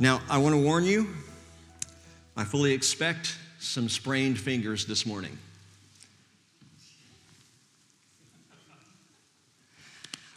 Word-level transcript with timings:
Now, 0.00 0.20
I 0.28 0.38
want 0.38 0.56
to 0.56 0.60
warn 0.60 0.84
you, 0.84 1.08
I 2.36 2.42
fully 2.42 2.72
expect 2.72 3.38
some 3.60 3.88
sprained 3.88 4.40
fingers 4.40 4.86
this 4.86 5.06
morning. 5.06 5.38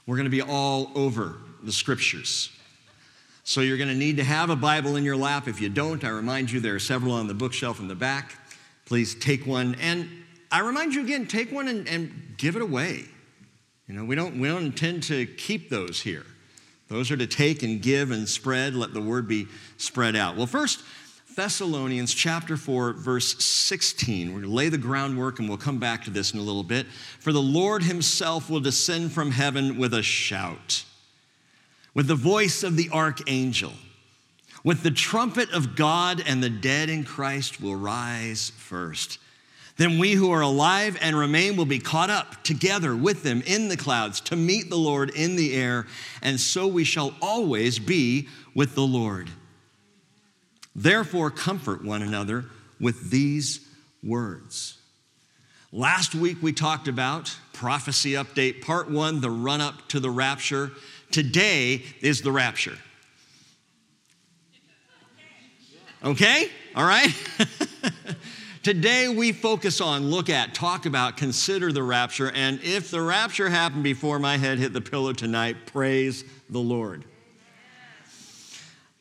We're 0.05 0.15
going 0.15 0.25
to 0.25 0.29
be 0.29 0.43
all 0.43 0.91
over 0.93 1.37
the 1.63 1.71
scriptures. 1.71 2.51
So 3.43 3.61
you're 3.61 3.77
going 3.77 3.89
to 3.89 3.95
need 3.95 4.17
to 4.17 4.23
have 4.23 4.51
a 4.51 4.55
Bible 4.55 4.95
in 4.95 5.03
your 5.03 5.17
lap. 5.17 5.47
If 5.47 5.59
you 5.59 5.69
don't, 5.69 6.03
I 6.03 6.09
remind 6.09 6.51
you 6.51 6.59
there 6.59 6.75
are 6.75 6.79
several 6.79 7.13
on 7.13 7.27
the 7.27 7.33
bookshelf 7.33 7.79
in 7.79 7.87
the 7.87 7.95
back. 7.95 8.35
Please 8.85 9.15
take 9.15 9.47
one. 9.47 9.75
And 9.81 10.07
I 10.51 10.59
remind 10.59 10.93
you 10.93 11.01
again, 11.01 11.25
take 11.25 11.51
one 11.51 11.67
and, 11.67 11.87
and 11.87 12.35
give 12.37 12.55
it 12.55 12.61
away. 12.61 13.05
You 13.87 13.95
know, 13.95 14.05
we 14.05 14.15
don't, 14.15 14.39
we 14.39 14.49
don't 14.49 14.65
intend 14.65 15.03
to 15.03 15.25
keep 15.25 15.71
those 15.71 15.99
here. 15.99 16.25
Those 16.89 17.11
are 17.11 17.17
to 17.17 17.27
take 17.27 17.63
and 17.63 17.81
give 17.81 18.11
and 18.11 18.27
spread, 18.27 18.73
let 18.73 18.93
the 18.93 19.01
word 19.01 19.27
be 19.27 19.47
spread 19.77 20.15
out. 20.15 20.37
Well, 20.37 20.47
first, 20.47 20.83
Thessalonians 21.35 22.13
chapter 22.13 22.57
4, 22.57 22.93
verse 22.93 23.43
16. 23.43 24.29
We're 24.29 24.39
going 24.39 24.49
to 24.49 24.55
lay 24.55 24.69
the 24.69 24.77
groundwork 24.77 25.37
and 25.37 25.47
we'll 25.47 25.57
come 25.59 25.77
back 25.77 26.03
to 26.05 26.09
this 26.09 26.33
in 26.33 26.39
a 26.39 26.43
little 26.43 26.63
bit. 26.63 26.87
For 27.19 27.31
the 27.31 27.41
Lord 27.41 27.83
himself 27.83 28.49
will 28.49 28.59
descend 28.59 29.11
from 29.11 29.31
heaven 29.31 29.77
with 29.77 29.93
a 29.93 30.01
shout, 30.01 30.83
with 31.93 32.07
the 32.07 32.15
voice 32.15 32.63
of 32.63 32.75
the 32.75 32.89
archangel, 32.91 33.73
with 34.63 34.81
the 34.81 34.89
trumpet 34.89 35.51
of 35.51 35.75
God, 35.75 36.23
and 36.25 36.41
the 36.41 36.49
dead 36.49 36.89
in 36.89 37.03
Christ 37.03 37.61
will 37.61 37.75
rise 37.75 38.51
first. 38.57 39.19
Then 39.77 39.99
we 39.99 40.13
who 40.13 40.31
are 40.31 40.41
alive 40.41 40.97
and 41.01 41.15
remain 41.15 41.55
will 41.55 41.65
be 41.65 41.79
caught 41.79 42.09
up 42.09 42.43
together 42.43 42.95
with 42.95 43.21
them 43.23 43.43
in 43.45 43.67
the 43.67 43.77
clouds 43.77 44.19
to 44.21 44.35
meet 44.35 44.69
the 44.69 44.77
Lord 44.77 45.11
in 45.11 45.35
the 45.35 45.53
air, 45.53 45.85
and 46.21 46.39
so 46.39 46.65
we 46.67 46.83
shall 46.83 47.13
always 47.21 47.77
be 47.77 48.27
with 48.55 48.73
the 48.73 48.85
Lord. 48.85 49.29
Therefore, 50.75 51.29
comfort 51.29 51.83
one 51.83 52.01
another 52.01 52.45
with 52.79 53.11
these 53.11 53.67
words. 54.03 54.77
Last 55.71 56.15
week 56.15 56.37
we 56.41 56.53
talked 56.53 56.87
about 56.87 57.35
prophecy 57.53 58.13
update, 58.13 58.61
part 58.61 58.89
one, 58.89 59.21
the 59.21 59.29
run 59.29 59.61
up 59.61 59.87
to 59.89 59.99
the 59.99 60.09
rapture. 60.09 60.71
Today 61.11 61.83
is 62.01 62.21
the 62.21 62.31
rapture. 62.31 62.77
Okay? 66.03 66.49
All 66.75 66.85
right? 66.85 67.13
Today 68.67 69.07
we 69.07 69.31
focus 69.31 69.79
on, 69.79 70.09
look 70.09 70.29
at, 70.29 70.53
talk 70.53 70.85
about, 70.85 71.15
consider 71.15 71.71
the 71.71 71.81
rapture. 71.81 72.29
And 72.31 72.59
if 72.61 72.91
the 72.91 72.99
rapture 72.99 73.47
happened 73.47 73.85
before 73.85 74.19
my 74.19 74.35
head 74.35 74.59
hit 74.59 74.73
the 74.73 74.81
pillow 74.81 75.13
tonight, 75.13 75.67
praise 75.67 76.25
the 76.49 76.59
Lord. 76.59 77.05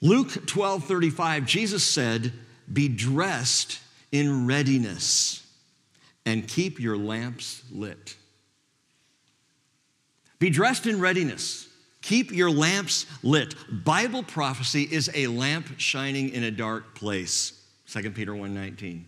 Luke 0.01 0.47
12 0.47 0.85
35, 0.85 1.47
Jesus 1.47 1.83
said, 1.83 2.33
Be 2.73 2.87
dressed 2.87 3.81
in 4.13 4.47
readiness 4.47 5.45
and 6.25 6.47
keep 6.47 6.79
your 6.79 6.97
lamps 6.97 7.65
lit. 7.73 8.17
Be 10.39 10.49
dressed 10.49 10.87
in 10.87 11.01
readiness. 11.01 11.67
Keep 12.03 12.31
your 12.31 12.53
lamps 12.53 13.05
lit. 13.25 13.57
Bible 13.69 14.23
prophecy 14.23 14.85
is 14.85 15.11
a 15.13 15.27
lamp 15.27 15.67
shining 15.77 16.29
in 16.29 16.45
a 16.45 16.53
dark 16.53 16.95
place. 16.95 17.61
2 17.89 18.13
Peter 18.13 18.33
1:19. 18.33 19.07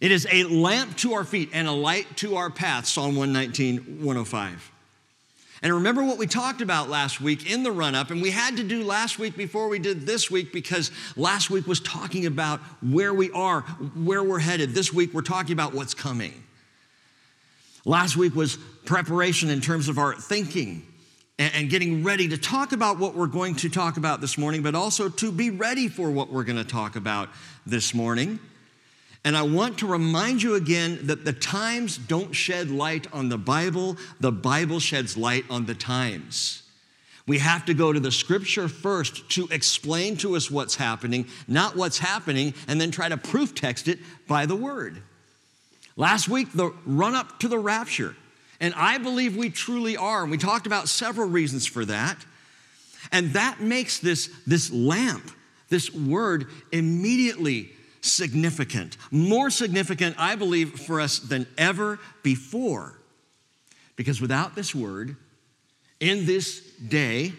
It 0.00 0.10
is 0.10 0.26
a 0.30 0.44
lamp 0.44 0.96
to 0.98 1.12
our 1.12 1.24
feet 1.24 1.50
and 1.52 1.68
a 1.68 1.72
light 1.72 2.16
to 2.18 2.36
our 2.36 2.48
path. 2.48 2.86
Psalm 2.86 3.16
119, 3.16 4.02
105. 4.02 4.72
And 5.62 5.74
remember 5.74 6.02
what 6.02 6.16
we 6.16 6.26
talked 6.26 6.62
about 6.62 6.88
last 6.88 7.20
week 7.20 7.50
in 7.50 7.62
the 7.62 7.70
run 7.70 7.94
up, 7.94 8.10
and 8.10 8.22
we 8.22 8.30
had 8.30 8.56
to 8.56 8.62
do 8.62 8.82
last 8.82 9.18
week 9.18 9.36
before 9.36 9.68
we 9.68 9.78
did 9.78 10.06
this 10.06 10.30
week 10.30 10.54
because 10.54 10.90
last 11.16 11.50
week 11.50 11.66
was 11.66 11.80
talking 11.80 12.24
about 12.24 12.60
where 12.82 13.12
we 13.12 13.30
are, 13.32 13.60
where 13.60 14.22
we're 14.22 14.38
headed. 14.38 14.70
This 14.70 14.90
week 14.90 15.12
we're 15.12 15.20
talking 15.20 15.52
about 15.52 15.74
what's 15.74 15.92
coming. 15.92 16.32
Last 17.84 18.16
week 18.16 18.34
was 18.34 18.56
preparation 18.86 19.50
in 19.50 19.60
terms 19.60 19.88
of 19.88 19.98
our 19.98 20.14
thinking 20.14 20.86
and, 21.38 21.70
getting 21.70 22.04
ready 22.04 22.28
to 22.28 22.38
talk 22.38 22.72
about 22.72 22.98
what 22.98 23.14
we're 23.14 23.26
going 23.26 23.54
to 23.56 23.70
talk 23.70 23.96
about 23.96 24.20
this 24.20 24.36
morning, 24.36 24.62
but 24.62 24.74
also 24.74 25.08
to 25.08 25.32
be 25.32 25.50
ready 25.50 25.88
for 25.88 26.10
what 26.10 26.30
we're 26.30 26.44
going 26.44 26.58
to 26.58 26.64
talk 26.64 26.96
about 26.96 27.30
this 27.66 27.94
morning. 27.94 28.38
And 29.24 29.36
I 29.36 29.42
want 29.42 29.78
to 29.78 29.86
remind 29.86 30.42
you 30.42 30.54
again 30.54 31.00
that 31.02 31.24
the 31.24 31.32
times 31.32 31.98
don't 31.98 32.32
shed 32.32 32.70
light 32.70 33.06
on 33.12 33.28
the 33.28 33.36
Bible, 33.38 33.96
the 34.18 34.32
Bible 34.32 34.80
sheds 34.80 35.16
light 35.16 35.44
on 35.50 35.66
the 35.66 35.74
times. 35.74 36.62
We 37.26 37.38
have 37.38 37.66
to 37.66 37.74
go 37.74 37.92
to 37.92 38.00
the 38.00 38.10
scripture 38.10 38.66
first 38.66 39.28
to 39.32 39.46
explain 39.50 40.16
to 40.18 40.36
us 40.36 40.50
what's 40.50 40.74
happening, 40.74 41.26
not 41.46 41.76
what's 41.76 41.98
happening, 41.98 42.54
and 42.66 42.80
then 42.80 42.90
try 42.90 43.08
to 43.08 43.16
proof 43.16 43.54
text 43.54 43.88
it 43.88 43.98
by 44.26 44.46
the 44.46 44.56
word. 44.56 45.02
Last 45.96 46.28
week, 46.28 46.52
the 46.52 46.72
run 46.86 47.14
up 47.14 47.38
to 47.40 47.48
the 47.48 47.58
rapture. 47.58 48.16
And 48.58 48.74
I 48.74 48.98
believe 48.98 49.36
we 49.36 49.50
truly 49.50 49.96
are. 49.96 50.22
And 50.22 50.30
we 50.30 50.38
talked 50.38 50.66
about 50.66 50.88
several 50.88 51.28
reasons 51.28 51.66
for 51.66 51.84
that. 51.84 52.16
And 53.12 53.34
that 53.34 53.60
makes 53.60 53.98
this, 53.98 54.30
this 54.46 54.72
lamp, 54.72 55.30
this 55.68 55.92
word, 55.92 56.46
immediately 56.72 57.70
significant, 58.00 58.96
more 59.10 59.50
significant, 59.50 60.16
I 60.18 60.36
believe, 60.36 60.78
for 60.80 61.00
us 61.00 61.18
than 61.18 61.46
ever 61.58 61.98
before. 62.22 62.94
Because 63.96 64.20
without 64.20 64.54
this 64.54 64.74
word, 64.74 65.16
in 65.98 66.26
this 66.26 66.60
day, 66.76 67.32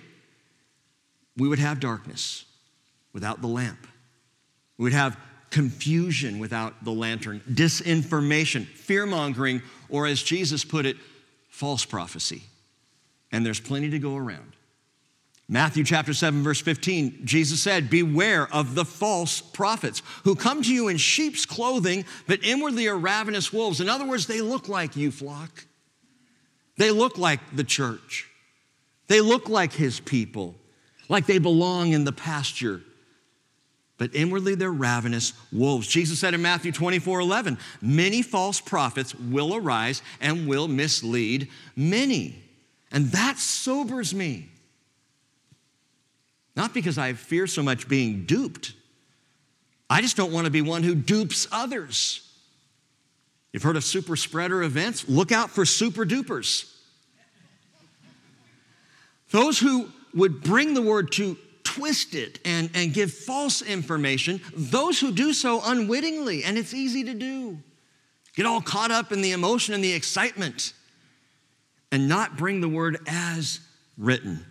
we 1.37 1.47
would 1.47 1.59
have 1.59 1.79
darkness 1.79 2.45
without 3.13 3.41
the 3.41 3.47
lamp. 3.47 3.87
We 4.77 4.83
would 4.83 4.93
have 4.93 5.17
confusion 5.49 6.39
without 6.39 6.83
the 6.83 6.91
lantern, 6.91 7.41
disinformation, 7.49 8.65
fear 8.65 9.05
mongering, 9.05 9.61
or 9.89 10.07
as 10.07 10.23
Jesus 10.23 10.63
put 10.63 10.85
it, 10.85 10.97
false 11.49 11.85
prophecy. 11.85 12.43
And 13.31 13.45
there's 13.45 13.59
plenty 13.59 13.89
to 13.89 13.99
go 13.99 14.15
around. 14.15 14.55
Matthew 15.51 15.83
chapter 15.83 16.13
7, 16.13 16.43
verse 16.43 16.61
15, 16.61 17.25
Jesus 17.25 17.61
said, 17.61 17.89
Beware 17.89 18.47
of 18.53 18.73
the 18.73 18.85
false 18.85 19.41
prophets 19.41 20.01
who 20.23 20.33
come 20.33 20.63
to 20.63 20.73
you 20.73 20.87
in 20.87 20.95
sheep's 20.95 21.45
clothing, 21.45 22.05
but 22.25 22.41
inwardly 22.41 22.87
are 22.87 22.97
ravenous 22.97 23.51
wolves. 23.51 23.81
In 23.81 23.89
other 23.89 24.05
words, 24.05 24.27
they 24.27 24.39
look 24.39 24.69
like 24.69 24.95
you, 24.95 25.11
flock. 25.11 25.65
They 26.77 26.89
look 26.89 27.17
like 27.17 27.41
the 27.53 27.65
church. 27.65 28.29
They 29.07 29.19
look 29.19 29.49
like 29.49 29.73
his 29.73 29.99
people, 29.99 30.55
like 31.09 31.25
they 31.25 31.37
belong 31.37 31.91
in 31.91 32.05
the 32.05 32.13
pasture. 32.13 32.81
But 33.97 34.15
inwardly, 34.15 34.55
they're 34.55 34.71
ravenous 34.71 35.33
wolves. 35.51 35.85
Jesus 35.85 36.17
said 36.17 36.33
in 36.33 36.41
Matthew 36.41 36.71
24 36.71 37.19
11, 37.19 37.57
Many 37.81 38.21
false 38.21 38.61
prophets 38.61 39.13
will 39.15 39.53
arise 39.53 40.01
and 40.21 40.47
will 40.47 40.69
mislead 40.69 41.49
many. 41.75 42.41
And 42.89 43.07
that 43.07 43.37
sobers 43.37 44.15
me. 44.15 44.50
Not 46.55 46.73
because 46.73 46.97
I 46.97 47.13
fear 47.13 47.47
so 47.47 47.63
much 47.63 47.87
being 47.87 48.25
duped. 48.25 48.73
I 49.89 50.01
just 50.01 50.17
don't 50.17 50.31
want 50.31 50.45
to 50.45 50.51
be 50.51 50.61
one 50.61 50.83
who 50.83 50.95
dupes 50.95 51.47
others. 51.51 52.27
You've 53.51 53.63
heard 53.63 53.75
of 53.75 53.83
super 53.83 54.15
spreader 54.15 54.63
events? 54.63 55.07
Look 55.09 55.31
out 55.31 55.49
for 55.49 55.65
super 55.65 56.05
dupers. 56.05 56.71
Those 59.31 59.59
who 59.59 59.89
would 60.13 60.41
bring 60.41 60.73
the 60.73 60.81
word 60.81 61.11
to 61.13 61.37
twist 61.63 62.15
it 62.15 62.39
and, 62.43 62.69
and 62.73 62.93
give 62.93 63.13
false 63.13 63.61
information, 63.61 64.41
those 64.53 64.99
who 64.99 65.11
do 65.11 65.33
so 65.33 65.61
unwittingly, 65.63 66.43
and 66.43 66.57
it's 66.57 66.73
easy 66.73 67.03
to 67.05 67.13
do. 67.13 67.57
Get 68.35 68.45
all 68.45 68.61
caught 68.61 68.91
up 68.91 69.11
in 69.11 69.21
the 69.21 69.31
emotion 69.31 69.73
and 69.73 69.83
the 69.83 69.93
excitement 69.93 70.73
and 71.91 72.07
not 72.07 72.37
bring 72.37 72.61
the 72.61 72.69
word 72.69 72.97
as 73.07 73.59
written. 73.97 74.45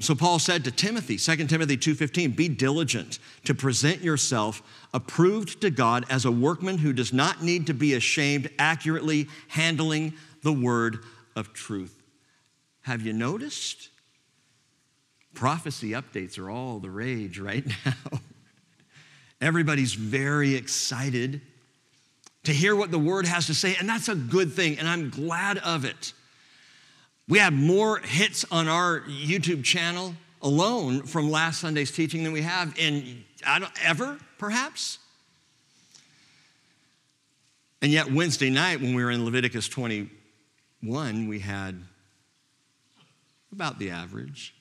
So 0.00 0.14
Paul 0.14 0.38
said 0.38 0.64
to 0.64 0.70
Timothy, 0.70 1.16
2 1.16 1.48
Timothy 1.48 1.76
2:15, 1.76 2.32
"Be 2.32 2.48
diligent 2.48 3.18
to 3.44 3.54
present 3.54 4.02
yourself 4.02 4.62
approved 4.94 5.60
to 5.60 5.70
God 5.70 6.06
as 6.08 6.24
a 6.24 6.30
workman 6.30 6.78
who 6.78 6.92
does 6.92 7.12
not 7.12 7.42
need 7.42 7.66
to 7.66 7.74
be 7.74 7.94
ashamed, 7.94 8.48
accurately 8.58 9.28
handling 9.48 10.14
the 10.42 10.52
word 10.52 11.04
of 11.34 11.52
truth." 11.52 12.02
Have 12.82 13.02
you 13.02 13.12
noticed? 13.12 13.88
Prophecy 15.34 15.90
updates 15.90 16.38
are 16.38 16.48
all 16.48 16.78
the 16.78 16.90
rage 16.90 17.38
right 17.38 17.66
now. 17.84 18.20
Everybody's 19.40 19.94
very 19.94 20.54
excited 20.54 21.40
to 22.44 22.52
hear 22.52 22.74
what 22.74 22.90
the 22.90 22.98
word 22.98 23.26
has 23.26 23.46
to 23.46 23.54
say, 23.54 23.76
and 23.76 23.88
that's 23.88 24.08
a 24.08 24.14
good 24.14 24.52
thing, 24.52 24.78
and 24.78 24.88
I'm 24.88 25.10
glad 25.10 25.58
of 25.58 25.84
it. 25.84 26.12
We 27.28 27.38
have 27.40 27.52
more 27.52 27.98
hits 27.98 28.46
on 28.50 28.68
our 28.68 29.00
YouTube 29.00 29.62
channel 29.62 30.14
alone 30.40 31.02
from 31.02 31.30
last 31.30 31.60
Sunday's 31.60 31.90
teaching 31.90 32.24
than 32.24 32.32
we 32.32 32.40
have 32.40 32.74
in 32.78 33.24
ever, 33.82 34.18
perhaps. 34.38 34.98
And 37.82 37.92
yet, 37.92 38.10
Wednesday 38.10 38.48
night, 38.48 38.80
when 38.80 38.94
we 38.94 39.04
were 39.04 39.10
in 39.10 39.24
Leviticus 39.24 39.68
21, 39.68 41.28
we 41.28 41.38
had 41.38 41.80
about 43.52 43.78
the 43.78 43.90
average. 43.90 44.54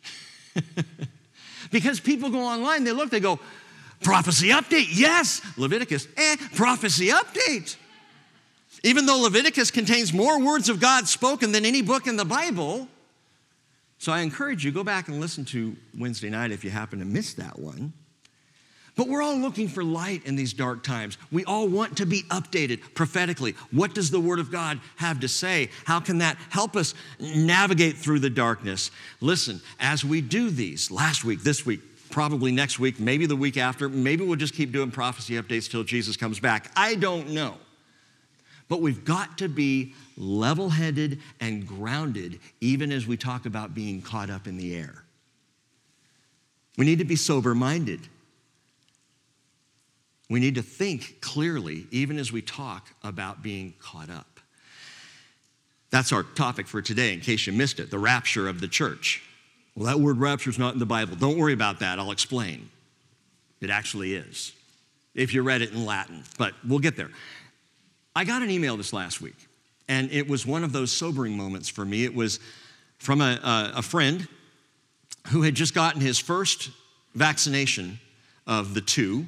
because 1.72 2.00
people 2.02 2.30
go 2.30 2.42
online, 2.42 2.84
they 2.84 2.92
look, 2.92 3.10
they 3.10 3.22
go, 3.22 3.40
prophecy 4.02 4.50
update, 4.50 4.88
yes. 4.92 5.42
Leviticus, 5.58 6.08
eh, 6.18 6.36
prophecy 6.54 7.08
update. 7.08 7.78
Even 8.88 9.06
though 9.06 9.19
Leviticus 9.19 9.69
contains 9.69 10.13
more 10.13 10.39
words 10.39 10.69
of 10.69 10.80
God 10.80 11.10
spoken 11.10 11.51
than 11.51 11.66
any 11.66 11.81
book 11.81 12.07
in 12.07 12.16
the 12.16 12.24
Bible. 12.24 12.88
So 13.98 14.13
I 14.13 14.22
encourage 14.22 14.63
you, 14.63 14.72
go 14.72 14.81
back 14.81 15.10
and 15.10 15.19
listen 15.19 15.44
to 15.45 15.75
Wednesday 15.98 16.30
night 16.30 16.51
if 16.51 16.63
you 16.63 16.69
happen 16.69 17.00
to 17.00 17.06
miss 17.06 17.34
that 17.34 17.60
one. 17.60 17.92
But 18.95 19.10
we're 19.10 19.22
all 19.22 19.36
looking 19.36 19.68
for 19.68 19.84
light 19.84 20.25
in 20.25 20.38
these 20.38 20.54
dark 20.54 20.84
times. 20.84 21.18
We 21.34 21.44
all 21.44 21.68
want 21.68 21.98
to 21.98 22.06
be 22.06 22.24
updated 22.30 22.80
prophetically. 22.95 23.56
What 23.72 23.94
does 23.94 24.10
the 24.10 24.22
Word 24.22 24.39
of 24.39 24.54
God 24.54 24.80
have 24.95 25.19
to 25.19 25.28
say? 25.28 25.69
How 25.84 26.00
can 26.00 26.19
that 26.19 26.38
help 26.50 26.78
us 26.78 26.94
navigate 27.19 27.98
through 27.98 28.19
the 28.19 28.30
darkness? 28.30 28.89
Listen, 29.19 29.60
as 29.81 30.06
we 30.06 30.22
do 30.22 30.50
these, 30.50 30.89
last 30.89 31.25
week, 31.25 31.42
this 31.44 31.66
week, 31.66 31.81
probably 32.10 32.54
next 32.54 32.80
week, 32.80 33.01
maybe 33.01 33.25
the 33.25 33.36
week 33.36 33.57
after, 33.57 33.89
maybe 33.89 34.24
we'll 34.24 34.38
just 34.38 34.54
keep 34.54 34.72
doing 34.72 34.92
prophecy 34.92 35.34
updates 35.34 35.69
till 35.69 35.84
Jesus 35.84 36.16
comes 36.16 36.39
back. 36.39 36.72
I 36.78 36.95
don't 36.95 37.31
know. 37.31 37.57
But 38.69 38.81
we've 38.81 39.06
got 39.06 39.38
to 39.38 39.48
be 39.48 39.94
level 40.18 40.69
headed 40.69 41.19
and 41.40 41.66
grounded, 41.66 42.40
even 42.60 42.92
as 42.92 43.08
we 43.08 43.16
talk 43.16 43.46
about 43.46 43.74
being 43.74 44.02
caught 44.02 44.30
up 44.30 44.48
in 44.48 44.58
the 44.58 44.75
air. 44.75 45.04
We 46.78 46.86
need 46.86 47.00
to 47.00 47.06
be 47.06 47.16
sober 47.16 47.56
minded. 47.56 48.02
We 50.30 50.40
need 50.40 50.56
to 50.56 50.62
think 50.62 51.22
clearly, 51.22 51.88
even 51.92 52.19
as 52.19 52.31
we 52.31 52.42
talk 52.42 52.90
about 53.04 53.42
being 53.42 53.74
caught 53.80 54.10
up. 54.10 54.40
That's 55.90 56.12
our 56.12 56.24
topic 56.24 56.68
for 56.68 56.81
today, 56.81 57.13
in 57.13 57.22
case 57.22 57.48
you 57.48 57.54
missed 57.54 57.80
it 57.80 57.90
the 57.90 58.00
rapture 58.00 58.50
of 58.50 58.60
the 58.60 58.68
church. 58.68 59.24
Well, 59.75 59.86
that 59.86 60.02
word 60.02 60.18
rapture 60.18 60.50
is 60.50 60.60
not 60.60 60.74
in 60.74 60.80
the 60.80 60.86
Bible. 60.86 61.16
Don't 61.16 61.38
worry 61.38 61.54
about 61.54 61.80
that. 61.80 62.00
I'll 62.00 62.12
explain. 62.12 62.70
It 63.62 63.70
actually 63.70 64.13
is, 64.16 64.52
if 65.16 65.34
you 65.34 65.42
read 65.44 65.62
it 65.62 65.72
in 65.72 65.86
Latin, 65.86 66.24
but 66.38 66.54
we'll 66.68 66.80
get 66.80 66.98
there. 66.98 67.10
I 68.18 68.24
got 68.24 68.42
an 68.42 68.50
email 68.50 68.78
this 68.78 68.94
last 68.94 69.22
week, 69.22 69.36
and 69.88 70.12
it 70.12 70.28
was 70.28 70.44
one 70.44 70.64
of 70.64 70.72
those 70.74 70.92
sobering 70.92 71.38
moments 71.38 71.69
for 71.69 71.86
me. 71.86 72.04
It 72.04 72.16
was 72.16 72.40
from 72.98 73.22
a, 73.22 73.40
a, 73.75 73.84
friend 73.84 74.28
who 75.28 75.44
had 75.44 75.54
just 75.54 75.75
gotten 75.75 76.02
his 76.02 76.18
first 76.18 76.72
vaccination 77.14 78.00
of 78.48 78.74
the 78.74 78.81
two 78.81 79.28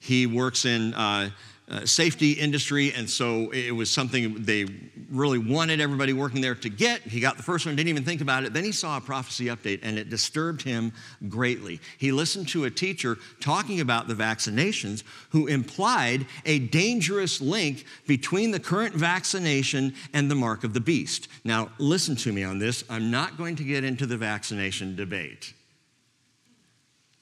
he 0.00 0.26
works 0.26 0.64
in 0.64 0.92
uh, 0.94 1.30
uh, 1.68 1.84
safety 1.84 2.32
industry, 2.32 2.92
and 2.92 3.10
so 3.10 3.50
it 3.50 3.72
was 3.72 3.90
something 3.90 4.44
they 4.44 4.66
really 5.10 5.38
wanted 5.38 5.80
everybody 5.80 6.12
working 6.12 6.40
there 6.40 6.54
to 6.54 6.68
get. 6.68 7.02
He 7.02 7.18
got 7.18 7.36
the 7.36 7.42
first 7.42 7.66
one, 7.66 7.74
didn't 7.74 7.88
even 7.88 8.04
think 8.04 8.20
about 8.20 8.44
it. 8.44 8.52
Then 8.52 8.62
he 8.62 8.70
saw 8.70 8.96
a 8.96 9.00
prophecy 9.00 9.46
update, 9.46 9.80
and 9.82 9.98
it 9.98 10.08
disturbed 10.08 10.62
him 10.62 10.92
greatly. 11.28 11.80
He 11.98 12.12
listened 12.12 12.48
to 12.48 12.64
a 12.64 12.70
teacher 12.70 13.18
talking 13.40 13.80
about 13.80 14.06
the 14.06 14.14
vaccinations 14.14 15.02
who 15.30 15.48
implied 15.48 16.26
a 16.44 16.60
dangerous 16.60 17.40
link 17.40 17.84
between 18.06 18.52
the 18.52 18.60
current 18.60 18.94
vaccination 18.94 19.94
and 20.12 20.30
the 20.30 20.36
mark 20.36 20.62
of 20.62 20.72
the 20.72 20.80
beast. 20.80 21.26
Now, 21.42 21.70
listen 21.78 22.14
to 22.16 22.32
me 22.32 22.44
on 22.44 22.60
this. 22.60 22.84
I'm 22.88 23.10
not 23.10 23.36
going 23.36 23.56
to 23.56 23.64
get 23.64 23.82
into 23.82 24.06
the 24.06 24.16
vaccination 24.16 24.94
debate 24.94 25.52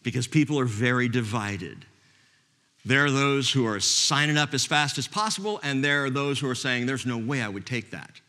because 0.03 0.27
people 0.27 0.61
are 0.61 0.67
very 0.67 1.09
divided. 1.09 1.87
There 2.85 3.05
are 3.05 3.11
those 3.11 3.51
who 3.51 3.67
are 3.67 3.81
signing 3.81 4.37
up 4.37 4.53
as 4.53 4.67
fast 4.67 4.99
as 4.99 5.09
possible, 5.09 5.59
and 5.63 5.83
there 5.83 6.05
are 6.05 6.11
those 6.11 6.39
who 6.39 6.49
are 6.49 6.55
saying, 6.55 6.87
There's 6.87 7.07
no 7.07 7.17
way 7.17 7.41
I 7.41 7.49
would 7.49 7.65
take 7.65 7.91
that. 7.91 8.21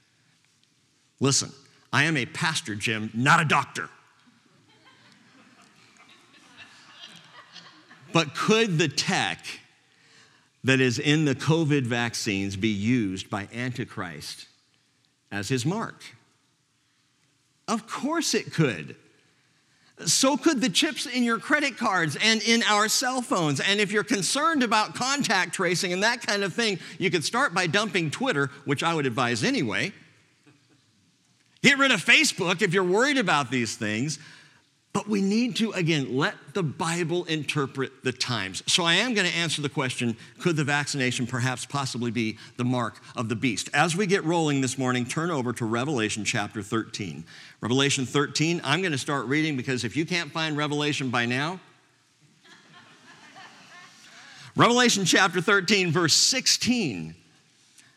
Listen, 1.19 1.51
I 1.91 2.03
am 2.03 2.15
a 2.15 2.25
pastor, 2.25 2.75
Jim, 2.75 3.09
not 3.13 3.41
a 3.41 3.45
doctor. 3.45 3.89
but 8.13 8.33
could 8.33 8.77
the 8.77 8.87
tech 8.87 9.45
that 10.63 10.79
is 10.79 10.99
in 10.99 11.25
the 11.25 11.35
COVID 11.35 11.83
vaccines 11.83 12.55
be 12.55 12.69
used 12.69 13.29
by 13.29 13.49
Antichrist 13.53 14.47
as 15.31 15.49
his 15.49 15.65
mark? 15.65 16.01
Of 17.67 17.87
course 17.87 18.33
it 18.33 18.53
could. 18.53 18.95
So 20.05 20.35
could 20.35 20.59
the 20.59 20.69
chips 20.69 21.05
in 21.05 21.23
your 21.23 21.39
credit 21.39 21.77
cards 21.77 22.17
and 22.21 22.41
in 22.43 22.63
our 22.63 22.89
cell 22.89 23.21
phones. 23.21 23.61
And 23.61 23.79
if 23.79 23.93
you're 23.93 24.03
concerned 24.03 24.61
about 24.61 24.93
contact 24.93 25.53
tracing 25.53 25.93
and 25.93 26.03
that 26.03 26.21
kind 26.21 26.43
of 26.43 26.53
thing, 26.53 26.79
you 26.97 27.09
could 27.09 27.23
start 27.23 27.53
by 27.53 27.67
dumping 27.67 28.11
Twitter, 28.11 28.51
which 28.65 28.83
I 28.83 28.93
would 28.93 29.05
advise 29.05 29.43
anyway. 29.43 29.93
Get 31.61 31.77
rid 31.77 31.91
of 31.91 32.03
Facebook 32.03 32.61
if 32.61 32.73
you're 32.73 32.83
worried 32.83 33.17
about 33.17 33.49
these 33.49 33.75
things. 33.77 34.19
But 34.95 35.09
we 35.09 35.19
need 35.19 35.57
to, 35.57 35.71
again, 35.71 36.15
let 36.15 36.35
the 36.53 36.63
Bible 36.63 37.25
interpret 37.25 38.05
the 38.05 38.13
times. 38.13 38.63
So 38.65 38.85
I 38.85 38.93
am 38.93 39.13
going 39.13 39.27
to 39.27 39.35
answer 39.35 39.61
the 39.61 39.67
question 39.67 40.15
could 40.39 40.55
the 40.55 40.63
vaccination 40.63 41.27
perhaps 41.27 41.65
possibly 41.65 42.11
be 42.11 42.37
the 42.55 42.63
mark 42.63 43.01
of 43.13 43.27
the 43.27 43.35
beast? 43.35 43.69
As 43.73 43.97
we 43.97 44.07
get 44.07 44.23
rolling 44.23 44.61
this 44.61 44.77
morning, 44.77 45.05
turn 45.05 45.31
over 45.31 45.51
to 45.51 45.65
Revelation 45.65 46.23
chapter 46.23 46.61
13. 46.61 47.25
Revelation 47.59 48.05
13, 48.05 48.61
I'm 48.63 48.79
going 48.79 48.93
to 48.93 48.97
start 48.97 49.25
reading 49.25 49.57
because 49.57 49.83
if 49.83 49.97
you 49.97 50.05
can't 50.05 50.31
find 50.31 50.55
Revelation 50.55 51.09
by 51.09 51.25
now, 51.25 51.59
Revelation 54.55 55.03
chapter 55.03 55.41
13, 55.41 55.91
verse 55.91 56.13
16 56.13 57.15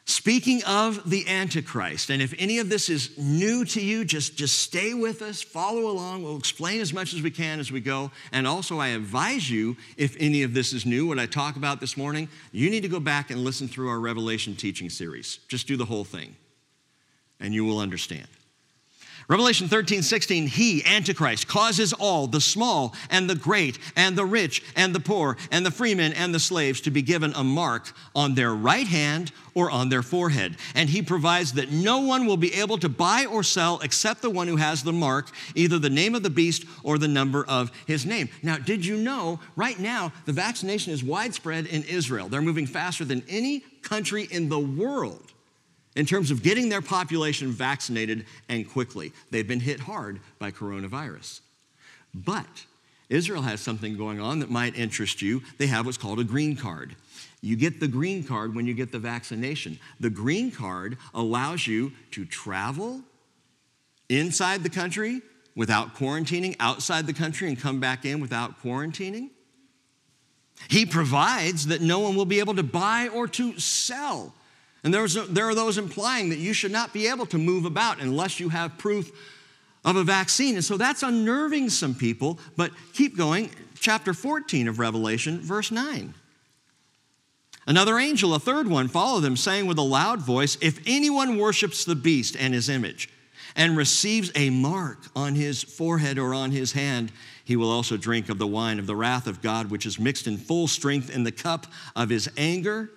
Speaking 0.08 0.64
of 0.64 1.10
the 1.10 1.28
Antichrist, 1.28 2.08
and 2.08 2.22
if 2.22 2.32
any 2.38 2.60
of 2.60 2.70
this 2.70 2.88
is 2.88 3.10
new 3.18 3.62
to 3.66 3.78
you, 3.78 4.06
just, 4.06 4.38
just 4.38 4.58
stay 4.60 4.94
with 4.94 5.20
us, 5.20 5.42
follow 5.42 5.90
along. 5.90 6.22
We'll 6.22 6.38
explain 6.38 6.80
as 6.80 6.94
much 6.94 7.12
as 7.12 7.20
we 7.20 7.30
can 7.30 7.60
as 7.60 7.70
we 7.70 7.80
go. 7.80 8.10
And 8.32 8.46
also, 8.46 8.78
I 8.78 8.88
advise 8.88 9.50
you, 9.50 9.76
if 9.98 10.16
any 10.18 10.44
of 10.44 10.54
this 10.54 10.72
is 10.72 10.86
new, 10.86 11.06
what 11.06 11.18
I 11.18 11.26
talk 11.26 11.56
about 11.56 11.78
this 11.78 11.94
morning, 11.98 12.30
you 12.52 12.70
need 12.70 12.80
to 12.84 12.88
go 12.88 13.00
back 13.00 13.30
and 13.30 13.44
listen 13.44 13.68
through 13.68 13.90
our 13.90 14.00
Revelation 14.00 14.56
teaching 14.56 14.88
series. 14.88 15.40
Just 15.46 15.66
do 15.66 15.76
the 15.76 15.84
whole 15.84 16.04
thing, 16.04 16.36
and 17.38 17.52
you 17.52 17.66
will 17.66 17.78
understand. 17.78 18.28
Revelation 19.28 19.68
13, 19.68 20.00
16, 20.00 20.46
he, 20.46 20.82
Antichrist, 20.86 21.46
causes 21.46 21.92
all, 21.92 22.26
the 22.26 22.40
small 22.40 22.94
and 23.10 23.28
the 23.28 23.34
great, 23.34 23.78
and 23.94 24.16
the 24.16 24.24
rich 24.24 24.62
and 24.74 24.94
the 24.94 25.00
poor, 25.00 25.36
and 25.50 25.66
the 25.66 25.70
freemen 25.70 26.14
and 26.14 26.34
the 26.34 26.40
slaves 26.40 26.80
to 26.80 26.90
be 26.90 27.02
given 27.02 27.34
a 27.34 27.44
mark 27.44 27.92
on 28.14 28.34
their 28.34 28.54
right 28.54 28.86
hand 28.86 29.30
or 29.54 29.70
on 29.70 29.90
their 29.90 30.02
forehead. 30.02 30.56
And 30.74 30.88
he 30.88 31.02
provides 31.02 31.52
that 31.52 31.70
no 31.70 31.98
one 31.98 32.24
will 32.24 32.38
be 32.38 32.54
able 32.54 32.78
to 32.78 32.88
buy 32.88 33.26
or 33.26 33.42
sell 33.42 33.80
except 33.80 34.22
the 34.22 34.30
one 34.30 34.48
who 34.48 34.56
has 34.56 34.82
the 34.82 34.94
mark, 34.94 35.28
either 35.54 35.78
the 35.78 35.90
name 35.90 36.14
of 36.14 36.22
the 36.22 36.30
beast 36.30 36.64
or 36.82 36.96
the 36.96 37.06
number 37.06 37.44
of 37.44 37.70
his 37.86 38.06
name. 38.06 38.30
Now, 38.42 38.56
did 38.56 38.86
you 38.86 38.96
know 38.96 39.40
right 39.56 39.78
now 39.78 40.10
the 40.24 40.32
vaccination 40.32 40.94
is 40.94 41.04
widespread 41.04 41.66
in 41.66 41.82
Israel? 41.82 42.30
They're 42.30 42.40
moving 42.40 42.66
faster 42.66 43.04
than 43.04 43.22
any 43.28 43.60
country 43.82 44.26
in 44.30 44.48
the 44.48 44.58
world 44.58 45.34
in 45.98 46.06
terms 46.06 46.30
of 46.30 46.44
getting 46.44 46.68
their 46.68 46.80
population 46.80 47.50
vaccinated 47.50 48.24
and 48.48 48.70
quickly. 48.70 49.12
They've 49.32 49.46
been 49.46 49.58
hit 49.58 49.80
hard 49.80 50.20
by 50.38 50.52
coronavirus. 50.52 51.40
But 52.14 52.46
Israel 53.08 53.42
has 53.42 53.60
something 53.60 53.96
going 53.96 54.20
on 54.20 54.38
that 54.38 54.48
might 54.48 54.78
interest 54.78 55.20
you. 55.22 55.42
They 55.58 55.66
have 55.66 55.86
what's 55.86 55.98
called 55.98 56.20
a 56.20 56.24
green 56.24 56.54
card. 56.54 56.94
You 57.40 57.56
get 57.56 57.80
the 57.80 57.88
green 57.88 58.22
card 58.22 58.54
when 58.54 58.64
you 58.64 58.74
get 58.74 58.92
the 58.92 59.00
vaccination. 59.00 59.80
The 59.98 60.08
green 60.08 60.52
card 60.52 60.98
allows 61.14 61.66
you 61.66 61.90
to 62.12 62.24
travel 62.24 63.00
inside 64.08 64.62
the 64.62 64.70
country 64.70 65.20
without 65.56 65.96
quarantining, 65.96 66.54
outside 66.60 67.08
the 67.08 67.12
country 67.12 67.48
and 67.48 67.58
come 67.58 67.80
back 67.80 68.04
in 68.04 68.20
without 68.20 68.62
quarantining. 68.62 69.30
He 70.68 70.86
provides 70.86 71.66
that 71.66 71.80
no 71.80 71.98
one 71.98 72.14
will 72.14 72.24
be 72.24 72.38
able 72.38 72.54
to 72.54 72.62
buy 72.62 73.08
or 73.08 73.26
to 73.26 73.58
sell 73.58 74.32
and 74.84 74.94
there 74.94 75.48
are 75.48 75.54
those 75.54 75.76
implying 75.76 76.28
that 76.30 76.38
you 76.38 76.52
should 76.52 76.70
not 76.70 76.92
be 76.92 77.08
able 77.08 77.26
to 77.26 77.38
move 77.38 77.64
about 77.64 78.00
unless 78.00 78.38
you 78.38 78.48
have 78.48 78.78
proof 78.78 79.10
of 79.84 79.96
a 79.96 80.04
vaccine. 80.04 80.54
And 80.54 80.64
so 80.64 80.76
that's 80.76 81.02
unnerving 81.02 81.70
some 81.70 81.94
people. 81.94 82.38
But 82.56 82.70
keep 82.92 83.16
going. 83.16 83.50
Chapter 83.80 84.14
14 84.14 84.68
of 84.68 84.78
Revelation, 84.78 85.40
verse 85.40 85.70
9. 85.70 86.14
Another 87.66 87.98
angel, 87.98 88.34
a 88.34 88.38
third 88.38 88.66
one, 88.66 88.88
followed 88.88 89.20
them, 89.20 89.36
saying 89.36 89.66
with 89.66 89.78
a 89.78 89.82
loud 89.82 90.20
voice 90.20 90.56
If 90.60 90.80
anyone 90.86 91.38
worships 91.38 91.84
the 91.84 91.94
beast 91.94 92.36
and 92.38 92.54
his 92.54 92.68
image, 92.68 93.10
and 93.56 93.76
receives 93.76 94.30
a 94.34 94.50
mark 94.50 94.98
on 95.16 95.34
his 95.34 95.62
forehead 95.62 96.18
or 96.18 96.32
on 96.32 96.50
his 96.50 96.72
hand, 96.72 97.10
he 97.44 97.56
will 97.56 97.70
also 97.70 97.96
drink 97.96 98.28
of 98.28 98.38
the 98.38 98.46
wine 98.46 98.78
of 98.78 98.86
the 98.86 98.96
wrath 98.96 99.26
of 99.26 99.42
God, 99.42 99.70
which 99.70 99.86
is 99.86 99.98
mixed 99.98 100.26
in 100.26 100.36
full 100.36 100.68
strength 100.68 101.10
in 101.10 101.24
the 101.24 101.32
cup 101.32 101.66
of 101.96 102.08
his 102.08 102.28
anger 102.36 102.90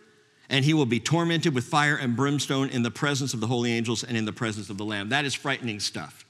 and 0.51 0.65
he 0.65 0.73
will 0.73 0.85
be 0.85 0.99
tormented 0.99 1.55
with 1.55 1.63
fire 1.63 1.95
and 1.95 2.15
brimstone 2.15 2.69
in 2.69 2.83
the 2.83 2.91
presence 2.91 3.33
of 3.33 3.39
the 3.39 3.47
holy 3.47 3.71
angels 3.71 4.03
and 4.03 4.17
in 4.17 4.25
the 4.25 4.33
presence 4.33 4.69
of 4.69 4.77
the 4.77 4.83
Lamb. 4.83 5.09
That 5.09 5.23
is 5.23 5.33
frightening 5.33 5.79
stuff. 5.79 6.25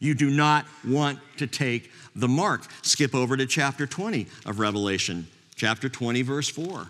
You 0.00 0.14
do 0.14 0.28
not 0.28 0.66
want 0.86 1.20
to 1.38 1.46
take 1.46 1.90
the 2.16 2.26
mark. 2.26 2.64
Skip 2.82 3.14
over 3.14 3.36
to 3.36 3.46
chapter 3.46 3.86
20 3.86 4.26
of 4.44 4.58
Revelation, 4.58 5.28
chapter 5.54 5.88
20, 5.88 6.22
verse 6.22 6.48
4. 6.48 6.88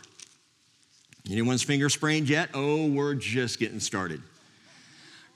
Anyone's 1.31 1.63
finger 1.63 1.91
sprained 1.91 2.31
yet? 2.31 2.49
Oh, 2.55 2.87
we're 2.87 3.15
just 3.15 3.59
getting 3.59 3.79
started. 3.79 4.23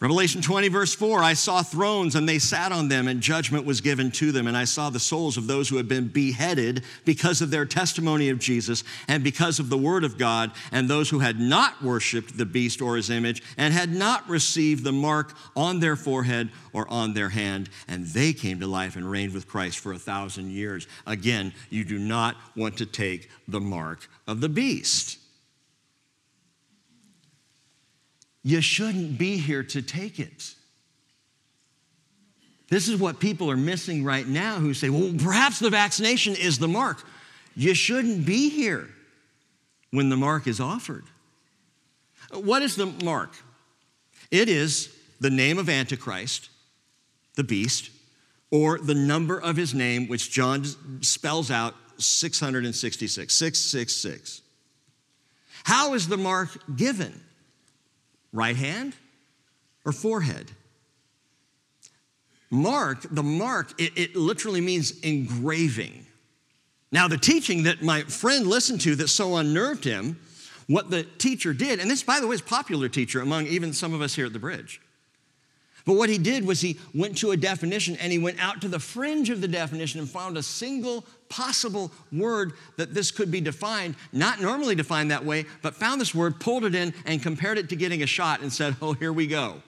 Revelation 0.00 0.42
20, 0.42 0.68
verse 0.68 0.94
4 0.94 1.22
I 1.22 1.34
saw 1.34 1.62
thrones 1.62 2.14
and 2.14 2.28
they 2.28 2.38
sat 2.38 2.72
on 2.72 2.88
them, 2.88 3.06
and 3.06 3.20
judgment 3.20 3.64
was 3.64 3.80
given 3.80 4.10
to 4.12 4.32
them. 4.32 4.46
And 4.46 4.56
I 4.56 4.64
saw 4.64 4.90
the 4.90 5.00
souls 5.00 5.36
of 5.36 5.46
those 5.46 5.68
who 5.68 5.76
had 5.76 5.88
been 5.88 6.08
beheaded 6.08 6.82
because 7.04 7.40
of 7.40 7.50
their 7.50 7.64
testimony 7.64 8.28
of 8.28 8.38
Jesus 8.38 8.82
and 9.08 9.22
because 9.22 9.60
of 9.60 9.70
the 9.70 9.78
word 9.78 10.04
of 10.04 10.18
God, 10.18 10.50
and 10.72 10.88
those 10.88 11.08
who 11.08 11.20
had 11.20 11.38
not 11.38 11.82
worshiped 11.82 12.36
the 12.36 12.44
beast 12.44 12.82
or 12.82 12.96
his 12.96 13.08
image 13.08 13.42
and 13.56 13.72
had 13.72 13.90
not 13.90 14.28
received 14.28 14.84
the 14.84 14.92
mark 14.92 15.32
on 15.54 15.80
their 15.80 15.96
forehead 15.96 16.50
or 16.72 16.86
on 16.90 17.14
their 17.14 17.28
hand. 17.28 17.70
And 17.86 18.04
they 18.06 18.32
came 18.32 18.60
to 18.60 18.66
life 18.66 18.96
and 18.96 19.08
reigned 19.08 19.32
with 19.32 19.48
Christ 19.48 19.78
for 19.78 19.92
a 19.92 19.98
thousand 19.98 20.50
years. 20.50 20.88
Again, 21.06 21.54
you 21.70 21.84
do 21.84 21.98
not 21.98 22.36
want 22.56 22.76
to 22.78 22.86
take 22.86 23.30
the 23.46 23.60
mark 23.60 24.08
of 24.26 24.40
the 24.40 24.48
beast. 24.48 25.18
You 28.44 28.60
shouldn't 28.60 29.18
be 29.18 29.38
here 29.38 29.64
to 29.64 29.82
take 29.82 30.20
it. 30.20 30.54
This 32.68 32.88
is 32.88 33.00
what 33.00 33.18
people 33.18 33.50
are 33.50 33.56
missing 33.56 34.04
right 34.04 34.26
now 34.26 34.56
who 34.56 34.74
say, 34.74 34.90
well, 34.90 35.12
perhaps 35.18 35.58
the 35.58 35.70
vaccination 35.70 36.36
is 36.36 36.58
the 36.58 36.68
mark. 36.68 37.02
You 37.56 37.74
shouldn't 37.74 38.26
be 38.26 38.50
here 38.50 38.88
when 39.90 40.10
the 40.10 40.16
mark 40.16 40.46
is 40.46 40.60
offered. 40.60 41.04
What 42.32 42.62
is 42.62 42.76
the 42.76 42.86
mark? 42.86 43.34
It 44.30 44.48
is 44.48 44.94
the 45.20 45.30
name 45.30 45.58
of 45.58 45.68
Antichrist, 45.68 46.50
the 47.36 47.44
beast, 47.44 47.90
or 48.50 48.78
the 48.78 48.94
number 48.94 49.40
of 49.40 49.56
his 49.56 49.72
name, 49.72 50.08
which 50.08 50.30
John 50.30 50.64
spells 51.02 51.50
out 51.50 51.74
666, 51.98 53.32
666. 53.32 54.42
How 55.64 55.94
is 55.94 56.08
the 56.08 56.16
mark 56.16 56.50
given? 56.76 57.20
Right 58.34 58.56
hand 58.56 58.94
or 59.86 59.92
forehead? 59.92 60.50
Mark, 62.50 63.06
the 63.10 63.22
mark, 63.22 63.80
it, 63.80 63.92
it, 63.96 64.16
literally 64.16 64.60
means 64.60 65.00
engraving. 65.00 66.04
Now, 66.92 67.08
the 67.08 67.16
teaching 67.16 67.62
that 67.62 67.82
my 67.82 68.02
friend 68.02 68.46
listened 68.46 68.80
to 68.82 68.96
that 68.96 69.08
so 69.08 69.36
unnerved 69.36 69.84
him, 69.84 70.18
what 70.66 70.90
the 70.90 71.04
teacher 71.04 71.52
did, 71.52 71.78
and 71.78 71.90
this, 71.90 72.02
by 72.02 72.20
the 72.20 72.26
way, 72.26 72.34
is 72.34 72.42
popular 72.42 72.88
teacher 72.88 73.20
among 73.20 73.46
even 73.46 73.72
some 73.72 73.94
of 73.94 74.02
us 74.02 74.14
here 74.14 74.26
at 74.26 74.32
the 74.32 74.38
bridge. 74.38 74.80
But 75.84 75.94
what 75.94 76.08
he 76.08 76.18
did 76.18 76.46
was 76.46 76.60
he 76.60 76.78
went 76.94 77.18
to 77.18 77.32
a 77.32 77.36
definition 77.36 77.96
and 77.96 78.10
he 78.10 78.18
went 78.18 78.42
out 78.42 78.60
to 78.62 78.68
the 78.68 78.78
fringe 78.78 79.30
of 79.30 79.40
the 79.40 79.48
definition 79.48 80.00
and 80.00 80.08
found 80.08 80.36
a 80.36 80.42
single 80.42 81.04
possible 81.34 81.90
word 82.12 82.52
that 82.76 82.94
this 82.94 83.10
could 83.10 83.30
be 83.30 83.40
defined, 83.40 83.96
not 84.12 84.40
normally 84.40 84.76
defined 84.76 85.10
that 85.10 85.24
way, 85.24 85.44
but 85.62 85.74
found 85.74 86.00
this 86.00 86.14
word, 86.14 86.38
pulled 86.38 86.64
it 86.64 86.74
in, 86.74 86.94
and 87.04 87.20
compared 87.20 87.58
it 87.58 87.68
to 87.68 87.76
getting 87.76 88.02
a 88.02 88.06
shot 88.06 88.40
and 88.40 88.52
said, 88.52 88.76
Oh, 88.80 88.92
here 88.92 89.12
we 89.12 89.26
go. 89.26 89.60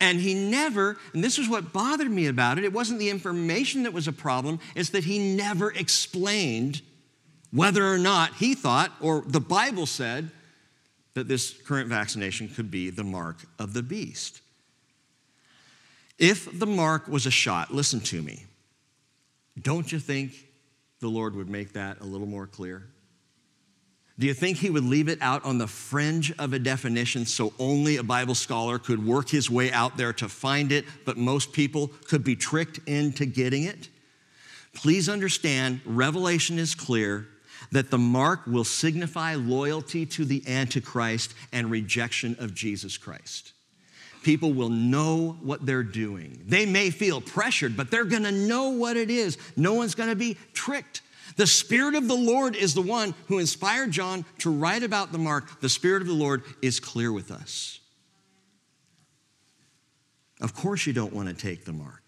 And 0.00 0.20
he 0.20 0.34
never, 0.34 0.98
and 1.14 1.24
this 1.24 1.38
is 1.38 1.48
what 1.48 1.72
bothered 1.72 2.10
me 2.10 2.26
about 2.26 2.58
it, 2.58 2.64
it 2.64 2.72
wasn't 2.72 2.98
the 2.98 3.08
information 3.08 3.84
that 3.84 3.94
was 3.94 4.06
a 4.06 4.12
problem, 4.12 4.60
it's 4.74 4.90
that 4.90 5.04
he 5.04 5.34
never 5.34 5.72
explained 5.72 6.82
whether 7.50 7.86
or 7.86 7.98
not 7.98 8.34
he 8.34 8.54
thought, 8.54 8.92
or 9.00 9.22
the 9.26 9.40
Bible 9.40 9.86
said, 9.86 10.30
that 11.14 11.28
this 11.28 11.52
current 11.52 11.88
vaccination 11.88 12.48
could 12.48 12.70
be 12.70 12.90
the 12.90 13.04
mark 13.04 13.36
of 13.58 13.72
the 13.72 13.82
beast. 13.82 14.40
If 16.18 16.58
the 16.58 16.66
mark 16.66 17.08
was 17.08 17.24
a 17.24 17.30
shot, 17.30 17.72
listen 17.72 18.00
to 18.00 18.20
me, 18.20 18.44
don't 19.60 19.90
you 19.90 19.98
think 19.98 20.32
the 21.00 21.08
Lord 21.08 21.36
would 21.36 21.48
make 21.48 21.74
that 21.74 22.00
a 22.00 22.04
little 22.04 22.26
more 22.26 22.46
clear? 22.46 22.88
Do 24.18 24.26
you 24.26 24.34
think 24.34 24.58
he 24.58 24.70
would 24.70 24.84
leave 24.84 25.08
it 25.08 25.18
out 25.20 25.44
on 25.44 25.58
the 25.58 25.66
fringe 25.66 26.32
of 26.38 26.52
a 26.52 26.58
definition 26.58 27.26
so 27.26 27.52
only 27.58 27.96
a 27.96 28.02
Bible 28.04 28.36
scholar 28.36 28.78
could 28.78 29.04
work 29.04 29.28
his 29.28 29.50
way 29.50 29.72
out 29.72 29.96
there 29.96 30.12
to 30.14 30.28
find 30.28 30.70
it, 30.70 30.84
but 31.04 31.16
most 31.16 31.52
people 31.52 31.88
could 32.08 32.22
be 32.22 32.36
tricked 32.36 32.78
into 32.86 33.26
getting 33.26 33.64
it? 33.64 33.88
Please 34.72 35.08
understand, 35.08 35.80
Revelation 35.84 36.58
is 36.58 36.76
clear 36.76 37.26
that 37.72 37.90
the 37.90 37.98
mark 37.98 38.46
will 38.46 38.64
signify 38.64 39.34
loyalty 39.34 40.06
to 40.06 40.24
the 40.24 40.44
Antichrist 40.46 41.34
and 41.52 41.70
rejection 41.70 42.36
of 42.38 42.54
Jesus 42.54 42.96
Christ 42.96 43.53
people 44.24 44.52
will 44.52 44.70
know 44.70 45.38
what 45.42 45.64
they're 45.64 45.82
doing. 45.82 46.42
They 46.46 46.66
may 46.66 46.90
feel 46.90 47.20
pressured, 47.20 47.76
but 47.76 47.90
they're 47.90 48.04
gonna 48.04 48.32
know 48.32 48.70
what 48.70 48.96
it 48.96 49.10
is. 49.10 49.38
No 49.56 49.74
one's 49.74 49.94
gonna 49.94 50.16
be 50.16 50.36
tricked. 50.52 51.02
The 51.36 51.46
Spirit 51.46 51.94
of 51.94 52.08
the 52.08 52.16
Lord 52.16 52.56
is 52.56 52.74
the 52.74 52.82
one 52.82 53.14
who 53.26 53.38
inspired 53.38 53.90
John 53.90 54.24
to 54.38 54.50
write 54.50 54.82
about 54.82 55.12
the 55.12 55.18
mark. 55.18 55.60
The 55.60 55.68
Spirit 55.68 56.02
of 56.02 56.08
the 56.08 56.14
Lord 56.14 56.42
is 56.62 56.80
clear 56.80 57.12
with 57.12 57.30
us. 57.30 57.80
Of 60.40 60.54
course, 60.54 60.86
you 60.86 60.92
don't 60.92 61.12
want 61.12 61.28
to 61.28 61.34
take 61.34 61.64
the 61.64 61.72
mark. 61.72 62.02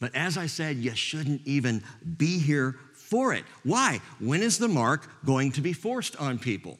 But 0.00 0.14
as 0.14 0.36
I 0.38 0.46
said, 0.46 0.76
you 0.76 0.94
shouldn't 0.94 1.42
even 1.44 1.82
be 2.16 2.38
here 2.38 2.76
for 2.94 3.32
it. 3.32 3.44
Why? 3.64 4.00
When 4.20 4.42
is 4.42 4.58
the 4.58 4.68
mark 4.68 5.08
going 5.24 5.52
to 5.52 5.60
be 5.60 5.72
forced 5.72 6.14
on 6.16 6.38
people? 6.38 6.78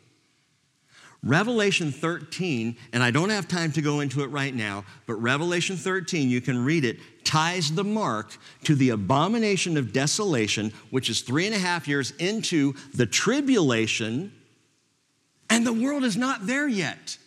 Revelation 1.25 1.91
13, 1.91 2.77
and 2.93 3.03
I 3.03 3.11
don't 3.11 3.31
have 3.31 3.49
time 3.49 3.73
to 3.73 3.83
go 3.83 4.01
into 4.01 4.23
it 4.23 4.29
right 4.29 4.55
now, 4.55 4.85
but 5.07 5.15
Revelation 5.15 5.77
13, 5.77 6.31
you 6.31 6.41
can 6.41 6.65
read 6.65 6.85
it, 6.85 6.99
ties 7.25 7.73
the 7.73 7.83
mark 7.83 8.37
to 8.65 8.77
the 8.77 8.91
abomination 8.91 9.77
of 9.77 9.93
desolation, 9.93 10.73
which 10.91 11.11
is 11.11 11.23
three 11.23 11.47
and 11.47 11.55
a 11.55 11.59
half 11.59 11.89
years 11.89 12.13
into 12.13 12.75
the 12.95 13.05
tribulation, 13.05 14.33
and 15.51 15.67
the 15.67 15.73
world 15.73 16.05
is 16.05 16.17
not 16.17 16.47
there 16.47 16.69
yet. 16.69 17.19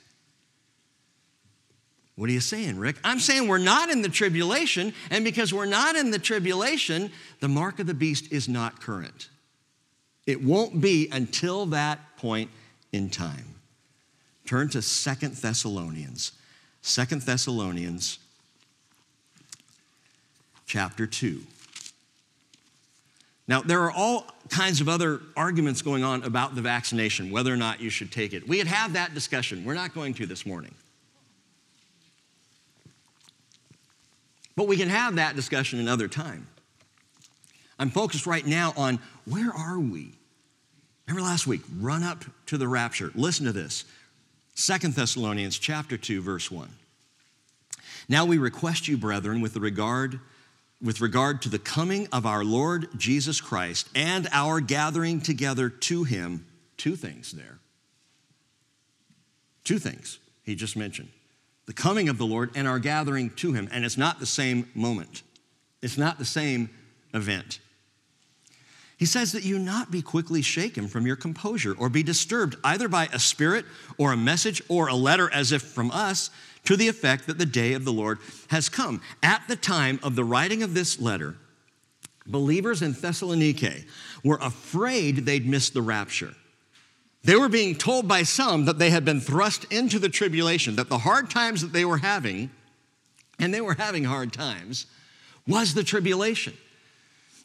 What 2.15 2.29
are 2.29 2.33
you 2.33 2.39
saying, 2.39 2.77
Rick? 2.79 2.95
I'm 3.03 3.19
saying 3.19 3.47
we're 3.47 3.57
not 3.57 3.89
in 3.89 4.01
the 4.01 4.09
tribulation, 4.09 4.93
and 5.09 5.25
because 5.25 5.53
we're 5.53 5.65
not 5.65 5.97
in 5.97 6.11
the 6.11 6.19
tribulation, 6.19 7.11
the 7.41 7.49
mark 7.49 7.79
of 7.79 7.87
the 7.87 7.93
beast 7.93 8.31
is 8.31 8.47
not 8.47 8.79
current. 8.79 9.27
It 10.25 10.41
won't 10.41 10.79
be 10.79 11.09
until 11.11 11.65
that 11.67 11.99
point 12.17 12.51
in 12.93 13.09
time. 13.09 13.50
Turn 14.51 14.67
to 14.71 14.81
Second 14.81 15.35
Thessalonians. 15.35 16.33
Second 16.81 17.21
Thessalonians 17.21 18.19
chapter 20.65 21.07
2. 21.07 21.41
Now, 23.47 23.61
there 23.61 23.79
are 23.83 23.91
all 23.91 24.25
kinds 24.49 24.81
of 24.81 24.89
other 24.89 25.21
arguments 25.37 25.81
going 25.81 26.03
on 26.03 26.23
about 26.23 26.53
the 26.53 26.61
vaccination, 26.61 27.31
whether 27.31 27.53
or 27.53 27.55
not 27.55 27.79
you 27.79 27.89
should 27.89 28.11
take 28.11 28.33
it. 28.33 28.45
We 28.45 28.57
had 28.57 28.67
had 28.67 28.91
that 28.95 29.13
discussion. 29.13 29.63
We're 29.63 29.73
not 29.73 29.95
going 29.95 30.15
to 30.15 30.25
this 30.25 30.45
morning. 30.45 30.75
But 34.57 34.67
we 34.67 34.75
can 34.75 34.89
have 34.89 35.15
that 35.15 35.37
discussion 35.37 35.79
another 35.79 36.09
time. 36.09 36.45
I'm 37.79 37.89
focused 37.89 38.27
right 38.27 38.45
now 38.45 38.73
on 38.75 38.99
where 39.23 39.53
are 39.53 39.79
we? 39.79 40.11
Remember 41.07 41.25
last 41.25 41.47
week, 41.47 41.61
run 41.79 42.03
up 42.03 42.25
to 42.47 42.57
the 42.57 42.67
rapture. 42.67 43.11
Listen 43.15 43.45
to 43.45 43.53
this. 43.53 43.85
Second 44.53 44.95
Thessalonians 44.95 45.57
chapter 45.57 45.97
2 45.97 46.21
verse 46.21 46.51
1. 46.51 46.69
Now 48.09 48.25
we 48.25 48.37
request 48.37 48.87
you 48.87 48.97
brethren 48.97 49.41
with 49.41 49.55
regard 49.55 50.19
with 50.81 50.99
regard 50.99 51.43
to 51.43 51.49
the 51.49 51.59
coming 51.59 52.07
of 52.11 52.25
our 52.25 52.43
Lord 52.43 52.89
Jesus 52.97 53.39
Christ 53.39 53.87
and 53.93 54.27
our 54.31 54.59
gathering 54.59 55.21
together 55.21 55.69
to 55.69 56.03
him 56.03 56.45
two 56.75 56.95
things 56.95 57.31
there. 57.31 57.59
Two 59.63 59.77
things 59.77 60.17
he 60.43 60.55
just 60.55 60.75
mentioned. 60.75 61.09
The 61.67 61.73
coming 61.73 62.09
of 62.09 62.17
the 62.17 62.25
Lord 62.25 62.49
and 62.55 62.67
our 62.67 62.79
gathering 62.79 63.29
to 63.37 63.53
him 63.53 63.69
and 63.71 63.85
it's 63.85 63.97
not 63.97 64.19
the 64.19 64.25
same 64.25 64.69
moment. 64.75 65.21
It's 65.81 65.97
not 65.97 66.17
the 66.19 66.25
same 66.25 66.69
event. 67.13 67.60
He 69.01 69.07
says 69.07 69.31
that 69.31 69.43
you 69.43 69.57
not 69.57 69.89
be 69.89 70.03
quickly 70.03 70.43
shaken 70.43 70.87
from 70.87 71.07
your 71.07 71.15
composure 71.15 71.73
or 71.75 71.89
be 71.89 72.03
disturbed 72.03 72.55
either 72.63 72.87
by 72.87 73.09
a 73.11 73.17
spirit 73.17 73.65
or 73.97 74.11
a 74.11 74.15
message 74.15 74.61
or 74.69 74.89
a 74.89 74.93
letter 74.93 75.27
as 75.33 75.51
if 75.51 75.63
from 75.63 75.89
us 75.89 76.29
to 76.65 76.77
the 76.77 76.87
effect 76.87 77.25
that 77.25 77.39
the 77.39 77.45
day 77.47 77.73
of 77.73 77.83
the 77.83 77.91
Lord 77.91 78.19
has 78.49 78.69
come. 78.69 79.01
At 79.23 79.41
the 79.47 79.55
time 79.55 79.99
of 80.03 80.15
the 80.15 80.23
writing 80.23 80.61
of 80.61 80.75
this 80.75 80.99
letter, 80.99 81.35
believers 82.27 82.83
in 82.83 82.93
Thessaloniki 82.93 83.85
were 84.23 84.37
afraid 84.39 85.25
they'd 85.25 85.47
miss 85.47 85.71
the 85.71 85.81
rapture. 85.81 86.35
They 87.23 87.37
were 87.37 87.49
being 87.49 87.73
told 87.73 88.07
by 88.07 88.21
some 88.21 88.65
that 88.65 88.77
they 88.77 88.91
had 88.91 89.03
been 89.03 89.19
thrust 89.19 89.65
into 89.73 89.97
the 89.97 90.09
tribulation, 90.09 90.75
that 90.75 90.89
the 90.89 90.99
hard 90.99 91.31
times 91.31 91.63
that 91.63 91.73
they 91.73 91.85
were 91.85 91.97
having, 91.97 92.51
and 93.39 93.51
they 93.51 93.61
were 93.61 93.73
having 93.73 94.03
hard 94.03 94.31
times, 94.31 94.85
was 95.47 95.73
the 95.73 95.83
tribulation 95.83 96.53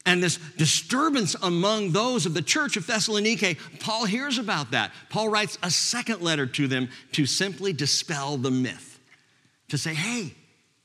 and 0.06 0.22
this 0.22 0.38
disturbance 0.56 1.34
among 1.42 1.90
those 1.90 2.24
of 2.24 2.32
the 2.32 2.40
church 2.40 2.76
of 2.76 2.86
Thessaloniki, 2.86 3.58
Paul 3.80 4.06
hears 4.06 4.38
about 4.38 4.70
that. 4.70 4.92
Paul 5.10 5.28
writes 5.28 5.58
a 5.62 5.70
second 5.70 6.22
letter 6.22 6.46
to 6.46 6.68
them 6.68 6.88
to 7.12 7.26
simply 7.26 7.72
dispel 7.72 8.36
the 8.38 8.50
myth, 8.50 8.98
to 9.68 9.76
say, 9.76 9.92
hey, 9.92 10.32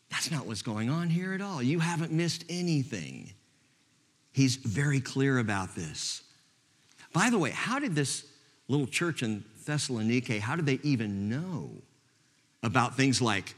that's 0.10 0.32
not 0.32 0.46
what's 0.46 0.64
going 0.64 0.90
on 0.90 1.10
here 1.10 1.34
at 1.34 1.42
all. 1.42 1.64
You 1.64 1.80
haven't 1.80 2.12
missed 2.12 2.44
anything. 2.50 3.32
He's 4.34 4.56
very 4.58 5.00
clear 5.00 5.38
about 5.38 5.76
this. 5.76 6.24
By 7.14 7.30
the 7.30 7.38
way, 7.38 7.52
how 7.52 7.80
did 7.80 7.96
this 7.96 8.26
little 8.68 8.88
church 8.88 9.22
in 9.22 9.44
Thessaloniki, 9.66 10.40
how 10.40 10.56
did 10.56 10.66
they 10.66 10.80
even 10.84 11.30
know 11.30 11.70
about 12.64 12.98
things 12.98 13.22
like 13.22 13.56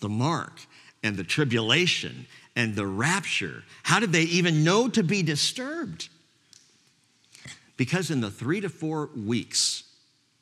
the 0.00 0.08
mark 0.08 0.52
and 1.04 1.16
the 1.16 1.22
tribulation 1.22 2.26
and 2.56 2.74
the 2.74 2.86
rapture? 2.86 3.62
How 3.84 4.00
did 4.00 4.10
they 4.10 4.22
even 4.22 4.64
know 4.64 4.88
to 4.88 5.04
be 5.04 5.22
disturbed? 5.22 6.08
Because 7.76 8.10
in 8.10 8.20
the 8.20 8.30
three 8.30 8.60
to 8.60 8.68
four 8.68 9.10
weeks, 9.14 9.84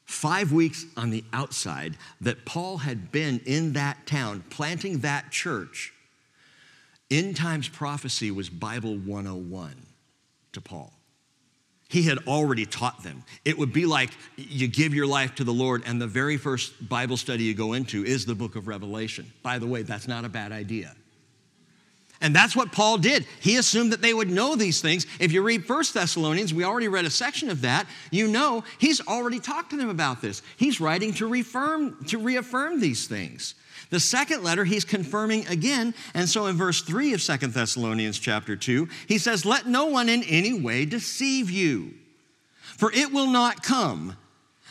five 0.05 0.53
weeks 0.53 0.87
on 0.97 1.11
the 1.11 1.25
outside, 1.33 1.97
that 2.21 2.45
Paul 2.45 2.79
had 2.79 3.11
been 3.11 3.41
in 3.45 3.73
that 3.75 4.07
town, 4.07 4.45
planting 4.49 5.01
that 5.01 5.31
church, 5.31 5.93
end 7.11 7.37
times 7.37 7.69
prophecy 7.69 8.31
was 8.31 8.49
Bible 8.49 8.97
101 8.97 9.75
to 10.53 10.61
Paul. 10.61 10.93
He 11.93 12.05
had 12.05 12.27
already 12.27 12.65
taught 12.65 13.03
them. 13.03 13.23
It 13.45 13.59
would 13.59 13.71
be 13.71 13.85
like 13.85 14.09
you 14.39 14.67
give 14.67 14.95
your 14.95 15.07
life 15.07 15.35
to 15.35 15.45
the 15.45 15.53
Lord, 15.53 15.83
and 15.85 16.01
the 16.01 16.07
very 16.07 16.39
first 16.39 16.89
Bible 16.89 17.19
study 17.19 17.45
you 17.45 17.53
go 17.53 17.75
into 17.75 18.03
is 18.03 18.25
the 18.25 18.35
book 18.35 18.57
of 18.57 18.67
Revelation. 18.67 19.31
By 19.43 19.59
the 19.59 19.67
way, 19.67 19.83
that's 19.83 20.09
not 20.09 20.25
a 20.25 20.31
bad 20.31 20.53
idea. 20.53 20.97
And 22.23 22.35
that's 22.35 22.57
what 22.57 22.73
Paul 22.73 22.97
did. 22.97 23.27
He 23.41 23.59
assumed 23.59 23.93
that 23.93 24.01
they 24.01 24.15
would 24.15 24.31
know 24.31 24.57
these 24.57 24.81
things. 24.81 25.07
If 25.21 25.33
you 25.33 25.43
read 25.43 25.67
First 25.67 25.93
Thessalonians, 25.93 26.55
we 26.55 26.65
already 26.65 26.89
read 26.89 27.05
a 27.05 27.11
section 27.11 27.51
of 27.51 27.61
that, 27.61 27.87
you 28.11 28.27
know 28.27 28.65
he's 28.79 29.07
already 29.07 29.39
talked 29.39 29.69
to 29.73 29.77
them 29.77 29.91
about 29.91 30.23
this. 30.23 30.41
He's 30.57 30.81
writing 30.81 31.13
to 31.15 31.27
reaffirm, 31.27 32.03
to 32.07 32.17
reaffirm 32.17 32.81
these 32.81 33.07
things. 33.07 33.55
The 33.93 34.01
second 34.01 34.43
letter, 34.43 34.65
he's 34.65 34.87
confirming 34.87 35.47
again. 35.49 35.93
And 36.15 36.27
so 36.27 36.47
in 36.47 36.57
verse 36.57 36.81
3 36.81 37.13
of 37.13 37.21
Second 37.21 37.53
Thessalonians 37.53 38.19
chapter 38.19 38.57
2, 38.57 38.89
he 39.07 39.19
says, 39.19 39.45
Let 39.45 39.67
no 39.67 39.85
one 39.85 40.09
in 40.09 40.23
any 40.23 40.59
way 40.59 40.87
deceive 40.87 41.51
you, 41.51 41.93
for 42.63 42.91
it 42.91 43.13
will 43.13 43.27
not 43.27 43.63
come 43.63 44.17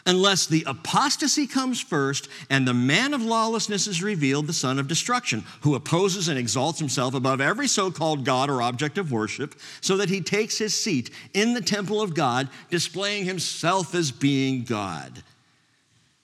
unless 0.07 0.47
the 0.47 0.63
apostasy 0.65 1.45
comes 1.45 1.79
first 1.79 2.29
and 2.49 2.67
the 2.67 2.73
man 2.73 3.13
of 3.13 3.21
lawlessness 3.21 3.85
is 3.85 4.01
revealed, 4.01 4.47
the 4.47 4.53
son 4.53 4.79
of 4.79 4.87
destruction, 4.87 5.43
who 5.61 5.75
opposes 5.75 6.27
and 6.27 6.39
exalts 6.39 6.79
himself 6.79 7.13
above 7.13 7.39
every 7.39 7.67
so 7.67 7.91
called 7.91 8.25
God 8.25 8.49
or 8.49 8.63
object 8.63 8.97
of 8.97 9.11
worship, 9.11 9.53
so 9.81 9.97
that 9.97 10.09
he 10.09 10.21
takes 10.21 10.57
his 10.57 10.73
seat 10.73 11.11
in 11.35 11.53
the 11.53 11.61
temple 11.61 12.01
of 12.01 12.15
God, 12.15 12.49
displaying 12.71 13.25
himself 13.25 13.93
as 13.93 14.11
being 14.11 14.63
God. 14.63 15.21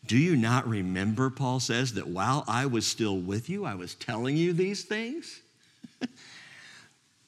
Do 0.07 0.17
you 0.17 0.35
not 0.35 0.67
remember, 0.67 1.29
Paul 1.29 1.59
says, 1.59 1.93
that 1.93 2.07
while 2.07 2.45
I 2.47 2.65
was 2.65 2.87
still 2.87 3.17
with 3.17 3.49
you, 3.49 3.65
I 3.65 3.75
was 3.75 3.93
telling 3.93 4.37
you 4.37 4.53
these 4.53 4.83
things? 4.83 5.41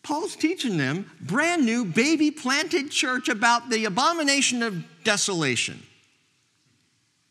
Paul's 0.04 0.36
teaching 0.36 0.78
them, 0.78 1.12
brand 1.22 1.66
new 1.66 1.84
baby 1.86 2.32
planted 2.32 2.90
church 2.90 3.28
about 3.28 3.70
the 3.70 3.86
abomination 3.86 4.64
of 4.64 4.84
desolation 5.04 5.84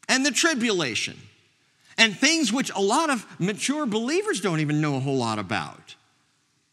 and 0.08 0.24
the 0.24 0.30
tribulation 0.30 1.16
and 1.96 2.16
things 2.16 2.52
which 2.52 2.70
a 2.74 2.80
lot 2.80 3.10
of 3.10 3.26
mature 3.40 3.86
believers 3.86 4.40
don't 4.40 4.60
even 4.60 4.80
know 4.80 4.96
a 4.96 5.00
whole 5.00 5.16
lot 5.16 5.38
about. 5.38 5.96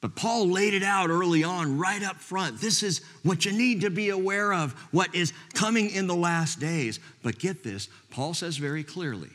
But 0.06 0.16
Paul 0.16 0.50
laid 0.50 0.76
it 0.76 0.84
out 0.84 1.10
early 1.10 1.44
on, 1.44 1.80
right 1.80 2.04
up 2.04 2.18
front. 2.18 2.62
This 2.62 2.84
is 2.84 3.02
what 3.24 3.44
you 3.44 3.52
need 3.52 3.82
to 3.82 3.90
be 3.90 4.10
aware 4.10 4.54
of, 4.54 4.74
what 4.92 5.16
is 5.16 5.34
coming 5.56 5.90
in 5.90 6.06
the 6.06 6.16
last 6.16 6.60
days. 6.60 7.00
But 7.24 7.40
get 7.40 7.64
this 7.64 7.90
Paul 8.12 8.36
says 8.36 8.58
very 8.58 8.84
clearly 8.84 9.32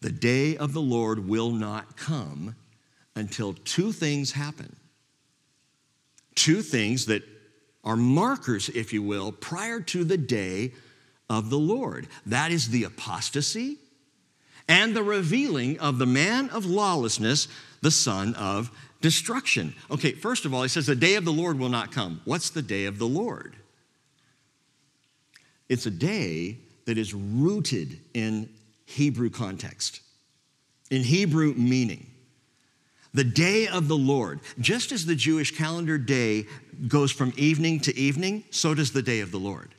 the 0.00 0.10
day 0.10 0.56
of 0.56 0.72
the 0.72 0.80
Lord 0.80 1.28
will 1.28 1.52
not 1.52 1.96
come 1.96 2.56
until 3.14 3.52
two 3.52 3.92
things 3.92 4.32
happen. 4.32 4.74
Two 6.34 6.60
things 6.60 7.06
that 7.06 7.22
are 7.84 7.94
markers, 7.94 8.68
if 8.68 8.92
you 8.92 9.00
will, 9.00 9.30
prior 9.30 9.78
to 9.80 10.02
the 10.02 10.18
day 10.18 10.72
of 11.28 11.50
the 11.50 11.58
Lord. 11.58 12.08
That 12.26 12.50
is 12.50 12.70
the 12.70 12.82
apostasy 12.82 13.76
and 14.66 14.92
the 14.92 15.04
revealing 15.04 15.78
of 15.78 15.98
the 15.98 16.06
man 16.06 16.50
of 16.50 16.66
lawlessness, 16.66 17.46
the 17.80 17.92
son 17.92 18.34
of 18.34 18.72
destruction. 19.00 19.74
Okay, 19.90 20.12
first 20.12 20.44
of 20.44 20.54
all, 20.54 20.62
he 20.62 20.68
says, 20.68 20.86
The 20.86 20.94
day 20.94 21.14
of 21.14 21.24
the 21.24 21.32
Lord 21.32 21.58
will 21.58 21.68
not 21.68 21.92
come. 21.92 22.20
What's 22.24 22.50
the 22.50 22.62
day 22.62 22.86
of 22.86 22.98
the 22.98 23.06
Lord? 23.06 23.56
It's 25.68 25.86
a 25.86 25.90
day 25.90 26.58
that 26.86 26.98
is 26.98 27.14
rooted 27.14 28.00
in 28.12 28.48
Hebrew 28.86 29.30
context, 29.30 30.00
in 30.90 31.02
Hebrew 31.02 31.54
meaning. 31.54 32.06
The 33.12 33.24
day 33.24 33.66
of 33.66 33.88
the 33.88 33.96
Lord, 33.96 34.40
just 34.60 34.92
as 34.92 35.04
the 35.04 35.16
Jewish 35.16 35.56
calendar 35.56 35.98
day 35.98 36.46
goes 36.86 37.10
from 37.10 37.32
evening 37.36 37.80
to 37.80 37.96
evening, 37.96 38.44
so 38.50 38.74
does 38.74 38.92
the 38.92 39.02
day 39.02 39.20
of 39.20 39.32
the 39.32 39.38
Lord. 39.38 39.74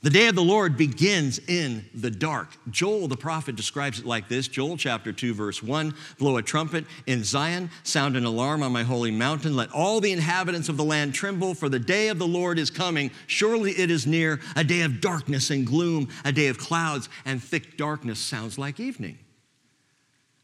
The 0.00 0.10
day 0.10 0.28
of 0.28 0.36
the 0.36 0.44
Lord 0.44 0.76
begins 0.76 1.40
in 1.40 1.84
the 1.92 2.10
dark. 2.10 2.56
Joel 2.70 3.08
the 3.08 3.16
prophet 3.16 3.56
describes 3.56 3.98
it 3.98 4.06
like 4.06 4.28
this 4.28 4.46
Joel 4.46 4.76
chapter 4.76 5.12
2, 5.12 5.34
verse 5.34 5.60
1 5.60 5.92
Blow 6.18 6.36
a 6.36 6.42
trumpet 6.42 6.84
in 7.06 7.24
Zion, 7.24 7.68
sound 7.82 8.16
an 8.16 8.24
alarm 8.24 8.62
on 8.62 8.70
my 8.70 8.84
holy 8.84 9.10
mountain. 9.10 9.56
Let 9.56 9.72
all 9.72 10.00
the 10.00 10.12
inhabitants 10.12 10.68
of 10.68 10.76
the 10.76 10.84
land 10.84 11.14
tremble, 11.14 11.52
for 11.52 11.68
the 11.68 11.80
day 11.80 12.08
of 12.08 12.20
the 12.20 12.28
Lord 12.28 12.60
is 12.60 12.70
coming. 12.70 13.10
Surely 13.26 13.72
it 13.72 13.90
is 13.90 14.06
near, 14.06 14.38
a 14.54 14.62
day 14.62 14.82
of 14.82 15.00
darkness 15.00 15.50
and 15.50 15.66
gloom, 15.66 16.08
a 16.24 16.30
day 16.30 16.46
of 16.46 16.58
clouds 16.58 17.08
and 17.24 17.42
thick 17.42 17.76
darkness. 17.76 18.20
Sounds 18.20 18.56
like 18.56 18.78
evening. 18.78 19.18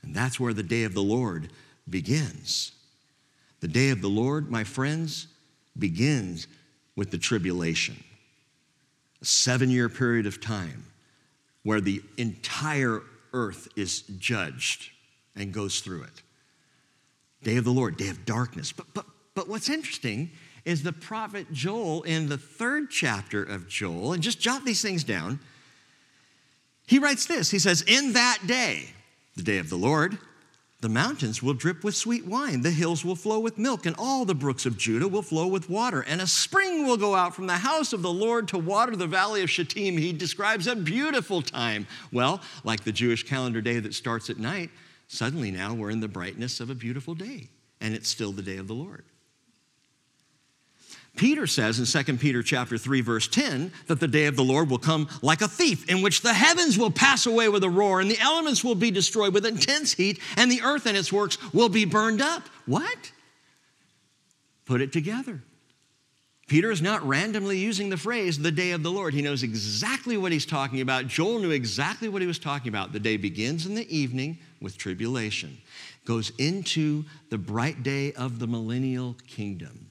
And 0.02 0.16
that's 0.16 0.40
where 0.40 0.52
the 0.52 0.64
day 0.64 0.82
of 0.82 0.94
the 0.94 1.02
Lord 1.02 1.50
begins. 1.88 2.72
The 3.60 3.68
day 3.68 3.90
of 3.90 4.02
the 4.02 4.08
Lord, 4.08 4.50
my 4.50 4.64
friends, 4.64 5.28
begins 5.78 6.48
with 6.96 7.12
the 7.12 7.18
tribulation 7.18 8.02
seven 9.24 9.70
year 9.70 9.88
period 9.88 10.26
of 10.26 10.40
time 10.40 10.84
where 11.62 11.80
the 11.80 12.02
entire 12.16 13.02
earth 13.32 13.68
is 13.76 14.02
judged 14.18 14.90
and 15.34 15.52
goes 15.52 15.80
through 15.80 16.02
it. 16.02 16.22
Day 17.42 17.56
of 17.56 17.64
the 17.64 17.72
Lord, 17.72 17.96
day 17.96 18.08
of 18.08 18.24
darkness. 18.24 18.72
But, 18.72 18.86
but, 18.94 19.06
but 19.34 19.48
what's 19.48 19.68
interesting 19.68 20.30
is 20.64 20.82
the 20.82 20.92
prophet 20.92 21.52
Joel 21.52 22.02
in 22.02 22.28
the 22.28 22.38
third 22.38 22.90
chapter 22.90 23.42
of 23.42 23.68
Joel, 23.68 24.12
and 24.12 24.22
just 24.22 24.40
jot 24.40 24.64
these 24.64 24.80
things 24.80 25.04
down. 25.04 25.40
He 26.86 26.98
writes 26.98 27.26
this 27.26 27.50
He 27.50 27.58
says, 27.58 27.82
In 27.82 28.12
that 28.14 28.38
day, 28.46 28.90
the 29.36 29.42
day 29.42 29.58
of 29.58 29.68
the 29.68 29.76
Lord, 29.76 30.18
the 30.84 30.88
mountains 30.90 31.42
will 31.42 31.54
drip 31.54 31.82
with 31.82 31.96
sweet 31.96 32.26
wine, 32.26 32.60
the 32.60 32.70
hills 32.70 33.06
will 33.06 33.16
flow 33.16 33.38
with 33.38 33.56
milk, 33.56 33.86
and 33.86 33.96
all 33.98 34.26
the 34.26 34.34
brooks 34.34 34.66
of 34.66 34.76
Judah 34.76 35.08
will 35.08 35.22
flow 35.22 35.46
with 35.46 35.70
water. 35.70 36.02
And 36.02 36.20
a 36.20 36.26
spring 36.26 36.86
will 36.86 36.98
go 36.98 37.14
out 37.14 37.34
from 37.34 37.46
the 37.46 37.54
house 37.54 37.94
of 37.94 38.02
the 38.02 38.12
Lord 38.12 38.48
to 38.48 38.58
water 38.58 38.94
the 38.94 39.06
valley 39.06 39.42
of 39.42 39.48
Shittim. 39.48 39.96
He 39.96 40.12
describes 40.12 40.66
a 40.66 40.76
beautiful 40.76 41.40
time. 41.40 41.86
Well, 42.12 42.42
like 42.64 42.84
the 42.84 42.92
Jewish 42.92 43.22
calendar 43.26 43.62
day 43.62 43.78
that 43.78 43.94
starts 43.94 44.28
at 44.28 44.36
night, 44.36 44.68
suddenly 45.08 45.50
now 45.50 45.72
we're 45.72 45.88
in 45.88 46.00
the 46.00 46.06
brightness 46.06 46.60
of 46.60 46.68
a 46.68 46.74
beautiful 46.74 47.14
day, 47.14 47.48
and 47.80 47.94
it's 47.94 48.10
still 48.10 48.32
the 48.32 48.42
day 48.42 48.58
of 48.58 48.68
the 48.68 48.74
Lord. 48.74 49.04
Peter 51.16 51.46
says 51.46 51.78
in 51.78 52.04
2 52.04 52.16
Peter 52.16 52.42
chapter 52.42 52.76
3 52.76 53.00
verse 53.00 53.28
10 53.28 53.70
that 53.86 54.00
the 54.00 54.08
day 54.08 54.26
of 54.26 54.34
the 54.34 54.42
Lord 54.42 54.68
will 54.68 54.78
come 54.78 55.08
like 55.22 55.42
a 55.42 55.48
thief 55.48 55.88
in 55.88 56.02
which 56.02 56.22
the 56.22 56.34
heavens 56.34 56.76
will 56.76 56.90
pass 56.90 57.26
away 57.26 57.48
with 57.48 57.62
a 57.62 57.70
roar 57.70 58.00
and 58.00 58.10
the 58.10 58.18
elements 58.18 58.64
will 58.64 58.74
be 58.74 58.90
destroyed 58.90 59.32
with 59.32 59.46
intense 59.46 59.92
heat 59.92 60.20
and 60.36 60.50
the 60.50 60.62
earth 60.62 60.86
and 60.86 60.96
its 60.96 61.12
works 61.12 61.38
will 61.52 61.68
be 61.68 61.84
burned 61.84 62.20
up. 62.20 62.42
What? 62.66 63.12
Put 64.64 64.80
it 64.80 64.92
together. 64.92 65.42
Peter 66.48 66.70
is 66.70 66.82
not 66.82 67.06
randomly 67.06 67.58
using 67.58 67.88
the 67.88 67.96
phrase 67.96 68.38
the 68.38 68.50
day 68.50 68.72
of 68.72 68.82
the 68.82 68.90
Lord. 68.90 69.14
He 69.14 69.22
knows 69.22 69.42
exactly 69.42 70.16
what 70.16 70.32
he's 70.32 70.44
talking 70.44 70.80
about. 70.80 71.06
Joel 71.06 71.38
knew 71.38 71.52
exactly 71.52 72.08
what 72.08 72.22
he 72.22 72.28
was 72.28 72.38
talking 72.38 72.68
about. 72.68 72.92
The 72.92 73.00
day 73.00 73.16
begins 73.16 73.66
in 73.66 73.74
the 73.74 73.96
evening 73.96 74.38
with 74.60 74.76
tribulation, 74.76 75.56
goes 76.04 76.32
into 76.38 77.04
the 77.30 77.38
bright 77.38 77.82
day 77.82 78.12
of 78.12 78.40
the 78.40 78.46
millennial 78.46 79.16
kingdom 79.26 79.83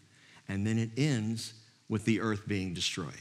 and 0.48 0.66
then 0.66 0.78
it 0.78 0.92
ends 0.98 1.54
with 1.90 2.06
the 2.06 2.22
earth 2.22 2.48
being 2.48 2.74
destroyed. 2.74 3.14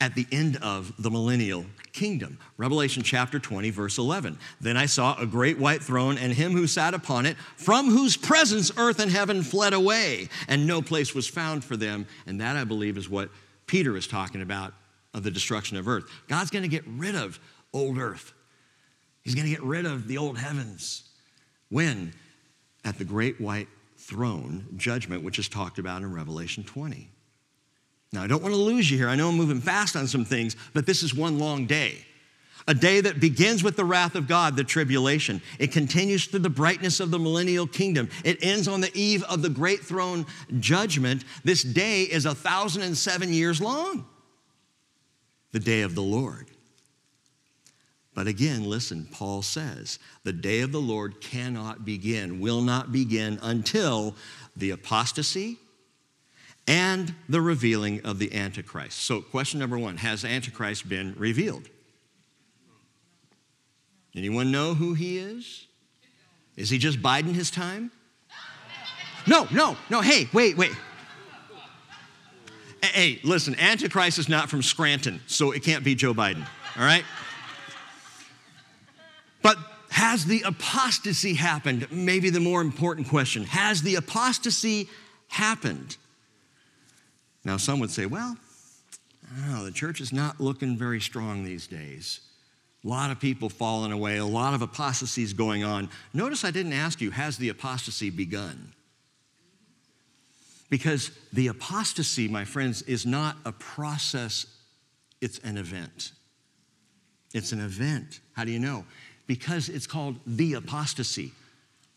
At 0.00 0.14
the 0.14 0.26
end 0.30 0.58
of 0.62 0.92
the 1.02 1.10
millennial 1.10 1.64
kingdom. 1.92 2.38
Revelation 2.56 3.02
chapter 3.02 3.40
20, 3.40 3.70
verse 3.70 3.98
11. 3.98 4.38
Then 4.60 4.76
I 4.76 4.86
saw 4.86 5.20
a 5.20 5.26
great 5.26 5.58
white 5.58 5.82
throne 5.82 6.16
and 6.18 6.32
him 6.32 6.52
who 6.52 6.68
sat 6.68 6.94
upon 6.94 7.26
it, 7.26 7.36
from 7.56 7.90
whose 7.90 8.16
presence 8.16 8.70
earth 8.76 9.00
and 9.00 9.10
heaven 9.10 9.42
fled 9.42 9.72
away, 9.72 10.28
and 10.46 10.66
no 10.66 10.82
place 10.82 11.14
was 11.14 11.26
found 11.26 11.64
for 11.64 11.76
them. 11.76 12.06
And 12.26 12.40
that, 12.40 12.56
I 12.56 12.62
believe, 12.62 12.96
is 12.96 13.08
what 13.08 13.30
Peter 13.66 13.96
is 13.96 14.06
talking 14.06 14.40
about 14.40 14.72
of 15.14 15.24
the 15.24 15.30
destruction 15.30 15.76
of 15.76 15.88
earth. 15.88 16.04
God's 16.28 16.50
going 16.50 16.62
to 16.62 16.68
get 16.68 16.84
rid 16.86 17.16
of 17.16 17.40
old 17.72 17.98
earth, 17.98 18.32
He's 19.22 19.34
going 19.34 19.46
to 19.46 19.54
get 19.54 19.62
rid 19.62 19.84
of 19.84 20.08
the 20.08 20.16
old 20.16 20.38
heavens. 20.38 21.02
When? 21.68 22.14
At 22.84 22.96
the 22.96 23.04
great 23.04 23.38
white 23.40 23.68
throne 24.08 24.66
judgment, 24.76 25.22
which 25.22 25.38
is 25.38 25.48
talked 25.48 25.78
about 25.78 26.02
in 26.02 26.12
Revelation 26.12 26.64
20. 26.64 27.10
Now, 28.12 28.22
I 28.22 28.26
don't 28.26 28.42
want 28.42 28.54
to 28.54 28.60
lose 28.60 28.90
you 28.90 28.96
here. 28.96 29.08
I 29.08 29.16
know 29.16 29.28
I'm 29.28 29.36
moving 29.36 29.60
fast 29.60 29.94
on 29.94 30.06
some 30.06 30.24
things, 30.24 30.56
but 30.72 30.86
this 30.86 31.02
is 31.02 31.14
one 31.14 31.38
long 31.38 31.66
day. 31.66 32.06
A 32.66 32.74
day 32.74 33.02
that 33.02 33.20
begins 33.20 33.62
with 33.62 33.76
the 33.76 33.84
wrath 33.84 34.14
of 34.14 34.26
God, 34.26 34.56
the 34.56 34.64
tribulation. 34.64 35.42
It 35.58 35.72
continues 35.72 36.26
through 36.26 36.40
the 36.40 36.50
brightness 36.50 37.00
of 37.00 37.10
the 37.10 37.18
millennial 37.18 37.66
kingdom. 37.66 38.08
It 38.24 38.38
ends 38.42 38.66
on 38.66 38.80
the 38.80 38.90
eve 38.94 39.24
of 39.24 39.42
the 39.42 39.50
great 39.50 39.80
throne 39.80 40.26
judgment. 40.58 41.24
This 41.44 41.62
day 41.62 42.02
is 42.02 42.24
a 42.24 42.34
thousand 42.34 42.82
and 42.82 42.96
seven 42.96 43.32
years 43.32 43.60
long. 43.60 44.06
The 45.52 45.60
day 45.60 45.82
of 45.82 45.94
the 45.94 46.02
Lord. 46.02 46.50
But 48.18 48.26
again, 48.26 48.64
listen, 48.64 49.06
Paul 49.12 49.42
says 49.42 50.00
the 50.24 50.32
day 50.32 50.62
of 50.62 50.72
the 50.72 50.80
Lord 50.80 51.20
cannot 51.20 51.84
begin, 51.84 52.40
will 52.40 52.62
not 52.62 52.90
begin 52.90 53.38
until 53.42 54.16
the 54.56 54.72
apostasy 54.72 55.56
and 56.66 57.14
the 57.28 57.40
revealing 57.40 58.04
of 58.04 58.18
the 58.18 58.34
Antichrist. 58.34 58.98
So, 58.98 59.20
question 59.20 59.60
number 59.60 59.78
one 59.78 59.98
Has 59.98 60.24
Antichrist 60.24 60.88
been 60.88 61.14
revealed? 61.16 61.68
Anyone 64.16 64.50
know 64.50 64.74
who 64.74 64.94
he 64.94 65.18
is? 65.18 65.68
Is 66.56 66.70
he 66.70 66.78
just 66.78 67.00
biding 67.00 67.34
his 67.34 67.52
time? 67.52 67.92
No, 69.28 69.46
no, 69.52 69.76
no. 69.90 70.00
Hey, 70.00 70.28
wait, 70.32 70.56
wait. 70.56 70.74
Hey, 72.82 73.20
listen, 73.22 73.54
Antichrist 73.60 74.18
is 74.18 74.28
not 74.28 74.50
from 74.50 74.60
Scranton, 74.60 75.20
so 75.28 75.52
it 75.52 75.62
can't 75.62 75.84
be 75.84 75.94
Joe 75.94 76.14
Biden, 76.14 76.44
all 76.76 76.84
right? 76.84 77.04
But 79.42 79.56
has 79.90 80.24
the 80.24 80.42
apostasy 80.42 81.34
happened? 81.34 81.90
Maybe 81.90 82.30
the 82.30 82.40
more 82.40 82.60
important 82.60 83.08
question. 83.08 83.44
Has 83.44 83.82
the 83.82 83.96
apostasy 83.96 84.88
happened? 85.28 85.96
Now, 87.44 87.56
some 87.56 87.80
would 87.80 87.90
say, 87.90 88.06
well, 88.06 88.36
know, 89.48 89.64
the 89.64 89.70
church 89.70 90.00
is 90.00 90.12
not 90.12 90.40
looking 90.40 90.76
very 90.76 91.00
strong 91.00 91.44
these 91.44 91.66
days. 91.66 92.20
A 92.84 92.88
lot 92.88 93.10
of 93.10 93.20
people 93.20 93.48
falling 93.48 93.92
away, 93.92 94.18
a 94.18 94.24
lot 94.24 94.54
of 94.54 94.62
apostasies 94.62 95.32
going 95.32 95.64
on. 95.64 95.88
Notice 96.14 96.44
I 96.44 96.50
didn't 96.50 96.72
ask 96.72 97.00
you, 97.00 97.10
has 97.10 97.36
the 97.36 97.48
apostasy 97.48 98.10
begun? 98.10 98.72
Because 100.70 101.10
the 101.32 101.48
apostasy, 101.48 102.28
my 102.28 102.44
friends, 102.44 102.82
is 102.82 103.04
not 103.04 103.36
a 103.44 103.52
process, 103.52 104.46
it's 105.20 105.38
an 105.40 105.56
event. 105.56 106.12
It's 107.34 107.52
an 107.52 107.60
event. 107.60 108.20
How 108.34 108.44
do 108.44 108.52
you 108.52 108.58
know? 108.58 108.84
Because 109.28 109.68
it's 109.68 109.86
called 109.86 110.16
the 110.26 110.54
apostasy. 110.54 111.30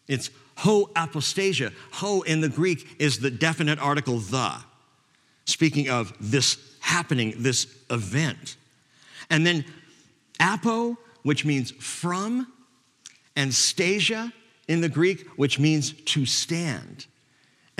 It's 0.07 0.29
ho 0.57 0.91
apostasia. 0.95 1.73
Ho 1.93 2.21
in 2.21 2.41
the 2.41 2.49
Greek 2.49 2.97
is 2.99 3.17
the 3.17 3.31
definite 3.31 3.79
article 3.79 4.19
the, 4.19 4.63
speaking 5.45 5.89
of 5.89 6.13
this 6.19 6.59
happening, 6.81 7.33
this 7.37 7.75
event. 7.89 8.57
And 9.31 9.47
then 9.47 9.65
apo, 10.39 10.99
which 11.23 11.43
means 11.45 11.71
from, 11.71 12.45
and 13.35 13.49
stasia 13.49 14.31
in 14.67 14.81
the 14.81 14.89
Greek, 14.89 15.27
which 15.37 15.57
means 15.57 15.93
to 15.93 16.27
stand 16.27 17.07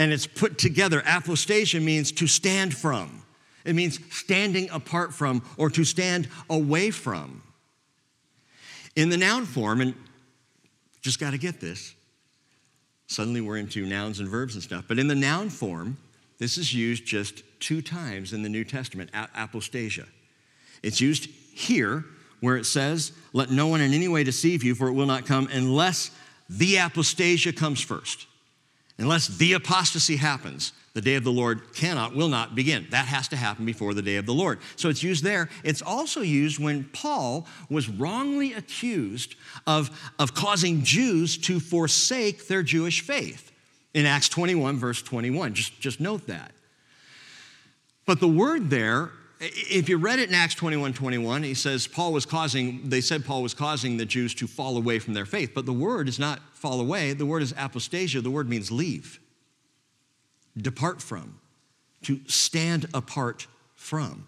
and 0.01 0.11
it's 0.11 0.25
put 0.25 0.57
together. 0.57 1.01
Apostasia 1.01 1.79
means 1.79 2.11
to 2.13 2.25
stand 2.25 2.75
from, 2.75 3.23
it 3.65 3.75
means 3.75 3.99
standing 4.09 4.67
apart 4.71 5.13
from 5.13 5.43
or 5.57 5.69
to 5.69 5.83
stand 5.83 6.27
away 6.49 6.89
from. 6.89 7.43
In 8.95 9.09
the 9.09 9.17
noun 9.17 9.45
form, 9.45 9.81
and 9.81 9.95
just 11.01 11.19
got 11.19 11.31
to 11.31 11.37
get 11.37 11.59
this. 11.59 11.95
Suddenly 13.07 13.41
we're 13.41 13.57
into 13.57 13.85
nouns 13.85 14.19
and 14.19 14.29
verbs 14.29 14.55
and 14.55 14.63
stuff. 14.63 14.85
But 14.87 14.99
in 14.99 15.07
the 15.07 15.15
noun 15.15 15.49
form, 15.49 15.97
this 16.37 16.57
is 16.57 16.73
used 16.73 17.05
just 17.05 17.43
two 17.59 17.81
times 17.81 18.33
in 18.33 18.41
the 18.41 18.49
New 18.49 18.63
Testament, 18.63 19.11
apostasia. 19.13 20.07
It's 20.81 21.01
used 21.01 21.29
here 21.53 22.05
where 22.39 22.57
it 22.57 22.65
says, 22.65 23.11
Let 23.33 23.51
no 23.51 23.67
one 23.67 23.81
in 23.81 23.93
any 23.93 24.07
way 24.07 24.23
deceive 24.23 24.63
you, 24.63 24.75
for 24.75 24.87
it 24.87 24.93
will 24.93 25.05
not 25.05 25.25
come 25.25 25.47
unless 25.51 26.11
the 26.49 26.75
apostasia 26.75 27.55
comes 27.55 27.81
first. 27.81 28.27
Unless 28.97 29.37
the 29.37 29.53
apostasy 29.53 30.17
happens, 30.17 30.73
the 30.93 31.01
day 31.01 31.15
of 31.15 31.23
the 31.23 31.31
Lord 31.31 31.73
cannot, 31.73 32.15
will 32.15 32.27
not 32.27 32.55
begin. 32.55 32.87
That 32.91 33.05
has 33.05 33.27
to 33.29 33.35
happen 33.35 33.65
before 33.65 33.93
the 33.93 34.01
day 34.01 34.17
of 34.17 34.25
the 34.25 34.33
Lord. 34.33 34.59
So 34.75 34.89
it's 34.89 35.03
used 35.03 35.23
there. 35.23 35.49
It's 35.63 35.81
also 35.81 36.21
used 36.21 36.59
when 36.59 36.83
Paul 36.85 37.47
was 37.69 37.87
wrongly 37.87 38.53
accused 38.53 39.35
of, 39.65 39.89
of 40.19 40.33
causing 40.33 40.83
Jews 40.83 41.37
to 41.39 41.59
forsake 41.59 42.47
their 42.47 42.63
Jewish 42.63 43.01
faith 43.01 43.51
in 43.93 44.05
Acts 44.05 44.29
21, 44.29 44.77
verse 44.77 45.01
21. 45.01 45.53
Just, 45.53 45.79
just 45.79 45.99
note 45.99 46.27
that. 46.27 46.51
But 48.05 48.19
the 48.19 48.27
word 48.27 48.69
there 48.69 49.11
if 49.41 49.89
you 49.89 49.97
read 49.97 50.19
it 50.19 50.29
in 50.29 50.35
Acts 50.35 50.53
21 50.55 50.93
21, 50.93 51.43
he 51.43 51.55
says 51.55 51.87
Paul 51.87 52.13
was 52.13 52.25
causing, 52.27 52.89
they 52.89 53.01
said 53.01 53.25
Paul 53.25 53.41
was 53.41 53.55
causing 53.55 53.97
the 53.97 54.05
Jews 54.05 54.35
to 54.35 54.47
fall 54.47 54.77
away 54.77 54.99
from 54.99 55.15
their 55.15 55.25
faith. 55.25 55.53
But 55.55 55.65
the 55.65 55.73
word 55.73 56.07
is 56.07 56.19
not 56.19 56.39
fall 56.53 56.79
away, 56.79 57.13
the 57.13 57.25
word 57.25 57.41
is 57.41 57.51
apostasia. 57.53 58.21
The 58.21 58.29
word 58.29 58.47
means 58.47 58.71
leave, 58.71 59.19
depart 60.57 61.01
from, 61.01 61.39
to 62.03 62.19
stand 62.27 62.87
apart 62.93 63.47
from. 63.75 64.25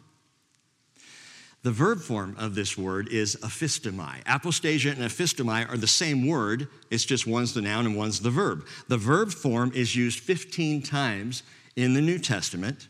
The 1.63 1.71
verb 1.71 2.01
form 2.01 2.35
of 2.37 2.55
this 2.55 2.77
word 2.77 3.07
is 3.07 3.37
aphistomai. 3.37 4.21
Apostasia 4.25 4.91
and 4.91 4.99
aphistomai 5.01 5.69
are 5.71 5.77
the 5.77 5.87
same 5.87 6.27
word, 6.27 6.67
it's 6.91 7.05
just 7.05 7.25
one's 7.25 7.53
the 7.53 7.61
noun 7.61 7.85
and 7.85 7.95
one's 7.95 8.19
the 8.19 8.29
verb. 8.29 8.67
The 8.89 8.97
verb 8.97 9.31
form 9.31 9.71
is 9.73 9.95
used 9.95 10.19
15 10.19 10.81
times 10.81 11.43
in 11.77 11.93
the 11.93 12.01
New 12.01 12.19
Testament. 12.19 12.89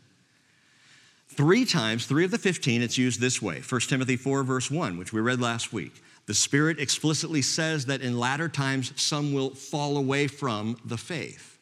Three 1.28 1.64
times, 1.64 2.06
three 2.06 2.24
of 2.24 2.32
the 2.32 2.38
15, 2.38 2.82
it's 2.82 2.98
used 2.98 3.20
this 3.20 3.40
way 3.40 3.60
1 3.60 3.80
Timothy 3.82 4.16
4, 4.16 4.42
verse 4.42 4.70
1, 4.70 4.98
which 4.98 5.12
we 5.12 5.20
read 5.20 5.40
last 5.40 5.72
week. 5.72 6.02
The 6.26 6.34
Spirit 6.34 6.80
explicitly 6.80 7.42
says 7.42 7.86
that 7.86 8.00
in 8.00 8.18
latter 8.18 8.48
times 8.48 8.92
some 8.96 9.32
will 9.32 9.50
fall 9.50 9.96
away 9.96 10.26
from 10.26 10.76
the 10.84 10.96
faith. 10.96 11.53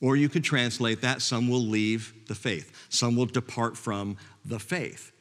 Or 0.00 0.16
you 0.16 0.28
could 0.28 0.44
translate 0.44 1.02
that 1.02 1.22
some 1.22 1.48
will 1.48 1.60
leave 1.60 2.14
the 2.26 2.34
faith, 2.34 2.86
some 2.88 3.16
will 3.16 3.26
depart 3.26 3.76
from 3.76 4.16
the 4.44 4.58
faith. 4.58 5.12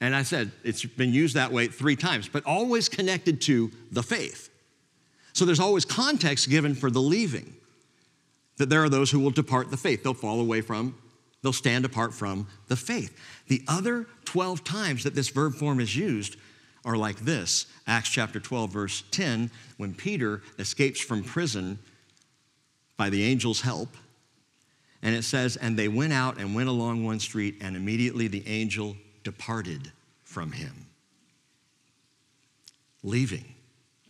And 0.00 0.16
I 0.16 0.22
said 0.22 0.50
it's 0.64 0.84
been 0.84 1.12
used 1.12 1.34
that 1.36 1.52
way 1.52 1.68
three 1.68 1.96
times, 1.96 2.28
but 2.28 2.44
always 2.44 2.88
connected 2.88 3.40
to 3.42 3.70
the 3.90 4.02
faith. 4.02 4.50
So 5.32 5.44
there's 5.44 5.60
always 5.60 5.84
context 5.84 6.48
given 6.48 6.74
for 6.74 6.90
the 6.90 7.00
leaving, 7.00 7.54
that 8.56 8.68
there 8.68 8.82
are 8.82 8.88
those 8.88 9.10
who 9.10 9.20
will 9.20 9.30
depart 9.30 9.70
the 9.70 9.76
faith, 9.76 10.02
they'll 10.02 10.14
fall 10.14 10.40
away 10.40 10.60
from 10.60 10.94
They'll 11.42 11.52
stand 11.52 11.84
apart 11.84 12.14
from 12.14 12.46
the 12.68 12.76
faith. 12.76 13.18
The 13.48 13.62
other 13.68 14.06
12 14.24 14.64
times 14.64 15.04
that 15.04 15.14
this 15.14 15.28
verb 15.28 15.54
form 15.54 15.80
is 15.80 15.96
used 15.96 16.36
are 16.84 16.96
like 16.96 17.18
this 17.18 17.66
Acts 17.86 18.08
chapter 18.08 18.40
12, 18.40 18.72
verse 18.72 19.04
10, 19.10 19.50
when 19.76 19.94
Peter 19.94 20.42
escapes 20.58 21.00
from 21.00 21.24
prison 21.24 21.78
by 22.96 23.10
the 23.10 23.24
angel's 23.24 23.60
help. 23.60 23.96
And 25.02 25.14
it 25.14 25.24
says, 25.24 25.56
And 25.56 25.76
they 25.76 25.88
went 25.88 26.12
out 26.12 26.38
and 26.38 26.54
went 26.54 26.68
along 26.68 27.04
one 27.04 27.20
street, 27.20 27.56
and 27.60 27.76
immediately 27.76 28.28
the 28.28 28.46
angel 28.46 28.96
departed 29.24 29.92
from 30.22 30.52
him. 30.52 30.86
Leaving, 33.02 33.44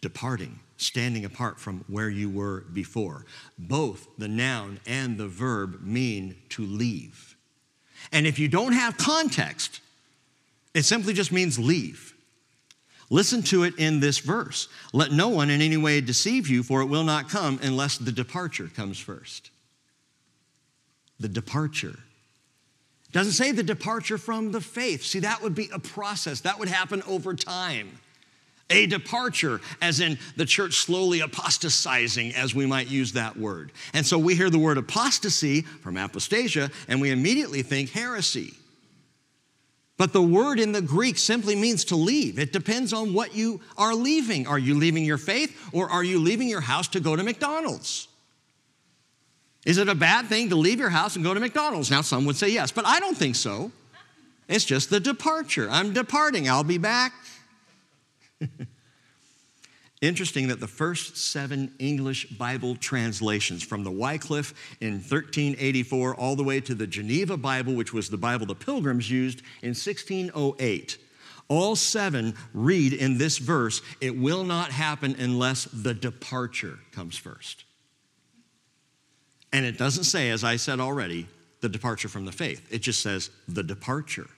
departing 0.00 0.60
standing 0.82 1.24
apart 1.24 1.58
from 1.58 1.84
where 1.88 2.10
you 2.10 2.28
were 2.28 2.64
before. 2.72 3.24
Both 3.58 4.06
the 4.18 4.28
noun 4.28 4.80
and 4.86 5.16
the 5.16 5.28
verb 5.28 5.80
mean 5.82 6.36
to 6.50 6.64
leave. 6.64 7.36
And 8.10 8.26
if 8.26 8.38
you 8.38 8.48
don't 8.48 8.72
have 8.72 8.96
context, 8.96 9.80
it 10.74 10.82
simply 10.82 11.12
just 11.12 11.32
means 11.32 11.58
leave. 11.58 12.14
Listen 13.10 13.42
to 13.42 13.64
it 13.64 13.74
in 13.78 14.00
this 14.00 14.18
verse. 14.18 14.68
Let 14.92 15.12
no 15.12 15.28
one 15.28 15.50
in 15.50 15.60
any 15.60 15.76
way 15.76 16.00
deceive 16.00 16.48
you, 16.48 16.62
for 16.62 16.80
it 16.80 16.86
will 16.86 17.04
not 17.04 17.28
come 17.28 17.60
unless 17.62 17.98
the 17.98 18.12
departure 18.12 18.68
comes 18.74 18.98
first. 18.98 19.50
The 21.22 21.28
departure. 21.28 21.98
Doesn't 23.12 23.34
say 23.34 23.52
the 23.52 23.62
departure 23.62 24.18
from 24.18 24.50
the 24.50 24.60
faith. 24.60 25.04
See, 25.04 25.20
that 25.20 25.40
would 25.40 25.54
be 25.54 25.70
a 25.72 25.78
process, 25.78 26.40
that 26.40 26.58
would 26.58 26.68
happen 26.68 27.02
over 27.06 27.34
time 27.34 27.98
a 28.70 28.86
departure, 28.86 29.60
as 29.82 30.00
in 30.00 30.18
the 30.36 30.46
church 30.46 30.76
slowly 30.76 31.20
apostatizing, 31.20 32.34
as 32.34 32.54
we 32.54 32.64
might 32.64 32.88
use 32.88 33.12
that 33.12 33.36
word. 33.36 33.70
And 33.92 34.04
so 34.04 34.18
we 34.18 34.34
hear 34.34 34.48
the 34.48 34.58
word 34.58 34.78
apostasy 34.78 35.60
from 35.62 35.96
apostasia, 35.96 36.72
and 36.88 37.00
we 37.00 37.10
immediately 37.10 37.62
think 37.62 37.90
heresy. 37.90 38.54
But 39.98 40.14
the 40.14 40.22
word 40.22 40.58
in 40.58 40.72
the 40.72 40.80
Greek 40.80 41.18
simply 41.18 41.54
means 41.54 41.84
to 41.86 41.96
leave. 41.96 42.38
It 42.38 42.52
depends 42.52 42.94
on 42.94 43.12
what 43.12 43.34
you 43.34 43.60
are 43.76 43.94
leaving. 43.94 44.46
Are 44.46 44.58
you 44.58 44.74
leaving 44.74 45.04
your 45.04 45.18
faith, 45.18 45.70
or 45.72 45.90
are 45.90 46.02
you 46.02 46.18
leaving 46.18 46.48
your 46.48 46.62
house 46.62 46.88
to 46.88 47.00
go 47.00 47.14
to 47.14 47.22
McDonald's? 47.22 48.08
Is 49.64 49.78
it 49.78 49.88
a 49.88 49.94
bad 49.94 50.26
thing 50.26 50.50
to 50.50 50.56
leave 50.56 50.80
your 50.80 50.90
house 50.90 51.14
and 51.14 51.24
go 51.24 51.32
to 51.34 51.40
McDonald's? 51.40 51.90
Now, 51.90 52.00
some 52.00 52.24
would 52.24 52.36
say 52.36 52.48
yes, 52.48 52.72
but 52.72 52.84
I 52.84 52.98
don't 52.98 53.16
think 53.16 53.36
so. 53.36 53.70
It's 54.48 54.64
just 54.64 54.90
the 54.90 55.00
departure. 55.00 55.68
I'm 55.70 55.92
departing, 55.92 56.48
I'll 56.48 56.64
be 56.64 56.78
back. 56.78 57.12
Interesting 60.00 60.48
that 60.48 60.58
the 60.58 60.66
first 60.66 61.16
seven 61.16 61.72
English 61.78 62.26
Bible 62.30 62.74
translations, 62.74 63.62
from 63.62 63.84
the 63.84 63.90
Wycliffe 63.92 64.52
in 64.80 64.94
1384 64.94 66.16
all 66.16 66.34
the 66.34 66.42
way 66.42 66.60
to 66.60 66.74
the 66.74 66.88
Geneva 66.88 67.36
Bible, 67.36 67.74
which 67.74 67.92
was 67.92 68.10
the 68.10 68.16
Bible 68.16 68.44
the 68.46 68.56
Pilgrims 68.56 69.08
used 69.08 69.42
in 69.62 69.68
1608, 69.68 70.98
all 71.46 71.76
seven 71.76 72.34
read 72.52 72.92
in 72.92 73.16
this 73.16 73.38
verse, 73.38 73.80
it 74.00 74.18
will 74.18 74.42
not 74.42 74.72
happen 74.72 75.14
unless 75.20 75.64
the 75.66 75.94
departure 75.94 76.80
comes 76.90 77.16
first. 77.16 77.64
And 79.52 79.66
it 79.66 79.78
doesn't 79.78 80.04
say, 80.04 80.30
as 80.30 80.44
I 80.44 80.56
said 80.56 80.80
already, 80.80 81.28
the 81.60 81.68
departure 81.68 82.08
from 82.08 82.24
the 82.24 82.32
faith. 82.32 82.66
It 82.70 82.80
just 82.80 83.02
says 83.02 83.30
the 83.46 83.62
departure. 83.62 84.28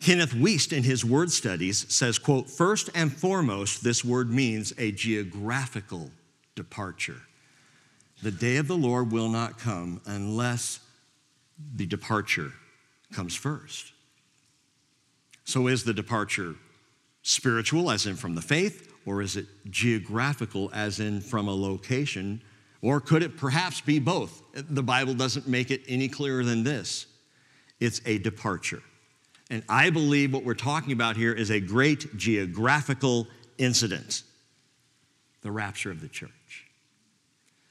Kenneth 0.00 0.32
Wuest 0.32 0.72
in 0.72 0.82
his 0.82 1.04
word 1.04 1.30
studies 1.30 1.84
says, 1.92 2.18
quote, 2.18 2.48
first 2.48 2.88
and 2.94 3.12
foremost, 3.12 3.84
this 3.84 4.02
word 4.02 4.30
means 4.30 4.72
a 4.78 4.92
geographical 4.92 6.10
departure. 6.54 7.20
The 8.22 8.30
day 8.30 8.56
of 8.56 8.66
the 8.66 8.76
Lord 8.76 9.12
will 9.12 9.28
not 9.28 9.58
come 9.58 10.00
unless 10.06 10.80
the 11.76 11.86
departure 11.86 12.52
comes 13.12 13.34
first. 13.34 13.92
So 15.44 15.66
is 15.66 15.84
the 15.84 15.94
departure 15.94 16.54
spiritual, 17.22 17.90
as 17.90 18.06
in 18.06 18.16
from 18.16 18.34
the 18.34 18.42
faith, 18.42 18.92
or 19.04 19.20
is 19.20 19.36
it 19.36 19.46
geographical, 19.70 20.70
as 20.72 21.00
in 21.00 21.20
from 21.20 21.48
a 21.48 21.54
location? 21.54 22.42
Or 22.82 23.00
could 23.00 23.22
it 23.22 23.36
perhaps 23.36 23.80
be 23.80 23.98
both? 23.98 24.42
The 24.54 24.82
Bible 24.82 25.14
doesn't 25.14 25.46
make 25.46 25.70
it 25.70 25.82
any 25.86 26.08
clearer 26.08 26.44
than 26.44 26.64
this. 26.64 27.06
It's 27.78 28.00
a 28.06 28.18
departure. 28.18 28.82
And 29.50 29.62
I 29.68 29.90
believe 29.90 30.32
what 30.32 30.44
we're 30.44 30.54
talking 30.54 30.92
about 30.92 31.16
here 31.16 31.32
is 31.32 31.50
a 31.50 31.60
great 31.60 32.16
geographical 32.16 33.26
incident 33.58 34.22
the 35.42 35.50
rapture 35.50 35.90
of 35.90 36.02
the 36.02 36.08
church. 36.08 36.66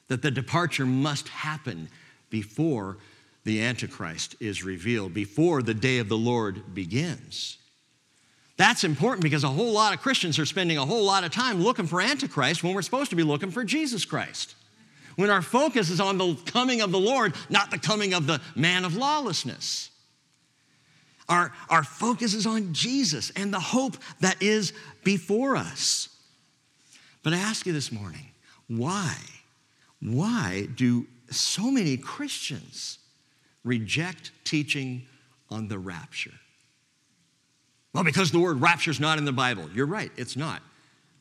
That 0.07 0.23
the 0.23 0.31
departure 0.31 0.87
must 0.87 1.27
happen 1.29 1.89
before 2.31 2.97
the 3.43 3.61
Antichrist 3.61 4.35
is 4.39 4.63
revealed, 4.63 5.13
before 5.13 5.61
the 5.61 5.73
day 5.73 5.99
of 5.99 6.09
the 6.09 6.17
Lord 6.17 6.73
begins. 6.73 7.57
That's 8.57 8.83
important 8.83 9.23
because 9.23 9.43
a 9.43 9.49
whole 9.49 9.71
lot 9.71 9.93
of 9.93 10.01
Christians 10.01 10.37
are 10.37 10.45
spending 10.45 10.77
a 10.77 10.85
whole 10.85 11.05
lot 11.05 11.23
of 11.23 11.31
time 11.31 11.61
looking 11.61 11.87
for 11.87 12.01
Antichrist 12.01 12.63
when 12.63 12.73
we're 12.73 12.81
supposed 12.81 13.11
to 13.11 13.15
be 13.15 13.23
looking 13.23 13.51
for 13.51 13.63
Jesus 13.63 14.03
Christ. 14.03 14.55
When 15.19 15.29
our 15.29 15.41
focus 15.41 15.89
is 15.89 15.99
on 15.99 16.17
the 16.17 16.33
coming 16.45 16.79
of 16.79 16.93
the 16.93 16.97
Lord, 16.97 17.35
not 17.49 17.71
the 17.71 17.77
coming 17.77 18.13
of 18.13 18.25
the 18.25 18.39
man 18.55 18.85
of 18.85 18.95
lawlessness. 18.95 19.89
Our, 21.27 21.51
our 21.69 21.83
focus 21.83 22.33
is 22.33 22.45
on 22.45 22.71
Jesus 22.71 23.29
and 23.35 23.53
the 23.53 23.59
hope 23.59 23.97
that 24.21 24.41
is 24.41 24.71
before 25.03 25.57
us. 25.57 26.07
But 27.21 27.33
I 27.33 27.37
ask 27.37 27.65
you 27.65 27.73
this 27.73 27.91
morning 27.91 28.27
why? 28.69 29.13
Why 29.99 30.69
do 30.73 31.05
so 31.29 31.69
many 31.69 31.97
Christians 31.97 32.99
reject 33.65 34.31
teaching 34.45 35.05
on 35.49 35.67
the 35.67 35.79
rapture? 35.79 36.39
Well, 37.91 38.05
because 38.05 38.31
the 38.31 38.39
word 38.39 38.61
rapture 38.61 38.91
is 38.91 39.01
not 39.01 39.17
in 39.17 39.25
the 39.25 39.33
Bible. 39.33 39.69
You're 39.75 39.85
right, 39.85 40.13
it's 40.15 40.37
not. 40.37 40.61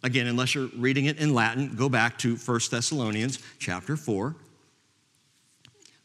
Again, 0.02 0.26
unless 0.26 0.54
you're 0.54 0.68
reading 0.76 1.06
it 1.06 1.18
in 1.18 1.34
Latin, 1.34 1.74
go 1.74 1.88
back 1.88 2.18
to 2.18 2.36
1 2.36 2.60
Thessalonians 2.70 3.38
chapter 3.58 3.96
4. 3.96 4.34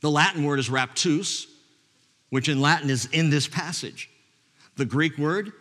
The 0.02 0.10
Latin 0.10 0.44
word 0.44 0.60
is 0.60 0.70
raptus, 0.70 1.46
which 2.30 2.50
in 2.50 2.60
Latin 2.60 2.90
is 2.90 3.06
in 3.12 3.30
this 3.30 3.48
passage. 3.48 4.10
The 4.76 4.86
Greek 4.86 5.18
word, 5.18 5.54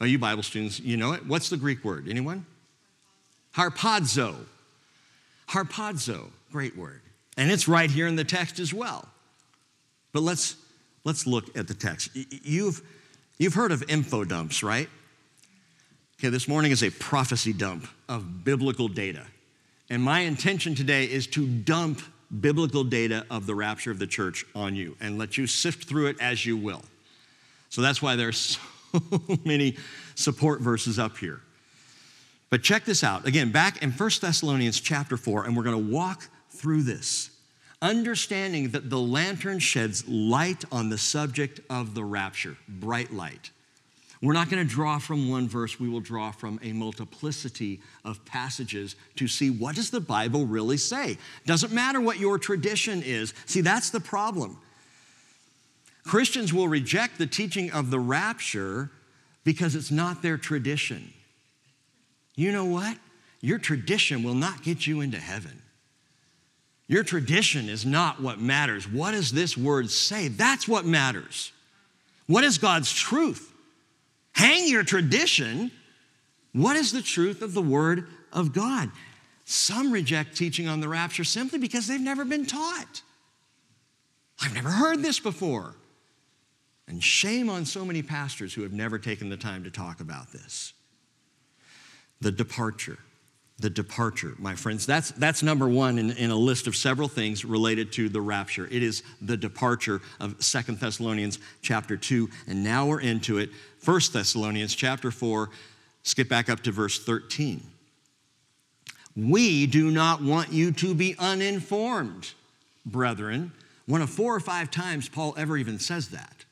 oh, 0.00 0.04
you 0.04 0.18
Bible 0.18 0.42
students, 0.42 0.78
you 0.78 0.96
know 0.96 1.12
it. 1.12 1.26
What's 1.26 1.48
the 1.48 1.56
Greek 1.56 1.82
word? 1.84 2.06
Anyone? 2.08 2.44
Harpazo. 3.56 4.36
Harpazo, 5.48 6.30
great 6.52 6.76
word. 6.76 7.00
And 7.36 7.50
it's 7.50 7.66
right 7.66 7.90
here 7.90 8.06
in 8.06 8.16
the 8.16 8.24
text 8.24 8.58
as 8.60 8.74
well. 8.74 9.08
But 10.12 10.22
let's, 10.22 10.56
let's 11.04 11.26
look 11.26 11.56
at 11.56 11.66
the 11.66 11.74
text. 11.74 12.10
You've, 12.14 12.82
you've 13.38 13.54
heard 13.54 13.72
of 13.72 13.82
info 13.88 14.24
dumps, 14.24 14.62
right? 14.62 14.88
Okay, 16.20 16.28
this 16.28 16.48
morning 16.48 16.70
is 16.70 16.82
a 16.82 16.90
prophecy 16.90 17.54
dump 17.54 17.88
of 18.06 18.44
biblical 18.44 18.88
data. 18.88 19.24
And 19.88 20.02
my 20.02 20.20
intention 20.20 20.74
today 20.74 21.06
is 21.06 21.26
to 21.28 21.46
dump 21.46 22.02
biblical 22.42 22.84
data 22.84 23.24
of 23.30 23.46
the 23.46 23.54
rapture 23.54 23.90
of 23.90 23.98
the 23.98 24.06
church 24.06 24.44
on 24.54 24.76
you 24.76 24.98
and 25.00 25.16
let 25.16 25.38
you 25.38 25.46
sift 25.46 25.88
through 25.88 26.08
it 26.08 26.20
as 26.20 26.44
you 26.44 26.58
will. 26.58 26.82
So 27.70 27.80
that's 27.80 28.02
why 28.02 28.16
there's 28.16 28.58
so 28.92 29.38
many 29.46 29.78
support 30.14 30.60
verses 30.60 30.98
up 30.98 31.16
here. 31.16 31.40
But 32.50 32.62
check 32.62 32.84
this 32.84 33.02
out. 33.02 33.26
Again, 33.26 33.50
back 33.50 33.82
in 33.82 33.90
1 33.90 34.10
Thessalonians 34.20 34.78
chapter 34.78 35.16
4, 35.16 35.46
and 35.46 35.56
we're 35.56 35.62
going 35.62 35.86
to 35.86 35.90
walk 35.90 36.28
through 36.50 36.82
this, 36.82 37.30
understanding 37.80 38.72
that 38.72 38.90
the 38.90 39.00
lantern 39.00 39.58
sheds 39.58 40.06
light 40.06 40.66
on 40.70 40.90
the 40.90 40.98
subject 40.98 41.60
of 41.70 41.94
the 41.94 42.04
rapture, 42.04 42.58
bright 42.68 43.10
light. 43.10 43.52
We're 44.22 44.34
not 44.34 44.50
going 44.50 44.66
to 44.66 44.70
draw 44.70 44.98
from 44.98 45.30
one 45.30 45.48
verse, 45.48 45.80
we 45.80 45.88
will 45.88 46.00
draw 46.00 46.30
from 46.30 46.60
a 46.62 46.72
multiplicity 46.72 47.80
of 48.04 48.22
passages 48.26 48.94
to 49.16 49.26
see 49.26 49.48
what 49.48 49.76
does 49.76 49.90
the 49.90 50.00
Bible 50.00 50.44
really 50.44 50.76
say. 50.76 51.16
Doesn't 51.46 51.72
matter 51.72 52.00
what 52.00 52.18
your 52.18 52.38
tradition 52.38 53.02
is. 53.02 53.32
See, 53.46 53.62
that's 53.62 53.88
the 53.90 54.00
problem. 54.00 54.58
Christians 56.04 56.52
will 56.52 56.68
reject 56.68 57.16
the 57.16 57.26
teaching 57.26 57.70
of 57.72 57.90
the 57.90 57.98
rapture 57.98 58.90
because 59.44 59.74
it's 59.74 59.90
not 59.90 60.22
their 60.22 60.36
tradition. 60.36 61.12
You 62.36 62.52
know 62.52 62.66
what? 62.66 62.98
Your 63.40 63.58
tradition 63.58 64.22
will 64.22 64.34
not 64.34 64.62
get 64.62 64.86
you 64.86 65.00
into 65.00 65.18
heaven. 65.18 65.62
Your 66.88 67.04
tradition 67.04 67.68
is 67.68 67.86
not 67.86 68.20
what 68.20 68.38
matters. 68.38 68.86
What 68.86 69.12
does 69.12 69.32
this 69.32 69.56
word 69.56 69.90
say? 69.90 70.28
That's 70.28 70.68
what 70.68 70.84
matters. 70.84 71.52
What 72.26 72.44
is 72.44 72.58
God's 72.58 72.92
truth? 72.92 73.49
Hang 74.32 74.68
your 74.68 74.84
tradition. 74.84 75.70
What 76.52 76.76
is 76.76 76.92
the 76.92 77.02
truth 77.02 77.42
of 77.42 77.54
the 77.54 77.62
Word 77.62 78.06
of 78.32 78.52
God? 78.52 78.90
Some 79.44 79.92
reject 79.92 80.36
teaching 80.36 80.68
on 80.68 80.80
the 80.80 80.88
rapture 80.88 81.24
simply 81.24 81.58
because 81.58 81.86
they've 81.86 82.00
never 82.00 82.24
been 82.24 82.46
taught. 82.46 83.02
I've 84.40 84.54
never 84.54 84.70
heard 84.70 85.02
this 85.02 85.20
before. 85.20 85.74
And 86.88 87.02
shame 87.02 87.48
on 87.50 87.64
so 87.66 87.84
many 87.84 88.02
pastors 88.02 88.54
who 88.54 88.62
have 88.62 88.72
never 88.72 88.98
taken 88.98 89.28
the 89.28 89.36
time 89.36 89.64
to 89.64 89.70
talk 89.70 90.00
about 90.00 90.32
this. 90.32 90.72
The 92.20 92.32
departure 92.32 92.98
the 93.60 93.70
departure, 93.70 94.34
my 94.38 94.54
friends. 94.54 94.86
That's, 94.86 95.10
that's 95.12 95.42
number 95.42 95.68
one 95.68 95.98
in, 95.98 96.10
in 96.12 96.30
a 96.30 96.36
list 96.36 96.66
of 96.66 96.74
several 96.74 97.08
things 97.08 97.44
related 97.44 97.92
to 97.92 98.08
the 98.08 98.20
rapture. 98.20 98.66
It 98.70 98.82
is 98.82 99.02
the 99.20 99.36
departure 99.36 100.00
of 100.18 100.42
Second 100.42 100.78
Thessalonians 100.78 101.38
chapter 101.60 101.96
2. 101.96 102.28
And 102.46 102.64
now 102.64 102.86
we're 102.86 103.00
into 103.00 103.38
it. 103.38 103.50
First 103.78 104.12
Thessalonians 104.12 104.74
chapter 104.74 105.10
4, 105.10 105.50
skip 106.02 106.28
back 106.28 106.48
up 106.48 106.60
to 106.60 106.72
verse 106.72 106.98
13. 106.98 107.62
We 109.16 109.66
do 109.66 109.90
not 109.90 110.22
want 110.22 110.52
you 110.52 110.72
to 110.72 110.94
be 110.94 111.14
uninformed, 111.18 112.32
brethren. 112.86 113.52
One 113.86 114.00
of 114.00 114.08
four 114.08 114.34
or 114.34 114.40
five 114.40 114.70
times 114.70 115.08
Paul 115.08 115.34
ever 115.36 115.56
even 115.56 115.78
says 115.78 116.08
that. 116.08 116.44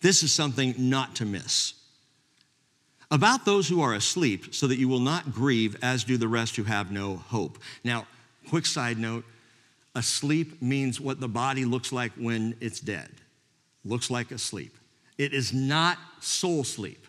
This 0.00 0.22
is 0.22 0.32
something 0.32 0.74
not 0.76 1.16
to 1.16 1.24
miss 1.24 1.74
about 3.10 3.44
those 3.44 3.68
who 3.68 3.80
are 3.82 3.94
asleep, 3.94 4.54
so 4.54 4.66
that 4.66 4.78
you 4.78 4.88
will 4.88 5.00
not 5.00 5.32
grieve 5.32 5.76
as 5.82 6.04
do 6.04 6.16
the 6.16 6.28
rest 6.28 6.56
who 6.56 6.64
have 6.64 6.90
no 6.90 7.16
hope. 7.16 7.58
Now, 7.84 8.06
quick 8.48 8.66
side 8.66 8.98
note 8.98 9.24
asleep 9.94 10.60
means 10.60 11.00
what 11.00 11.20
the 11.20 11.28
body 11.28 11.64
looks 11.64 11.90
like 11.90 12.12
when 12.12 12.54
it's 12.60 12.80
dead, 12.80 13.08
looks 13.84 14.10
like 14.10 14.30
asleep. 14.30 14.76
It 15.16 15.32
is 15.32 15.52
not 15.54 15.98
soul 16.20 16.64
sleep. 16.64 17.06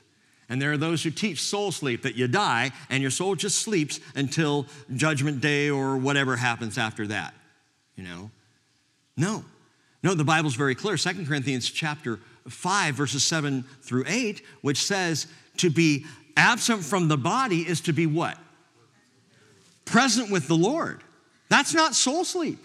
And 0.50 0.62
there 0.62 0.72
are 0.72 0.78
those 0.78 1.04
who 1.04 1.12
teach 1.12 1.42
soul 1.42 1.74
sleep 1.74 2.04
that 2.04 2.16
you 2.16 2.28
die 2.28 2.72
and 2.90 3.02
your 3.02 3.12
soul 3.12 3.36
just 3.36 3.60
sleeps 3.60 4.00
until 4.16 4.66
judgment 4.96 5.42
day 5.42 5.70
or 5.70 5.98
whatever 5.98 6.38
happens 6.38 6.78
after 6.78 7.08
that. 7.08 7.34
You 7.98 8.06
know? 8.06 8.32
No. 9.18 9.44
No, 10.04 10.14
the 10.14 10.24
Bible's 10.24 10.56
very 10.56 10.76
clear. 10.76 10.96
Second 10.96 11.28
Corinthians 11.28 11.70
chapter 11.70 12.20
5 12.48 12.96
verses 12.96 13.26
7 13.26 13.66
through 13.82 14.06
8, 14.08 14.42
which 14.62 14.84
says 14.84 15.28
to 15.58 15.70
be 15.70 16.06
absent 16.36 16.84
from 16.84 17.08
the 17.08 17.18
body 17.18 17.62
is 17.68 17.82
to 17.82 17.94
be 17.94 18.06
what? 18.06 18.38
Present 19.86 20.30
with 20.30 20.48
the 20.48 20.56
Lord. 20.56 21.02
That's 21.50 21.74
not 21.74 21.96
soul 21.96 22.26
sleep. 22.26 22.60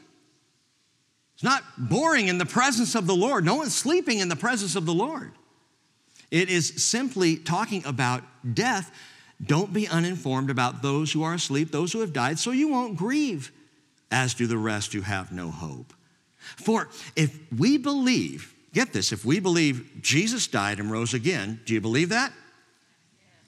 It's 1.34 1.44
not 1.44 1.62
boring 1.78 2.28
in 2.28 2.38
the 2.38 2.46
presence 2.46 2.94
of 2.94 3.06
the 3.06 3.16
Lord. 3.16 3.44
No 3.44 3.56
one's 3.56 3.74
sleeping 3.74 4.18
in 4.18 4.28
the 4.28 4.36
presence 4.36 4.76
of 4.76 4.86
the 4.86 4.94
Lord. 4.94 5.32
It 6.30 6.48
is 6.48 6.82
simply 6.84 7.36
talking 7.36 7.84
about 7.84 8.22
death. 8.54 8.90
Don't 9.44 9.72
be 9.72 9.88
uninformed 9.88 10.50
about 10.50 10.82
those 10.82 11.12
who 11.12 11.22
are 11.22 11.34
asleep, 11.34 11.70
those 11.70 11.92
who 11.92 12.00
have 12.00 12.12
died, 12.12 12.38
so 12.38 12.52
you 12.52 12.68
won't 12.68 12.96
grieve, 12.96 13.50
as 14.10 14.34
do 14.34 14.46
the 14.46 14.58
rest 14.58 14.92
who 14.92 15.00
have 15.00 15.32
no 15.32 15.50
hope. 15.50 15.92
For 16.56 16.88
if 17.16 17.38
we 17.56 17.76
believe, 17.76 18.54
get 18.72 18.92
this, 18.92 19.12
if 19.12 19.24
we 19.24 19.40
believe 19.40 19.90
Jesus 20.00 20.46
died 20.46 20.78
and 20.78 20.90
rose 20.90 21.14
again, 21.14 21.60
do 21.64 21.74
you 21.74 21.80
believe 21.80 22.10
that? 22.10 22.32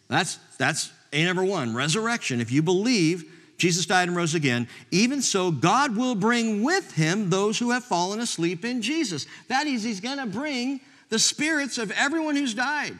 That's, 0.09 0.37
that's 0.59 0.93
A 1.13 1.25
number 1.25 1.45
one, 1.45 1.75
resurrection. 1.75 2.41
If 2.41 2.53
you 2.53 2.63
believe 2.63 3.25
Jesus 3.57 3.87
died 3.87 4.09
and 4.09 4.17
rose 4.17 4.35
again, 4.35 4.69
even 4.91 5.23
so, 5.23 5.51
God 5.51 5.97
will 5.97 6.15
bring 6.15 6.63
with 6.63 6.93
him 6.93 7.31
those 7.31 7.59
who 7.59 7.71
have 7.71 7.85
fallen 7.85 8.21
asleep 8.21 8.65
in 8.65 8.83
Jesus. 8.83 9.27
That 9.49 9.67
is, 9.67 9.83
he's 9.83 10.01
going 10.01 10.19
to 10.19 10.27
bring 10.27 10.81
the 11.09 11.19
spirits 11.19 11.79
of 11.79 11.91
everyone 11.93 12.37
who's 12.37 12.55
died. 12.55 12.95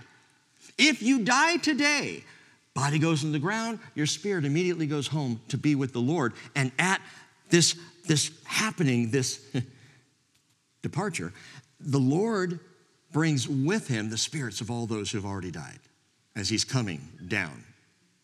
If 0.79 1.03
you 1.03 1.25
die 1.25 1.57
today, 1.57 2.25
body 2.73 2.99
goes 2.99 3.25
in 3.25 3.33
the 3.33 3.39
ground, 3.39 3.79
your 3.95 4.07
spirit 4.07 4.45
immediately 4.45 4.87
goes 4.87 5.07
home 5.07 5.41
to 5.49 5.59
be 5.59 5.75
with 5.75 5.93
the 5.93 6.01
Lord. 6.01 6.33
And 6.55 6.73
at 6.79 7.01
this, 7.51 7.77
this 8.07 8.31
happening, 8.45 9.11
this 9.11 9.45
departure, 10.83 11.33
the 11.81 11.99
Lord 11.99 12.61
brings 13.13 13.49
with 13.49 13.89
him 13.89 14.11
the 14.11 14.19
spirits 14.19 14.61
of 14.61 14.71
all 14.71 14.87
those 14.87 15.11
who 15.11 15.19
have 15.19 15.27
already 15.27 15.51
died 15.51 15.79
as 16.37 16.49
he's 16.49 16.65
coming 16.65 17.01
down 17.27 17.65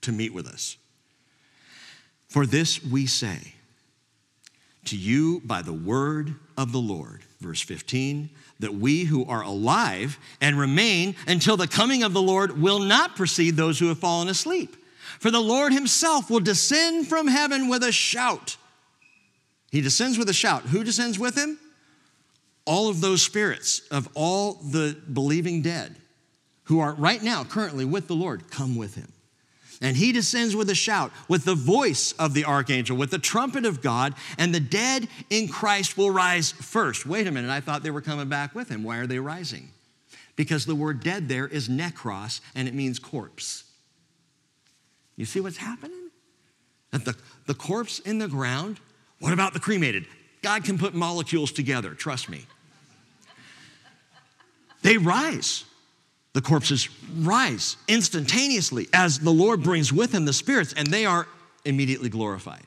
to 0.03 0.13
meet 0.13 0.33
with 0.33 0.47
us. 0.47 0.77
For 2.29 2.47
this 2.47 2.83
we 2.83 3.07
say 3.07 3.55
to 4.87 4.97
you 4.97 5.43
by 5.45 5.63
the 5.63 5.73
word 5.73 6.35
of 6.57 6.73
the 6.73 6.79
Lord, 6.79 7.23
verse 7.41 7.61
15, 7.61 8.31
that 8.61 8.75
we 8.75 9.05
who 9.05 9.25
are 9.27 9.43
alive 9.43 10.19
and 10.41 10.59
remain 10.59 11.15
until 11.27 11.57
the 11.57 11.69
coming 11.69 12.03
of 12.03 12.13
the 12.13 12.23
Lord 12.23 12.61
will 12.61 12.79
not 12.79 13.17
precede 13.17 13.57
those 13.57 13.79
who 13.79 13.89
have 13.89 13.99
fallen 13.99 14.29
asleep. 14.29 14.77
For 15.19 15.31
the 15.31 15.41
Lord 15.41 15.73
himself 15.73 16.31
will 16.31 16.41
descend 16.41 17.09
from 17.09 17.27
heaven 17.27 17.69
with 17.69 17.83
a 17.83 17.93
shout. 17.93 18.57
He 19.71 19.81
descends 19.81 20.19
with 20.19 20.29
a 20.29 20.35
shout. 20.35 20.63
Who 20.63 20.85
descends 20.85 21.19
with 21.19 21.37
him? 21.37 21.59
All 22.65 22.89
of 22.89 23.01
those 23.01 23.23
spirits 23.23 23.81
of 23.91 24.09
all 24.15 24.55
the 24.55 24.97
believing 25.13 25.63
dead 25.63 25.97
who 26.71 26.79
are 26.79 26.95
right 26.95 27.21
now 27.21 27.43
currently 27.43 27.85
with 27.85 28.07
the 28.07 28.15
Lord 28.15 28.49
come 28.49 28.77
with 28.77 28.95
him. 28.95 29.13
And 29.83 29.97
he 29.97 30.13
descends 30.13 30.55
with 30.55 30.71
a 30.71 30.75
shout, 30.75 31.11
with 31.27 31.45
the 31.45 31.57
voice 31.57 32.13
of 32.13 32.33
the 32.33 32.45
archangel, 32.45 32.97
with 32.97 33.11
the 33.11 33.19
trumpet 33.19 33.65
of 33.65 33.83
God, 33.83 34.15
and 34.39 34.55
the 34.55 34.61
dead 34.61 35.09
in 35.31 35.49
Christ 35.49 35.99
will 35.99 36.13
rise 36.13 36.53
first. 36.53 37.07
Wait 37.07 37.27
a 37.27 37.33
minute, 37.33 37.51
I 37.51 37.61
thought 37.61 37.83
they 37.83 37.91
were 37.91 38.01
coming 38.01 38.29
back 38.29 38.55
with 38.55 38.69
him. 38.69 38.85
Why 38.85 38.99
are 38.99 39.09
they 39.09 39.19
rising? 39.19 39.71
Because 40.37 40.65
the 40.65 40.77
word 40.77 41.03
dead 41.03 41.29
there 41.29 41.49
is 41.49 41.69
nekros, 41.69 42.41
and 42.55 42.69
it 42.69 42.75
means 42.75 43.01
corpse. 43.01 43.65
You 45.17 45.25
see 45.25 45.41
what's 45.41 45.57
happening? 45.57 46.11
That 46.93 47.05
the, 47.05 47.17
the 47.47 47.55
corpse 47.55 47.99
in 47.99 48.19
the 48.19 48.29
ground, 48.29 48.79
what 49.19 49.33
about 49.33 49.55
the 49.55 49.61
cremated? 49.61 50.07
God 50.41 50.63
can 50.63 50.79
put 50.79 50.95
molecules 50.95 51.51
together, 51.51 51.95
trust 51.95 52.29
me. 52.29 52.47
They 54.83 54.99
rise. 54.99 55.65
The 56.33 56.41
corpses 56.41 56.89
rise 57.19 57.77
instantaneously 57.89 58.89
as 58.93 59.19
the 59.19 59.31
Lord 59.31 59.63
brings 59.63 59.93
with 59.93 60.13
him 60.13 60.25
the 60.25 60.33
spirits, 60.33 60.73
and 60.73 60.87
they 60.87 61.05
are 61.05 61.27
immediately 61.65 62.09
glorified. 62.09 62.67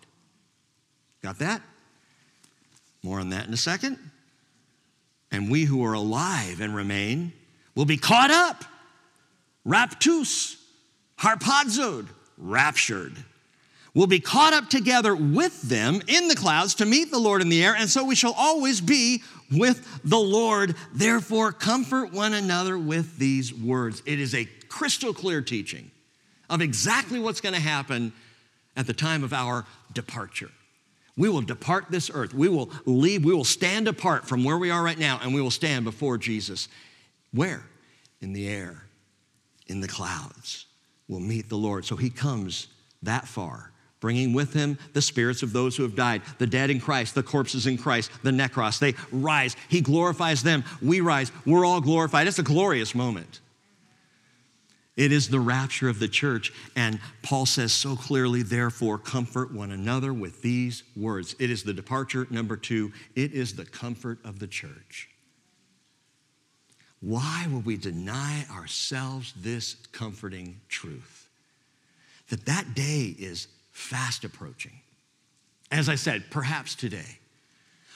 Got 1.21 1.39
that? 1.39 1.61
More 3.03 3.19
on 3.19 3.29
that 3.29 3.47
in 3.47 3.53
a 3.53 3.57
second. 3.57 3.97
And 5.31 5.49
we 5.49 5.63
who 5.63 5.83
are 5.85 5.93
alive 5.93 6.59
and 6.61 6.75
remain 6.75 7.31
will 7.75 7.85
be 7.85 7.97
caught 7.97 8.31
up, 8.31 8.65
raptus, 9.65 10.57
harpazoed, 11.19 12.07
raptured. 12.37 13.15
We'll 13.95 14.07
be 14.07 14.19
caught 14.19 14.53
up 14.53 14.69
together 14.69 15.15
with 15.15 15.61
them 15.61 16.01
in 16.07 16.27
the 16.27 16.35
clouds 16.35 16.75
to 16.75 16.85
meet 16.85 17.11
the 17.11 17.19
Lord 17.19 17.41
in 17.41 17.49
the 17.49 17.63
air, 17.63 17.75
and 17.75 17.89
so 17.89 18.03
we 18.03 18.15
shall 18.15 18.33
always 18.33 18.81
be 18.81 19.21
with 19.53 20.01
the 20.03 20.19
Lord. 20.19 20.75
Therefore, 20.93 21.51
comfort 21.51 22.11
one 22.11 22.33
another 22.33 22.77
with 22.77 23.17
these 23.17 23.53
words. 23.53 24.01
It 24.05 24.19
is 24.19 24.33
a 24.33 24.45
crystal 24.67 25.13
clear 25.13 25.41
teaching 25.41 25.91
of 26.49 26.61
exactly 26.61 27.19
what's 27.19 27.41
going 27.41 27.55
to 27.55 27.61
happen 27.61 28.13
at 28.75 28.87
the 28.87 28.93
time 28.93 29.23
of 29.23 29.33
our 29.33 29.65
departure. 29.93 30.51
We 31.15 31.29
will 31.29 31.41
depart 31.41 31.85
this 31.89 32.09
earth. 32.13 32.33
We 32.33 32.49
will 32.49 32.71
leave. 32.85 33.23
We 33.23 33.33
will 33.33 33.43
stand 33.43 33.87
apart 33.87 34.27
from 34.27 34.43
where 34.43 34.57
we 34.57 34.71
are 34.71 34.83
right 34.83 34.97
now, 34.97 35.19
and 35.21 35.33
we 35.33 35.41
will 35.41 35.51
stand 35.51 35.85
before 35.85 36.17
Jesus. 36.17 36.67
Where? 37.31 37.63
In 38.19 38.33
the 38.33 38.47
air, 38.47 38.85
in 39.67 39.81
the 39.81 39.87
clouds. 39.87 40.65
We'll 41.07 41.19
meet 41.19 41.49
the 41.49 41.57
Lord. 41.57 41.85
So 41.85 41.95
he 41.95 42.09
comes 42.09 42.67
that 43.03 43.27
far 43.27 43.72
bringing 44.03 44.33
with 44.33 44.51
him 44.51 44.77
the 44.91 45.01
spirits 45.01 45.43
of 45.43 45.53
those 45.53 45.77
who 45.77 45.83
have 45.83 45.95
died, 45.95 46.21
the 46.37 46.45
dead 46.45 46.69
in 46.69 46.77
Christ, 46.77 47.15
the 47.15 47.23
corpses 47.23 47.67
in 47.67 47.77
Christ, 47.77 48.11
the 48.21 48.31
nekros. 48.31 48.77
They 48.77 48.95
rise. 49.13 49.55
He 49.69 49.79
glorifies 49.79 50.43
them. 50.43 50.65
We 50.81 50.99
rise. 50.99 51.31
We're 51.45 51.65
all 51.65 51.79
glorified. 51.79 52.27
It's 52.27 52.37
a 52.37 52.43
glorious 52.43 52.93
moment. 52.93 53.39
It 54.97 55.13
is 55.13 55.29
the 55.29 55.39
rapture 55.39 55.87
of 55.87 55.99
the 55.99 56.09
church. 56.09 56.51
And 56.75 56.99
Paul 57.21 57.45
says 57.45 57.71
so 57.71 57.95
clearly, 57.95 58.43
therefore, 58.43 58.97
comfort 58.97 59.53
one 59.53 59.71
another 59.71 60.13
with 60.13 60.41
these 60.41 60.83
words. 60.97 61.33
It 61.39 61.49
is 61.49 61.63
the 61.63 61.73
departure. 61.73 62.27
Number 62.29 62.57
two, 62.57 62.91
it 63.15 63.31
is 63.31 63.55
the 63.55 63.63
comfort 63.63 64.19
of 64.25 64.39
the 64.39 64.47
church. 64.47 65.07
Why 66.99 67.47
would 67.49 67.65
we 67.65 67.77
deny 67.77 68.43
ourselves 68.51 69.33
this 69.37 69.77
comforting 69.93 70.59
truth? 70.67 71.29
That 72.27 72.45
that 72.47 72.73
day 72.73 73.15
is 73.17 73.47
fast 73.73 74.23
approaching. 74.23 74.79
As 75.71 75.89
I 75.89 75.95
said, 75.95 76.23
perhaps 76.29 76.75
today, 76.75 77.19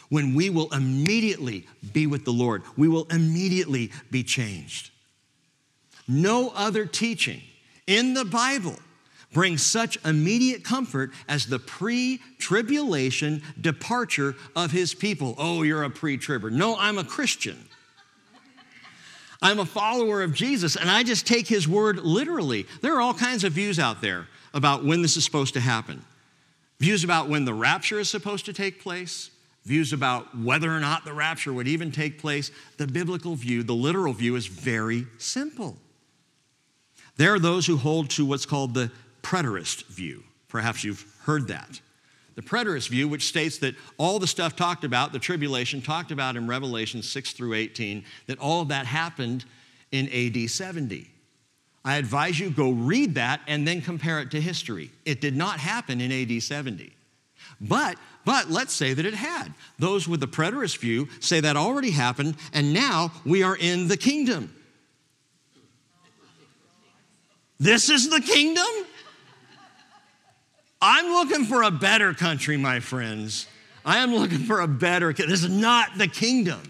when 0.10 0.36
we 0.36 0.50
will 0.50 0.74
immediately 0.74 1.66
be 1.94 2.08
with 2.08 2.26
the 2.26 2.34
Lord, 2.34 2.63
we 2.76 2.88
will 2.88 3.06
immediately 3.06 3.92
be 4.12 4.24
changed. 4.24 4.92
No 6.08 6.52
other 6.56 6.86
teaching 6.86 7.42
in 7.86 8.13
the 8.13 8.26
Bible 8.26 8.78
brings 9.34 9.63
such 9.63 10.04
immediate 10.06 10.63
comfort 10.63 11.12
as 11.28 11.46
the 11.46 11.60
pre 11.60 12.20
tribulation 12.40 13.44
departure 13.60 14.36
of 14.56 14.72
his 14.72 14.94
people. 14.94 15.36
Oh, 15.38 15.63
you're 15.63 15.84
a 15.84 15.90
pre 15.90 16.18
tribber. 16.18 16.50
No, 16.50 16.76
I'm 16.78 16.98
a 16.98 17.04
Christian. 17.04 17.58
I'm 19.42 19.60
a 19.60 19.66
follower 19.66 20.24
of 20.24 20.34
Jesus, 20.34 20.76
and 20.76 20.90
I 20.90 21.04
just 21.04 21.28
take 21.28 21.48
his 21.48 21.68
word 21.68 22.00
literally. 22.00 22.66
There 22.82 22.96
are 22.96 23.02
all 23.02 23.13
kinds 23.13 23.44
of 23.44 23.54
views 23.54 23.78
out 23.78 24.02
there 24.02 24.28
about 24.58 24.84
when 24.84 25.04
this 25.04 25.15
is 25.15 25.24
supposed 25.24 25.54
to 25.54 25.60
happen, 25.60 26.04
views 26.80 27.04
about 27.04 27.30
when 27.30 27.46
the 27.46 27.54
rapture 27.54 28.00
is 28.00 28.10
supposed 28.10 28.46
to 28.46 28.54
take 28.54 28.82
place, 28.82 29.30
views 29.63 29.93
about 29.93 30.36
whether 30.36 30.76
or 30.76 30.80
not 30.80 31.06
the 31.06 31.13
rapture 31.13 31.54
would 31.54 31.67
even 31.67 31.91
take 31.91 32.20
place. 32.20 32.50
The 32.78 32.88
biblical 32.88 33.36
view, 33.36 33.62
the 33.62 33.76
literal 33.76 34.13
view, 34.13 34.36
is 34.36 34.48
very 34.48 35.06
simple. 35.20 35.78
There 37.17 37.34
are 37.34 37.39
those 37.39 37.67
who 37.67 37.78
hold 37.78 38.10
to 38.12 38.26
what's 38.26 38.48
called 38.48 38.74
the 38.74 38.91
preterist 39.22 39.86
view. 39.86 40.24
Perhaps 40.48 40.84
you've 40.84 41.06
heard 41.24 41.48
that. 41.50 41.80
The 42.36 42.41
preterist 42.41 42.89
view, 42.89 43.08
which 43.08 43.28
states 43.28 43.60
that 43.60 43.76
all 43.98 44.17
the 44.17 44.28
stuff 44.28 44.56
talked 44.56 44.84
about, 44.84 45.12
the 45.12 45.20
tribulation 45.20 45.82
talked 45.82 46.12
about 46.12 46.36
in 46.36 46.48
Revelation 46.48 47.04
6 47.04 47.34
through 47.34 47.54
18, 47.54 48.04
that 48.26 48.39
all 48.39 48.62
of 48.62 48.70
that 48.70 48.86
happened 48.88 49.46
in 49.91 50.08
AD 50.10 50.50
70. 50.50 51.10
I 51.88 51.95
advise 51.95 52.38
you 52.38 52.50
go 52.50 52.71
read 52.71 53.15
that 53.15 53.39
and 53.47 53.65
then 53.65 53.80
compare 53.80 54.19
it 54.19 54.32
to 54.32 54.41
history. 54.41 54.91
It 55.06 55.21
did 55.21 55.38
not 55.38 55.58
happen 55.58 56.02
in 56.02 56.12
AD 56.12 56.43
70. 56.43 56.91
But 57.62 57.97
but 58.26 58.52
let's 58.52 58.73
say 58.73 58.93
that 58.93 59.06
it 59.06 59.13
had. 59.13 59.54
Those 59.80 60.06
with 60.06 60.19
the 60.19 60.28
preterist 60.28 60.80
view 60.80 61.08
say 61.21 61.39
that 61.39 61.56
already 61.56 61.91
happened 61.91 62.36
and 62.52 62.73
now 62.73 63.13
we 63.23 63.41
are 63.41 63.56
in 63.56 63.88
the 63.88 63.95
kingdom. 63.95 64.54
This 67.58 67.89
is 67.89 68.10
the 68.10 68.19
kingdom? 68.19 68.67
I'm 70.82 71.06
looking 71.06 71.45
for 71.45 71.63
a 71.63 71.71
better 71.71 72.13
country, 72.13 72.58
my 72.58 72.82
friends. 72.82 73.47
I 73.86 74.00
am 74.00 74.13
looking 74.13 74.39
for 74.39 74.60
a 74.60 74.67
better. 74.67 75.13
This 75.13 75.45
is 75.45 75.50
not 75.50 75.97
the 75.97 76.10
kingdom. 76.10 76.62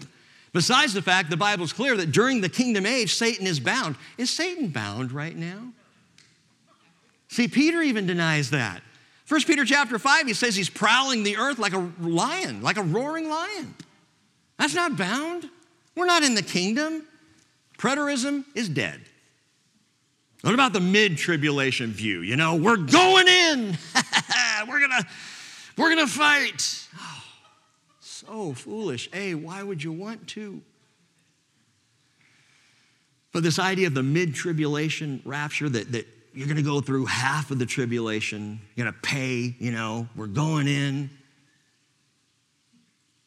Besides 0.58 0.92
the 0.92 1.02
fact 1.02 1.30
the 1.30 1.36
Bible's 1.36 1.72
clear 1.72 1.96
that 1.96 2.10
during 2.10 2.40
the 2.40 2.48
kingdom 2.48 2.84
age, 2.84 3.14
Satan 3.14 3.46
is 3.46 3.60
bound. 3.60 3.94
Is 4.16 4.28
Satan 4.28 4.70
bound 4.70 5.12
right 5.12 5.36
now? 5.36 5.68
See, 7.28 7.46
Peter 7.46 7.80
even 7.80 8.08
denies 8.08 8.50
that. 8.50 8.82
1 9.28 9.42
Peter 9.44 9.64
chapter 9.64 10.00
5, 10.00 10.26
he 10.26 10.34
says 10.34 10.56
he's 10.56 10.68
prowling 10.68 11.22
the 11.22 11.36
earth 11.36 11.60
like 11.60 11.74
a 11.74 11.88
lion, 12.00 12.60
like 12.60 12.76
a 12.76 12.82
roaring 12.82 13.30
lion. 13.30 13.72
That's 14.58 14.74
not 14.74 14.96
bound. 14.96 15.48
We're 15.94 16.06
not 16.06 16.24
in 16.24 16.34
the 16.34 16.42
kingdom. 16.42 17.04
Preterism 17.78 18.44
is 18.56 18.68
dead. 18.68 19.00
What 20.40 20.54
about 20.54 20.72
the 20.72 20.80
mid 20.80 21.18
tribulation 21.18 21.92
view? 21.92 22.22
You 22.22 22.34
know, 22.34 22.56
we're 22.56 22.78
going 22.78 23.28
in. 23.28 23.78
we're 24.68 24.80
going 24.80 24.90
to 24.90 25.06
we're 25.76 25.94
going 25.94 26.04
to 26.04 26.12
fight. 26.12 26.87
So 28.28 28.52
foolish. 28.52 29.08
A, 29.14 29.34
why 29.34 29.62
would 29.62 29.82
you 29.82 29.90
want 29.90 30.28
to? 30.28 30.60
But 33.32 33.42
this 33.42 33.58
idea 33.58 33.86
of 33.86 33.94
the 33.94 34.02
mid 34.02 34.34
tribulation 34.34 35.22
rapture 35.24 35.68
that, 35.68 35.92
that 35.92 36.06
you're 36.34 36.46
going 36.46 36.58
to 36.58 36.62
go 36.62 36.80
through 36.80 37.06
half 37.06 37.50
of 37.50 37.58
the 37.58 37.64
tribulation, 37.64 38.60
you're 38.74 38.84
going 38.84 38.94
to 38.94 39.00
pay, 39.00 39.54
you 39.58 39.72
know, 39.72 40.08
we're 40.14 40.26
going 40.26 40.68
in. 40.68 41.08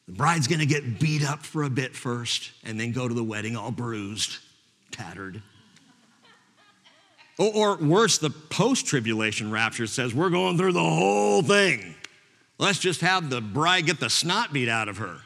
The 0.06 0.12
bride's 0.12 0.46
going 0.46 0.60
to 0.60 0.66
get 0.66 1.00
beat 1.00 1.24
up 1.24 1.40
for 1.40 1.64
a 1.64 1.70
bit 1.70 1.96
first 1.96 2.52
and 2.64 2.78
then 2.78 2.92
go 2.92 3.08
to 3.08 3.14
the 3.14 3.24
wedding 3.24 3.56
all 3.56 3.72
bruised, 3.72 4.38
tattered. 4.92 5.42
Or, 7.38 7.54
or 7.54 7.76
worse, 7.76 8.18
the 8.18 8.30
post 8.30 8.86
tribulation 8.86 9.50
rapture 9.50 9.88
says 9.88 10.14
we're 10.14 10.30
going 10.30 10.58
through 10.58 10.74
the 10.74 10.80
whole 10.80 11.42
thing. 11.42 11.96
Let's 12.62 12.78
just 12.78 13.00
have 13.00 13.28
the 13.28 13.40
bride 13.40 13.86
get 13.86 13.98
the 13.98 14.08
snot 14.08 14.52
beat 14.52 14.68
out 14.68 14.88
of 14.88 14.98
her. 14.98 15.18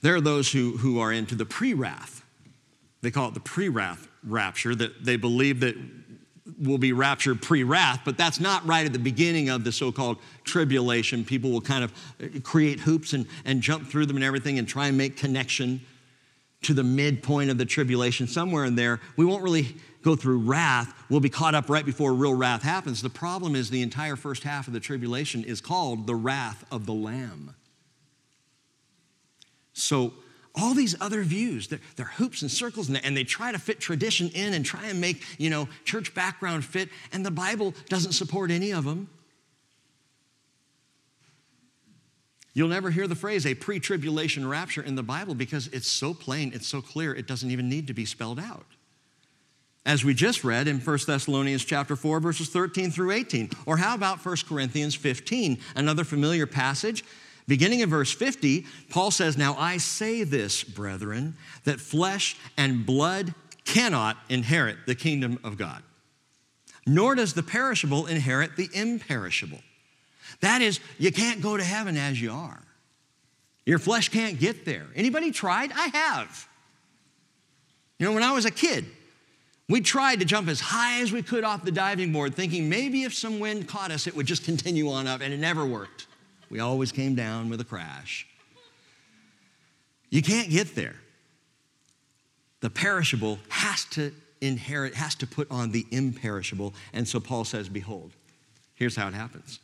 There 0.00 0.14
are 0.14 0.20
those 0.20 0.52
who, 0.52 0.76
who 0.76 1.00
are 1.00 1.12
into 1.12 1.34
the 1.34 1.44
pre 1.44 1.74
wrath. 1.74 2.24
They 3.02 3.10
call 3.10 3.26
it 3.26 3.34
the 3.34 3.40
pre 3.40 3.68
wrath 3.68 4.06
rapture, 4.22 4.72
that 4.76 5.04
they 5.04 5.16
believe 5.16 5.58
that 5.58 5.74
will 6.62 6.78
be 6.78 6.92
raptured 6.92 7.42
pre 7.42 7.64
wrath, 7.64 8.02
but 8.04 8.16
that's 8.16 8.38
not 8.38 8.64
right 8.64 8.86
at 8.86 8.92
the 8.92 8.98
beginning 9.00 9.48
of 9.48 9.64
the 9.64 9.72
so 9.72 9.90
called 9.90 10.18
tribulation. 10.44 11.24
People 11.24 11.50
will 11.50 11.60
kind 11.60 11.82
of 11.82 11.92
uh, 12.22 12.38
create 12.44 12.78
hoops 12.78 13.12
and, 13.12 13.26
and 13.44 13.60
jump 13.60 13.88
through 13.88 14.06
them 14.06 14.14
and 14.14 14.24
everything 14.24 14.60
and 14.60 14.68
try 14.68 14.86
and 14.86 14.96
make 14.96 15.16
connection. 15.16 15.80
to 16.62 16.74
the 16.74 16.84
midpoint 16.84 17.50
of 17.50 17.58
the 17.58 17.66
tribulation, 17.66 18.28
somewhere 18.28 18.64
in 18.64 18.76
there. 18.76 19.00
We 19.16 19.24
won't 19.24 19.42
really 19.42 19.74
go 20.04 20.14
through 20.14 20.38
wrath. 20.38 20.94
We'll 21.08 21.20
be 21.20 21.30
caught 21.30 21.54
up 21.54 21.68
right 21.68 21.84
before 21.84 22.12
real 22.12 22.34
wrath 22.34 22.62
happens. 22.62 23.02
The 23.02 23.10
problem 23.10 23.56
is 23.56 23.70
the 23.70 23.82
entire 23.82 24.16
first 24.16 24.44
half 24.44 24.68
of 24.68 24.74
the 24.74 24.80
tribulation 24.80 25.42
is 25.42 25.60
called 25.60 26.06
the 26.06 26.14
wrath 26.14 26.64
of 26.70 26.86
the 26.86 26.92
Lamb. 26.92 27.54
So, 29.72 30.12
all 30.56 30.72
these 30.72 30.94
other 31.00 31.24
views, 31.24 31.66
they're, 31.66 31.80
they're 31.96 32.06
hoops 32.06 32.42
and 32.42 32.50
circles, 32.50 32.86
and 32.86 32.94
they, 32.94 33.00
and 33.00 33.16
they 33.16 33.24
try 33.24 33.50
to 33.50 33.58
fit 33.58 33.80
tradition 33.80 34.30
in 34.34 34.54
and 34.54 34.64
try 34.64 34.86
and 34.86 35.00
make, 35.00 35.24
you 35.36 35.50
know, 35.50 35.68
church 35.84 36.14
background 36.14 36.64
fit, 36.64 36.90
and 37.12 37.26
the 37.26 37.30
Bible 37.32 37.74
doesn't 37.88 38.12
support 38.12 38.52
any 38.52 38.70
of 38.70 38.84
them. 38.84 39.08
You'll 42.52 42.68
never 42.68 42.90
hear 42.90 43.08
the 43.08 43.16
phrase 43.16 43.46
a 43.46 43.54
pre 43.54 43.80
tribulation 43.80 44.46
rapture 44.46 44.82
in 44.82 44.94
the 44.94 45.02
Bible 45.02 45.34
because 45.34 45.66
it's 45.68 45.90
so 45.90 46.14
plain, 46.14 46.52
it's 46.54 46.68
so 46.68 46.80
clear, 46.80 47.12
it 47.12 47.26
doesn't 47.26 47.50
even 47.50 47.68
need 47.68 47.88
to 47.88 47.94
be 47.94 48.04
spelled 48.04 48.38
out. 48.38 48.66
As 49.86 50.02
we 50.04 50.14
just 50.14 50.44
read 50.44 50.66
in 50.66 50.78
1 50.80 50.98
Thessalonians 51.06 51.64
chapter 51.64 51.94
4 51.94 52.20
verses 52.20 52.48
13 52.48 52.90
through 52.90 53.10
18. 53.10 53.50
Or 53.66 53.76
how 53.76 53.94
about 53.94 54.24
1 54.24 54.36
Corinthians 54.48 54.94
15, 54.94 55.58
another 55.76 56.04
familiar 56.04 56.46
passage? 56.46 57.04
Beginning 57.46 57.80
in 57.80 57.90
verse 57.90 58.10
50, 58.10 58.66
Paul 58.88 59.10
says, 59.10 59.36
"Now 59.36 59.54
I 59.58 59.76
say 59.76 60.24
this, 60.24 60.64
brethren, 60.64 61.36
that 61.64 61.80
flesh 61.80 62.36
and 62.56 62.86
blood 62.86 63.34
cannot 63.64 64.16
inherit 64.30 64.86
the 64.86 64.94
kingdom 64.94 65.38
of 65.44 65.58
God. 65.58 65.82
Nor 66.86 67.14
does 67.14 67.34
the 67.34 67.42
perishable 67.42 68.06
inherit 68.06 68.56
the 68.56 68.70
imperishable." 68.72 69.62
That 70.40 70.62
is, 70.62 70.80
you 70.98 71.12
can't 71.12 71.42
go 71.42 71.58
to 71.58 71.64
heaven 71.64 71.98
as 71.98 72.18
you 72.20 72.32
are. 72.32 72.62
Your 73.66 73.78
flesh 73.78 74.08
can't 74.08 74.38
get 74.38 74.64
there. 74.64 74.86
Anybody 74.94 75.30
tried? 75.30 75.72
I 75.72 75.88
have. 75.88 76.48
You 77.98 78.06
know, 78.06 78.12
when 78.12 78.22
I 78.22 78.32
was 78.32 78.46
a 78.46 78.50
kid, 78.50 78.86
we 79.68 79.80
tried 79.80 80.20
to 80.20 80.26
jump 80.26 80.48
as 80.48 80.60
high 80.60 81.00
as 81.00 81.10
we 81.10 81.22
could 81.22 81.42
off 81.42 81.64
the 81.64 81.72
diving 81.72 82.12
board, 82.12 82.34
thinking 82.34 82.68
maybe 82.68 83.04
if 83.04 83.14
some 83.14 83.40
wind 83.40 83.66
caught 83.66 83.90
us, 83.90 84.06
it 84.06 84.14
would 84.14 84.26
just 84.26 84.44
continue 84.44 84.90
on 84.90 85.06
up, 85.06 85.22
and 85.22 85.32
it 85.32 85.38
never 85.38 85.64
worked. 85.64 86.06
We 86.50 86.60
always 86.60 86.92
came 86.92 87.14
down 87.14 87.48
with 87.48 87.60
a 87.60 87.64
crash. 87.64 88.26
You 90.10 90.22
can't 90.22 90.50
get 90.50 90.74
there. 90.74 90.96
The 92.60 92.70
perishable 92.70 93.38
has 93.48 93.84
to 93.86 94.12
inherit, 94.40 94.94
has 94.94 95.14
to 95.16 95.26
put 95.26 95.50
on 95.50 95.70
the 95.70 95.86
imperishable. 95.90 96.74
And 96.92 97.08
so 97.08 97.18
Paul 97.18 97.44
says, 97.44 97.68
Behold, 97.68 98.12
here's 98.74 98.96
how 98.96 99.08
it 99.08 99.14
happens 99.14 99.60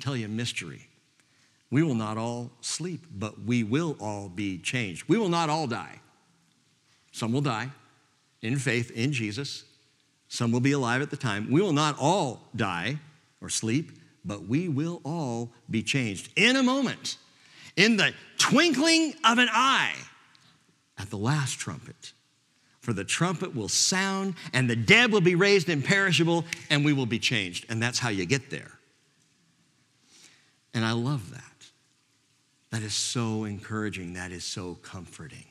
tell 0.00 0.16
you 0.16 0.26
a 0.26 0.28
mystery. 0.28 0.88
We 1.70 1.82
will 1.82 1.94
not 1.94 2.18
all 2.18 2.50
sleep, 2.60 3.06
but 3.14 3.40
we 3.42 3.62
will 3.62 3.96
all 4.00 4.28
be 4.28 4.58
changed. 4.58 5.08
We 5.08 5.16
will 5.16 5.28
not 5.28 5.48
all 5.48 5.66
die. 5.66 6.00
Some 7.12 7.32
will 7.32 7.40
die 7.40 7.70
in 8.42 8.58
faith 8.58 8.90
in 8.90 9.12
Jesus, 9.12 9.64
some 10.28 10.50
will 10.50 10.60
be 10.60 10.72
alive 10.72 11.02
at 11.02 11.10
the 11.10 11.16
time. 11.16 11.50
We 11.50 11.62
will 11.62 11.72
not 11.72 11.96
all 11.98 12.48
die 12.56 12.98
or 13.40 13.48
sleep, 13.48 13.92
but 14.24 14.46
we 14.46 14.68
will 14.68 15.00
all 15.04 15.52
be 15.70 15.82
changed 15.82 16.30
in 16.36 16.56
a 16.56 16.62
moment, 16.62 17.16
in 17.76 17.96
the 17.96 18.12
twinkling 18.38 19.14
of 19.24 19.38
an 19.38 19.48
eye, 19.50 19.94
at 20.98 21.10
the 21.10 21.18
last 21.18 21.58
trumpet. 21.58 22.12
For 22.80 22.92
the 22.92 23.04
trumpet 23.04 23.54
will 23.54 23.68
sound, 23.68 24.34
and 24.52 24.68
the 24.68 24.74
dead 24.74 25.12
will 25.12 25.20
be 25.20 25.36
raised 25.36 25.68
imperishable, 25.68 26.44
and 26.68 26.84
we 26.84 26.92
will 26.92 27.06
be 27.06 27.20
changed. 27.20 27.66
And 27.68 27.80
that's 27.80 28.00
how 28.00 28.08
you 28.08 28.26
get 28.26 28.50
there. 28.50 28.72
And 30.74 30.84
I 30.84 30.92
love 30.92 31.30
that. 31.30 31.42
That 32.70 32.82
is 32.82 32.94
so 32.94 33.44
encouraging. 33.44 34.14
That 34.14 34.32
is 34.32 34.44
so 34.44 34.78
comforting. 34.82 35.44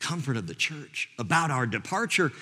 Comfort 0.00 0.36
of 0.36 0.46
the 0.46 0.54
church 0.54 1.08
about 1.18 1.50
our 1.50 1.66
departure. 1.66 2.32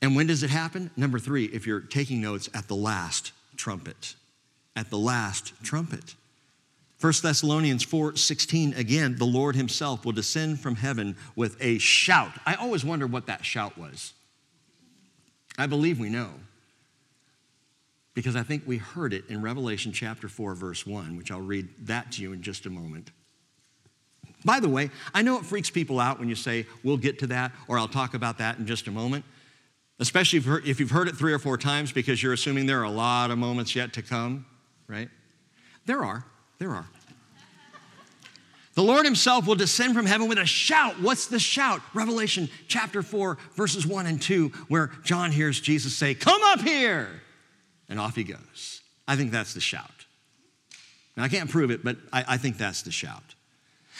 And 0.00 0.14
when 0.14 0.28
does 0.28 0.42
it 0.42 0.50
happen? 0.50 0.90
Number 0.96 1.18
three, 1.18 1.46
if 1.46 1.66
you're 1.66 1.80
taking 1.80 2.20
notes, 2.20 2.48
at 2.54 2.68
the 2.68 2.76
last 2.76 3.32
trumpet. 3.56 4.14
At 4.76 4.90
the 4.90 4.98
last 4.98 5.52
trumpet. 5.62 6.14
1 7.00 7.12
Thessalonians 7.22 7.82
4 7.82 8.16
16, 8.16 8.74
again, 8.74 9.16
the 9.16 9.24
Lord 9.24 9.54
Himself 9.56 10.04
will 10.04 10.12
descend 10.12 10.60
from 10.60 10.76
heaven 10.76 11.16
with 11.34 11.56
a 11.60 11.78
shout. 11.78 12.32
I 12.46 12.54
always 12.54 12.84
wonder 12.84 13.06
what 13.06 13.26
that 13.26 13.44
shout 13.44 13.76
was. 13.76 14.12
I 15.58 15.66
believe 15.66 15.98
we 15.98 16.08
know 16.08 16.30
because 18.14 18.34
I 18.34 18.42
think 18.42 18.62
we 18.66 18.78
heard 18.78 19.12
it 19.12 19.24
in 19.28 19.42
Revelation 19.42 19.92
chapter 19.92 20.26
4, 20.26 20.54
verse 20.54 20.86
1, 20.86 21.16
which 21.18 21.30
I'll 21.30 21.40
read 21.40 21.68
that 21.86 22.12
to 22.12 22.22
you 22.22 22.32
in 22.32 22.40
just 22.40 22.64
a 22.64 22.70
moment. 22.70 23.10
By 24.46 24.60
the 24.60 24.68
way, 24.68 24.90
I 25.12 25.22
know 25.22 25.38
it 25.38 25.44
freaks 25.44 25.70
people 25.70 25.98
out 25.98 26.20
when 26.20 26.28
you 26.28 26.36
say, 26.36 26.66
we'll 26.84 26.98
get 26.98 27.18
to 27.18 27.26
that, 27.26 27.50
or 27.66 27.80
I'll 27.80 27.88
talk 27.88 28.14
about 28.14 28.38
that 28.38 28.58
in 28.58 28.66
just 28.66 28.86
a 28.86 28.92
moment, 28.92 29.24
especially 29.98 30.38
if 30.64 30.78
you've 30.78 30.92
heard 30.92 31.08
it 31.08 31.16
three 31.16 31.32
or 31.32 31.40
four 31.40 31.58
times 31.58 31.90
because 31.90 32.22
you're 32.22 32.32
assuming 32.32 32.64
there 32.64 32.78
are 32.80 32.84
a 32.84 32.90
lot 32.90 33.32
of 33.32 33.38
moments 33.38 33.74
yet 33.74 33.92
to 33.94 34.02
come, 34.02 34.46
right? 34.86 35.08
There 35.84 36.04
are, 36.04 36.24
there 36.60 36.70
are. 36.70 36.86
The 38.74 38.82
Lord 38.84 39.04
Himself 39.04 39.48
will 39.48 39.56
descend 39.56 39.94
from 39.94 40.06
heaven 40.06 40.28
with 40.28 40.38
a 40.38 40.46
shout. 40.46 41.00
What's 41.00 41.26
the 41.26 41.40
shout? 41.40 41.80
Revelation 41.92 42.48
chapter 42.68 43.02
4, 43.02 43.38
verses 43.56 43.84
1 43.84 44.06
and 44.06 44.22
2, 44.22 44.50
where 44.68 44.92
John 45.02 45.32
hears 45.32 45.60
Jesus 45.60 45.96
say, 45.96 46.14
Come 46.14 46.40
up 46.44 46.60
here 46.60 47.08
and 47.88 47.98
off 47.98 48.14
he 48.14 48.22
goes. 48.22 48.82
I 49.08 49.16
think 49.16 49.32
that's 49.32 49.54
the 49.54 49.60
shout. 49.60 49.90
Now, 51.16 51.24
I 51.24 51.28
can't 51.28 51.50
prove 51.50 51.72
it, 51.72 51.82
but 51.82 51.96
I, 52.12 52.24
I 52.28 52.36
think 52.36 52.58
that's 52.58 52.82
the 52.82 52.92
shout. 52.92 53.35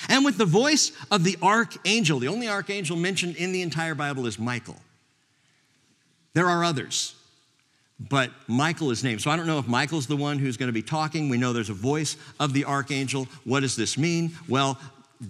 And 0.09 0.25
with 0.25 0.39
the 0.39 0.45
voice 0.45 0.93
of 1.11 1.25
the 1.25 1.37
archangel, 1.43 2.19
the 2.19 2.29
only 2.29 2.49
archangel 2.49 2.97
mentioned 2.97 3.37
in 3.37 3.53
the 3.53 3.63
entire 3.63 3.95
Bible 3.95 4.27
is 4.27 4.39
Michael. 4.39 4.77
There 6.35 6.49
are 6.49 6.65
others, 6.65 7.15
but 7.99 8.31
Michael 8.47 8.91
is 8.91 9.03
named. 9.03 9.23
So 9.23 9.31
I 9.31 9.37
don't 9.37 9.47
know 9.47 9.59
if 9.59 9.67
Michael's 9.67 10.07
the 10.07 10.17
one 10.17 10.39
who's 10.39 10.59
going 10.59 10.69
to 10.69 10.73
be 10.73 10.83
talking. 10.83 11.29
We 11.29 11.39
know 11.39 11.53
there's 11.53 11.71
a 11.71 11.75
voice 11.75 12.17
of 12.39 12.53
the 12.53 12.67
archangel. 12.67 13.27
What 13.45 13.61
does 13.61 13.75
this 13.75 13.97
mean? 13.97 14.33
Well, 14.49 14.79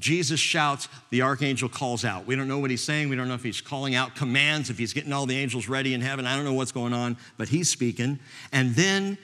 Jesus 0.00 0.40
shouts, 0.40 0.88
the 1.10 1.22
archangel 1.22 1.68
calls 1.68 2.04
out. 2.04 2.26
We 2.26 2.34
don't 2.34 2.48
know 2.48 2.58
what 2.58 2.70
he's 2.70 2.82
saying. 2.82 3.08
We 3.08 3.14
don't 3.14 3.28
know 3.28 3.34
if 3.34 3.44
he's 3.44 3.60
calling 3.60 3.94
out 3.94 4.16
commands, 4.16 4.68
if 4.68 4.78
he's 4.78 4.92
getting 4.92 5.12
all 5.12 5.26
the 5.26 5.36
angels 5.36 5.68
ready 5.68 5.94
in 5.94 6.00
heaven. 6.00 6.26
I 6.26 6.34
don't 6.34 6.44
know 6.44 6.54
what's 6.54 6.72
going 6.72 6.92
on, 6.92 7.16
but 7.38 7.48
he's 7.48 7.70
speaking. 7.70 8.18
And 8.50 8.74
then, 8.74 9.16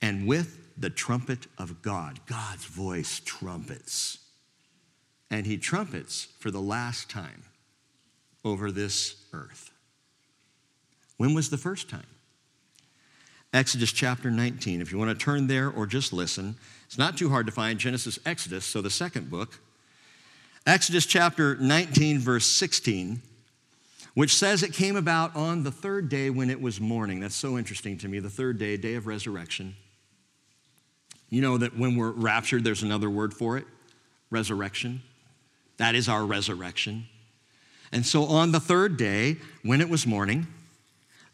and 0.00 0.28
with 0.28 0.63
the 0.76 0.90
trumpet 0.90 1.46
of 1.58 1.82
God, 1.82 2.20
God's 2.26 2.64
voice 2.64 3.20
trumpets. 3.24 4.18
And 5.30 5.46
he 5.46 5.56
trumpets 5.56 6.28
for 6.38 6.50
the 6.50 6.60
last 6.60 7.08
time 7.10 7.44
over 8.44 8.70
this 8.70 9.16
earth. 9.32 9.70
When 11.16 11.34
was 11.34 11.50
the 11.50 11.58
first 11.58 11.88
time? 11.88 12.06
Exodus 13.52 13.92
chapter 13.92 14.30
19. 14.30 14.80
If 14.80 14.90
you 14.90 14.98
want 14.98 15.16
to 15.16 15.24
turn 15.24 15.46
there 15.46 15.70
or 15.70 15.86
just 15.86 16.12
listen, 16.12 16.56
it's 16.86 16.98
not 16.98 17.16
too 17.16 17.30
hard 17.30 17.46
to 17.46 17.52
find 17.52 17.78
Genesis, 17.78 18.18
Exodus, 18.26 18.64
so 18.64 18.82
the 18.82 18.90
second 18.90 19.30
book. 19.30 19.60
Exodus 20.66 21.06
chapter 21.06 21.54
19, 21.56 22.18
verse 22.18 22.46
16, 22.46 23.22
which 24.14 24.34
says 24.34 24.62
it 24.62 24.72
came 24.72 24.96
about 24.96 25.36
on 25.36 25.62
the 25.62 25.70
third 25.70 26.08
day 26.08 26.30
when 26.30 26.50
it 26.50 26.60
was 26.60 26.80
morning. 26.80 27.20
That's 27.20 27.34
so 27.34 27.56
interesting 27.56 27.96
to 27.98 28.08
me, 28.08 28.18
the 28.18 28.30
third 28.30 28.58
day, 28.58 28.76
day 28.76 28.94
of 28.94 29.06
resurrection. 29.06 29.76
You 31.30 31.40
know 31.40 31.58
that 31.58 31.76
when 31.76 31.96
we're 31.96 32.10
raptured, 32.10 32.64
there's 32.64 32.82
another 32.82 33.10
word 33.10 33.34
for 33.34 33.56
it 33.56 33.66
resurrection. 34.30 35.02
That 35.76 35.94
is 35.94 36.08
our 36.08 36.24
resurrection. 36.24 37.06
And 37.92 38.04
so 38.04 38.24
on 38.24 38.52
the 38.52 38.60
third 38.60 38.96
day, 38.96 39.36
when 39.62 39.80
it 39.80 39.88
was 39.88 40.06
morning, 40.06 40.46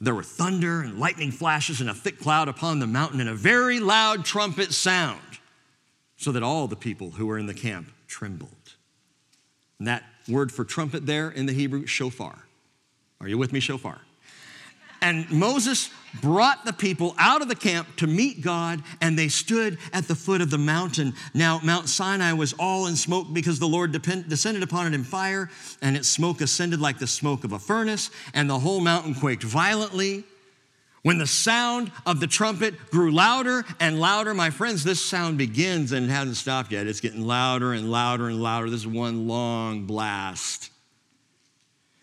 there 0.01 0.15
were 0.15 0.23
thunder 0.23 0.81
and 0.83 0.99
lightning 0.99 1.31
flashes 1.31 1.81
and 1.81 1.89
a 1.89 1.95
thick 1.95 2.19
cloud 2.19 2.49
upon 2.49 2.79
the 2.79 2.87
mountain 2.87 3.21
and 3.21 3.29
a 3.29 3.35
very 3.35 3.81
loud 3.81 4.25
trumpet 4.25 4.73
sound, 4.73 5.21
so 6.17 6.33
that 6.33 6.43
all 6.43 6.67
the 6.67 6.77
people 6.77 7.11
who 7.13 7.27
were 7.27 7.39
in 7.39 7.47
the 7.47 7.55
camp 7.55 7.91
trembled. 8.07 8.51
And 9.79 9.89
that 9.89 10.05
word 10.29 10.53
for 10.53 10.65
trumpet 10.65 11.07
there 11.07 11.31
in 11.31 11.47
the 11.47 11.53
Hebrew, 11.53 11.87
shofar. 11.87 12.39
Are 13.21 13.29
you 13.29 13.39
with 13.39 13.53
me, 13.53 13.61
shofar? 13.61 14.01
And 15.03 15.31
Moses 15.31 15.91
brought 16.21 16.65
the 16.65 16.73
people 16.73 17.15
out 17.19 17.43
of 17.43 17.49
the 17.49 17.55
camp 17.55 17.97
to 17.97 18.07
meet 18.07 18.41
God, 18.41 18.83
and 19.01 19.19
they 19.19 19.29
stood 19.29 19.79
at 19.93 20.09
the 20.09 20.15
foot 20.15 20.41
of 20.41 20.51
the 20.51 20.59
mountain. 20.59 21.15
Now, 21.35 21.61
Mount 21.63 21.89
Sinai 21.89 22.33
was 22.33 22.53
all 22.55 22.87
in 22.87 22.97
smoke 22.97 23.29
because 23.33 23.59
the 23.59 23.69
Lord 23.69 23.93
depend, 23.93 24.29
descended 24.29 24.63
upon 24.63 24.87
it 24.87 24.95
in 24.95 25.05
fire, 25.05 25.51
and 25.81 25.97
its 25.97 26.09
smoke 26.09 26.41
ascended 26.41 26.81
like 26.81 26.99
the 26.99 27.07
smoke 27.07 27.45
of 27.45 27.53
a 27.53 27.59
furnace, 27.59 28.11
and 28.35 28.49
the 28.49 28.59
whole 28.59 28.81
mountain 28.81 29.15
quaked 29.15 29.43
violently. 29.43 30.25
When 31.03 31.17
the 31.17 31.27
sound 31.27 31.91
of 32.05 32.21
the 32.21 32.27
trumpet 32.27 32.91
grew 32.91 33.11
louder 33.11 33.65
and 33.79 33.99
louder, 33.99 34.35
my 34.35 34.51
friends, 34.51 34.85
this 34.85 35.01
sound 35.03 35.39
begins 35.39 35.93
and 35.93 36.05
it 36.05 36.11
hasn't 36.11 36.37
stopped 36.37 36.73
yet. 36.73 36.87
It's 36.87 37.01
getting 37.01 37.23
louder 37.23 37.73
and 37.73 37.91
louder 37.91 38.29
and 38.29 38.43
louder. 38.43 38.69
This 38.69 38.81
is 38.81 38.87
one 38.87 39.27
long 39.27 39.87
blast. 39.87 40.71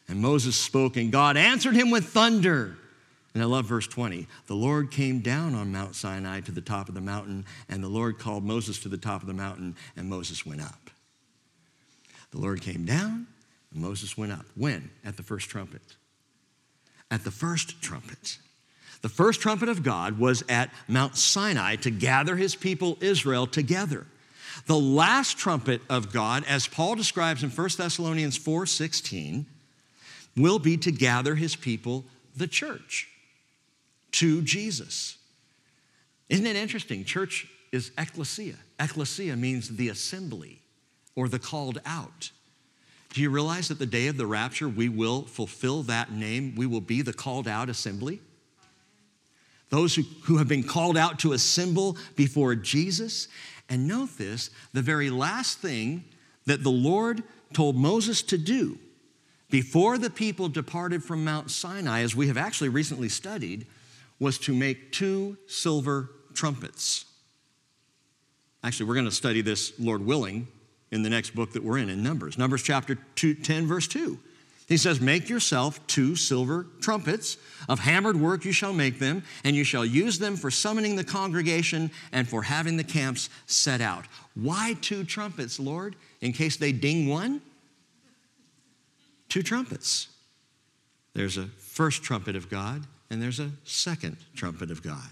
And 0.07 0.19
Moses 0.19 0.55
spoke, 0.55 0.97
and 0.97 1.11
God 1.11 1.37
answered 1.37 1.75
him 1.75 1.91
with 1.91 2.05
thunder. 2.05 2.77
And 3.37 3.43
I 3.43 3.45
love 3.45 3.65
verse 3.65 3.85
20. 3.85 4.25
The 4.47 4.55
Lord 4.55 4.89
came 4.89 5.19
down 5.19 5.53
on 5.53 5.71
Mount 5.71 5.93
Sinai 5.93 6.39
to 6.39 6.51
the 6.51 6.59
top 6.59 6.89
of 6.89 6.95
the 6.95 7.01
mountain, 7.01 7.45
and 7.69 7.83
the 7.83 7.87
Lord 7.87 8.17
called 8.17 8.43
Moses 8.43 8.79
to 8.79 8.89
the 8.89 8.97
top 8.97 9.21
of 9.21 9.27
the 9.27 9.33
mountain, 9.35 9.75
and 9.95 10.09
Moses 10.09 10.43
went 10.43 10.59
up. 10.59 10.89
The 12.31 12.39
Lord 12.39 12.61
came 12.61 12.83
down, 12.83 13.27
and 13.71 13.79
Moses 13.79 14.17
went 14.17 14.31
up. 14.31 14.47
When? 14.55 14.89
At 15.05 15.17
the 15.17 15.21
first 15.21 15.51
trumpet. 15.51 15.83
At 17.11 17.23
the 17.25 17.29
first 17.29 17.79
trumpet. 17.79 18.39
The 19.03 19.09
first 19.09 19.39
trumpet 19.39 19.69
of 19.69 19.83
God 19.83 20.17
was 20.17 20.43
at 20.49 20.71
Mount 20.87 21.15
Sinai 21.15 21.75
to 21.75 21.91
gather 21.91 22.37
his 22.37 22.55
people 22.55 22.97
Israel 23.01 23.45
together. 23.45 24.07
The 24.65 24.79
last 24.79 25.37
trumpet 25.37 25.83
of 25.91 26.11
God, 26.11 26.43
as 26.47 26.65
Paul 26.65 26.95
describes 26.95 27.43
in 27.43 27.51
1 27.51 27.77
Thessalonians 27.77 28.35
4:16, 28.35 29.45
will 30.35 30.57
be 30.57 30.75
to 30.77 30.91
gather 30.91 31.35
his 31.35 31.55
people, 31.55 32.03
the 32.35 32.47
church, 32.47 33.09
to 34.17 34.41
Jesus. 34.41 35.17
Isn't 36.27 36.47
it 36.47 36.55
interesting? 36.55 37.05
Church 37.05 37.47
is 37.71 37.91
ecclesia. 37.99 38.55
Ecclesia 38.79 39.35
means 39.35 39.69
the 39.69 39.89
assembly 39.89 40.59
or 41.15 41.27
the 41.27 41.37
called 41.37 41.79
out. 41.85 42.31
Do 43.13 43.21
you 43.21 43.29
realize 43.29 43.67
that 43.67 43.77
the 43.77 43.85
day 43.85 44.07
of 44.07 44.17
the 44.17 44.25
rapture, 44.25 44.67
we 44.67 44.89
will 44.89 45.23
fulfill 45.23 45.83
that 45.83 46.11
name? 46.11 46.55
We 46.55 46.65
will 46.65 46.81
be 46.81 47.03
the 47.03 47.13
called 47.13 47.47
out 47.47 47.69
assembly? 47.69 48.19
Those 49.69 49.93
who, 49.95 50.01
who 50.23 50.37
have 50.37 50.47
been 50.47 50.63
called 50.63 50.97
out 50.97 51.19
to 51.19 51.33
assemble 51.33 51.95
before 52.15 52.55
Jesus. 52.55 53.27
And 53.69 53.87
note 53.87 54.17
this 54.17 54.49
the 54.73 54.81
very 54.81 55.11
last 55.11 55.59
thing 55.59 56.03
that 56.47 56.63
the 56.63 56.71
Lord 56.71 57.21
told 57.53 57.75
Moses 57.75 58.23
to 58.23 58.37
do 58.39 58.79
before 59.51 59.99
the 59.99 60.09
people 60.09 60.49
departed 60.49 61.03
from 61.03 61.23
Mount 61.23 61.51
Sinai, 61.51 62.01
as 62.01 62.15
we 62.15 62.27
have 62.27 62.37
actually 62.37 62.69
recently 62.69 63.09
studied, 63.09 63.67
was 64.19 64.37
to 64.39 64.53
make 64.53 64.91
two 64.91 65.37
silver 65.47 66.09
trumpets. 66.33 67.05
Actually, 68.63 68.87
we're 68.87 68.95
going 68.95 69.05
to 69.05 69.11
study 69.11 69.41
this, 69.41 69.73
Lord 69.79 70.05
willing, 70.05 70.47
in 70.91 71.03
the 71.03 71.09
next 71.09 71.35
book 71.35 71.53
that 71.53 71.63
we're 71.63 71.77
in, 71.77 71.89
in 71.89 72.01
Numbers. 72.01 72.37
Numbers 72.37 72.63
chapter 72.63 72.97
two, 73.15 73.33
10, 73.33 73.67
verse 73.67 73.87
2. 73.87 74.17
He 74.67 74.77
says, 74.77 74.99
Make 74.99 75.29
yourself 75.29 75.85
two 75.87 76.15
silver 76.15 76.67
trumpets. 76.81 77.37
Of 77.69 77.79
hammered 77.79 78.19
work 78.19 78.45
you 78.45 78.51
shall 78.51 78.73
make 78.73 78.99
them, 78.99 79.23
and 79.43 79.55
you 79.55 79.63
shall 79.63 79.85
use 79.85 80.19
them 80.19 80.35
for 80.35 80.51
summoning 80.51 80.95
the 80.95 81.03
congregation 81.03 81.91
and 82.11 82.27
for 82.27 82.43
having 82.43 82.77
the 82.77 82.83
camps 82.83 83.29
set 83.45 83.81
out. 83.81 84.05
Why 84.35 84.75
two 84.81 85.03
trumpets, 85.03 85.59
Lord? 85.59 85.95
In 86.21 86.33
case 86.33 86.57
they 86.57 86.71
ding 86.71 87.07
one? 87.07 87.41
Two 89.29 89.43
trumpets. 89.43 90.07
There's 91.13 91.37
a 91.37 91.45
first 91.45 92.03
trumpet 92.03 92.35
of 92.35 92.49
God, 92.49 92.83
and 93.09 93.21
there's 93.21 93.39
a 93.39 93.51
second 93.63 94.17
trumpet 94.35 94.71
of 94.71 94.83
God. 94.83 95.09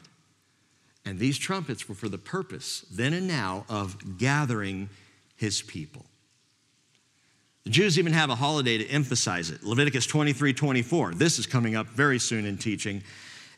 And 1.06 1.20
these 1.20 1.38
trumpets 1.38 1.88
were 1.88 1.96
for 1.96 2.10
the 2.10 2.18
purpose, 2.18 2.86
then 2.91 3.14
and 3.14 3.28
now, 3.28 3.66
of 3.70 4.18
gathering 4.18 4.89
his 5.36 5.62
people. 5.62 6.06
The 7.64 7.70
Jews 7.72 7.98
even 7.98 8.14
have 8.14 8.30
a 8.30 8.36
holiday 8.36 8.78
to 8.78 8.88
emphasize 8.88 9.50
it. 9.50 9.64
Leviticus 9.64 10.06
23 10.06 10.54
24. 10.54 11.14
This 11.14 11.39
is 11.39 11.46
coming 11.46 11.76
up 11.76 11.88
very 11.88 12.20
soon 12.20 12.46
in 12.46 12.58
teaching. 12.58 13.04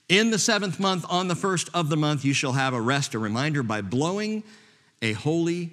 In 0.10 0.32
the 0.32 0.40
seventh 0.40 0.80
month, 0.80 1.06
on 1.10 1.28
the 1.28 1.36
first 1.36 1.70
of 1.74 1.90
the 1.90 1.98
month, 1.98 2.24
you 2.24 2.34
shall 2.34 2.54
have 2.54 2.74
a 2.74 2.80
rest, 2.80 3.14
a 3.14 3.20
reminder 3.20 3.64
by 3.64 3.82
blowing 3.82 4.44
a 5.02 5.12
holy 5.14 5.72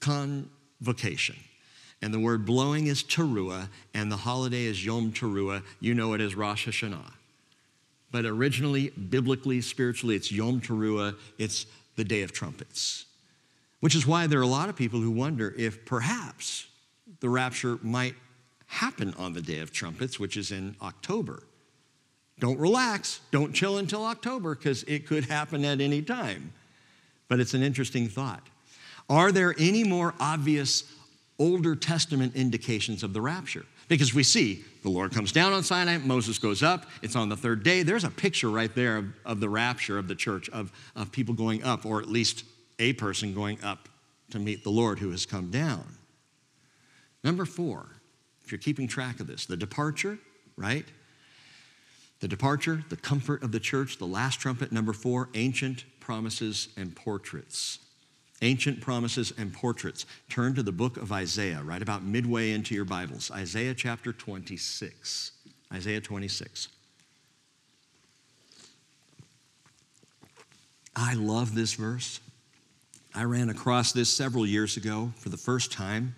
convocation. 0.00 1.36
And 2.02 2.12
the 2.12 2.18
word 2.18 2.44
blowing 2.44 2.88
is 2.88 3.02
teruah, 3.02 3.68
and 3.94 4.10
the 4.10 4.16
holiday 4.16 4.64
is 4.64 4.84
Yom 4.84 5.12
Teruah. 5.12 5.62
You 5.80 5.94
know 5.94 6.12
it 6.14 6.20
as 6.20 6.34
Rosh 6.34 6.68
Hashanah. 6.68 7.12
But 8.10 8.24
originally, 8.24 8.90
biblically, 8.90 9.60
spiritually, 9.60 10.16
it's 10.16 10.30
Yom 10.30 10.60
Teruah. 10.60 11.16
It's 11.38 11.66
the 11.96 12.04
Day 12.04 12.22
of 12.22 12.32
Trumpets. 12.32 13.06
Which 13.80 13.94
is 13.94 14.06
why 14.06 14.26
there 14.26 14.38
are 14.38 14.42
a 14.42 14.46
lot 14.46 14.68
of 14.68 14.76
people 14.76 15.00
who 15.00 15.10
wonder 15.10 15.54
if 15.56 15.84
perhaps 15.84 16.66
the 17.20 17.28
rapture 17.28 17.78
might 17.82 18.14
happen 18.66 19.14
on 19.14 19.32
the 19.32 19.42
Day 19.42 19.58
of 19.58 19.72
Trumpets, 19.72 20.18
which 20.18 20.36
is 20.36 20.50
in 20.50 20.76
October. 20.82 21.42
Don't 22.38 22.58
relax, 22.58 23.20
don't 23.30 23.54
chill 23.54 23.78
until 23.78 24.04
October, 24.04 24.54
because 24.54 24.82
it 24.84 25.06
could 25.06 25.24
happen 25.24 25.64
at 25.64 25.80
any 25.80 26.02
time. 26.02 26.52
But 27.28 27.40
it's 27.40 27.54
an 27.54 27.62
interesting 27.62 28.08
thought. 28.08 28.46
Are 29.08 29.32
there 29.32 29.54
any 29.58 29.84
more 29.84 30.14
obvious 30.20 30.84
Older 31.38 31.74
Testament 31.76 32.34
indications 32.34 33.02
of 33.02 33.12
the 33.12 33.20
rapture? 33.20 33.66
Because 33.88 34.12
we 34.12 34.22
see 34.22 34.64
the 34.82 34.88
Lord 34.90 35.12
comes 35.12 35.32
down 35.32 35.52
on 35.52 35.62
Sinai, 35.62 35.98
Moses 35.98 36.38
goes 36.38 36.62
up, 36.62 36.86
it's 37.02 37.16
on 37.16 37.28
the 37.28 37.36
third 37.36 37.62
day. 37.62 37.82
There's 37.82 38.04
a 38.04 38.10
picture 38.10 38.50
right 38.50 38.74
there 38.74 38.98
of, 38.98 39.06
of 39.24 39.40
the 39.40 39.48
rapture 39.48 39.98
of 39.98 40.08
the 40.08 40.14
church, 40.14 40.48
of, 40.50 40.72
of 40.94 41.12
people 41.12 41.34
going 41.34 41.62
up, 41.62 41.84
or 41.86 42.00
at 42.00 42.08
least 42.08 42.44
a 42.78 42.92
person 42.94 43.34
going 43.34 43.62
up 43.62 43.88
to 44.30 44.38
meet 44.38 44.64
the 44.64 44.70
Lord 44.70 44.98
who 44.98 45.10
has 45.10 45.26
come 45.26 45.50
down. 45.50 45.84
Number 47.22 47.44
four, 47.44 47.86
if 48.44 48.52
you're 48.52 48.58
keeping 48.58 48.86
track 48.86 49.20
of 49.20 49.26
this, 49.26 49.46
the 49.46 49.56
departure, 49.56 50.18
right? 50.56 50.84
The 52.20 52.28
departure, 52.28 52.84
the 52.88 52.96
comfort 52.96 53.42
of 53.42 53.52
the 53.52 53.60
church, 53.60 53.98
the 53.98 54.06
last 54.06 54.40
trumpet. 54.40 54.72
Number 54.72 54.92
four, 54.92 55.28
ancient 55.34 55.84
promises 56.00 56.68
and 56.76 56.94
portraits. 56.94 57.80
Ancient 58.42 58.80
promises 58.80 59.32
and 59.38 59.52
portraits. 59.52 60.04
Turn 60.28 60.54
to 60.54 60.62
the 60.62 60.72
book 60.72 60.96
of 60.96 61.10
Isaiah, 61.10 61.62
right 61.62 61.80
about 61.80 62.02
midway 62.02 62.52
into 62.52 62.74
your 62.74 62.84
Bibles. 62.84 63.30
Isaiah 63.30 63.74
chapter 63.74 64.12
26. 64.12 65.32
Isaiah 65.72 66.00
26. 66.00 66.68
I 70.94 71.14
love 71.14 71.54
this 71.54 71.74
verse. 71.74 72.20
I 73.14 73.24
ran 73.24 73.48
across 73.48 73.92
this 73.92 74.10
several 74.10 74.46
years 74.46 74.76
ago 74.76 75.12
for 75.16 75.30
the 75.30 75.36
first 75.36 75.72
time. 75.72 76.14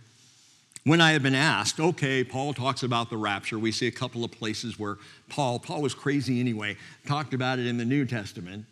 When 0.84 1.00
I 1.00 1.12
had 1.12 1.22
been 1.22 1.34
asked, 1.34 1.78
okay, 1.78 2.24
Paul 2.24 2.54
talks 2.54 2.82
about 2.82 3.10
the 3.10 3.16
rapture. 3.16 3.58
We 3.58 3.72
see 3.72 3.86
a 3.86 3.92
couple 3.92 4.24
of 4.24 4.32
places 4.32 4.78
where 4.78 4.96
Paul, 5.28 5.58
Paul 5.58 5.82
was 5.82 5.94
crazy 5.94 6.40
anyway, 6.40 6.76
talked 7.06 7.34
about 7.34 7.58
it 7.58 7.66
in 7.66 7.76
the 7.76 7.84
New 7.84 8.04
Testament. 8.04 8.64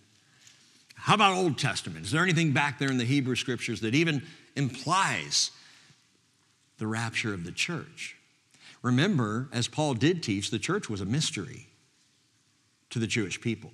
How 0.97 1.15
about 1.15 1.35
Old 1.35 1.59
Testament? 1.59 2.05
Is 2.05 2.11
there 2.11 2.23
anything 2.23 2.53
back 2.53 2.79
there 2.79 2.91
in 2.91 2.99
the 2.99 3.05
Hebrew 3.05 3.37
scriptures 3.37 3.81
that 3.83 3.95
even 3.95 4.23
implies 4.57 5.53
the 6.79 6.87
rapture 6.87 7.33
of 7.33 7.45
the 7.45 7.53
church? 7.53 8.17
Remember, 8.83 9.49
as 9.53 9.69
Paul 9.69 9.95
did 9.95 10.23
teach, 10.23 10.51
the 10.51 10.59
church 10.59 10.91
was 10.91 11.01
a 11.01 11.05
mystery 11.05 11.69
to 12.91 12.99
the 12.99 13.07
Jewish 13.07 13.41
people. 13.41 13.71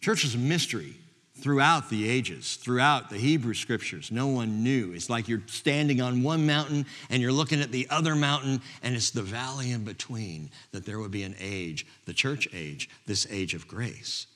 Church 0.00 0.24
was 0.24 0.34
a 0.34 0.38
mystery 0.38 0.96
throughout 1.38 1.90
the 1.90 2.08
ages, 2.08 2.56
throughout 2.56 3.10
the 3.10 3.18
Hebrew 3.18 3.54
scriptures. 3.54 4.10
No 4.10 4.26
one 4.28 4.62
knew. 4.62 4.92
It's 4.92 5.10
like 5.10 5.28
you're 5.28 5.42
standing 5.46 6.00
on 6.00 6.22
one 6.22 6.46
mountain 6.46 6.86
and 7.10 7.20
you're 7.20 7.32
looking 7.32 7.60
at 7.60 7.72
the 7.72 7.86
other 7.90 8.14
mountain, 8.14 8.62
and 8.82 8.94
it's 8.94 9.10
the 9.10 9.22
valley 9.22 9.70
in 9.70 9.84
between 9.84 10.50
that 10.72 10.86
there 10.86 10.98
would 10.98 11.10
be 11.10 11.22
an 11.22 11.36
age, 11.38 11.86
the 12.06 12.14
church 12.14 12.48
age, 12.54 12.88
this 13.06 13.26
age 13.30 13.54
of 13.54 13.68
grace. 13.68 14.26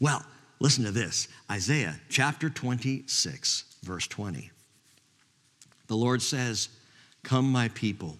Well, 0.00 0.24
listen 0.58 0.84
to 0.84 0.90
this 0.90 1.28
Isaiah 1.50 1.96
chapter 2.08 2.50
26, 2.50 3.64
verse 3.82 4.06
20. 4.06 4.50
The 5.86 5.96
Lord 5.96 6.22
says, 6.22 6.68
Come, 7.22 7.50
my 7.50 7.68
people. 7.68 8.18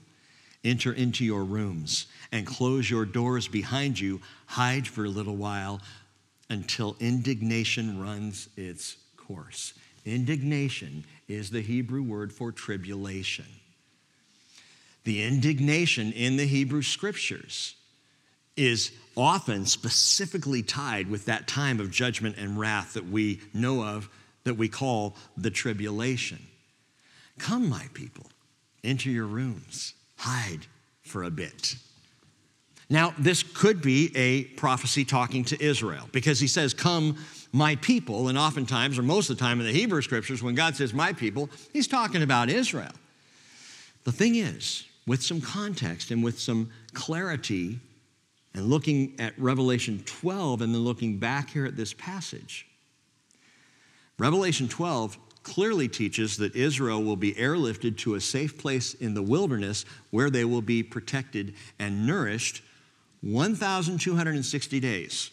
Enter 0.64 0.92
into 0.92 1.24
your 1.24 1.44
rooms 1.44 2.06
and 2.32 2.44
close 2.44 2.90
your 2.90 3.04
doors 3.04 3.46
behind 3.46 4.00
you. 4.00 4.20
Hide 4.46 4.88
for 4.88 5.04
a 5.04 5.08
little 5.08 5.36
while 5.36 5.80
until 6.50 6.96
indignation 6.98 8.00
runs 8.00 8.48
its 8.56 8.96
course. 9.16 9.74
Indignation 10.04 11.04
is 11.28 11.50
the 11.50 11.60
Hebrew 11.60 12.02
word 12.02 12.32
for 12.32 12.52
tribulation. 12.52 13.46
The 15.04 15.22
indignation 15.22 16.12
in 16.12 16.36
the 16.36 16.46
Hebrew 16.46 16.82
scriptures 16.82 17.76
is 18.56 18.92
often 19.16 19.66
specifically 19.66 20.62
tied 20.62 21.08
with 21.08 21.24
that 21.26 21.46
time 21.46 21.80
of 21.80 21.90
judgment 21.90 22.36
and 22.38 22.58
wrath 22.58 22.94
that 22.94 23.06
we 23.06 23.40
know 23.54 23.82
of, 23.82 24.08
that 24.44 24.54
we 24.54 24.68
call 24.68 25.16
the 25.36 25.50
tribulation. 25.50 26.38
Come, 27.38 27.68
my 27.68 27.86
people, 27.94 28.26
into 28.82 29.10
your 29.10 29.26
rooms, 29.26 29.94
hide 30.16 30.66
for 31.02 31.22
a 31.22 31.30
bit. 31.30 31.76
Now, 32.88 33.14
this 33.18 33.42
could 33.42 33.82
be 33.82 34.12
a 34.16 34.44
prophecy 34.44 35.04
talking 35.04 35.44
to 35.46 35.62
Israel 35.62 36.08
because 36.12 36.38
he 36.38 36.46
says, 36.46 36.72
Come, 36.72 37.16
my 37.52 37.76
people. 37.76 38.28
And 38.28 38.38
oftentimes, 38.38 38.98
or 38.98 39.02
most 39.02 39.28
of 39.28 39.36
the 39.36 39.40
time 39.40 39.60
in 39.60 39.66
the 39.66 39.72
Hebrew 39.72 40.02
scriptures, 40.02 40.42
when 40.42 40.54
God 40.54 40.76
says 40.76 40.94
my 40.94 41.12
people, 41.12 41.50
he's 41.72 41.88
talking 41.88 42.22
about 42.22 42.48
Israel. 42.48 42.92
The 44.04 44.12
thing 44.12 44.36
is, 44.36 44.84
with 45.06 45.22
some 45.22 45.40
context 45.40 46.10
and 46.10 46.22
with 46.22 46.38
some 46.38 46.70
clarity, 46.92 47.80
and 48.56 48.68
looking 48.68 49.14
at 49.18 49.38
Revelation 49.38 50.02
12 50.04 50.62
and 50.62 50.74
then 50.74 50.82
looking 50.82 51.18
back 51.18 51.50
here 51.50 51.66
at 51.66 51.76
this 51.76 51.92
passage, 51.92 52.66
Revelation 54.18 54.66
12 54.66 55.18
clearly 55.42 55.86
teaches 55.86 56.38
that 56.38 56.56
Israel 56.56 57.04
will 57.04 57.16
be 57.16 57.34
airlifted 57.34 57.96
to 57.98 58.14
a 58.14 58.20
safe 58.20 58.58
place 58.58 58.94
in 58.94 59.14
the 59.14 59.22
wilderness 59.22 59.84
where 60.10 60.30
they 60.30 60.44
will 60.44 60.62
be 60.62 60.82
protected 60.82 61.54
and 61.78 62.06
nourished 62.06 62.62
1,260 63.20 64.80
days, 64.80 65.30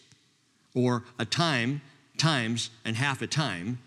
or 0.74 1.02
a 1.18 1.24
time 1.24 1.80
times 2.16 2.70
and 2.84 2.94
half 2.96 3.22
a 3.22 3.26
time, 3.26 3.78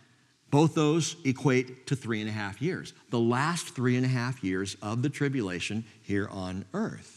Both 0.49 0.75
those 0.75 1.17
equate 1.25 1.87
to 1.87 1.95
three 1.95 2.21
and 2.21 2.29
a 2.29 2.33
half 2.33 2.61
years, 2.61 2.93
the 3.09 3.19
last 3.19 3.75
three 3.75 3.97
and 3.97 4.05
a 4.05 4.09
half 4.09 4.43
years 4.43 4.77
of 4.81 5.01
the 5.01 5.09
tribulation 5.09 5.83
here 6.01 6.27
on 6.29 6.63
earth. 6.73 7.16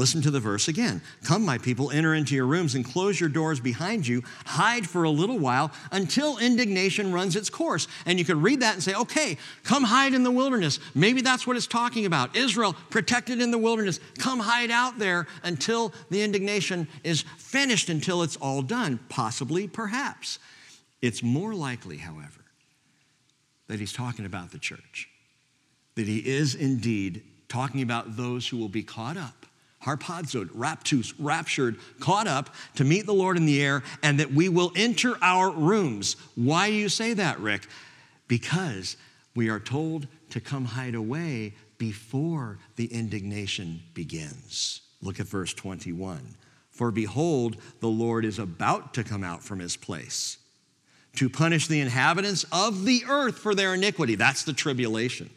Listen 0.00 0.22
to 0.22 0.30
the 0.30 0.40
verse 0.40 0.66
again. 0.66 1.02
Come, 1.24 1.44
my 1.44 1.58
people, 1.58 1.90
enter 1.90 2.14
into 2.14 2.34
your 2.34 2.46
rooms 2.46 2.74
and 2.74 2.82
close 2.82 3.20
your 3.20 3.28
doors 3.28 3.60
behind 3.60 4.06
you. 4.06 4.22
Hide 4.46 4.88
for 4.88 5.04
a 5.04 5.10
little 5.10 5.38
while 5.38 5.72
until 5.92 6.38
indignation 6.38 7.12
runs 7.12 7.36
its 7.36 7.50
course. 7.50 7.86
And 8.06 8.18
you 8.18 8.24
could 8.24 8.38
read 8.42 8.60
that 8.60 8.72
and 8.72 8.82
say, 8.82 8.94
okay, 8.94 9.36
come 9.62 9.84
hide 9.84 10.14
in 10.14 10.22
the 10.22 10.30
wilderness. 10.30 10.80
Maybe 10.94 11.20
that's 11.20 11.46
what 11.46 11.58
it's 11.58 11.66
talking 11.66 12.06
about. 12.06 12.34
Israel 12.34 12.74
protected 12.88 13.42
in 13.42 13.50
the 13.50 13.58
wilderness. 13.58 14.00
Come 14.16 14.40
hide 14.40 14.70
out 14.70 14.98
there 14.98 15.26
until 15.42 15.92
the 16.08 16.22
indignation 16.22 16.88
is 17.04 17.20
finished, 17.36 17.90
until 17.90 18.22
it's 18.22 18.36
all 18.36 18.62
done. 18.62 19.00
Possibly, 19.10 19.68
perhaps. 19.68 20.38
It's 21.02 21.22
more 21.22 21.52
likely, 21.52 21.98
however, 21.98 22.40
that 23.68 23.78
he's 23.78 23.92
talking 23.92 24.24
about 24.24 24.50
the 24.50 24.58
church, 24.58 25.10
that 25.94 26.06
he 26.06 26.20
is 26.20 26.54
indeed 26.54 27.22
talking 27.48 27.82
about 27.82 28.16
those 28.16 28.48
who 28.48 28.56
will 28.56 28.70
be 28.70 28.82
caught 28.82 29.18
up 29.18 29.39
harpazoed, 29.84 30.50
raptus, 30.50 31.12
raptured, 31.18 31.76
caught 32.00 32.26
up 32.26 32.54
to 32.76 32.84
meet 32.84 33.06
the 33.06 33.14
Lord 33.14 33.36
in 33.36 33.46
the 33.46 33.62
air, 33.62 33.82
and 34.02 34.20
that 34.20 34.32
we 34.32 34.48
will 34.48 34.72
enter 34.76 35.16
our 35.22 35.50
rooms. 35.50 36.16
Why 36.34 36.68
do 36.68 36.76
you 36.76 36.88
say 36.88 37.14
that, 37.14 37.40
Rick? 37.40 37.66
Because 38.28 38.96
we 39.34 39.48
are 39.48 39.60
told 39.60 40.06
to 40.30 40.40
come 40.40 40.64
hide 40.64 40.94
away 40.94 41.54
before 41.78 42.58
the 42.76 42.86
indignation 42.86 43.82
begins. 43.94 44.82
Look 45.02 45.18
at 45.18 45.26
verse 45.26 45.54
21. 45.54 46.36
For 46.70 46.90
behold, 46.90 47.56
the 47.80 47.88
Lord 47.88 48.24
is 48.24 48.38
about 48.38 48.94
to 48.94 49.04
come 49.04 49.24
out 49.24 49.42
from 49.42 49.58
his 49.58 49.76
place 49.76 50.38
to 51.16 51.28
punish 51.28 51.66
the 51.66 51.80
inhabitants 51.80 52.44
of 52.52 52.84
the 52.84 53.04
earth 53.08 53.38
for 53.38 53.54
their 53.54 53.74
iniquity. 53.74 54.14
That's 54.14 54.44
the 54.44 54.52
tribulation 54.52 55.30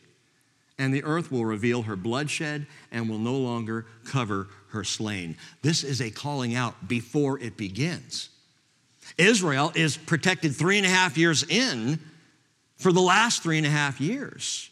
and 0.78 0.94
the 0.94 1.04
earth 1.04 1.32
will 1.32 1.46
reveal 1.46 1.84
her 1.84 1.96
bloodshed 1.96 2.66
and 2.92 3.10
will 3.10 3.20
no 3.20 3.36
longer 3.36 3.86
cover 4.06 4.48
her 4.70 4.84
slain. 4.84 5.38
This 5.62 5.84
is 5.84 6.02
a 6.02 6.10
calling 6.10 6.56
out 6.56 6.88
before 6.88 7.40
it 7.40 7.58
begins. 7.58 8.30
Israel 9.18 9.72
is 9.76 9.98
protected 9.98 10.56
three 10.56 10.78
and 10.78 10.86
a 10.86 10.90
half 10.90 11.18
years 11.18 11.44
in 11.44 12.00
for 12.78 12.92
the 12.92 13.02
last 13.02 13.44
three 13.44 13.58
and 13.58 13.68
a 13.68 13.70
half 13.70 14.02
years. 14.02 14.70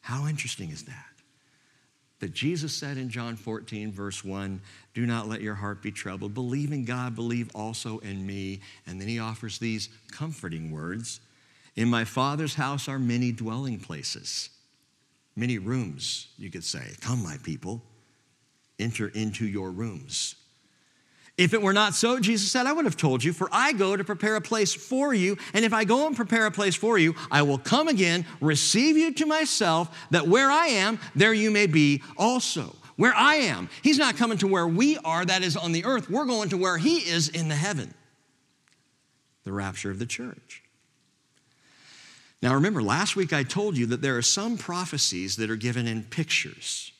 How 0.00 0.26
interesting 0.26 0.70
is 0.70 0.84
that? 0.84 1.06
That 2.18 2.34
Jesus 2.34 2.72
said 2.72 2.98
in 2.98 3.08
John 3.08 3.36
14, 3.36 3.92
verse 3.92 4.24
1, 4.24 4.60
Do 4.94 5.06
not 5.06 5.28
let 5.28 5.42
your 5.42 5.54
heart 5.54 5.82
be 5.82 5.90
troubled. 5.90 6.34
Believe 6.34 6.72
in 6.72 6.84
God, 6.84 7.14
believe 7.14 7.50
also 7.54 7.98
in 7.98 8.26
me. 8.26 8.60
And 8.86 9.00
then 9.00 9.08
he 9.08 9.18
offers 9.18 9.58
these 9.58 9.88
comforting 10.10 10.70
words 10.70 11.20
In 11.76 11.88
my 11.88 12.04
Father's 12.04 12.54
house 12.54 12.88
are 12.88 12.98
many 12.98 13.32
dwelling 13.32 13.78
places. 13.78 14.50
Many 15.34 15.58
rooms, 15.58 16.28
you 16.38 16.50
could 16.50 16.64
say. 16.64 16.92
Come, 17.00 17.22
my 17.22 17.38
people, 17.42 17.82
enter 18.78 19.08
into 19.08 19.46
your 19.46 19.70
rooms. 19.70 20.34
If 21.38 21.54
it 21.54 21.62
were 21.62 21.72
not 21.72 21.94
so, 21.94 22.20
Jesus 22.20 22.52
said, 22.52 22.66
I 22.66 22.72
would 22.74 22.84
have 22.84 22.96
told 22.96 23.24
you, 23.24 23.32
for 23.32 23.48
I 23.50 23.72
go 23.72 23.96
to 23.96 24.04
prepare 24.04 24.36
a 24.36 24.40
place 24.40 24.74
for 24.74 25.14
you. 25.14 25.38
And 25.54 25.64
if 25.64 25.72
I 25.72 25.84
go 25.84 26.06
and 26.06 26.14
prepare 26.14 26.44
a 26.44 26.50
place 26.50 26.74
for 26.74 26.98
you, 26.98 27.14
I 27.30 27.42
will 27.42 27.56
come 27.56 27.88
again, 27.88 28.26
receive 28.40 28.98
you 28.98 29.14
to 29.14 29.26
myself, 29.26 30.06
that 30.10 30.28
where 30.28 30.50
I 30.50 30.66
am, 30.66 31.00
there 31.14 31.32
you 31.32 31.50
may 31.50 31.66
be 31.66 32.02
also. 32.18 32.76
Where 32.96 33.14
I 33.14 33.36
am. 33.36 33.70
He's 33.80 33.98
not 33.98 34.18
coming 34.18 34.36
to 34.38 34.46
where 34.46 34.68
we 34.68 34.98
are, 34.98 35.24
that 35.24 35.42
is 35.42 35.56
on 35.56 35.72
the 35.72 35.86
earth. 35.86 36.10
We're 36.10 36.26
going 36.26 36.50
to 36.50 36.58
where 36.58 36.76
He 36.76 36.98
is 36.98 37.30
in 37.30 37.48
the 37.48 37.56
heaven. 37.56 37.94
The 39.44 39.52
rapture 39.52 39.90
of 39.90 39.98
the 39.98 40.06
church. 40.06 40.62
Now, 42.42 42.54
remember, 42.54 42.82
last 42.82 43.14
week 43.14 43.32
I 43.32 43.44
told 43.44 43.76
you 43.76 43.86
that 43.86 44.02
there 44.02 44.18
are 44.18 44.22
some 44.22 44.58
prophecies 44.58 45.36
that 45.36 45.48
are 45.48 45.56
given 45.56 45.86
in 45.86 46.02
pictures. 46.02 46.90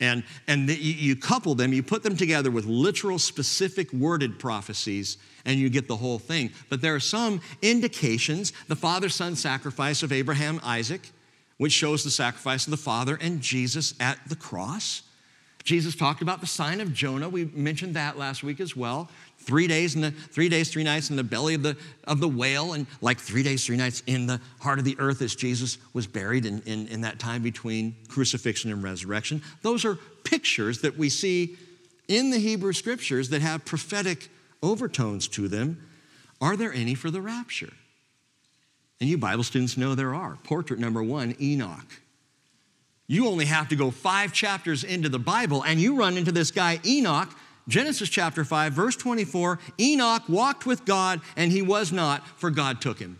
And, 0.00 0.24
and 0.48 0.68
the, 0.68 0.74
you 0.74 1.14
couple 1.14 1.54
them, 1.54 1.72
you 1.72 1.82
put 1.82 2.02
them 2.02 2.16
together 2.16 2.50
with 2.50 2.66
literal, 2.66 3.20
specific, 3.20 3.92
worded 3.92 4.40
prophecies, 4.40 5.16
and 5.44 5.60
you 5.60 5.70
get 5.70 5.86
the 5.86 5.96
whole 5.96 6.18
thing. 6.18 6.50
But 6.68 6.80
there 6.80 6.94
are 6.94 7.00
some 7.00 7.40
indications 7.62 8.52
the 8.66 8.74
father 8.74 9.08
son 9.08 9.36
sacrifice 9.36 10.02
of 10.02 10.12
Abraham, 10.12 10.60
Isaac, 10.64 11.12
which 11.58 11.72
shows 11.72 12.02
the 12.02 12.10
sacrifice 12.10 12.66
of 12.66 12.72
the 12.72 12.76
father, 12.76 13.16
and 13.20 13.40
Jesus 13.40 13.94
at 14.00 14.18
the 14.28 14.36
cross. 14.36 15.02
Jesus 15.62 15.94
talked 15.94 16.20
about 16.20 16.40
the 16.40 16.46
sign 16.46 16.80
of 16.80 16.92
Jonah. 16.92 17.28
We 17.28 17.46
mentioned 17.46 17.94
that 17.94 18.18
last 18.18 18.42
week 18.42 18.60
as 18.60 18.76
well. 18.76 19.08
Three 19.44 19.66
days, 19.66 19.94
in 19.94 20.00
the, 20.00 20.10
three 20.10 20.48
days, 20.48 20.70
three 20.70 20.84
nights 20.84 21.10
in 21.10 21.16
the 21.16 21.22
belly 21.22 21.54
of 21.54 21.62
the, 21.62 21.76
of 22.04 22.18
the 22.18 22.28
whale, 22.28 22.72
and 22.72 22.86
like 23.02 23.20
three 23.20 23.42
days, 23.42 23.66
three 23.66 23.76
nights 23.76 24.02
in 24.06 24.26
the 24.26 24.40
heart 24.60 24.78
of 24.78 24.86
the 24.86 24.96
earth 24.98 25.20
as 25.20 25.34
Jesus 25.34 25.76
was 25.92 26.06
buried 26.06 26.46
in, 26.46 26.62
in, 26.62 26.88
in 26.88 27.02
that 27.02 27.18
time 27.18 27.42
between 27.42 27.94
crucifixion 28.08 28.72
and 28.72 28.82
resurrection. 28.82 29.42
Those 29.60 29.84
are 29.84 29.96
pictures 30.24 30.80
that 30.80 30.96
we 30.96 31.10
see 31.10 31.56
in 32.08 32.30
the 32.30 32.38
Hebrew 32.38 32.72
scriptures 32.72 33.28
that 33.28 33.42
have 33.42 33.66
prophetic 33.66 34.30
overtones 34.62 35.28
to 35.28 35.46
them. 35.46 35.86
Are 36.40 36.56
there 36.56 36.72
any 36.72 36.94
for 36.94 37.10
the 37.10 37.20
rapture? 37.20 37.72
And 39.00 39.10
you 39.10 39.18
Bible 39.18 39.44
students 39.44 39.76
know 39.76 39.94
there 39.94 40.14
are. 40.14 40.38
Portrait 40.44 40.80
number 40.80 41.02
one 41.02 41.36
Enoch. 41.38 42.00
You 43.06 43.28
only 43.28 43.44
have 43.44 43.68
to 43.68 43.76
go 43.76 43.90
five 43.90 44.32
chapters 44.32 44.82
into 44.82 45.10
the 45.10 45.18
Bible, 45.18 45.62
and 45.62 45.78
you 45.78 45.96
run 45.96 46.16
into 46.16 46.32
this 46.32 46.50
guy, 46.50 46.80
Enoch, 46.86 47.28
Genesis 47.68 48.08
chapter 48.08 48.44
5, 48.44 48.72
verse 48.72 48.96
24 48.96 49.58
Enoch 49.80 50.22
walked 50.28 50.66
with 50.66 50.84
God, 50.84 51.20
and 51.36 51.50
he 51.50 51.62
was 51.62 51.92
not, 51.92 52.26
for 52.38 52.50
God 52.50 52.80
took 52.80 52.98
him. 52.98 53.18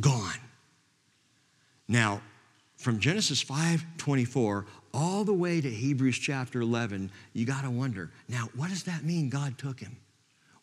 Gone. 0.00 0.38
Now, 1.86 2.20
from 2.76 2.98
Genesis 2.98 3.40
5 3.40 3.84
24 3.96 4.66
all 4.92 5.24
the 5.24 5.32
way 5.32 5.60
to 5.60 5.70
Hebrews 5.70 6.18
chapter 6.18 6.60
11, 6.60 7.10
you 7.32 7.44
got 7.44 7.62
to 7.62 7.70
wonder 7.70 8.10
now, 8.28 8.48
what 8.54 8.70
does 8.70 8.84
that 8.84 9.04
mean 9.04 9.28
God 9.28 9.58
took 9.58 9.80
him? 9.80 9.96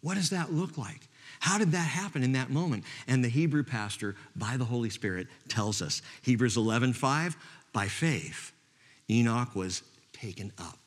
What 0.02 0.16
does 0.16 0.32
that 0.32 0.52
look 0.52 0.78
like? 0.78 1.08
How 1.39 1.58
did 1.58 1.72
that 1.72 1.78
happen 1.78 2.24
in 2.24 2.34
that 2.34 2.50
moment? 2.50 2.84
And 3.08 3.24
the 3.24 3.30
Hebrew 3.30 3.64
pastor, 3.64 4.16
by 4.36 4.58
the 4.58 4.66
Holy 4.66 4.89
Spirit, 4.89 5.28
tells 5.48 5.82
us 5.82 6.02
Hebrews 6.22 6.58
11 6.58 6.94
5, 6.94 7.38
by 7.74 7.88
faith, 7.88 8.52
Enoch 9.10 9.56
was 9.56 9.84
taken 10.14 10.52
up 10.58 10.81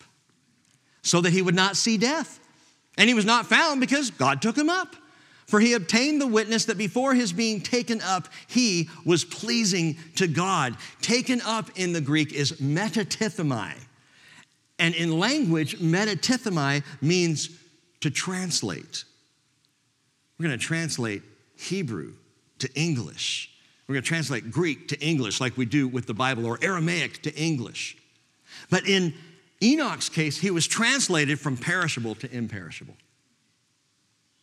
so 1.04 1.20
that 1.20 1.32
he 1.32 1.42
would 1.42 1.54
not 1.54 1.76
see 1.76 1.96
death. 1.96 2.40
And 2.98 3.08
he 3.08 3.14
was 3.14 3.24
not 3.24 3.46
found 3.46 3.80
because 3.80 4.10
God 4.10 4.42
took 4.42 4.58
him 4.58 4.68
up. 4.68 4.96
For 5.46 5.60
he 5.60 5.74
obtained 5.74 6.20
the 6.20 6.26
witness 6.26 6.64
that 6.64 6.78
before 6.78 7.14
his 7.14 7.32
being 7.32 7.60
taken 7.60 8.00
up, 8.00 8.28
he 8.46 8.88
was 9.04 9.24
pleasing 9.24 9.96
to 10.16 10.26
God. 10.26 10.76
Taken 11.02 11.42
up 11.42 11.70
in 11.76 11.92
the 11.92 12.00
Greek 12.00 12.32
is 12.32 12.52
metatithemi. 12.52 13.74
And 14.78 14.94
in 14.94 15.18
language, 15.18 15.78
metatithemi 15.78 16.82
means 17.02 17.50
to 18.00 18.10
translate. 18.10 19.04
We're 20.38 20.46
going 20.46 20.58
to 20.58 20.64
translate 20.64 21.22
Hebrew 21.56 22.14
to 22.60 22.72
English. 22.74 23.50
We're 23.86 23.94
going 23.94 24.02
to 24.02 24.08
translate 24.08 24.50
Greek 24.50 24.88
to 24.88 25.00
English 25.00 25.40
like 25.40 25.58
we 25.58 25.66
do 25.66 25.86
with 25.86 26.06
the 26.06 26.14
Bible, 26.14 26.46
or 26.46 26.58
Aramaic 26.62 27.22
to 27.22 27.34
English. 27.34 27.98
But 28.70 28.88
in 28.88 29.14
Enoch's 29.64 30.08
case, 30.08 30.38
he 30.38 30.50
was 30.50 30.66
translated 30.66 31.40
from 31.40 31.56
perishable 31.56 32.14
to 32.16 32.30
imperishable. 32.32 32.96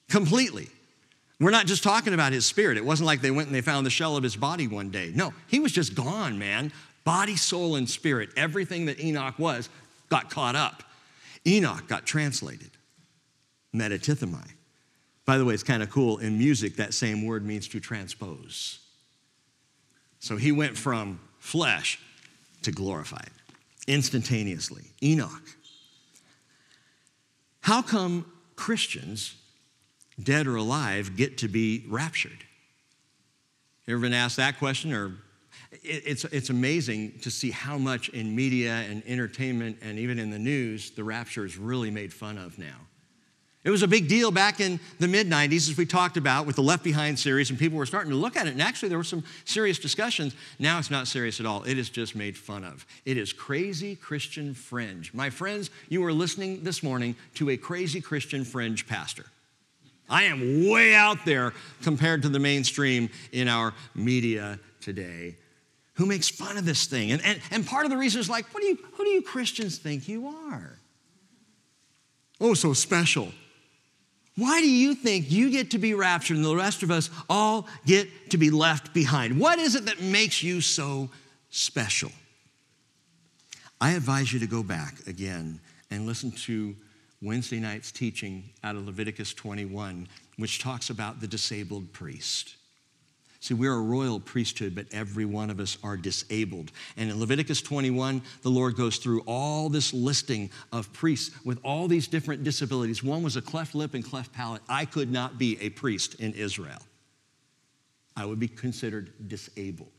Completely. 0.10 0.68
We're 1.40 1.52
not 1.52 1.68
just 1.68 1.84
talking 1.84 2.14
about 2.14 2.34
his 2.34 2.46
spirit. 2.46 2.78
It 2.78 2.86
wasn't 2.86 3.08
like 3.08 3.22
they 3.22 3.32
went 3.32 3.48
and 3.48 3.56
they 3.56 3.62
found 3.62 3.86
the 3.86 3.92
shell 3.92 4.18
of 4.18 4.24
his 4.24 4.36
body 4.36 4.68
one 4.68 4.90
day. 4.90 5.12
No, 5.14 5.34
he 5.48 5.60
was 5.60 5.72
just 5.72 5.96
gone, 5.96 6.38
man. 6.38 6.72
Body, 7.04 7.36
soul, 7.36 7.76
and 7.76 7.90
spirit. 7.90 8.30
Everything 8.36 8.86
that 8.86 9.00
Enoch 9.00 9.40
was 9.40 9.70
got 10.10 10.30
caught 10.30 10.56
up. 10.56 10.84
Enoch 11.48 11.88
got 11.88 12.06
translated. 12.06 12.72
Metatithemi. 13.74 14.52
By 15.26 15.38
the 15.38 15.46
way, 15.46 15.54
it's 15.54 15.64
kind 15.64 15.82
of 15.82 15.90
cool. 15.90 16.18
In 16.18 16.38
music, 16.38 16.76
that 16.76 16.94
same 16.94 17.26
word 17.26 17.46
means 17.46 17.68
to 17.70 17.80
transpose. 17.80 18.80
So 20.20 20.38
he 20.38 20.52
went 20.52 20.78
from 20.78 21.20
flesh 21.40 22.00
to 22.64 22.72
glorified 22.72 23.32
instantaneously. 23.88 24.84
Enoch. 25.04 25.44
How 27.62 27.82
come 27.82 28.26
Christians, 28.56 29.36
dead 30.22 30.48
or 30.48 30.56
alive, 30.56 31.16
get 31.16 31.38
to 31.40 31.48
be 31.48 31.86
raptured? 31.90 32.44
You 33.86 33.96
ever 33.96 34.02
been 34.02 34.14
asked 34.14 34.38
that 34.38 34.58
question? 34.58 34.94
Or 34.94 35.14
it's, 35.84 36.26
it's 36.26 36.50
amazing 36.50 37.20
to 37.22 37.32
see 37.32 37.52
how 37.52 37.78
much 37.78 38.10
in 38.10 38.36
media 38.36 38.74
and 38.90 39.04
entertainment 39.06 39.78
and 39.82 39.98
even 39.98 40.20
in 40.20 40.30
the 40.30 40.40
news 40.40 40.92
the 40.92 41.04
rapture 41.04 41.46
is 41.46 41.58
really 41.58 41.92
made 41.92 42.14
fun 42.14 42.38
of 42.38 42.58
now. 42.58 42.78
It 43.64 43.70
was 43.70 43.84
a 43.84 43.88
big 43.88 44.08
deal 44.08 44.32
back 44.32 44.60
in 44.60 44.80
the 45.00 45.08
mid 45.08 45.30
90s, 45.30 45.70
as 45.70 45.78
we 45.78 45.86
talked 45.86 46.18
about 46.18 46.48
with 46.48 46.56
the 46.56 46.64
Left 46.64 46.84
Behind 46.84 47.18
series, 47.18 47.52
and 47.52 47.60
people 47.60 47.78
were 47.78 47.86
starting 47.86 48.10
to 48.10 48.18
look 48.18 48.36
at 48.36 48.48
it. 48.48 48.54
And 48.54 48.62
actually, 48.62 48.90
there 48.90 48.98
were 48.98 49.04
some 49.04 49.24
serious 49.46 49.78
discussions. 49.78 50.36
Now 50.58 50.80
it's 50.80 50.90
not 50.90 51.08
serious 51.08 51.40
at 51.40 51.46
all. 51.46 51.64
It 51.64 51.78
is 51.78 51.90
just 51.90 52.16
made 52.16 52.36
fun 52.36 52.64
of. 52.64 52.88
It 53.06 53.18
is 53.18 53.34
crazy 53.34 53.96
Christian 53.96 54.56
fringe. 54.56 55.14
My 55.14 55.30
friends, 55.30 55.70
you 55.90 56.04
are 56.06 56.14
listening 56.14 56.64
this 56.64 56.82
morning 56.82 57.16
to 57.36 57.52
a 57.52 57.58
crazy 57.58 58.02
Christian 58.02 58.46
fringe 58.46 58.88
pastor. 58.88 59.26
I 60.10 60.24
am 60.24 60.68
way 60.68 60.96
out 60.96 61.24
there 61.24 61.54
compared 61.84 62.24
to 62.24 62.30
the 62.30 62.40
mainstream 62.40 63.10
in 63.32 63.48
our 63.48 63.76
media 63.94 64.60
today 64.82 65.36
who 65.94 66.08
makes 66.08 66.30
fun 66.30 66.58
of 66.58 66.66
this 66.66 66.88
thing. 66.88 67.12
And, 67.12 67.24
and, 67.24 67.40
and 67.52 67.66
part 67.66 67.86
of 67.86 67.92
the 67.92 67.98
reason 67.98 68.20
is 68.20 68.30
like, 68.30 68.52
what 68.54 68.62
do 68.62 68.68
you, 68.68 68.80
who 68.94 69.04
do 69.04 69.10
you 69.12 69.22
Christians 69.22 69.78
think 69.78 70.08
you 70.08 70.28
are? 70.28 70.80
Oh, 72.40 72.56
so 72.56 72.74
special. 72.74 73.32
Why 74.38 74.62
do 74.62 74.70
you 74.70 74.96
think 74.96 75.30
you 75.30 75.50
get 75.52 75.72
to 75.72 75.78
be 75.78 75.94
raptured 75.94 76.38
and 76.38 76.46
the 76.46 76.56
rest 76.56 76.84
of 76.84 76.92
us 76.92 77.10
all 77.30 77.68
get 77.86 78.32
to 78.32 78.38
be 78.38 78.50
left 78.50 78.94
behind? 78.94 79.40
What 79.40 79.60
is 79.60 79.76
it 79.76 79.86
that 79.86 80.02
makes 80.02 80.42
you 80.42 80.62
so 80.62 81.10
special? 81.50 82.12
I 83.82 83.92
advise 83.92 84.32
you 84.32 84.40
to 84.40 84.48
go 84.48 84.64
back 84.64 84.96
again 85.08 85.60
and 85.90 86.06
listen 86.06 86.32
to 86.32 86.76
Wednesday 87.22 87.60
night's 87.60 87.92
teaching 87.92 88.50
out 88.64 88.76
of 88.76 88.86
Leviticus 88.86 89.34
21, 89.34 90.08
which 90.38 90.60
talks 90.60 90.90
about 90.90 91.20
the 91.20 91.28
disabled 91.28 91.92
priest. 91.92 92.56
See, 93.42 93.56
we're 93.56 93.74
a 93.74 93.82
royal 93.82 94.20
priesthood, 94.20 94.76
but 94.76 94.86
every 94.92 95.26
one 95.26 95.50
of 95.50 95.60
us 95.60 95.76
are 95.84 95.98
disabled. 95.98 96.72
And 96.96 97.10
in 97.10 97.20
Leviticus 97.20 97.64
21, 97.64 98.22
the 98.44 98.52
Lord 98.52 98.76
goes 98.76 98.98
through 98.98 99.22
all 99.26 99.68
this 99.68 99.96
listing 99.96 100.52
of 100.72 100.94
priests 100.94 101.36
with 101.44 101.58
all 101.64 101.88
these 101.88 102.08
different 102.08 102.44
disabilities. 102.44 103.04
One 103.04 103.24
was 103.24 103.38
a 103.38 103.42
cleft 103.42 103.74
lip 103.74 103.96
and 103.96 104.06
cleft 104.06 104.32
palate. 104.32 104.62
I 104.70 104.86
could 104.86 105.12
not 105.12 105.40
be 105.40 105.60
a 105.60 105.70
priest 105.70 106.20
in 106.20 106.34
Israel, 106.34 106.82
I 108.16 108.26
would 108.26 108.40
be 108.40 108.48
considered 108.48 109.12
disabled. 109.28 109.92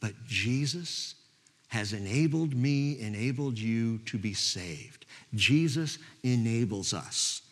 But 0.00 0.14
Jesus 0.26 1.16
has 1.68 1.92
enabled 1.92 2.54
me, 2.54 2.98
enabled 2.98 3.58
you 3.58 3.98
to 3.98 4.16
be 4.16 4.32
saved. 4.32 5.04
Jesus 5.34 5.98
enables 6.22 6.94
us. 6.94 7.42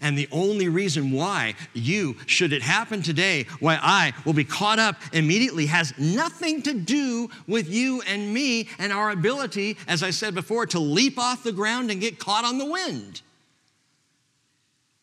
And 0.00 0.16
the 0.16 0.28
only 0.30 0.68
reason 0.68 1.10
why 1.10 1.54
you, 1.74 2.16
should 2.26 2.52
it 2.52 2.62
happen 2.62 3.02
today, 3.02 3.46
why 3.58 3.78
I 3.82 4.12
will 4.24 4.32
be 4.32 4.44
caught 4.44 4.78
up 4.78 4.96
immediately 5.12 5.66
has 5.66 5.96
nothing 5.98 6.62
to 6.62 6.74
do 6.74 7.30
with 7.48 7.68
you 7.68 8.02
and 8.02 8.32
me 8.32 8.68
and 8.78 8.92
our 8.92 9.10
ability, 9.10 9.76
as 9.88 10.02
I 10.02 10.10
said 10.10 10.34
before, 10.34 10.66
to 10.66 10.78
leap 10.78 11.18
off 11.18 11.42
the 11.42 11.52
ground 11.52 11.90
and 11.90 12.00
get 12.00 12.18
caught 12.18 12.44
on 12.44 12.58
the 12.58 12.66
wind. 12.66 13.22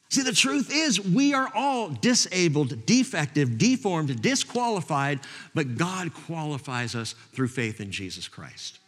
See, 0.10 0.22
the 0.22 0.32
truth 0.32 0.72
is, 0.72 1.02
we 1.02 1.34
are 1.34 1.52
all 1.54 1.90
disabled, 1.90 2.86
defective, 2.86 3.58
deformed, 3.58 4.22
disqualified, 4.22 5.20
but 5.54 5.78
God 5.78 6.14
qualifies 6.14 6.96
us 6.96 7.16
through 7.34 7.50
faith 7.50 7.82
in 7.82 7.92
Jesus 7.92 8.30
Christ. 8.30 8.80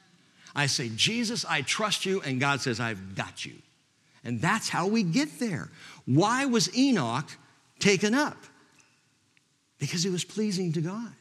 I 0.55 0.68
say, 0.68 0.89
Jesus, 0.95 1.43
I 1.43 1.64
trust 1.64 2.05
you, 2.05 2.22
and 2.22 2.39
God 2.39 2.62
says, 2.62 2.80
I've 2.80 3.16
got 3.16 3.45
you. 3.45 3.55
And 4.24 4.41
that's 4.41 4.70
how 4.70 4.88
we 4.88 5.03
get 5.03 5.39
there. 5.39 5.70
Why 6.08 6.45
was 6.45 6.76
Enoch 6.76 7.30
taken 7.80 8.16
up? 8.16 8.38
Because 9.78 10.03
he 10.03 10.10
was 10.10 10.24
pleasing 10.24 10.72
to 10.74 10.82
God. 10.82 11.14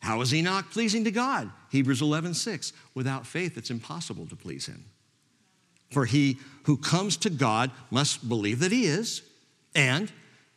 How 0.00 0.18
was 0.18 0.34
Enoch 0.34 0.70
pleasing 0.70 1.04
to 1.04 1.10
God? 1.10 1.50
Hebrews 1.70 2.02
11, 2.02 2.34
6. 2.34 2.72
Without 2.94 3.26
faith, 3.26 3.56
it's 3.56 3.70
impossible 3.70 4.26
to 4.26 4.34
please 4.34 4.66
him. 4.66 4.86
For 5.90 6.06
he 6.06 6.38
who 6.64 6.78
comes 6.78 7.18
to 7.18 7.30
God 7.30 7.70
must 7.90 8.28
believe 8.28 8.60
that 8.60 8.72
he 8.72 8.86
is, 8.86 9.22
and 9.74 10.10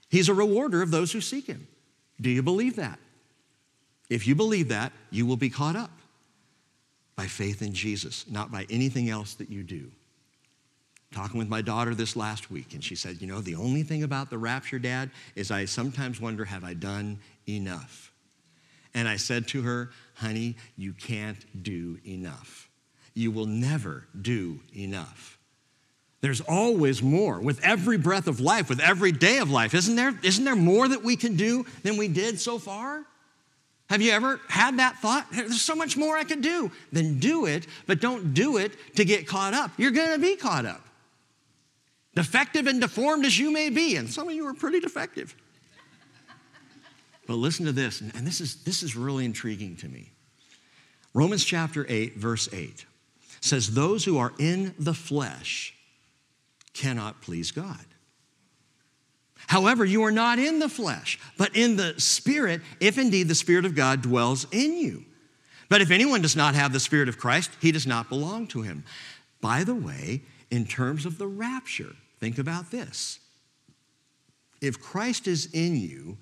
he's 0.09 0.29
a 0.29 0.33
rewarder 0.33 0.81
of 0.81 0.89
those 0.89 1.11
who 1.11 1.21
seek 1.21 1.45
him. 1.45 1.67
Do 2.19 2.29
you 2.29 2.41
believe 2.41 2.77
that? 2.77 2.99
If 4.09 4.25
you 4.27 4.33
believe 4.33 4.69
that, 4.69 4.93
you 5.11 5.25
will 5.25 5.35
be 5.35 5.49
caught 5.49 5.75
up 5.75 5.91
by 7.17 7.27
faith 7.27 7.61
in 7.61 7.73
Jesus, 7.73 8.25
not 8.29 8.49
by 8.49 8.65
anything 8.69 9.09
else 9.09 9.33
that 9.35 9.49
you 9.49 9.61
do 9.61 9.91
talking 11.15 11.39
with 11.39 11.47
my 11.47 11.61
daughter 11.61 11.95
this 11.95 12.15
last 12.15 12.51
week, 12.51 12.73
and 12.73 12.83
she 12.83 12.95
said, 12.95 13.21
You 13.21 13.27
know, 13.27 13.39
the 13.39 13.55
only 13.55 13.83
thing 13.83 14.03
about 14.03 14.29
the 14.29 14.37
rapture, 14.37 14.77
Dad, 14.77 15.09
is 15.35 15.49
I 15.49 15.65
sometimes 15.65 16.19
wonder, 16.19 16.45
have 16.45 16.63
I 16.63 16.73
done 16.73 17.19
enough? 17.47 18.11
And 18.93 19.07
I 19.07 19.15
said 19.15 19.47
to 19.49 19.61
her, 19.61 19.91
Honey, 20.15 20.55
you 20.77 20.93
can't 20.93 21.63
do 21.63 21.97
enough. 22.05 22.69
You 23.13 23.31
will 23.31 23.45
never 23.45 24.05
do 24.21 24.59
enough. 24.75 25.39
There's 26.19 26.41
always 26.41 27.01
more. 27.01 27.39
With 27.39 27.63
every 27.63 27.97
breath 27.97 28.27
of 28.27 28.41
life, 28.41 28.67
with 28.67 28.81
every 28.81 29.11
day 29.11 29.37
of 29.37 29.49
life, 29.49 29.73
isn't 29.73 29.95
there, 29.95 30.13
isn't 30.21 30.43
there 30.43 30.55
more 30.55 30.87
that 30.87 31.03
we 31.03 31.15
can 31.15 31.35
do 31.35 31.65
than 31.83 31.97
we 31.97 32.09
did 32.09 32.41
so 32.41 32.59
far? 32.59 33.05
Have 33.89 34.01
you 34.01 34.11
ever 34.11 34.41
had 34.49 34.79
that 34.79 34.97
thought? 34.99 35.27
There's 35.31 35.61
so 35.61 35.75
much 35.75 35.95
more 35.95 36.17
I 36.17 36.23
could 36.23 36.41
do. 36.41 36.71
Then 36.91 37.19
do 37.19 37.45
it, 37.45 37.67
but 37.85 38.01
don't 38.01 38.33
do 38.33 38.57
it 38.57 38.73
to 38.95 39.05
get 39.05 39.27
caught 39.27 39.53
up. 39.53 39.71
You're 39.77 39.91
going 39.91 40.11
to 40.13 40.19
be 40.19 40.35
caught 40.35 40.65
up 40.65 40.84
defective 42.15 42.67
and 42.67 42.81
deformed 42.81 43.25
as 43.25 43.37
you 43.37 43.51
may 43.51 43.69
be, 43.69 43.95
and 43.97 44.09
some 44.09 44.27
of 44.27 44.33
you 44.33 44.47
are 44.47 44.53
pretty 44.53 44.79
defective. 44.79 45.35
But 47.27 47.35
listen 47.35 47.65
to 47.65 47.71
this, 47.71 48.01
and 48.01 48.25
this 48.25 48.39
is, 48.39 48.63
this 48.63 48.83
is 48.83 48.95
really 48.95 49.25
intriguing 49.25 49.75
to 49.77 49.87
me. 49.87 50.11
Romans 51.13 51.43
chapter 51.43 51.85
8, 51.87 52.17
verse 52.17 52.49
8 52.53 52.85
says, 53.41 53.73
Those 53.73 54.05
who 54.05 54.17
are 54.17 54.33
in 54.37 54.75
the 54.77 54.93
flesh 54.93 55.73
cannot 56.73 57.21
please 57.21 57.51
God. 57.51 57.85
However, 59.47 59.85
you 59.85 60.03
are 60.03 60.11
not 60.11 60.39
in 60.39 60.59
the 60.59 60.69
flesh, 60.69 61.19
but 61.37 61.55
in 61.55 61.75
the 61.75 61.99
Spirit, 61.99 62.61
if 62.79 62.97
indeed 62.97 63.27
the 63.27 63.35
Spirit 63.35 63.65
of 63.65 63.75
God 63.75 64.01
dwells 64.01 64.47
in 64.51 64.73
you. 64.73 65.05
But 65.69 65.81
if 65.81 65.91
anyone 65.91 66.21
does 66.21 66.35
not 66.35 66.55
have 66.55 66.73
the 66.73 66.79
Spirit 66.79 67.09
of 67.09 67.17
Christ, 67.17 67.51
he 67.61 67.71
does 67.71 67.87
not 67.87 68.09
belong 68.09 68.47
to 68.47 68.61
him. 68.61 68.83
By 69.41 69.63
the 69.63 69.75
way, 69.75 70.23
in 70.51 70.65
terms 70.65 71.05
of 71.05 71.17
the 71.17 71.27
rapture, 71.27 71.95
Think 72.19 72.37
about 72.37 72.71
this. 72.71 73.19
If 74.61 74.81
Christ 74.81 75.27
is 75.27 75.53
in 75.53 75.75
you, 75.75 76.17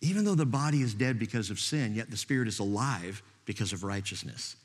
even 0.00 0.24
though 0.24 0.34
the 0.34 0.46
body 0.46 0.82
is 0.82 0.94
dead 0.94 1.18
because 1.18 1.50
of 1.50 1.60
sin, 1.60 1.94
yet 1.94 2.10
the 2.10 2.16
spirit 2.16 2.48
is 2.48 2.58
alive 2.58 3.22
because 3.44 3.72
of 3.72 3.84
righteousness. 3.84 4.56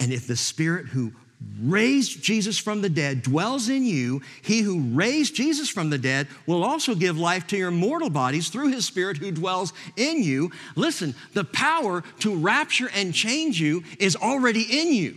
And 0.00 0.12
if 0.12 0.26
the 0.26 0.36
spirit 0.36 0.86
who 0.86 1.12
raised 1.60 2.22
Jesus 2.22 2.58
from 2.58 2.82
the 2.82 2.88
dead 2.88 3.22
dwells 3.22 3.68
in 3.68 3.84
you, 3.84 4.22
he 4.42 4.60
who 4.60 4.80
raised 4.94 5.34
Jesus 5.34 5.68
from 5.68 5.90
the 5.90 5.98
dead 5.98 6.28
will 6.46 6.64
also 6.64 6.94
give 6.94 7.18
life 7.18 7.46
to 7.48 7.56
your 7.56 7.70
mortal 7.70 8.10
bodies 8.10 8.48
through 8.48 8.68
his 8.68 8.86
spirit 8.86 9.16
who 9.16 9.30
dwells 9.30 9.72
in 9.96 10.22
you. 10.22 10.50
Listen, 10.76 11.14
the 11.34 11.44
power 11.44 12.02
to 12.20 12.34
rapture 12.34 12.90
and 12.94 13.12
change 13.12 13.60
you 13.60 13.82
is 13.98 14.16
already 14.16 14.62
in 14.62 14.92
you. 14.92 15.16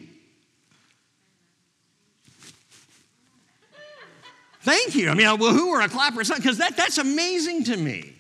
Thank 4.66 4.96
you. 4.96 5.10
I 5.10 5.14
mean, 5.14 5.28
well, 5.38 5.54
who 5.54 5.70
are 5.70 5.82
a 5.82 5.88
clapper? 5.88 6.24
Because 6.24 6.58
that, 6.58 6.76
that's 6.76 6.98
amazing 6.98 7.66
to 7.66 7.78
me. 7.78 8.14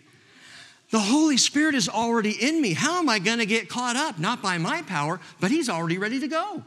The 0.91 0.99
Holy 0.99 1.37
Spirit 1.37 1.73
is 1.73 1.89
already 1.89 2.33
in 2.33 2.61
me. 2.61 2.73
How 2.73 2.99
am 2.99 3.09
I 3.09 3.17
going 3.17 3.39
to 3.39 3.47
get 3.47 3.67
caught 3.67 3.95
up? 3.95 4.19
Not 4.19 4.43
by 4.43 4.59
my 4.59 4.83
power, 4.83 5.19
but 5.39 5.49
He's 5.49 5.69
already 5.69 5.97
ready 5.97 6.19
to 6.19 6.27
go. 6.27 6.63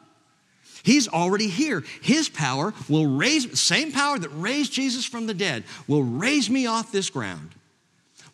He's 0.82 1.06
already 1.06 1.46
here. 1.46 1.84
His 2.02 2.28
power 2.28 2.74
will 2.88 3.06
raise, 3.06 3.60
same 3.60 3.92
power 3.92 4.18
that 4.18 4.30
raised 4.30 4.72
Jesus 4.72 5.04
from 5.04 5.28
the 5.28 5.34
dead, 5.34 5.62
will 5.86 6.02
raise 6.02 6.50
me 6.50 6.66
off 6.66 6.90
this 6.90 7.08
ground, 7.08 7.50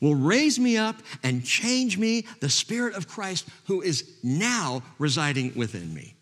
will 0.00 0.14
raise 0.14 0.58
me 0.58 0.78
up 0.78 0.96
and 1.22 1.44
change 1.44 1.98
me, 1.98 2.24
the 2.40 2.48
Spirit 2.48 2.94
of 2.94 3.06
Christ 3.06 3.46
who 3.66 3.82
is 3.82 4.10
now 4.22 4.82
residing 4.98 5.52
within 5.54 5.92
me. 5.92 6.14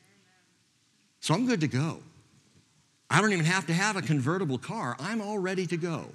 So 1.20 1.32
I'm 1.32 1.46
good 1.46 1.60
to 1.60 1.68
go. 1.68 2.00
I 3.12 3.20
don't 3.20 3.34
even 3.34 3.44
have 3.44 3.66
to 3.66 3.74
have 3.74 3.96
a 3.96 4.02
convertible 4.02 4.56
car. 4.56 4.96
I'm 4.98 5.20
all 5.20 5.38
ready 5.38 5.66
to 5.66 5.76
go. 5.76 6.06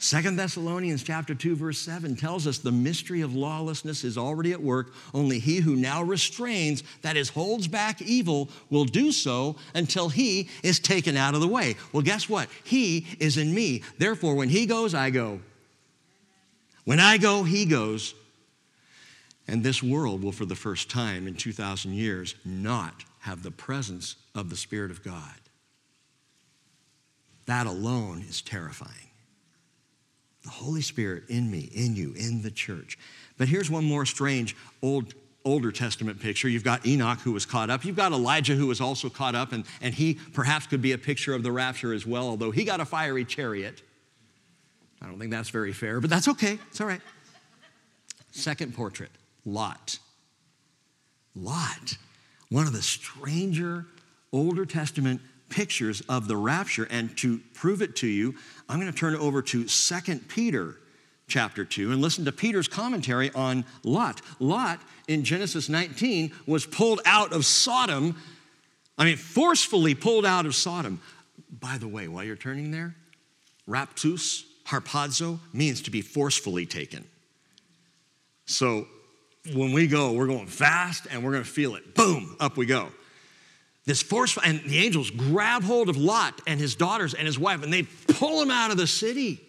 Second 0.00 0.34
Thessalonians 0.36 1.04
chapter 1.04 1.32
2 1.32 1.54
verse 1.54 1.78
7 1.78 2.16
tells 2.16 2.48
us 2.48 2.58
the 2.58 2.72
mystery 2.72 3.20
of 3.20 3.36
lawlessness 3.36 4.02
is 4.02 4.18
already 4.18 4.50
at 4.50 4.60
work 4.60 4.92
only 5.14 5.38
he 5.38 5.58
who 5.58 5.76
now 5.76 6.02
restrains 6.02 6.82
that 7.02 7.16
is 7.16 7.28
holds 7.28 7.68
back 7.68 8.02
evil 8.02 8.50
will 8.68 8.84
do 8.84 9.12
so 9.12 9.54
until 9.76 10.08
he 10.08 10.48
is 10.64 10.80
taken 10.80 11.16
out 11.16 11.36
of 11.36 11.40
the 11.40 11.46
way. 11.46 11.76
Well 11.92 12.02
guess 12.02 12.28
what? 12.28 12.48
He 12.64 13.06
is 13.20 13.36
in 13.36 13.54
me. 13.54 13.84
Therefore 13.98 14.34
when 14.34 14.48
he 14.48 14.66
goes 14.66 14.92
I 14.92 15.10
go. 15.10 15.38
When 16.84 16.98
I 16.98 17.18
go 17.18 17.44
he 17.44 17.64
goes. 17.64 18.16
And 19.46 19.62
this 19.62 19.84
world 19.84 20.24
will 20.24 20.32
for 20.32 20.46
the 20.46 20.56
first 20.56 20.90
time 20.90 21.28
in 21.28 21.34
2000 21.34 21.92
years 21.92 22.34
not 22.44 23.04
have 23.20 23.44
the 23.44 23.52
presence 23.52 24.16
of 24.34 24.50
the 24.50 24.56
spirit 24.56 24.90
of 24.90 25.04
God. 25.04 25.32
That 27.46 27.66
alone 27.66 28.24
is 28.28 28.42
terrifying. 28.42 29.10
The 30.44 30.50
Holy 30.50 30.82
Spirit 30.82 31.24
in 31.28 31.50
me, 31.50 31.70
in 31.72 31.94
you, 31.94 32.12
in 32.16 32.42
the 32.42 32.50
church. 32.50 32.98
But 33.38 33.48
here's 33.48 33.70
one 33.70 33.84
more 33.84 34.06
strange 34.06 34.56
old 34.82 35.14
Older 35.44 35.72
Testament 35.72 36.20
picture. 36.20 36.48
You've 36.48 36.64
got 36.64 36.86
Enoch 36.86 37.20
who 37.20 37.32
was 37.32 37.46
caught 37.46 37.70
up. 37.70 37.84
You've 37.84 37.96
got 37.96 38.12
Elijah 38.12 38.54
who 38.54 38.66
was 38.66 38.80
also 38.80 39.08
caught 39.08 39.34
up, 39.34 39.52
and, 39.52 39.64
and 39.80 39.94
he 39.94 40.14
perhaps 40.14 40.66
could 40.66 40.82
be 40.82 40.92
a 40.92 40.98
picture 40.98 41.34
of 41.34 41.42
the 41.42 41.52
rapture 41.52 41.92
as 41.92 42.06
well, 42.06 42.28
although 42.28 42.50
he 42.50 42.64
got 42.64 42.80
a 42.80 42.84
fiery 42.84 43.24
chariot. 43.24 43.82
I 45.00 45.06
don't 45.06 45.18
think 45.18 45.32
that's 45.32 45.50
very 45.50 45.72
fair, 45.72 46.00
but 46.00 46.10
that's 46.10 46.28
okay. 46.28 46.58
It's 46.70 46.80
all 46.80 46.86
right. 46.86 47.00
Second 48.30 48.74
portrait 48.74 49.10
Lot. 49.44 49.98
Lot, 51.34 51.96
one 52.50 52.66
of 52.66 52.72
the 52.72 52.82
stranger 52.82 53.86
Older 54.32 54.66
Testament 54.66 55.20
pictures 55.52 56.00
of 56.08 56.26
the 56.26 56.36
rapture. 56.36 56.88
And 56.90 57.16
to 57.18 57.38
prove 57.54 57.82
it 57.82 57.94
to 57.96 58.06
you, 58.08 58.34
I'm 58.68 58.80
going 58.80 58.90
to 58.90 58.98
turn 58.98 59.14
over 59.14 59.42
to 59.42 59.64
2 59.64 60.18
Peter 60.28 60.76
chapter 61.28 61.64
2 61.64 61.92
and 61.92 62.00
listen 62.00 62.24
to 62.24 62.32
Peter's 62.32 62.68
commentary 62.68 63.30
on 63.34 63.64
Lot. 63.84 64.20
Lot 64.40 64.80
in 65.08 65.24
Genesis 65.24 65.68
19 65.68 66.32
was 66.46 66.66
pulled 66.66 67.00
out 67.04 67.32
of 67.32 67.44
Sodom, 67.44 68.16
I 68.98 69.04
mean, 69.04 69.16
forcefully 69.16 69.94
pulled 69.94 70.26
out 70.26 70.46
of 70.46 70.54
Sodom. 70.54 71.00
By 71.50 71.78
the 71.78 71.88
way, 71.88 72.08
while 72.08 72.24
you're 72.24 72.36
turning 72.36 72.70
there, 72.70 72.94
raptus, 73.68 74.44
harpazo, 74.66 75.38
means 75.52 75.82
to 75.82 75.90
be 75.90 76.02
forcefully 76.02 76.66
taken. 76.66 77.04
So 78.46 78.86
when 79.54 79.72
we 79.72 79.86
go, 79.86 80.12
we're 80.12 80.26
going 80.26 80.46
fast 80.46 81.06
and 81.10 81.24
we're 81.24 81.32
going 81.32 81.44
to 81.44 81.50
feel 81.50 81.74
it. 81.76 81.94
Boom, 81.94 82.36
up 82.40 82.56
we 82.56 82.66
go. 82.66 82.88
This 83.84 84.00
force, 84.00 84.38
and 84.44 84.62
the 84.64 84.78
angels 84.78 85.10
grab 85.10 85.64
hold 85.64 85.88
of 85.88 85.96
Lot 85.96 86.40
and 86.46 86.60
his 86.60 86.76
daughters 86.76 87.14
and 87.14 87.26
his 87.26 87.38
wife, 87.38 87.64
and 87.64 87.72
they 87.72 87.82
pull 87.82 88.40
him 88.40 88.50
out 88.50 88.70
of 88.70 88.76
the 88.76 88.86
city 88.86 89.40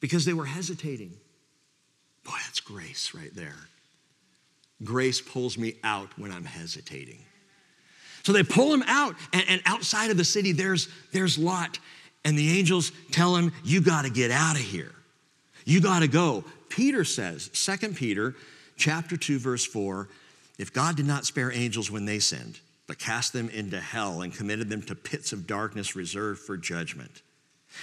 because 0.00 0.24
they 0.24 0.32
were 0.32 0.46
hesitating. 0.46 1.12
Boy, 2.24 2.36
that's 2.46 2.60
grace 2.60 3.12
right 3.14 3.34
there. 3.34 3.56
Grace 4.84 5.20
pulls 5.20 5.58
me 5.58 5.74
out 5.84 6.08
when 6.16 6.30
I'm 6.30 6.44
hesitating. 6.44 7.18
So 8.22 8.32
they 8.32 8.42
pull 8.42 8.72
him 8.72 8.84
out, 8.86 9.16
and, 9.32 9.44
and 9.48 9.62
outside 9.66 10.10
of 10.10 10.16
the 10.16 10.24
city, 10.24 10.52
there's, 10.52 10.88
there's 11.12 11.38
Lot. 11.38 11.78
And 12.24 12.38
the 12.38 12.58
angels 12.58 12.92
tell 13.10 13.36
him, 13.36 13.52
You 13.64 13.80
got 13.80 14.02
to 14.02 14.10
get 14.10 14.30
out 14.30 14.56
of 14.56 14.62
here. 14.62 14.92
You 15.64 15.80
got 15.80 16.00
to 16.00 16.08
go. 16.08 16.44
Peter 16.68 17.04
says, 17.04 17.48
2 17.48 17.90
Peter 17.90 18.34
chapter 18.76 19.16
2, 19.16 19.38
verse 19.38 19.64
4, 19.64 20.08
if 20.58 20.72
God 20.72 20.96
did 20.96 21.06
not 21.06 21.24
spare 21.24 21.52
angels 21.52 21.90
when 21.90 22.04
they 22.04 22.18
sinned, 22.18 22.60
but 22.88 22.98
cast 22.98 23.32
them 23.32 23.48
into 23.50 23.78
hell 23.78 24.22
and 24.22 24.34
committed 24.34 24.68
them 24.68 24.82
to 24.82 24.94
pits 24.96 25.32
of 25.32 25.46
darkness 25.46 25.94
reserved 25.94 26.40
for 26.40 26.56
judgment, 26.56 27.22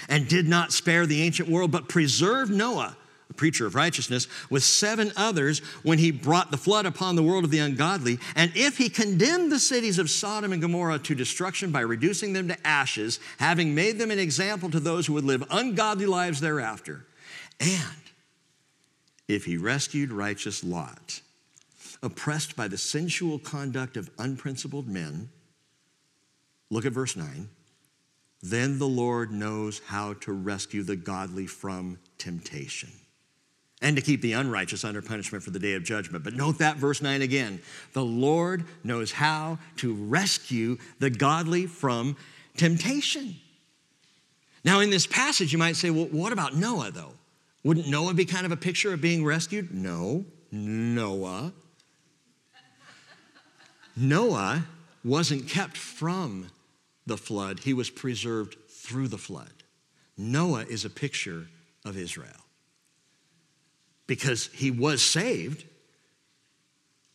and 0.10 0.28
did 0.28 0.48
not 0.48 0.74
spare 0.74 1.06
the 1.06 1.22
ancient 1.22 1.48
world, 1.48 1.72
but 1.72 1.88
preserved 1.88 2.52
Noah, 2.52 2.98
a 3.30 3.34
preacher 3.34 3.68
of 3.68 3.76
righteousness, 3.76 4.28
with 4.50 4.64
seven 4.64 5.12
others 5.16 5.60
when 5.84 6.00
he 6.00 6.12
brought 6.12 6.50
the 6.50 6.58
flood 6.58 6.88
upon 6.88 7.16
the 7.16 7.24
world 7.24 7.44
of 7.44 7.52
the 7.52 7.60
ungodly, 7.60 8.20
and 8.36 8.52
if 8.56 8.80
he 8.80 8.90
condemned 8.90 9.52
the 9.52 9.60
cities 9.60 10.00
of 10.00 10.10
Sodom 10.10 10.52
and 10.52 10.62
Gomorrah 10.62 11.00
to 11.00 11.16
destruction 11.16 11.72
by 11.72 11.82
reducing 11.82 12.34
them 12.34 12.48
to 12.48 12.68
ashes, 12.68 13.20
having 13.38 13.76
made 13.76 14.00
them 14.00 14.12
an 14.12 14.20
example 14.20 14.72
to 14.72 14.80
those 14.80 15.06
who 15.06 15.14
would 15.14 15.24
live 15.24 15.44
ungodly 15.52 16.08
lives 16.08 16.42
thereafter, 16.42 17.06
and 17.60 17.80
if 19.28 19.46
he 19.46 19.58
rescued 19.58 20.12
righteous 20.12 20.64
Lot, 20.64 21.22
oppressed 22.06 22.56
by 22.56 22.68
the 22.68 22.78
sensual 22.78 23.40
conduct 23.40 23.98
of 23.98 24.10
unprincipled 24.18 24.88
men, 24.88 25.30
look 26.70 26.86
at 26.86 26.94
verse 26.94 27.16
9. 27.16 27.50
Then 28.42 28.78
the 28.78 28.88
Lord 28.88 29.32
knows 29.32 29.82
how 29.88 30.14
to 30.22 30.32
rescue 30.32 30.84
the 30.84 30.96
godly 30.96 31.48
from 31.48 31.98
temptation 32.18 32.92
and 33.82 33.96
to 33.96 34.02
keep 34.02 34.22
the 34.22 34.34
unrighteous 34.34 34.84
under 34.84 35.02
punishment 35.02 35.44
for 35.44 35.52
the 35.52 35.60
day 35.60 35.74
of 35.74 35.84
judgment. 35.84 36.24
But 36.24 36.34
note 36.34 36.60
that 36.60 36.78
verse 36.78 37.02
9 37.02 37.22
again. 37.22 37.62
The 37.94 38.06
Lord 38.06 38.66
knows 38.84 39.12
how 39.12 39.60
to 39.78 39.94
rescue 39.94 40.78
the 41.00 41.10
godly 41.10 41.66
from 41.66 42.16
temptation. 42.56 43.36
Now, 44.64 44.80
in 44.80 44.90
this 44.90 45.06
passage, 45.06 45.52
you 45.52 45.60
might 45.60 45.76
say, 45.76 45.90
well, 45.90 46.06
what 46.06 46.34
about 46.34 46.56
Noah, 46.56 46.92
though? 46.92 47.14
Wouldn't 47.64 47.88
Noah 47.88 48.14
be 48.14 48.26
kind 48.26 48.46
of 48.46 48.52
a 48.52 48.58
picture 48.58 48.94
of 48.94 49.02
being 49.02 49.26
rescued? 49.26 49.74
No. 49.74 50.26
Noah. 50.52 51.54
Noah 53.96 54.66
wasn't 55.04 55.48
kept 55.48 55.78
from 55.78 56.48
the 57.06 57.18
flood, 57.18 57.60
he 57.60 57.74
was 57.74 57.90
preserved 57.90 58.58
through 58.68 59.08
the 59.08 59.18
flood. 59.18 59.52
Noah 60.18 60.66
is 60.68 60.86
a 60.86 60.90
picture 60.90 61.48
of 61.86 61.98
Israel 61.98 62.30
because 64.08 64.48
he 64.48 64.72
was 64.72 65.04
saved, 65.04 65.66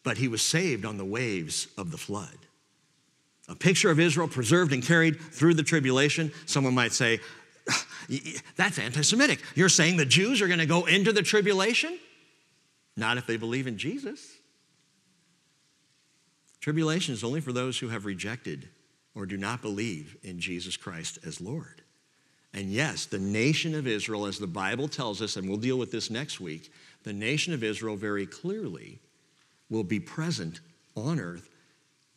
but 0.02 0.18
he 0.18 0.28
was 0.28 0.42
saved 0.42 0.84
on 0.84 0.96
the 0.96 1.04
waves 1.04 1.68
of 1.76 1.90
the 1.90 1.98
flood. 1.98 2.36
A 3.48 3.54
picture 3.54 3.90
of 3.90 3.98
Israel 3.98 4.28
preserved 4.28 4.72
and 4.72 4.82
carried 4.82 5.20
through 5.20 5.54
the 5.54 5.62
tribulation. 5.62 6.30
Someone 6.46 6.74
might 6.74 6.92
say, 6.92 7.18
ah, 7.68 7.86
that's 8.56 8.78
anti 8.78 9.02
Semitic. 9.02 9.40
You're 9.56 9.68
saying 9.68 9.96
the 9.96 10.06
Jews 10.06 10.40
are 10.40 10.46
going 10.46 10.60
to 10.60 10.66
go 10.66 10.86
into 10.86 11.12
the 11.12 11.22
tribulation? 11.22 11.98
Not 12.96 13.18
if 13.18 13.26
they 13.26 13.36
believe 13.36 13.66
in 13.66 13.76
Jesus. 13.76 14.36
Tribulation 16.60 17.14
is 17.14 17.24
only 17.24 17.40
for 17.40 17.52
those 17.52 17.78
who 17.78 17.88
have 17.88 18.04
rejected 18.04 18.68
or 19.14 19.26
do 19.26 19.36
not 19.36 19.62
believe 19.62 20.16
in 20.22 20.38
Jesus 20.38 20.76
Christ 20.76 21.18
as 21.26 21.40
Lord. 21.40 21.82
And 22.52 22.70
yes, 22.70 23.06
the 23.06 23.18
nation 23.18 23.74
of 23.74 23.86
Israel, 23.86 24.26
as 24.26 24.38
the 24.38 24.46
Bible 24.46 24.88
tells 24.88 25.22
us, 25.22 25.36
and 25.36 25.48
we'll 25.48 25.58
deal 25.58 25.78
with 25.78 25.90
this 25.90 26.10
next 26.10 26.40
week, 26.40 26.72
the 27.04 27.12
nation 27.12 27.54
of 27.54 27.62
Israel 27.62 27.96
very 27.96 28.26
clearly 28.26 28.98
will 29.68 29.84
be 29.84 30.00
present 30.00 30.60
on 30.96 31.20
earth 31.20 31.48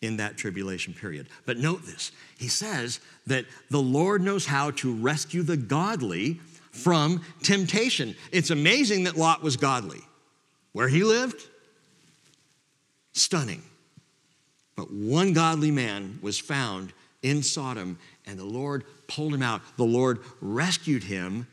in 0.02 0.18
that 0.18 0.38
tribulation 0.38 0.94
period. 0.94 1.28
But 1.46 1.58
note 1.58 1.86
this 1.86 2.12
he 2.38 2.48
says 2.48 3.00
that 3.28 3.46
the 3.70 3.82
Lord 3.82 4.22
knows 4.22 4.46
how 4.46 4.72
to 4.72 4.94
rescue 4.94 5.44
the 5.44 5.58
godly 5.58 6.40
from 6.72 7.22
temptation. 7.44 8.16
It's 8.32 8.50
amazing 8.50 9.06
that 9.06 9.16
Lot 9.16 9.42
was 9.42 9.56
godly. 9.56 10.02
Where 10.74 10.88
he 10.88 11.04
lived, 11.04 11.42
stunning. 13.14 13.62
But 14.76 14.92
one 14.92 15.34
godly 15.34 15.72
man 15.72 16.20
was 16.22 16.40
found 16.40 16.94
in 17.22 17.44
Sodom, 17.44 17.98
and 18.26 18.38
the 18.38 18.46
Lord 18.46 18.84
pulled 19.08 19.34
him 19.34 19.42
out. 19.42 19.62
The 19.78 19.84
Lord 19.84 20.20
rescued 20.42 21.04
him. 21.04 21.48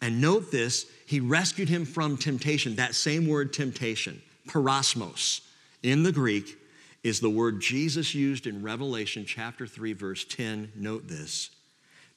And 0.00 0.20
note 0.20 0.50
this, 0.50 0.86
he 1.06 1.20
rescued 1.20 1.68
him 1.68 1.84
from 1.84 2.16
temptation. 2.16 2.76
That 2.76 2.94
same 2.94 3.26
word, 3.26 3.52
temptation, 3.52 4.20
peirasmos, 4.46 5.40
in 5.82 6.02
the 6.02 6.12
Greek, 6.12 6.56
is 7.02 7.20
the 7.20 7.30
word 7.30 7.60
Jesus 7.60 8.14
used 8.14 8.46
in 8.46 8.62
Revelation 8.62 9.24
chapter 9.26 9.66
3, 9.66 9.92
verse 9.92 10.24
10. 10.24 10.72
Note 10.76 11.08
this 11.08 11.50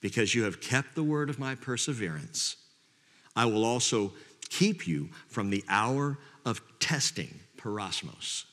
because 0.01 0.33
you 0.33 0.43
have 0.43 0.59
kept 0.59 0.95
the 0.95 1.03
word 1.03 1.29
of 1.29 1.39
my 1.39 1.55
perseverance, 1.55 2.57
I 3.35 3.45
will 3.45 3.63
also 3.63 4.13
keep 4.49 4.87
you 4.87 5.09
from 5.29 5.51
the 5.51 5.63
hour 5.69 6.17
of 6.43 6.61
testing, 6.79 7.39
peirasmos. 7.57 8.45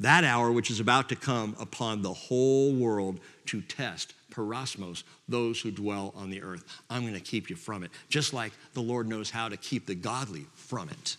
That 0.00 0.24
hour 0.24 0.52
which 0.52 0.70
is 0.70 0.80
about 0.80 1.08
to 1.08 1.16
come 1.16 1.56
upon 1.58 2.02
the 2.02 2.12
whole 2.12 2.74
world 2.74 3.20
to 3.46 3.62
test, 3.62 4.12
peirasmos, 4.30 5.04
those 5.28 5.60
who 5.60 5.70
dwell 5.70 6.12
on 6.14 6.30
the 6.30 6.42
earth. 6.42 6.64
I'm 6.90 7.02
going 7.02 7.14
to 7.14 7.20
keep 7.20 7.48
you 7.48 7.56
from 7.56 7.82
it, 7.82 7.90
just 8.08 8.34
like 8.34 8.52
the 8.74 8.82
Lord 8.82 9.08
knows 9.08 9.30
how 9.30 9.48
to 9.48 9.56
keep 9.56 9.86
the 9.86 9.94
godly 9.94 10.46
from 10.54 10.90
it 10.90 11.16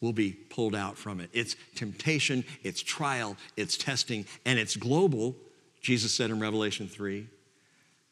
will 0.00 0.12
be 0.12 0.32
pulled 0.32 0.74
out 0.74 0.98
from 0.98 1.18
it. 1.18 1.30
It's 1.32 1.56
temptation, 1.74 2.44
it's 2.62 2.82
trial, 2.82 3.36
it's 3.56 3.76
testing, 3.76 4.26
and 4.44 4.58
it's 4.58 4.76
global, 4.76 5.34
Jesus 5.80 6.12
said 6.12 6.30
in 6.30 6.40
Revelation 6.40 6.86
3. 6.86 7.26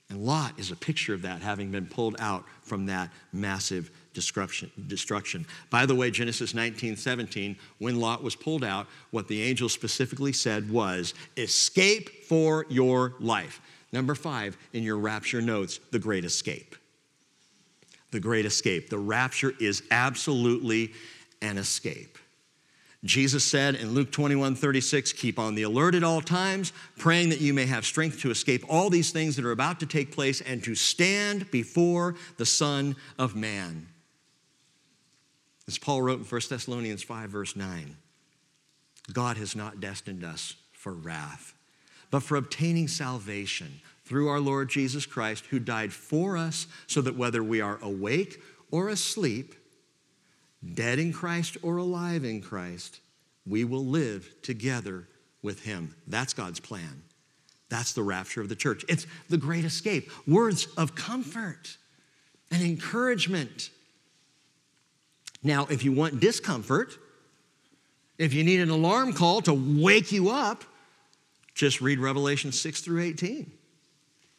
And 0.09 0.25
Lot 0.25 0.59
is 0.59 0.71
a 0.71 0.77
picture 0.77 1.13
of 1.13 1.23
that, 1.23 1.43
having 1.43 1.71
been 1.71 1.87
pulled 1.87 2.17
out 2.19 2.45
from 2.63 2.87
that 2.87 3.11
massive 3.33 3.91
destruction. 4.15 4.71
destruction. 4.87 5.47
By 5.71 5.87
the 5.87 5.95
way, 5.95 6.11
Genesis 6.11 6.55
19 6.55 6.97
17, 6.97 7.57
when 7.79 8.01
Lot 8.01 8.23
was 8.23 8.37
pulled 8.37 8.65
out, 8.65 8.87
what 9.11 9.29
the 9.29 9.43
angel 9.43 9.69
specifically 9.69 10.33
said 10.33 10.71
was, 10.71 11.15
Escape 11.37 12.25
for 12.25 12.67
your 12.69 13.15
life. 13.21 13.61
Number 13.93 14.15
five 14.15 14.57
in 14.73 14.83
your 14.83 14.99
rapture 14.99 15.43
notes, 15.43 15.79
the 15.91 15.99
great 15.99 16.25
escape. 16.25 16.77
The 18.11 18.21
great 18.21 18.47
escape. 18.47 18.91
The 18.91 18.99
rapture 18.99 19.55
is 19.61 19.83
absolutely 19.91 20.93
an 21.41 21.59
escape. 21.59 22.19
Jesus 23.05 23.45
said 23.45 23.75
in 23.75 23.95
Luke 23.95 24.13
21 24.13 24.55
36, 24.55 25.13
keep 25.13 25.39
on 25.39 25.57
the 25.57 25.65
alert 25.65 25.97
at 25.97 26.05
all 26.05 26.21
times, 26.21 26.73
praying 26.99 27.31
that 27.31 27.41
you 27.41 27.53
may 27.53 27.67
have 27.67 27.85
strength 27.85 28.21
to 28.21 28.31
escape 28.31 28.65
all 28.69 28.91
these 28.91 29.11
things 29.11 29.35
that 29.37 29.45
are 29.45 29.51
about 29.51 29.81
to 29.81 29.87
take 29.87 30.13
place 30.13 30.41
and 30.41 30.63
to 30.63 30.77
stand 30.77 31.51
before 31.51 32.15
the 32.37 32.47
Son 32.47 32.95
of 33.19 33.35
Man. 33.35 33.89
As 35.69 35.79
Paul 35.79 36.03
wrote 36.03 36.21
in 36.21 36.25
1 36.25 36.41
Thessalonians 36.49 37.03
5, 37.03 37.31
verse 37.31 37.57
9, 37.57 37.97
God 39.13 39.37
has 39.37 39.55
not 39.55 39.81
destined 39.81 40.25
us 40.25 40.57
for 40.73 40.93
wrath, 40.93 41.55
but 42.11 42.23
for 42.23 42.37
obtaining 42.37 42.89
salvation 42.89 43.81
through 44.05 44.29
our 44.29 44.41
Lord 44.41 44.69
Jesus 44.69 45.07
Christ, 45.07 45.47
who 45.47 45.59
died 45.59 45.93
for 45.93 46.37
us, 46.37 46.67
so 46.87 47.01
that 47.01 47.17
whether 47.17 47.43
we 47.43 47.61
are 47.61 47.79
awake 47.81 48.43
or 48.71 48.89
asleep, 48.89 49.55
dead 50.75 50.99
in 50.99 51.13
Christ 51.13 51.57
or 51.63 51.77
alive 51.77 52.25
in 52.25 52.41
Christ, 52.41 53.01
we 53.47 53.65
will 53.65 53.85
live 53.85 54.35
together 54.43 55.07
with 55.43 55.65
him. 55.65 55.95
That's 56.07 56.33
God's 56.33 56.61
plan. 56.61 57.03
That's 57.69 57.93
the 57.93 58.03
rapture 58.03 58.41
of 58.41 58.49
the 58.49 58.57
church. 58.57 58.85
It's 58.89 59.07
the 59.31 59.39
great 59.39 59.65
escape. 59.65 60.11
Words 60.27 60.67
of 60.77 60.95
comfort 60.95 61.77
and 62.51 62.63
encouragement. 62.63 63.71
Now, 65.43 65.67
if 65.71 65.85
you 65.85 65.93
want 65.93 66.21
discomfort, 66.21 66.97
if 68.19 68.33
you 68.33 68.45
need 68.45 68.61
an 68.61 68.71
alarm 68.71 69.13
call 69.13 69.41
to 69.43 69.55
wake 69.55 70.13
you 70.13 70.31
up, 70.31 70.65
just 71.55 71.81
read 71.81 71.99
Revelation 71.99 72.53
6 72.53 72.81
through 72.81 73.03
18. 73.03 73.51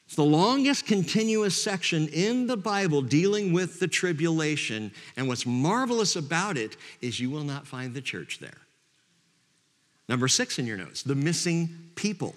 It's 0.06 0.16
the 0.16 0.24
longest 0.24 0.86
continuous 0.86 1.62
section 1.62 2.08
in 2.10 2.48
the 2.48 2.58
Bible 2.58 3.02
dealing 3.02 3.54
with 3.54 3.80
the 3.80 3.88
tribulation. 3.88 4.92
And 5.18 5.28
what's 5.28 5.46
marvelous 5.46 6.16
about 6.16 6.58
it 6.58 6.78
is 7.02 7.20
you 7.20 7.30
will 7.30 7.44
not 7.44 7.66
find 7.66 7.94
the 7.94 8.02
church 8.02 8.40
there. 8.40 8.58
Number 10.10 10.28
six 10.28 10.60
in 10.60 10.68
your 10.68 10.78
notes 10.78 11.04
the 11.04 11.16
missing 11.16 11.70
people. 11.96 12.36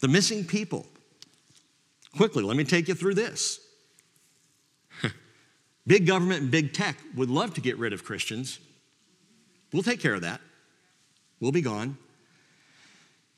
The 0.00 0.08
missing 0.08 0.44
people. 0.44 0.86
Quickly, 2.16 2.42
let 2.42 2.56
me 2.56 2.64
take 2.64 2.88
you 2.88 2.94
through 2.94 3.14
this. 3.14 3.60
Big 5.90 6.06
government 6.06 6.40
and 6.40 6.52
big 6.52 6.72
tech 6.72 6.96
would 7.16 7.28
love 7.28 7.52
to 7.52 7.60
get 7.60 7.76
rid 7.76 7.92
of 7.92 8.04
Christians. 8.04 8.60
We'll 9.72 9.82
take 9.82 9.98
care 9.98 10.14
of 10.14 10.20
that. 10.20 10.40
We'll 11.40 11.50
be 11.50 11.62
gone. 11.62 11.98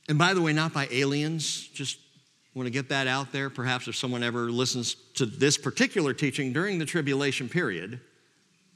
And 0.06 0.18
by 0.18 0.34
the 0.34 0.42
way, 0.42 0.52
not 0.52 0.74
by 0.74 0.86
aliens, 0.90 1.66
just 1.68 1.98
want 2.54 2.66
to 2.66 2.70
get 2.70 2.90
that 2.90 3.06
out 3.06 3.32
there. 3.32 3.48
Perhaps 3.48 3.88
if 3.88 3.96
someone 3.96 4.22
ever 4.22 4.50
listens 4.50 4.96
to 5.14 5.24
this 5.24 5.56
particular 5.56 6.12
teaching 6.12 6.52
during 6.52 6.78
the 6.78 6.84
tribulation 6.84 7.48
period, 7.48 7.98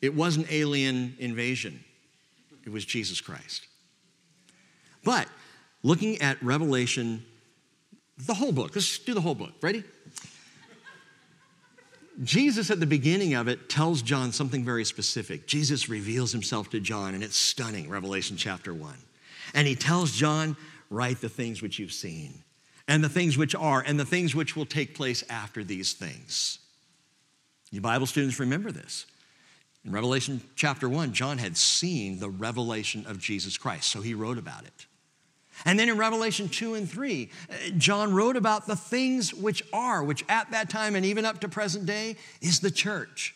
it 0.01 0.15
wasn't 0.15 0.51
alien 0.51 1.15
invasion, 1.19 1.85
it 2.65 2.71
was 2.71 2.83
Jesus 2.87 3.21
Christ. 3.21 3.67
But 5.05 5.29
looking 5.83 6.23
at 6.23 6.43
Revelation, 6.43 7.27
the 8.17 8.33
whole 8.33 8.53
book, 8.53 8.75
let's 8.75 8.99
do 9.01 9.13
the 9.13 9.21
whole 9.21 9.35
book. 9.35 9.53
Ready? 9.61 9.85
Jesus, 12.23 12.71
at 12.71 12.81
the 12.81 12.87
beginning 12.87 13.35
of 13.35 13.49
it, 13.49 13.69
tells 13.69 14.01
John 14.03 14.33
something 14.33 14.65
very 14.65 14.85
specific. 14.85 15.47
Jesus 15.47 15.89
reveals 15.89 16.33
himself 16.33 16.71
to 16.71 16.81
John, 16.81 17.15
and 17.15 17.23
it's 17.23 17.37
stunning, 17.37 17.89
Revelation 17.91 18.37
chapter 18.37 18.73
1. 18.73 18.95
And 19.55 19.67
he 19.67 19.75
tells 19.75 20.13
John, 20.13 20.57
Write 20.89 21.21
the 21.21 21.29
things 21.29 21.63
which 21.63 21.79
you've 21.79 21.93
seen 21.93 22.45
and 22.89 23.03
the 23.03 23.09
things 23.09 23.37
which 23.37 23.55
are, 23.55 23.83
and 23.85 23.99
the 23.99 24.05
things 24.05 24.35
which 24.35 24.55
will 24.55 24.67
take 24.67 24.95
place 24.95 25.25
after 25.29 25.65
these 25.65 25.93
things. 25.93 26.59
You 27.71 27.81
Bible 27.81 28.07
students 28.07 28.39
remember 28.39 28.71
this. 28.71 29.07
In 29.85 29.93
Revelation 29.93 30.41
chapter 30.55 30.89
1, 30.89 31.13
John 31.13 31.39
had 31.39 31.57
seen 31.57 32.19
the 32.19 32.29
revelation 32.29 33.05
of 33.07 33.19
Jesus 33.19 33.57
Christ, 33.57 33.89
so 33.89 34.01
he 34.01 34.15
wrote 34.15 34.39
about 34.39 34.65
it. 34.65 34.87
And 35.65 35.79
then 35.79 35.89
in 35.89 35.97
Revelation 35.97 36.49
2 36.49 36.75
and 36.75 36.89
3, 36.89 37.31
uh, 37.49 37.55
John 37.79 38.13
wrote 38.13 38.37
about 38.37 38.67
the 38.67 38.77
things 38.77 39.33
which 39.33 39.63
are, 39.73 40.05
which 40.05 40.25
at 40.29 40.51
that 40.51 40.69
time 40.69 40.95
and 40.95 41.07
even 41.07 41.25
up 41.25 41.41
to 41.41 41.49
present 41.49 41.87
day 41.87 42.17
is 42.41 42.61
the 42.61 42.71
church. 42.71 43.35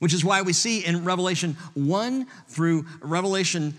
Which 0.00 0.12
is 0.12 0.24
why 0.24 0.42
we 0.42 0.52
see 0.52 0.84
in 0.84 1.04
Revelation 1.04 1.56
1 1.74 2.26
through 2.48 2.86
Revelation 3.00 3.74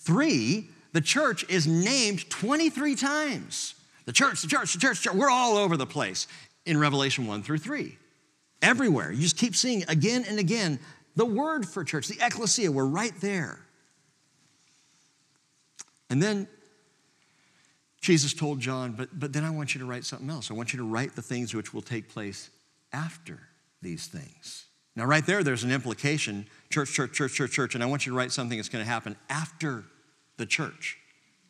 3, 0.00 0.68
the 0.92 1.00
church 1.00 1.48
is 1.48 1.66
named 1.66 2.28
23 2.30 2.94
times. 2.96 3.74
The 4.06 4.12
church, 4.12 4.42
the 4.42 4.48
church, 4.48 4.72
the 4.72 4.78
church, 4.80 5.02
the 5.02 5.10
church. 5.10 5.14
We're 5.14 5.30
all 5.30 5.56
over 5.56 5.76
the 5.76 5.86
place 5.86 6.26
in 6.66 6.78
Revelation 6.78 7.26
1 7.26 7.42
through 7.42 7.58
3. 7.58 7.96
Everywhere. 8.60 9.12
You 9.12 9.22
just 9.22 9.36
keep 9.36 9.54
seeing 9.54 9.84
again 9.88 10.24
and 10.26 10.38
again 10.38 10.80
the 11.14 11.26
word 11.26 11.66
for 11.66 11.84
church, 11.84 12.08
the 12.08 12.24
ecclesia, 12.24 12.70
we're 12.70 12.86
right 12.86 13.12
there. 13.20 13.58
And 16.10 16.22
then 16.22 16.48
Jesus 18.00 18.32
told 18.32 18.60
John, 18.60 18.92
but, 18.92 19.08
but 19.18 19.32
then 19.32 19.44
I 19.44 19.50
want 19.50 19.74
you 19.74 19.80
to 19.80 19.86
write 19.86 20.04
something 20.04 20.30
else. 20.30 20.50
I 20.50 20.54
want 20.54 20.72
you 20.72 20.78
to 20.78 20.84
write 20.84 21.16
the 21.16 21.22
things 21.22 21.54
which 21.54 21.74
will 21.74 21.82
take 21.82 22.08
place 22.08 22.50
after 22.92 23.40
these 23.82 24.06
things. 24.06 24.66
Now, 24.94 25.04
right 25.04 25.24
there, 25.24 25.42
there's 25.42 25.64
an 25.64 25.70
implication 25.70 26.46
church, 26.70 26.92
church, 26.92 27.12
church, 27.12 27.34
church, 27.34 27.52
church, 27.52 27.74
and 27.74 27.82
I 27.82 27.86
want 27.86 28.06
you 28.06 28.12
to 28.12 28.18
write 28.18 28.32
something 28.32 28.58
that's 28.58 28.68
going 28.68 28.84
to 28.84 28.90
happen 28.90 29.16
after 29.28 29.84
the 30.36 30.46
church, 30.46 30.98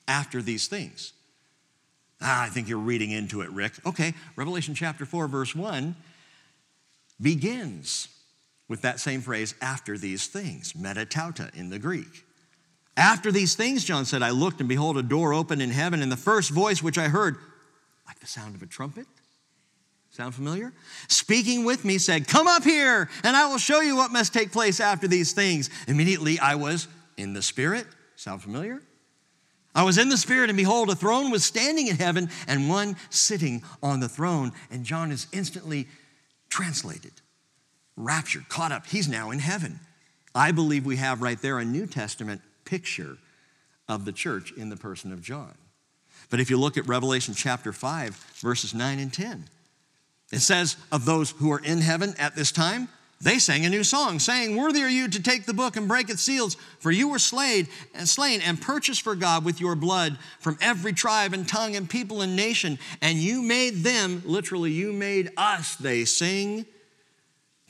after 0.07 0.43
these 0.43 0.69
things. 0.69 1.13
Ah, 2.21 2.45
I 2.45 2.49
think 2.49 2.69
you're 2.69 2.79
reading 2.79 3.11
into 3.11 3.43
it, 3.43 3.51
Rick. 3.51 3.73
Okay, 3.87 4.15
Revelation 4.37 4.75
chapter 4.75 5.07
4, 5.07 5.29
verse 5.29 5.55
1 5.55 5.95
begins 7.21 8.09
with 8.69 8.83
that 8.83 9.01
same 9.01 9.23
phrase, 9.23 9.55
after 9.63 9.97
these 9.97 10.27
things, 10.27 10.75
metatauta 10.75 11.55
in 11.55 11.71
the 11.71 11.79
Greek. 11.79 12.25
After 12.99 13.31
these 13.31 13.55
things, 13.55 13.85
John 13.85 14.05
said, 14.05 14.25
I 14.25 14.31
looked 14.31 14.59
and 14.59 14.69
behold 14.69 14.99
a 14.99 15.05
door 15.05 15.33
open 15.33 15.61
in 15.61 15.71
heaven, 15.71 16.03
and 16.03 16.11
the 16.11 16.17
first 16.17 16.51
voice 16.51 16.83
which 16.83 16.99
I 16.99 17.05
heard, 17.05 17.37
like 18.09 18.19
the 18.19 18.27
sound 18.27 18.57
of 18.57 18.63
a 18.63 18.67
trumpet. 18.67 19.07
Sound 20.11 20.35
familiar? 20.35 20.73
Speaking 21.07 21.65
with 21.65 21.85
me 21.85 21.99
said, 21.99 22.27
Come 22.27 22.49
up 22.49 22.65
here, 22.65 23.09
and 23.23 23.37
I 23.37 23.47
will 23.47 23.59
show 23.59 23.81
you 23.81 23.95
what 23.95 24.11
must 24.11 24.35
take 24.35 24.51
place 24.51 24.81
after 24.81 25.07
these 25.07 25.33
things. 25.33 25.71
Immediately 25.87 26.41
I 26.41 26.57
was 26.57 26.89
in 27.17 27.35
the 27.35 27.43
Spirit. 27.43 27.87
Sound 28.17 28.43
familiar? 28.43 28.83
I 29.77 29.85
was 29.85 29.97
in 29.97 30.09
the 30.09 30.17
Spirit, 30.17 30.51
and 30.51 30.57
behold, 30.57 30.91
a 30.91 30.97
throne 30.97 31.31
was 31.31 31.45
standing 31.45 31.87
in 31.87 31.95
heaven, 31.95 32.31
and 32.49 32.69
one 32.69 32.97
sitting 33.11 33.63
on 33.81 34.01
the 34.01 34.09
throne. 34.09 34.51
And 34.73 34.85
John 34.85 35.13
is 35.13 35.29
instantly 35.31 35.87
translated, 36.51 37.13
raptured, 37.97 38.49
caught 38.49 38.73
up. 38.73 38.87
He's 38.87 39.07
now 39.07 39.31
in 39.31 39.39
heaven. 39.39 39.79
I 40.35 40.51
believe 40.51 40.85
we 40.85 40.97
have 40.97 41.23
right 41.23 41.41
there 41.41 41.61
a 41.61 41.65
New 41.65 41.87
Testament 41.87 42.41
picture 42.69 43.17
of 43.89 44.05
the 44.05 44.13
church 44.13 44.53
in 44.53 44.69
the 44.69 44.77
person 44.77 45.13
of 45.13 45.23
John. 45.23 45.55
But 46.31 46.41
if 46.41 46.51
you 46.51 46.59
look 46.59 46.77
at 46.77 46.87
Revelation 46.87 47.35
chapter 47.35 47.73
5, 47.73 48.15
verses 48.41 48.75
9 48.75 48.99
and 48.99 49.13
10, 49.13 49.45
it 50.33 50.41
says, 50.41 50.77
Of 50.93 51.05
those 51.05 51.31
who 51.31 51.51
are 51.53 51.61
in 51.65 51.81
heaven 51.81 52.15
at 52.19 52.37
this 52.37 52.53
time, 52.53 52.89
they 53.21 53.39
sang 53.39 53.65
a 53.65 53.71
new 53.71 53.83
song, 53.83 54.19
saying, 54.19 54.55
Worthy 54.55 54.83
are 54.83 54.89
you 54.89 55.09
to 55.09 55.23
take 55.23 55.47
the 55.47 55.55
book 55.55 55.77
and 55.77 55.89
break 55.89 56.11
its 56.11 56.23
seals, 56.23 56.55
for 56.79 56.91
you 56.91 57.09
were 57.09 57.19
slain 57.19 57.67
and 57.95 58.09
slain 58.09 58.41
and 58.43 58.61
purchased 58.61 59.03
for 59.03 59.17
God 59.17 59.45
with 59.45 59.61
your 59.61 59.75
blood 59.75 60.19
from 60.39 60.59
every 60.61 60.93
tribe 60.93 61.33
and 61.33 61.49
tongue 61.49 61.75
and 61.75 61.89
people 61.89 62.21
and 62.21 62.37
nation, 62.37 62.79
and 63.01 63.19
you 63.19 63.43
made 63.43 63.77
them, 63.77 64.23
literally, 64.25 64.71
you 64.71 64.93
made 64.93 65.31
us, 65.37 65.75
they 65.77 66.05
sing, 66.05 66.67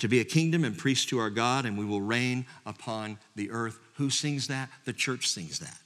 to 0.01 0.09
be 0.09 0.21
a 0.21 0.25
kingdom 0.25 0.65
and 0.65 0.77
priests 0.77 1.07
to 1.07 1.19
our 1.19 1.31
God, 1.31 1.65
and 1.65 1.79
we 1.79 1.85
will 1.85 2.03
reign 2.03 2.45
upon 2.67 3.19
the 3.35 3.51
earth. 3.51 3.79
Who 3.99 4.11
sings 4.11 4.47
that? 4.47 4.71
The 4.85 4.93
church 4.93 5.29
sings 5.29 5.59
that. 5.59 5.77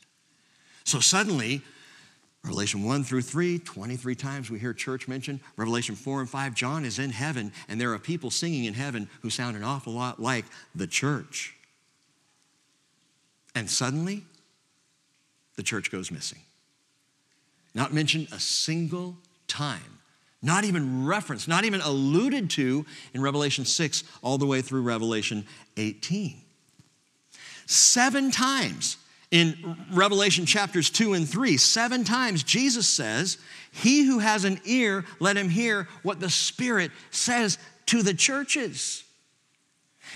So 0.85 1.01
suddenly, 1.01 1.63
Revelation 2.45 2.83
1 2.85 3.05
through 3.05 3.23
3, 3.23 3.59
23 3.59 4.15
times 4.15 4.51
we 4.51 4.59
hear 4.59 4.75
church 4.75 5.09
mentioned. 5.09 5.41
Revelation 5.57 5.95
4 5.95 6.21
and 6.21 6.31
5, 6.31 6.55
John 6.55 6.85
is 6.85 6.99
in 6.99 7.11
heaven, 7.11 7.53
and 7.69 7.81
there 7.81 7.93
are 7.95 7.99
people 7.99 8.31
singing 8.31 8.65
in 8.65 8.75
heaven 8.75 9.09
who 9.23 9.31
sound 9.31 9.57
an 9.57 9.65
awful 9.65 9.95
lot 9.95 10.21
like 10.21 10.45
the 10.75 10.87
church. 10.87 11.55
And 13.55 13.71
suddenly, 13.71 14.25
the 15.57 15.63
church 15.63 15.91
goes 15.91 16.11
missing. 16.11 16.41
Not 17.75 17.95
mentioned 17.95 18.29
a 18.33 18.41
single 18.41 19.17
time, 19.49 20.01
not 20.43 20.65
even 20.65 21.07
referenced, 21.07 21.49
not 21.49 21.65
even 21.65 21.81
alluded 21.81 22.51
to 22.51 22.85
in 23.15 23.23
Revelation 23.23 23.65
6 23.65 24.05
all 24.23 24.37
the 24.37 24.47
way 24.47 24.61
through 24.61 24.83
Revelation 24.83 25.47
18. 25.79 26.43
Seven 27.73 28.31
times 28.31 28.99
in 29.31 29.79
Revelation 29.91 30.45
chapters 30.45 30.91
2 30.91 31.15
and 31.15 31.27
3, 31.27 31.57
seven 31.57 32.05
times 32.05 32.43
Jesus 32.43 32.87
says, 32.87 33.39
He 33.71 34.05
who 34.05 34.19
has 34.19 34.45
an 34.45 34.61
ear, 34.67 35.07
let 35.21 35.39
him 35.39 35.49
hear 35.49 35.89
what 36.03 36.21
the 36.21 36.29
Spirit 36.29 36.91
says 37.11 37.57
to 37.87 38.03
the 38.03 38.13
churches. 38.13 39.05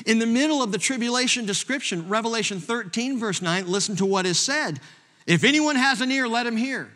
In 0.04 0.18
the 0.18 0.26
middle 0.26 0.62
of 0.62 0.70
the 0.70 0.76
tribulation 0.76 1.46
description, 1.46 2.11
Revelation 2.11 2.61
13, 2.61 3.18
verse 3.18 3.40
9, 3.40 3.66
listen 3.66 3.96
to 3.96 4.04
what 4.04 4.26
is 4.26 4.38
said. 4.38 4.78
If 5.26 5.42
anyone 5.42 5.76
has 5.76 6.02
an 6.02 6.12
ear, 6.12 6.28
let 6.28 6.46
him 6.46 6.59
hear. 6.59 6.92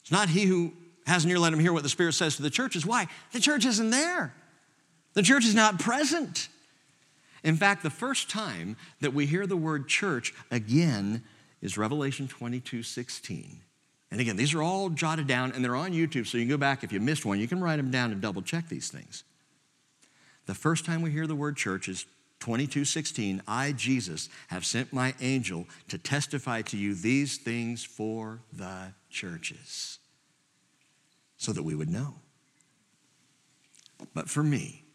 It's 0.00 0.10
not 0.10 0.28
he 0.28 0.46
who 0.46 0.72
has 1.06 1.24
an 1.24 1.30
ear, 1.30 1.38
let 1.38 1.52
him 1.52 1.60
hear 1.60 1.72
what 1.72 1.84
the 1.84 1.88
Spirit 1.88 2.14
says 2.14 2.34
to 2.36 2.42
the 2.42 2.50
churches. 2.50 2.84
Why? 2.84 3.06
The 3.30 3.38
church 3.38 3.64
isn't 3.64 3.90
there, 3.90 4.34
the 5.14 5.22
church 5.22 5.44
is 5.44 5.54
not 5.54 5.78
present. 5.78 6.48
In 7.46 7.56
fact, 7.56 7.84
the 7.84 7.90
first 7.90 8.28
time 8.28 8.76
that 9.00 9.14
we 9.14 9.24
hear 9.24 9.46
the 9.46 9.56
word 9.56 9.86
church 9.86 10.34
again 10.50 11.22
is 11.62 11.78
Revelation 11.78 12.26
22 12.26 12.82
16. 12.82 13.60
And 14.10 14.20
again, 14.20 14.36
these 14.36 14.52
are 14.52 14.62
all 14.62 14.90
jotted 14.90 15.28
down 15.28 15.52
and 15.52 15.64
they're 15.64 15.76
on 15.76 15.92
YouTube, 15.92 16.26
so 16.26 16.38
you 16.38 16.42
can 16.42 16.50
go 16.50 16.56
back 16.56 16.82
if 16.82 16.90
you 16.90 16.98
missed 16.98 17.24
one, 17.24 17.38
you 17.38 17.46
can 17.46 17.60
write 17.60 17.76
them 17.76 17.92
down 17.92 18.10
and 18.10 18.20
double 18.20 18.42
check 18.42 18.68
these 18.68 18.90
things. 18.90 19.22
The 20.46 20.54
first 20.54 20.84
time 20.84 21.02
we 21.02 21.12
hear 21.12 21.28
the 21.28 21.36
word 21.36 21.56
church 21.56 21.88
is 21.88 22.04
22 22.40 22.84
16. 22.84 23.40
I, 23.46 23.70
Jesus, 23.70 24.28
have 24.48 24.66
sent 24.66 24.92
my 24.92 25.14
angel 25.20 25.68
to 25.86 25.98
testify 25.98 26.62
to 26.62 26.76
you 26.76 26.96
these 26.96 27.38
things 27.38 27.84
for 27.84 28.40
the 28.52 28.92
churches 29.08 30.00
so 31.36 31.52
that 31.52 31.62
we 31.62 31.76
would 31.76 31.90
know. 31.90 32.16
But 34.14 34.28
for 34.28 34.42
me, 34.42 34.85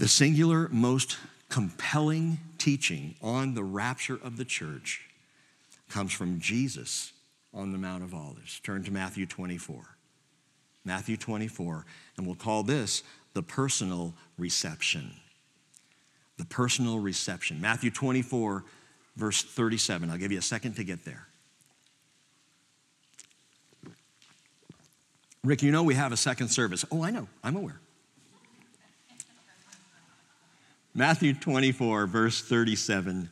the 0.00 0.08
singular, 0.08 0.66
most 0.72 1.18
compelling 1.50 2.38
teaching 2.56 3.14
on 3.20 3.52
the 3.52 3.62
rapture 3.62 4.18
of 4.24 4.38
the 4.38 4.46
church 4.46 5.02
comes 5.90 6.10
from 6.10 6.40
Jesus 6.40 7.12
on 7.52 7.70
the 7.70 7.76
Mount 7.76 8.02
of 8.02 8.14
Olives. 8.14 8.60
Turn 8.60 8.82
to 8.84 8.90
Matthew 8.90 9.26
24. 9.26 9.82
Matthew 10.86 11.18
24, 11.18 11.84
and 12.16 12.26
we'll 12.26 12.34
call 12.34 12.62
this 12.62 13.02
the 13.34 13.42
personal 13.42 14.14
reception. 14.38 15.10
The 16.38 16.46
personal 16.46 16.98
reception. 16.98 17.60
Matthew 17.60 17.90
24, 17.90 18.64
verse 19.16 19.42
37. 19.42 20.08
I'll 20.08 20.16
give 20.16 20.32
you 20.32 20.38
a 20.38 20.42
second 20.42 20.76
to 20.76 20.84
get 20.84 21.04
there. 21.04 21.26
Rick, 25.44 25.62
you 25.62 25.70
know 25.70 25.82
we 25.82 25.94
have 25.94 26.12
a 26.12 26.16
second 26.16 26.48
service. 26.48 26.86
Oh, 26.90 27.04
I 27.04 27.10
know, 27.10 27.28
I'm 27.44 27.56
aware. 27.56 27.80
Matthew 30.94 31.34
24, 31.34 32.06
verse 32.06 32.42
37, 32.42 33.30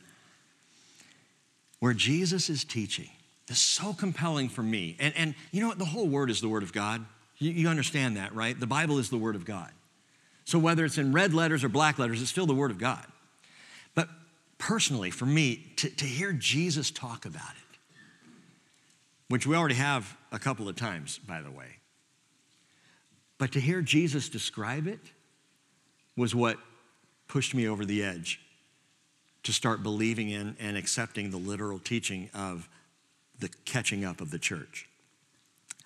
where 1.79 1.93
Jesus 1.93 2.49
is 2.49 2.63
teaching. 2.63 3.09
This 3.47 3.57
is 3.57 3.63
so 3.63 3.93
compelling 3.93 4.47
for 4.47 4.63
me. 4.63 4.95
And, 4.99 5.13
and 5.17 5.35
you 5.51 5.61
know 5.61 5.67
what? 5.67 5.79
The 5.79 5.85
whole 5.85 6.07
word 6.07 6.29
is 6.29 6.39
the 6.39 6.47
word 6.47 6.63
of 6.63 6.71
God. 6.71 7.05
You, 7.37 7.51
you 7.51 7.67
understand 7.67 8.15
that, 8.17 8.33
right? 8.33 8.57
The 8.57 8.67
Bible 8.67 8.97
is 8.97 9.09
the 9.09 9.17
word 9.17 9.35
of 9.35 9.43
God. 9.43 9.71
So 10.45 10.57
whether 10.57 10.85
it's 10.85 10.97
in 10.97 11.11
red 11.11 11.33
letters 11.33 11.63
or 11.63 11.69
black 11.69 11.99
letters, 11.99 12.21
it's 12.21 12.31
still 12.31 12.45
the 12.45 12.55
word 12.55 12.71
of 12.71 12.77
God. 12.77 13.05
But 13.93 14.07
personally, 14.57 15.11
for 15.11 15.25
me, 15.25 15.67
to, 15.77 15.89
to 15.89 16.05
hear 16.05 16.31
Jesus 16.31 16.91
talk 16.91 17.25
about 17.25 17.51
it, 17.51 17.77
which 19.27 19.45
we 19.45 19.55
already 19.55 19.75
have 19.75 20.17
a 20.31 20.39
couple 20.39 20.69
of 20.69 20.75
times, 20.75 21.19
by 21.19 21.41
the 21.41 21.51
way, 21.51 21.77
but 23.37 23.51
to 23.53 23.59
hear 23.59 23.81
Jesus 23.81 24.29
describe 24.29 24.87
it 24.87 24.99
was 26.15 26.33
what 26.33 26.57
pushed 27.29 27.55
me 27.55 27.67
over 27.67 27.85
the 27.85 28.03
edge 28.03 28.41
to 29.43 29.53
start 29.53 29.81
believing 29.81 30.29
in 30.29 30.57
and 30.59 30.75
accepting 30.75 31.29
the 31.29 31.37
literal 31.37 31.79
teaching 31.79 32.29
of 32.33 32.67
the 33.39 33.49
catching 33.63 34.03
up 34.03 34.19
of 34.19 34.31
the 34.31 34.39
church. 34.39 34.89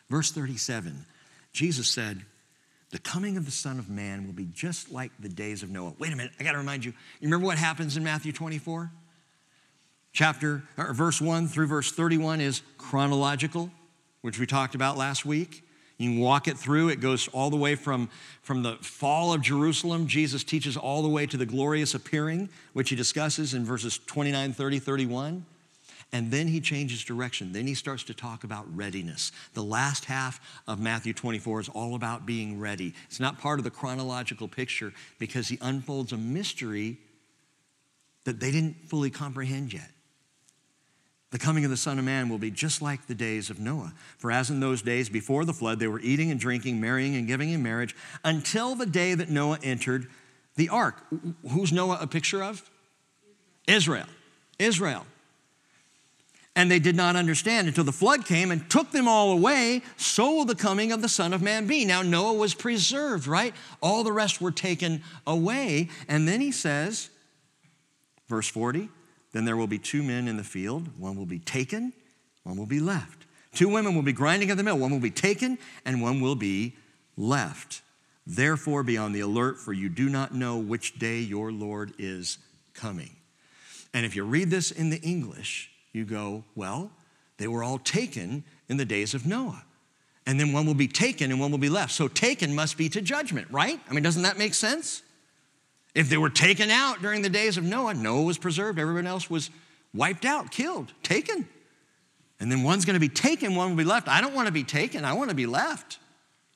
Verse 0.09 0.31
37, 0.31 1.05
Jesus 1.51 1.87
said, 1.87 2.25
The 2.89 2.99
coming 2.99 3.37
of 3.37 3.45
the 3.45 3.51
Son 3.51 3.77
of 3.77 3.89
Man 3.89 4.25
will 4.25 4.33
be 4.33 4.47
just 4.53 4.91
like 4.91 5.11
the 5.19 5.29
days 5.29 5.61
of 5.61 5.69
Noah. 5.69 5.93
Wait 5.99 6.11
a 6.11 6.15
minute, 6.15 6.33
I 6.39 6.43
gotta 6.43 6.57
remind 6.57 6.83
you. 6.83 6.91
You 7.19 7.27
remember 7.27 7.45
what 7.45 7.59
happens 7.59 7.95
in 7.95 8.03
Matthew 8.03 8.31
24? 8.31 8.91
Chapter, 10.13 10.63
or 10.77 10.93
verse 10.93 11.19
1 11.19 11.47
through 11.47 11.67
verse 11.67 11.91
31 11.91 12.41
is 12.41 12.61
chronological, 12.77 13.71
which 14.21 14.39
we 14.39 14.45
talked 14.45 14.75
about 14.75 14.97
last 14.97 15.25
week. 15.25 15.63
You 15.97 16.09
can 16.11 16.19
walk 16.19 16.47
it 16.47 16.57
through. 16.57 16.89
It 16.89 16.99
goes 16.99 17.27
all 17.29 17.49
the 17.49 17.57
way 17.57 17.75
from, 17.75 18.09
from 18.41 18.63
the 18.63 18.75
fall 18.77 19.33
of 19.33 19.41
Jerusalem. 19.41 20.07
Jesus 20.07 20.43
teaches 20.43 20.75
all 20.75 21.01
the 21.01 21.09
way 21.09 21.25
to 21.27 21.37
the 21.37 21.45
glorious 21.45 21.93
appearing, 21.93 22.49
which 22.73 22.89
he 22.89 22.95
discusses 22.95 23.53
in 23.53 23.63
verses 23.63 23.99
29, 24.05 24.53
30, 24.53 24.79
31. 24.79 25.45
And 26.11 26.29
then 26.29 26.47
he 26.47 26.61
changes 26.61 27.03
direction. 27.03 27.53
Then 27.53 27.65
he 27.65 27.73
starts 27.73 28.03
to 28.03 28.13
talk 28.13 28.43
about 28.43 28.65
readiness. 28.75 29.31
The 29.55 29.63
last 29.63 30.05
half 30.05 30.39
of 30.67 30.79
Matthew 30.79 31.13
24 31.13 31.61
is 31.61 31.69
all 31.69 31.95
about 31.95 32.25
being 32.25 32.59
ready. 32.59 32.93
It's 33.07 33.19
not 33.19 33.39
part 33.39 33.59
of 33.59 33.63
the 33.63 33.71
chronological 33.71 34.47
picture 34.47 34.93
because 35.17 35.47
he 35.47 35.57
unfolds 35.59 36.11
a 36.11 36.17
mystery 36.17 36.97
that 38.25 38.39
they 38.39 38.51
didn't 38.51 38.89
fully 38.89 39.09
comprehend 39.09 39.73
yet. 39.73 39.89
The 41.33 41.39
coming 41.39 41.65
of 41.65 41.71
the 41.71 41.77
Son 41.77 41.97
of 41.97 42.05
Man 42.05 42.29
will 42.29 42.37
be 42.37 42.51
just 42.51 42.79
like 42.79 43.07
the 43.07 43.15
days 43.15 43.49
of 43.49 43.59
Noah. 43.59 43.91
For 44.19 44.31
as 44.31 44.51
in 44.51 44.59
those 44.59 44.83
days 44.83 45.09
before 45.09 45.45
the 45.45 45.51
flood, 45.51 45.79
they 45.79 45.87
were 45.87 45.99
eating 45.99 46.29
and 46.29 46.39
drinking, 46.39 46.79
marrying 46.79 47.15
and 47.15 47.25
giving 47.25 47.49
in 47.49 47.63
marriage, 47.63 47.95
until 48.23 48.75
the 48.75 48.85
day 48.85 49.15
that 49.15 49.31
Noah 49.31 49.57
entered 49.63 50.05
the 50.57 50.69
ark. 50.69 51.03
Who's 51.49 51.73
Noah 51.73 51.97
a 51.99 52.05
picture 52.05 52.43
of? 52.43 52.69
Israel. 53.67 54.05
Israel. 54.59 55.07
And 56.55 56.69
they 56.69 56.77
did 56.77 56.95
not 56.95 57.15
understand 57.15 57.67
until 57.67 57.83
the 57.83 57.91
flood 57.91 58.27
came 58.27 58.51
and 58.51 58.69
took 58.69 58.91
them 58.91 59.07
all 59.07 59.31
away. 59.31 59.81
So 59.97 60.35
will 60.35 60.45
the 60.45 60.53
coming 60.53 60.91
of 60.91 61.01
the 61.01 61.09
Son 61.09 61.33
of 61.33 61.41
Man 61.41 61.65
be. 61.65 61.83
Now, 61.83 62.03
Noah 62.03 62.33
was 62.33 62.53
preserved, 62.53 63.25
right? 63.25 63.55
All 63.81 64.03
the 64.03 64.11
rest 64.11 64.39
were 64.39 64.51
taken 64.51 65.01
away. 65.25 65.89
And 66.07 66.27
then 66.27 66.41
he 66.41 66.51
says, 66.51 67.09
verse 68.29 68.47
40, 68.47 68.89
then 69.33 69.45
there 69.45 69.57
will 69.57 69.67
be 69.67 69.79
two 69.79 70.01
men 70.01 70.27
in 70.27 70.37
the 70.37 70.43
field. 70.43 70.87
One 70.97 71.17
will 71.17 71.25
be 71.25 71.39
taken, 71.39 71.91
one 72.43 72.55
will 72.55 72.65
be 72.65 72.79
left. 72.79 73.25
Two 73.53 73.69
women 73.69 73.93
will 73.93 74.01
be 74.01 74.13
grinding 74.13 74.49
at 74.49 74.57
the 74.57 74.63
mill. 74.63 74.79
One 74.79 74.91
will 74.91 74.99
be 74.99 75.11
taken, 75.11 75.59
and 75.85 76.01
one 76.01 76.21
will 76.21 76.35
be 76.35 76.73
left. 77.17 77.81
Therefore, 78.25 78.83
be 78.83 78.97
on 78.97 79.11
the 79.11 79.19
alert, 79.19 79.59
for 79.59 79.73
you 79.73 79.89
do 79.89 80.09
not 80.09 80.33
know 80.33 80.57
which 80.57 80.97
day 80.97 81.19
your 81.19 81.51
Lord 81.51 81.93
is 81.99 82.37
coming. 82.73 83.15
And 83.93 84.05
if 84.05 84.15
you 84.15 84.23
read 84.23 84.49
this 84.49 84.71
in 84.71 84.89
the 84.89 84.99
English, 85.01 85.69
you 85.91 86.05
go, 86.05 86.43
well, 86.55 86.91
they 87.37 87.47
were 87.47 87.63
all 87.63 87.77
taken 87.77 88.43
in 88.69 88.77
the 88.77 88.85
days 88.85 89.13
of 89.13 89.25
Noah. 89.25 89.63
And 90.25 90.39
then 90.39 90.53
one 90.53 90.65
will 90.65 90.73
be 90.73 90.87
taken 90.87 91.31
and 91.31 91.39
one 91.39 91.51
will 91.51 91.57
be 91.57 91.69
left. 91.69 91.91
So 91.91 92.07
taken 92.07 92.55
must 92.55 92.77
be 92.77 92.89
to 92.89 93.01
judgment, 93.01 93.47
right? 93.51 93.79
I 93.89 93.93
mean, 93.93 94.03
doesn't 94.03 94.23
that 94.23 94.37
make 94.37 94.53
sense? 94.53 95.03
If 95.95 96.09
they 96.09 96.17
were 96.17 96.29
taken 96.29 96.71
out 96.71 97.01
during 97.01 97.21
the 97.21 97.29
days 97.29 97.57
of 97.57 97.63
Noah, 97.63 97.93
Noah 97.93 98.23
was 98.23 98.37
preserved, 98.37 98.79
everyone 98.79 99.07
else 99.07 99.29
was 99.29 99.49
wiped 99.93 100.25
out, 100.25 100.51
killed, 100.51 100.91
taken. 101.03 101.47
And 102.39 102.51
then 102.51 102.63
one's 102.63 102.83
going 102.83 102.95
to 102.95 102.99
be 102.99 103.09
taken, 103.09 103.55
one 103.55 103.69
will 103.69 103.77
be 103.77 103.83
left. 103.83 104.07
I 104.07 104.19
don't 104.19 104.33
want 104.33 104.47
to 104.47 104.51
be 104.51 104.63
taken, 104.63 105.05
I 105.05 105.13
want 105.13 105.29
to 105.29 105.35
be 105.35 105.45
left. 105.45 105.99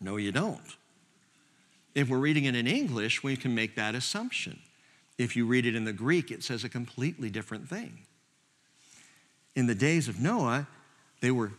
No, 0.02 0.18
you 0.18 0.32
don't. 0.32 0.60
If 1.94 2.10
we're 2.10 2.18
reading 2.18 2.46
it 2.46 2.56
in 2.56 2.68
English, 2.68 3.24
we 3.24 3.36
can 3.36 3.56
make 3.56 3.76
that 3.76 3.96
assumption. 3.96 4.60
If 5.18 5.36
you 5.36 5.46
read 5.46 5.66
it 5.66 5.76
in 5.76 5.86
the 5.86 5.94
Greek, 5.94 6.30
it 6.30 6.44
says 6.44 6.64
a 6.64 6.70
completely 6.70 7.30
different 7.30 7.68
thing. 7.68 8.06
In 9.56 9.66
the 9.66 9.74
days 9.74 10.08
of 10.08 10.20
Noah, 10.20 10.68
they 11.22 11.32
were 11.32 11.52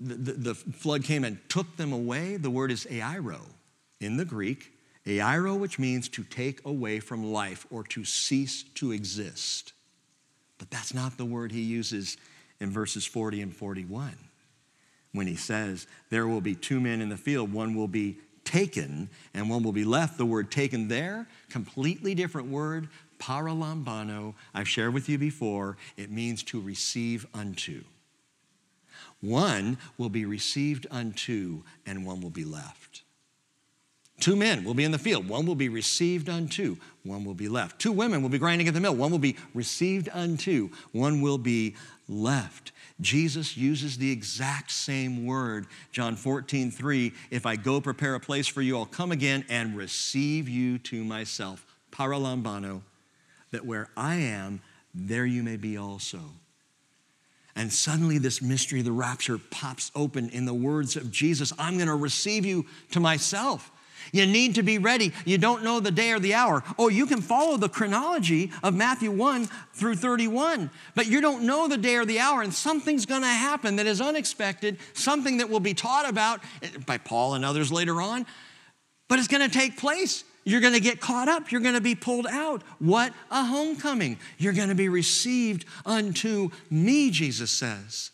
the, 0.00 0.14
the, 0.14 0.32
the 0.32 0.54
flood 0.54 1.04
came 1.04 1.22
and 1.22 1.38
took 1.48 1.76
them 1.76 1.92
away. 1.92 2.36
The 2.36 2.50
word 2.50 2.72
is 2.72 2.86
airo 2.90 3.40
in 4.00 4.16
the 4.16 4.24
Greek. 4.24 4.72
Airo, 5.06 5.58
which 5.58 5.78
means 5.78 6.08
to 6.10 6.24
take 6.24 6.64
away 6.64 7.00
from 7.00 7.32
life 7.32 7.66
or 7.70 7.84
to 7.84 8.04
cease 8.04 8.62
to 8.74 8.92
exist. 8.92 9.72
But 10.58 10.70
that's 10.70 10.94
not 10.94 11.18
the 11.18 11.24
word 11.24 11.52
he 11.52 11.60
uses 11.60 12.16
in 12.60 12.70
verses 12.70 13.04
40 13.04 13.42
and 13.42 13.54
41 13.54 14.16
when 15.14 15.26
he 15.26 15.36
says, 15.36 15.86
There 16.10 16.26
will 16.26 16.42
be 16.42 16.54
two 16.54 16.80
men 16.80 17.00
in 17.00 17.08
the 17.08 17.16
field, 17.16 17.52
one 17.52 17.74
will 17.74 17.88
be 17.88 18.18
taken 18.44 19.08
and 19.32 19.48
one 19.48 19.62
will 19.62 19.72
be 19.72 19.84
left. 19.84 20.18
The 20.18 20.26
word 20.26 20.50
taken 20.50 20.88
there, 20.88 21.26
completely 21.48 22.14
different 22.14 22.48
word, 22.48 22.88
paralambano. 23.18 24.34
I've 24.52 24.68
shared 24.68 24.92
with 24.92 25.08
you 25.08 25.16
before, 25.16 25.78
it 25.96 26.10
means 26.10 26.42
to 26.44 26.60
receive 26.60 27.26
unto. 27.32 27.84
One 29.20 29.78
will 29.96 30.10
be 30.10 30.26
received 30.26 30.86
unto, 30.90 31.62
and 31.86 32.04
one 32.04 32.20
will 32.20 32.30
be 32.30 32.44
left. 32.44 32.93
Two 34.20 34.36
men 34.36 34.64
will 34.64 34.74
be 34.74 34.84
in 34.84 34.92
the 34.92 34.98
field. 34.98 35.28
One 35.28 35.44
will 35.44 35.54
be 35.54 35.68
received 35.68 36.28
unto, 36.28 36.76
one 37.02 37.24
will 37.24 37.34
be 37.34 37.48
left. 37.48 37.80
Two 37.80 37.92
women 37.92 38.22
will 38.22 38.28
be 38.28 38.38
grinding 38.38 38.68
at 38.68 38.74
the 38.74 38.80
mill. 38.80 38.94
One 38.94 39.10
will 39.10 39.18
be 39.18 39.36
received 39.54 40.08
unto, 40.12 40.70
one 40.92 41.20
will 41.20 41.38
be 41.38 41.74
left. 42.08 42.72
Jesus 43.00 43.56
uses 43.56 43.98
the 43.98 44.12
exact 44.12 44.70
same 44.70 45.26
word. 45.26 45.66
John 45.90 46.14
14, 46.14 46.70
3. 46.70 47.12
If 47.30 47.44
I 47.44 47.56
go 47.56 47.80
prepare 47.80 48.14
a 48.14 48.20
place 48.20 48.46
for 48.46 48.62
you, 48.62 48.78
I'll 48.78 48.86
come 48.86 49.10
again 49.10 49.44
and 49.48 49.76
receive 49.76 50.48
you 50.48 50.78
to 50.78 51.02
myself. 51.02 51.66
Paralambano, 51.90 52.82
that 53.50 53.66
where 53.66 53.90
I 53.96 54.16
am, 54.16 54.60
there 54.94 55.26
you 55.26 55.42
may 55.42 55.56
be 55.56 55.76
also. 55.76 56.20
And 57.56 57.72
suddenly, 57.72 58.18
this 58.18 58.42
mystery 58.42 58.80
of 58.80 58.84
the 58.84 58.92
rapture 58.92 59.38
pops 59.38 59.90
open 59.94 60.28
in 60.30 60.44
the 60.44 60.54
words 60.54 60.96
of 60.96 61.10
Jesus 61.10 61.52
I'm 61.58 61.76
going 61.76 61.88
to 61.88 61.94
receive 61.94 62.44
you 62.44 62.66
to 62.92 63.00
myself. 63.00 63.70
You 64.12 64.26
need 64.26 64.54
to 64.56 64.62
be 64.62 64.78
ready. 64.78 65.12
You 65.24 65.38
don't 65.38 65.62
know 65.64 65.80
the 65.80 65.90
day 65.90 66.12
or 66.12 66.18
the 66.18 66.34
hour. 66.34 66.62
Oh, 66.78 66.88
you 66.88 67.06
can 67.06 67.20
follow 67.20 67.56
the 67.56 67.68
chronology 67.68 68.52
of 68.62 68.74
Matthew 68.74 69.10
1 69.10 69.48
through 69.72 69.96
31, 69.96 70.70
but 70.94 71.06
you 71.06 71.20
don't 71.20 71.44
know 71.44 71.68
the 71.68 71.76
day 71.76 71.96
or 71.96 72.04
the 72.04 72.20
hour, 72.20 72.42
and 72.42 72.52
something's 72.52 73.06
going 73.06 73.22
to 73.22 73.28
happen 73.28 73.76
that 73.76 73.86
is 73.86 74.00
unexpected, 74.00 74.78
something 74.92 75.38
that 75.38 75.48
will 75.48 75.60
be 75.60 75.74
taught 75.74 76.08
about 76.08 76.40
eh, 76.62 76.68
by 76.86 76.98
Paul 76.98 77.34
and 77.34 77.44
others 77.44 77.72
later 77.72 78.00
on, 78.00 78.26
but 79.08 79.18
it's 79.18 79.28
going 79.28 79.48
to 79.48 79.58
take 79.58 79.76
place. 79.78 80.24
You're 80.44 80.60
going 80.60 80.74
to 80.74 80.80
get 80.80 81.00
caught 81.00 81.28
up. 81.28 81.50
You're 81.50 81.62
going 81.62 81.74
to 81.74 81.80
be 81.80 81.94
pulled 81.94 82.26
out. 82.26 82.62
What 82.78 83.12
a 83.30 83.44
homecoming. 83.44 84.18
You're 84.38 84.52
going 84.52 84.68
to 84.68 84.74
be 84.74 84.88
received 84.88 85.64
unto 85.86 86.50
me, 86.70 87.10
Jesus 87.10 87.50
says. 87.50 88.10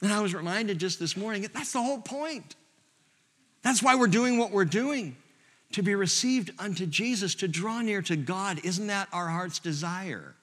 And 0.00 0.12
I 0.12 0.20
was 0.20 0.34
reminded 0.34 0.78
just 0.78 0.98
this 0.98 1.16
morning 1.16 1.46
that's 1.52 1.72
the 1.72 1.82
whole 1.82 2.00
point. 2.00 2.54
That's 3.66 3.82
why 3.82 3.96
we're 3.96 4.06
doing 4.06 4.38
what 4.38 4.52
we're 4.52 4.64
doing 4.64 5.16
to 5.72 5.82
be 5.82 5.96
received 5.96 6.52
unto 6.56 6.86
Jesus, 6.86 7.34
to 7.34 7.48
draw 7.48 7.80
near 7.80 8.00
to 8.02 8.14
God. 8.14 8.60
Isn't 8.62 8.86
that 8.86 9.08
our 9.12 9.26
heart's 9.26 9.58
desire? 9.58 10.36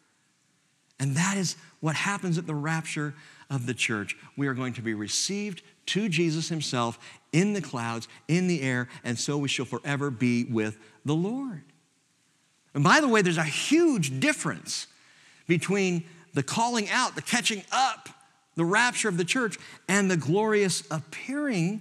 And 0.99 1.15
that 1.15 1.37
is 1.37 1.55
what 1.79 1.95
happens 1.95 2.37
at 2.37 2.47
the 2.47 2.53
rapture 2.53 3.13
of 3.49 3.65
the 3.65 3.73
church. 3.73 4.17
We 4.35 4.47
are 4.47 4.53
going 4.53 4.73
to 4.73 4.81
be 4.81 4.93
received 4.93 5.61
to 5.85 6.09
Jesus 6.09 6.49
himself 6.49 6.99
in 7.31 7.53
the 7.53 7.61
clouds, 7.61 8.09
in 8.27 8.47
the 8.47 8.61
air, 8.61 8.89
and 9.05 9.17
so 9.17 9.37
we 9.37 9.47
shall 9.47 9.63
forever 9.63 10.11
be 10.11 10.43
with 10.43 10.77
the 11.05 11.15
Lord. 11.15 11.63
And 12.73 12.83
by 12.83 12.99
the 12.99 13.07
way, 13.07 13.21
there's 13.21 13.37
a 13.37 13.43
huge 13.45 14.19
difference 14.19 14.87
between 15.47 16.03
the 16.33 16.43
calling 16.43 16.89
out, 16.89 17.15
the 17.15 17.21
catching 17.21 17.63
up, 17.71 18.09
the 18.55 18.65
rapture 18.65 19.07
of 19.07 19.15
the 19.15 19.23
church, 19.23 19.57
and 19.87 20.11
the 20.11 20.17
glorious 20.17 20.83
appearing 20.91 21.79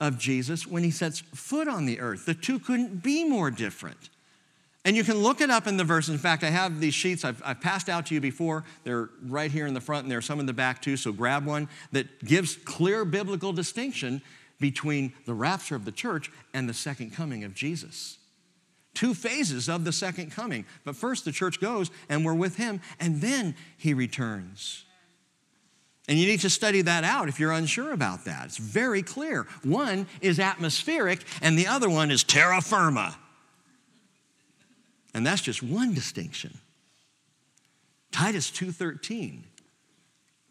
of 0.00 0.18
Jesus 0.18 0.66
when 0.66 0.82
he 0.82 0.90
sets 0.90 1.20
foot 1.20 1.68
on 1.68 1.86
the 1.86 2.00
earth. 2.00 2.26
The 2.26 2.34
two 2.34 2.58
couldn't 2.58 3.02
be 3.02 3.24
more 3.24 3.50
different. 3.50 4.08
And 4.84 4.96
you 4.96 5.04
can 5.04 5.18
look 5.18 5.42
it 5.42 5.50
up 5.50 5.66
in 5.66 5.76
the 5.76 5.84
verse. 5.84 6.08
In 6.08 6.16
fact, 6.16 6.42
I 6.42 6.48
have 6.48 6.80
these 6.80 6.94
sheets 6.94 7.24
I've, 7.24 7.42
I've, 7.44 7.60
passed 7.60 7.90
out 7.90 8.06
to 8.06 8.14
you 8.14 8.20
before. 8.20 8.64
They're 8.84 9.10
right 9.26 9.50
here 9.50 9.66
in 9.66 9.74
the 9.74 9.80
front, 9.80 10.04
and 10.04 10.10
there 10.10 10.18
are 10.18 10.22
some 10.22 10.40
in 10.40 10.46
the 10.46 10.54
back 10.54 10.80
too. 10.80 10.96
So 10.96 11.12
grab 11.12 11.44
one 11.44 11.68
that 11.92 12.24
gives 12.24 12.56
clear 12.56 13.04
biblical 13.04 13.52
distinction 13.52 14.22
between 14.58 15.12
the 15.26 15.34
rapture 15.34 15.76
of 15.76 15.84
the 15.84 15.92
church 15.92 16.30
and 16.54 16.66
the 16.68 16.74
second 16.74 17.12
coming 17.12 17.44
of 17.44 17.54
Jesus. 17.54 18.18
Two 18.94 19.14
phases 19.14 19.68
of 19.68 19.84
the 19.84 19.92
second 19.92 20.32
coming. 20.32 20.64
But 20.84 20.96
first, 20.96 21.24
the 21.24 21.32
church 21.32 21.60
goes 21.60 21.90
and 22.08 22.24
we're 22.24 22.34
with 22.34 22.56
him, 22.56 22.80
and 22.98 23.20
then 23.20 23.54
he 23.76 23.92
returns. 23.92 24.84
And 26.10 26.18
you 26.18 26.26
need 26.26 26.40
to 26.40 26.50
study 26.50 26.82
that 26.82 27.04
out 27.04 27.28
if 27.28 27.38
you're 27.38 27.52
unsure 27.52 27.92
about 27.92 28.24
that. 28.24 28.46
It's 28.46 28.56
very 28.56 29.00
clear. 29.00 29.46
One 29.62 30.08
is 30.20 30.40
atmospheric, 30.40 31.20
and 31.40 31.56
the 31.56 31.68
other 31.68 31.88
one 31.88 32.10
is 32.10 32.24
terra 32.24 32.60
firma. 32.60 33.16
And 35.14 35.24
that's 35.24 35.40
just 35.40 35.62
one 35.62 35.94
distinction. 35.94 36.58
Titus 38.10 38.50
2:13. 38.50 39.44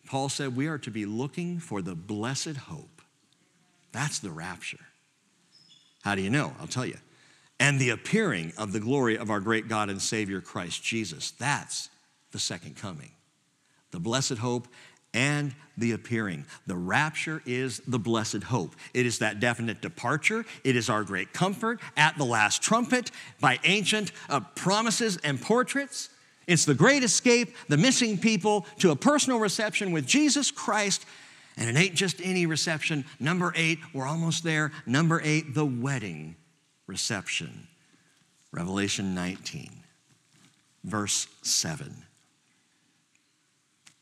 Paul 0.06 0.30
said 0.30 0.56
we 0.56 0.68
are 0.68 0.78
to 0.78 0.90
be 0.90 1.06
looking 1.06 1.60
for 1.60 1.82
the 1.82 1.94
blessed 1.94 2.56
hope. 2.56 3.02
That's 3.92 4.20
the 4.20 4.32
rapture. 4.32 4.88
How 6.04 6.16
do 6.16 6.22
you 6.22 6.30
know? 6.30 6.56
I'll 6.62 6.68
tell 6.68 6.86
you. 6.86 7.00
And 7.60 7.82
the 7.82 7.90
appearing 7.90 8.54
of 8.58 8.72
the 8.72 8.80
glory 8.80 9.18
of 9.18 9.30
our 9.30 9.42
great 9.42 9.68
God 9.68 9.90
and 9.90 10.02
Savior 10.02 10.40
Christ 10.40 10.82
Jesus. 10.82 11.32
That's 11.32 11.90
the 12.32 12.40
second 12.40 12.78
coming. 12.78 13.12
The 13.92 14.00
blessed 14.00 14.38
hope 14.38 14.68
and 15.14 15.54
the 15.78 15.94
appearing. 15.94 16.46
The 16.68 16.76
rapture 16.76 17.42
is 17.46 17.82
the 17.88 18.00
blessed 18.00 18.44
hope. 18.44 18.76
It 18.94 19.06
is 19.06 19.20
that 19.20 19.40
definite 19.40 19.82
departure. 19.82 20.46
It 20.64 20.76
is 20.76 20.90
our 20.90 21.04
great 21.04 21.34
comfort 21.34 21.80
at 21.96 22.18
the 22.18 22.26
last 22.26 22.62
trumpet 22.62 23.12
by 23.40 23.60
ancient 23.64 24.12
uh, 24.30 24.42
promises 24.56 25.18
and 25.24 25.42
portraits. 25.42 26.10
It's 26.48 26.66
the 26.66 26.74
great 26.74 27.04
escape, 27.04 27.56
the 27.68 27.78
missing 27.78 28.18
people 28.18 28.66
to 28.80 28.92
a 28.92 28.96
personal 28.96 29.40
reception 29.40 29.92
with 29.92 30.06
Jesus 30.06 30.52
Christ. 30.52 31.06
And 31.58 31.70
it 31.70 31.80
ain't 31.80 31.96
just 31.96 32.22
any 32.24 32.46
reception. 32.46 33.06
Number 33.20 33.54
eight, 33.56 33.80
we're 33.94 34.08
almost 34.08 34.44
there. 34.44 34.72
Number 34.86 35.22
eight, 35.24 35.54
the 35.54 35.66
wedding 35.66 36.36
reception. 36.88 37.68
Revelation 38.52 39.14
19, 39.14 39.70
verse 40.84 41.28
7. 41.44 42.04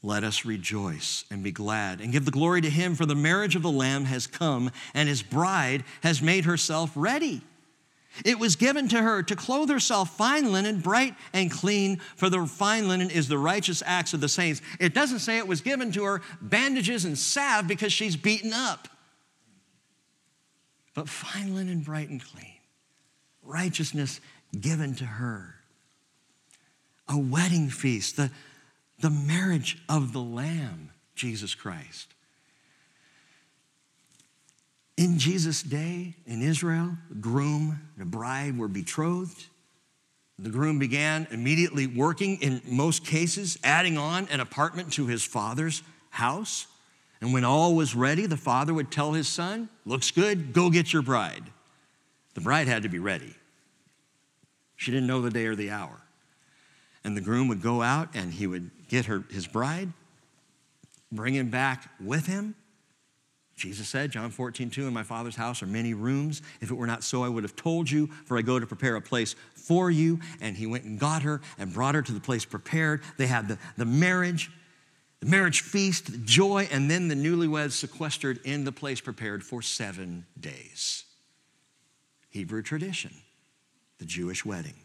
Let 0.03 0.23
us 0.23 0.45
rejoice 0.45 1.25
and 1.31 1.43
be 1.43 1.51
glad 1.51 2.01
and 2.01 2.11
give 2.11 2.25
the 2.25 2.31
glory 2.31 2.61
to 2.61 2.69
him, 2.69 2.95
for 2.95 3.05
the 3.05 3.15
marriage 3.15 3.55
of 3.55 3.63
the 3.63 3.71
Lamb 3.71 4.05
has 4.05 4.27
come, 4.27 4.71
and 4.93 5.09
his 5.09 5.23
bride 5.23 5.83
has 6.01 6.21
made 6.21 6.45
herself 6.45 6.91
ready. 6.95 7.41
It 8.25 8.39
was 8.39 8.55
given 8.55 8.87
to 8.89 9.01
her 9.01 9.21
to 9.23 9.35
clothe 9.35 9.69
herself 9.69 10.15
fine 10.15 10.51
linen, 10.51 10.79
bright 10.79 11.15
and 11.33 11.51
clean, 11.51 11.97
for 12.15 12.29
the 12.29 12.45
fine 12.45 12.87
linen 12.87 13.09
is 13.09 13.27
the 13.27 13.37
righteous 13.37 13.83
acts 13.85 14.13
of 14.13 14.21
the 14.21 14.29
saints. 14.29 14.61
It 14.79 14.93
doesn't 14.93 15.19
say 15.19 15.37
it 15.37 15.47
was 15.47 15.61
given 15.61 15.91
to 15.93 16.03
her 16.03 16.21
bandages 16.41 17.05
and 17.05 17.17
salve 17.17 17.67
because 17.67 17.93
she's 17.93 18.15
beaten 18.15 18.53
up, 18.53 18.87
but 20.93 21.09
fine 21.09 21.53
linen, 21.55 21.81
bright 21.81 22.09
and 22.09 22.23
clean, 22.23 22.59
righteousness 23.43 24.19
given 24.59 24.95
to 24.95 25.05
her. 25.05 25.55
A 27.09 27.17
wedding 27.17 27.69
feast, 27.69 28.17
the, 28.17 28.31
the 28.99 29.09
marriage 29.09 29.77
of 29.87 30.13
the 30.13 30.21
Lamb, 30.21 30.91
Jesus 31.15 31.55
Christ. 31.55 32.13
In 34.97 35.19
Jesus' 35.19 35.61
day 35.61 36.15
in 36.25 36.41
Israel, 36.41 36.97
the 37.09 37.15
groom 37.15 37.79
and 37.95 38.01
the 38.01 38.09
bride 38.09 38.57
were 38.57 38.67
betrothed. 38.67 39.45
The 40.39 40.49
groom 40.49 40.79
began 40.79 41.27
immediately 41.29 41.85
working, 41.85 42.41
in 42.41 42.61
most 42.65 43.05
cases, 43.05 43.59
adding 43.63 43.97
on 43.97 44.27
an 44.29 44.39
apartment 44.39 44.93
to 44.93 45.05
his 45.05 45.23
father's 45.23 45.83
house. 46.09 46.65
And 47.21 47.33
when 47.33 47.43
all 47.43 47.75
was 47.75 47.95
ready, 47.95 48.25
the 48.25 48.37
father 48.37 48.73
would 48.73 48.91
tell 48.91 49.13
his 49.13 49.27
son, 49.27 49.69
Looks 49.85 50.11
good, 50.11 50.53
go 50.53 50.69
get 50.69 50.93
your 50.93 51.01
bride. 51.03 51.43
The 52.33 52.41
bride 52.41 52.67
had 52.67 52.83
to 52.83 52.89
be 52.89 52.99
ready. 52.99 53.35
She 54.75 54.91
didn't 54.91 55.07
know 55.07 55.21
the 55.21 55.31
day 55.31 55.45
or 55.45 55.55
the 55.55 55.71
hour. 55.71 56.01
And 57.03 57.17
the 57.17 57.21
groom 57.21 57.47
would 57.47 57.61
go 57.61 57.81
out 57.81 58.09
and 58.13 58.33
he 58.33 58.45
would 58.45 58.69
get 58.87 59.05
her, 59.05 59.23
his 59.29 59.47
bride, 59.47 59.91
bring 61.11 61.33
him 61.33 61.49
back 61.49 61.89
with 61.99 62.25
him. 62.25 62.55
Jesus 63.57 63.89
said, 63.89 64.11
John 64.11 64.29
14, 64.29 64.69
2, 64.69 64.87
in 64.87 64.93
my 64.93 65.01
Father's 65.01 65.35
house 65.35 65.63
are 65.63 65.67
many 65.67 65.95
rooms. 65.95 66.43
If 66.61 66.69
it 66.69 66.75
were 66.75 66.85
not 66.85 67.03
so, 67.03 67.23
I 67.23 67.29
would 67.29 67.43
have 67.43 67.55
told 67.55 67.89
you, 67.89 68.05
for 68.25 68.37
I 68.37 68.43
go 68.43 68.59
to 68.59 68.67
prepare 68.67 68.95
a 68.95 69.01
place 69.01 69.35
for 69.55 69.89
you. 69.89 70.19
And 70.39 70.55
he 70.55 70.67
went 70.67 70.83
and 70.83 70.99
got 70.99 71.23
her 71.23 71.41
and 71.57 71.73
brought 71.73 71.95
her 71.95 72.03
to 72.03 72.11
the 72.11 72.19
place 72.19 72.45
prepared. 72.45 73.01
They 73.17 73.25
had 73.25 73.47
the, 73.47 73.57
the 73.75 73.85
marriage, 73.85 74.51
the 75.21 75.25
marriage 75.25 75.61
feast, 75.61 76.11
the 76.11 76.19
joy, 76.19 76.69
and 76.71 76.89
then 76.89 77.07
the 77.07 77.15
newlyweds 77.15 77.71
sequestered 77.71 78.39
in 78.45 78.63
the 78.63 78.71
place 78.71 79.01
prepared 79.01 79.43
for 79.43 79.63
seven 79.63 80.27
days. 80.39 81.05
Hebrew 82.29 82.61
tradition, 82.61 83.11
the 83.97 84.05
Jewish 84.05 84.45
wedding. 84.45 84.75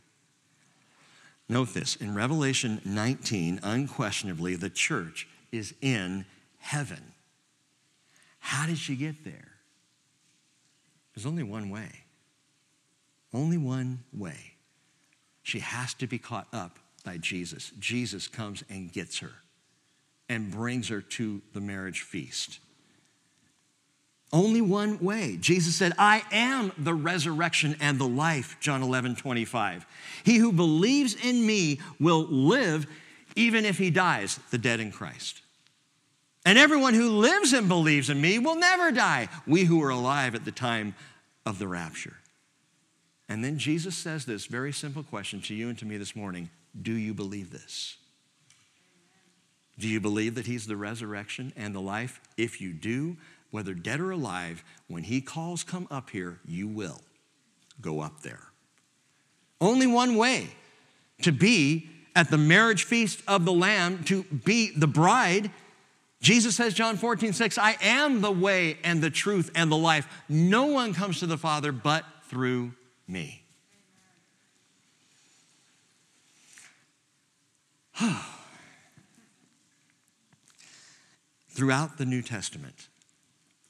Note 1.53 1.74
this 1.74 1.97
in 1.97 2.15
Revelation 2.15 2.81
19, 2.87 3.61
unquestionably, 3.62 4.57
the 4.57 4.70
church 4.70 5.29
is 5.53 5.74
in 5.83 6.24
heaven. 6.57 7.12
How 8.39 8.66
did 8.66 8.79
she 8.79 8.97
get 8.97 9.23
there? 9.23 9.53
There's 11.15 11.27
only 11.27 11.43
one 11.43 11.69
way. 11.69 11.91
Only 13.35 13.59
one 13.59 14.03
way. 14.15 14.55
She 15.43 15.59
has 15.59 15.93
to 15.95 16.07
be 16.07 16.16
caught 16.19 16.49
up 16.55 16.79
by 17.05 17.19
Jesus. 17.19 17.70
Jesus 17.79 18.29
comes 18.29 18.65
and 18.70 18.91
gets 18.91 19.19
her 19.19 19.33
and 20.31 20.51
brings 20.51 20.89
her 20.89 21.03
to 21.03 21.43
the 21.53 21.61
marriage 21.61 22.01
feast. 22.01 22.61
Only 24.33 24.63
one 24.63 24.99
way. 24.99 25.37
Jesus 25.39 25.77
said, 25.77 25.93
I 25.99 26.23
am 26.33 26.73
the 26.79 26.95
resurrection 26.95 27.77
and 27.81 27.99
the 27.99 28.09
life, 28.09 28.57
John 28.61 28.83
11, 28.83 29.17
25. 29.17 29.85
He 30.25 30.37
who 30.37 30.53
believes 30.53 31.15
in 31.15 31.45
me 31.45 31.81
will 32.01 32.25
live 32.25 32.87
even 33.37 33.65
if 33.65 33.79
he 33.79 33.91
dies, 33.91 34.39
the 34.51 34.59
dead 34.59 34.81
in 34.81 34.91
Christ. 34.91 35.43
And 36.45 36.59
everyone 36.59 36.95
who 36.95 37.09
lives 37.11 37.53
and 37.53 37.69
believes 37.69 38.11
in 38.11 38.21
me 38.21 38.39
will 38.39 38.57
never 38.57 38.91
die, 38.91 39.29
we 39.47 39.65
who 39.65 39.83
are 39.83 39.91
alive 39.91 40.35
at 40.35 40.45
the 40.45 40.53
time 40.53 40.95
of 41.47 41.59
the 41.59 41.69
rapture. 41.69 42.17
And 43.29 43.45
then 43.45 43.59
Jesus 43.59 43.97
says 43.97 44.25
this 44.25 44.47
very 44.47 44.73
simple 44.73 45.03
question 45.03 45.41
to 45.43 45.55
you 45.55 45.69
and 45.69 45.79
to 45.79 45.87
me 45.87 45.97
this 45.97 46.17
morning 46.17 46.51
Do 46.81 46.93
you 46.93 47.15
believe 47.15 47.51
this? 47.51 47.97
Do 49.79 49.89
you 49.89 50.01
believe 50.01 50.35
that 50.35 50.47
he's 50.47 50.67
the 50.67 50.77
resurrection 50.77 51.53
and 51.57 51.75
the 51.75 51.81
life? 51.81 52.21
If 52.37 52.61
you 52.61 52.73
do, 52.73 53.17
whether 53.53 53.74
dead 53.74 54.01
or 54.01 54.11
alive, 54.11 54.65
when 54.89 55.05
he 55.05 55.20
calls, 55.20 55.62
come 55.62 55.87
up 55.91 56.11
here, 56.11 56.41
you 56.45 56.66
will 56.66 57.03
go 57.81 58.01
up 58.01 58.23
there. 58.23 58.49
Only 59.61 59.87
one 59.87 60.16
way 60.16 60.49
to 61.20 61.31
be 61.31 61.89
at 62.16 62.31
the 62.31 62.39
marriage 62.39 62.85
feast 62.85 63.23
of 63.29 63.45
the 63.45 63.53
Lamb, 63.53 64.03
to 64.05 64.24
be 64.24 64.73
the 64.77 64.87
bride. 64.89 65.51
Jesus 66.20 66.57
says, 66.57 66.74
John 66.74 66.97
14, 66.97 67.33
6, 67.33 67.59
I 67.59 67.77
am 67.81 68.23
the 68.23 68.33
way 68.33 68.79
and 68.83 69.03
the 69.03 69.11
truth 69.11 69.51
and 69.55 69.70
the 69.70 69.77
life. 69.77 70.09
No 70.29 70.66
one 70.66 70.95
comes 70.95 71.20
to 71.20 71.27
the 71.27 71.39
Father 71.39 71.73
but 71.73 72.05
through 72.24 72.73
me. 73.07 73.45
Throughout 81.51 81.99
the 81.99 82.07
New 82.07 82.23
Testament, 82.23 82.89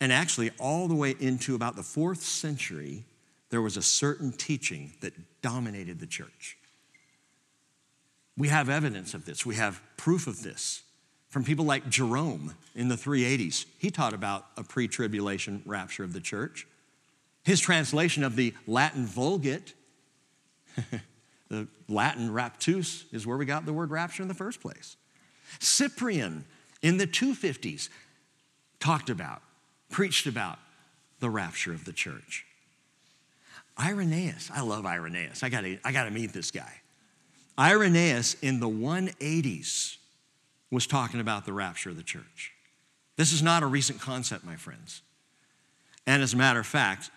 and 0.03 0.13
actually, 0.13 0.51
all 0.59 0.89
the 0.89 0.97
way 0.97 1.15
into 1.21 1.55
about 1.55 1.77
the 1.77 1.85
fourth 1.85 2.25
century, 2.25 3.05
there 3.51 3.63
was 3.63 3.77
a 3.77 3.83
certain 3.83 4.33
teaching 4.33 4.95
that 5.01 5.13
dominated 5.43 6.01
the 6.01 6.09
church. 6.09 6.59
We 8.37 8.49
have 8.49 8.69
evidence 8.69 9.15
of 9.15 9.27
this, 9.27 9.47
we 9.47 9.55
have 9.55 9.81
proof 9.97 10.27
of 10.27 10.43
this 10.43 10.83
from 11.29 11.45
people 11.45 11.65
like 11.65 11.89
Jerome 11.89 12.53
in 12.75 12.89
the 12.89 12.97
380s. 12.97 13.65
He 13.79 13.93
taught 13.93 14.13
about 14.13 14.45
a 14.57 14.65
pre 14.65 14.89
tribulation 14.89 15.63
rapture 15.67 16.03
of 16.03 16.13
the 16.13 16.21
church. 16.21 16.67
His 17.45 17.61
translation 17.61 18.25
of 18.25 18.35
the 18.35 18.55
Latin 18.67 19.07
Vulgate, 19.07 19.73
the 21.49 21.69
Latin 21.89 22.29
raptus, 22.29 23.05
is 23.13 23.25
where 23.25 23.37
we 23.37 23.45
got 23.45 23.67
the 23.67 23.73
word 23.73 23.93
rapture 23.93 24.23
in 24.23 24.29
the 24.29 24.35
first 24.35 24.61
place. 24.61 24.97
Cyprian 25.61 26.45
in 26.83 26.97
the 26.97 27.07
250s 27.07 27.89
talked 28.81 29.09
about 29.09 29.43
preached 29.93 30.27
about 30.27 30.59
the 31.21 31.31
rapture 31.31 31.73
of 31.73 31.85
the 31.85 31.93
church. 31.93 32.45
Irenaeus, 33.79 34.51
I 34.53 34.61
love 34.63 34.85
Irenaeus. 34.85 35.43
I 35.43 35.49
gotta, 35.49 35.79
I 35.85 35.93
gotta 35.93 36.11
meet 36.11 36.33
this 36.33 36.51
guy. 36.51 36.81
Irenaeus 37.59 38.35
in 38.43 38.59
the 38.59 38.69
180s 38.69 39.97
was 40.71 40.87
talking 40.87 41.21
about 41.21 41.47
the 41.47 41.53
rapture 41.53 41.91
of 41.91 41.97
the 41.97 42.03
church. 42.03 42.53
This 43.17 43.33
is 43.33 43.43
not 43.43 43.63
a 43.63 43.67
recent 43.67 44.01
concept, 44.01 44.45
my 44.45 44.57
friends. 44.57 45.03
And 46.07 46.23
as 46.23 46.35
a 46.35 46.37
matter 46.37 46.59
of 46.59 46.67
fact, 46.67 47.11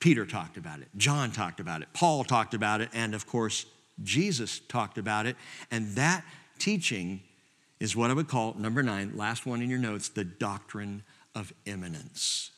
Peter 0.00 0.24
talked 0.24 0.56
about 0.56 0.80
it, 0.80 0.88
John 0.96 1.30
talked 1.30 1.60
about 1.60 1.82
it, 1.82 1.88
Paul 1.92 2.24
talked 2.24 2.54
about 2.54 2.80
it, 2.80 2.88
and 2.92 3.14
of 3.14 3.26
course, 3.26 3.66
Jesus 4.02 4.60
talked 4.68 4.98
about 4.98 5.26
it. 5.26 5.36
And 5.70 5.94
that 5.96 6.24
teaching 6.58 7.20
is 7.80 7.96
what 7.96 8.10
I 8.10 8.14
would 8.14 8.28
call, 8.28 8.54
number 8.54 8.82
nine, 8.82 9.16
last 9.16 9.46
one 9.46 9.60
in 9.60 9.68
your 9.68 9.78
notes, 9.78 10.08
the 10.08 10.24
doctrine 10.24 11.02
of 11.34 11.52
imminence. 11.66 12.50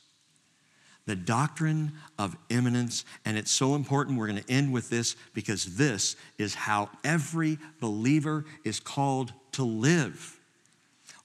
the 1.07 1.16
doctrine 1.16 1.93
of 2.19 2.36
imminence. 2.51 3.05
And 3.24 3.39
it's 3.39 3.51
so 3.51 3.74
important. 3.74 4.19
We're 4.19 4.27
going 4.27 4.43
to 4.43 4.53
end 4.53 4.73
with 4.73 4.90
this 4.90 5.16
because 5.32 5.77
this 5.77 6.16
is 6.36 6.55
how 6.55 6.90
every 7.05 7.59
believer 7.81 8.44
is 8.65 8.81
called 8.81 9.32
to 9.53 9.62
live 9.65 10.39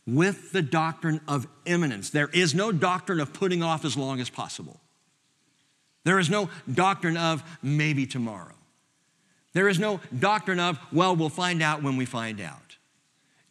with 0.08 0.52
the 0.52 0.62
doctrine 0.62 1.20
of 1.28 1.48
imminence. 1.66 2.10
There 2.10 2.30
is 2.32 2.56
no 2.56 2.72
doctrine 2.72 3.20
of 3.20 3.34
putting 3.34 3.62
off 3.62 3.84
as 3.86 3.98
long 3.98 4.20
as 4.20 4.30
possible. 4.30 4.80
There 6.04 6.20
is 6.20 6.30
no 6.30 6.50
doctrine 6.72 7.18
of 7.18 7.44
maybe 7.62 8.06
tomorrow. 8.08 8.56
There 9.54 9.68
is 9.68 9.80
no 9.80 10.00
doctrine 10.18 10.60
of, 10.60 10.80
well, 10.92 11.16
we'll 11.16 11.30
find 11.30 11.62
out 11.62 11.84
when 11.84 11.98
we 11.98 12.06
find 12.06 12.40
out. 12.40 12.71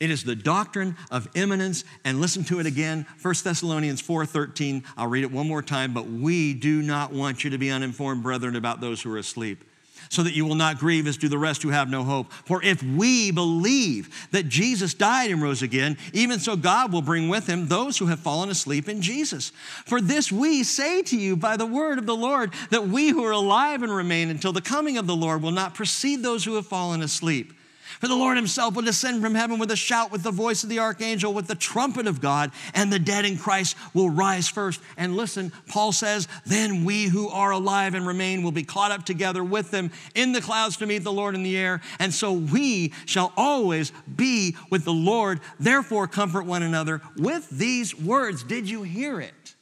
It 0.00 0.10
is 0.10 0.24
the 0.24 0.34
doctrine 0.34 0.96
of 1.10 1.28
imminence, 1.34 1.84
and 2.04 2.22
listen 2.22 2.42
to 2.44 2.58
it 2.58 2.64
again, 2.64 3.04
1 3.20 3.44
Thessalonians 3.44 4.00
4:13. 4.00 4.82
I'll 4.96 5.08
read 5.08 5.24
it 5.24 5.30
one 5.30 5.46
more 5.46 5.62
time, 5.62 5.92
but 5.92 6.10
we 6.10 6.54
do 6.54 6.80
not 6.80 7.12
want 7.12 7.44
you 7.44 7.50
to 7.50 7.58
be 7.58 7.70
uninformed, 7.70 8.22
brethren, 8.22 8.56
about 8.56 8.80
those 8.80 9.02
who 9.02 9.12
are 9.12 9.18
asleep, 9.18 9.62
so 10.08 10.22
that 10.22 10.32
you 10.32 10.46
will 10.46 10.54
not 10.54 10.78
grieve 10.78 11.06
as 11.06 11.18
do 11.18 11.28
the 11.28 11.36
rest 11.36 11.62
who 11.62 11.68
have 11.68 11.90
no 11.90 12.02
hope. 12.02 12.32
For 12.46 12.62
if 12.64 12.82
we 12.82 13.30
believe 13.30 14.08
that 14.30 14.48
Jesus 14.48 14.94
died 14.94 15.30
and 15.30 15.42
rose 15.42 15.60
again, 15.60 15.98
even 16.14 16.40
so 16.40 16.56
God 16.56 16.94
will 16.94 17.02
bring 17.02 17.28
with 17.28 17.46
him 17.46 17.68
those 17.68 17.98
who 17.98 18.06
have 18.06 18.20
fallen 18.20 18.48
asleep 18.48 18.88
in 18.88 19.02
Jesus. 19.02 19.52
For 19.84 20.00
this 20.00 20.32
we 20.32 20.62
say 20.62 21.02
to 21.02 21.16
you 21.18 21.36
by 21.36 21.58
the 21.58 21.66
word 21.66 21.98
of 21.98 22.06
the 22.06 22.16
Lord, 22.16 22.54
that 22.70 22.88
we 22.88 23.10
who 23.10 23.22
are 23.26 23.32
alive 23.32 23.82
and 23.82 23.94
remain 23.94 24.30
until 24.30 24.54
the 24.54 24.62
coming 24.62 24.96
of 24.96 25.06
the 25.06 25.14
Lord 25.14 25.42
will 25.42 25.50
not 25.50 25.74
precede 25.74 26.22
those 26.22 26.42
who 26.46 26.54
have 26.54 26.66
fallen 26.66 27.02
asleep. 27.02 27.52
For 28.00 28.08
the 28.08 28.16
Lord 28.16 28.38
himself 28.38 28.74
will 28.74 28.82
descend 28.82 29.20
from 29.22 29.34
heaven 29.34 29.58
with 29.58 29.70
a 29.70 29.76
shout, 29.76 30.10
with 30.10 30.22
the 30.22 30.30
voice 30.30 30.62
of 30.62 30.70
the 30.70 30.78
archangel, 30.78 31.34
with 31.34 31.46
the 31.46 31.54
trumpet 31.54 32.06
of 32.06 32.22
God, 32.22 32.50
and 32.74 32.90
the 32.90 32.98
dead 32.98 33.26
in 33.26 33.36
Christ 33.36 33.76
will 33.92 34.08
rise 34.08 34.48
first. 34.48 34.80
And 34.96 35.18
listen, 35.18 35.52
Paul 35.68 35.92
says, 35.92 36.26
Then 36.46 36.86
we 36.86 37.04
who 37.04 37.28
are 37.28 37.50
alive 37.50 37.92
and 37.92 38.06
remain 38.06 38.42
will 38.42 38.52
be 38.52 38.62
caught 38.62 38.90
up 38.90 39.04
together 39.04 39.44
with 39.44 39.70
them 39.70 39.90
in 40.14 40.32
the 40.32 40.40
clouds 40.40 40.78
to 40.78 40.86
meet 40.86 41.04
the 41.04 41.12
Lord 41.12 41.34
in 41.34 41.42
the 41.42 41.58
air. 41.58 41.82
And 41.98 42.12
so 42.12 42.32
we 42.32 42.94
shall 43.04 43.34
always 43.36 43.92
be 44.16 44.56
with 44.70 44.86
the 44.86 44.94
Lord. 44.94 45.40
Therefore, 45.58 46.08
comfort 46.08 46.46
one 46.46 46.62
another 46.62 47.02
with 47.18 47.50
these 47.50 47.94
words. 47.94 48.42
Did 48.42 48.68
you 48.68 48.82
hear 48.82 49.20
it? 49.20 49.54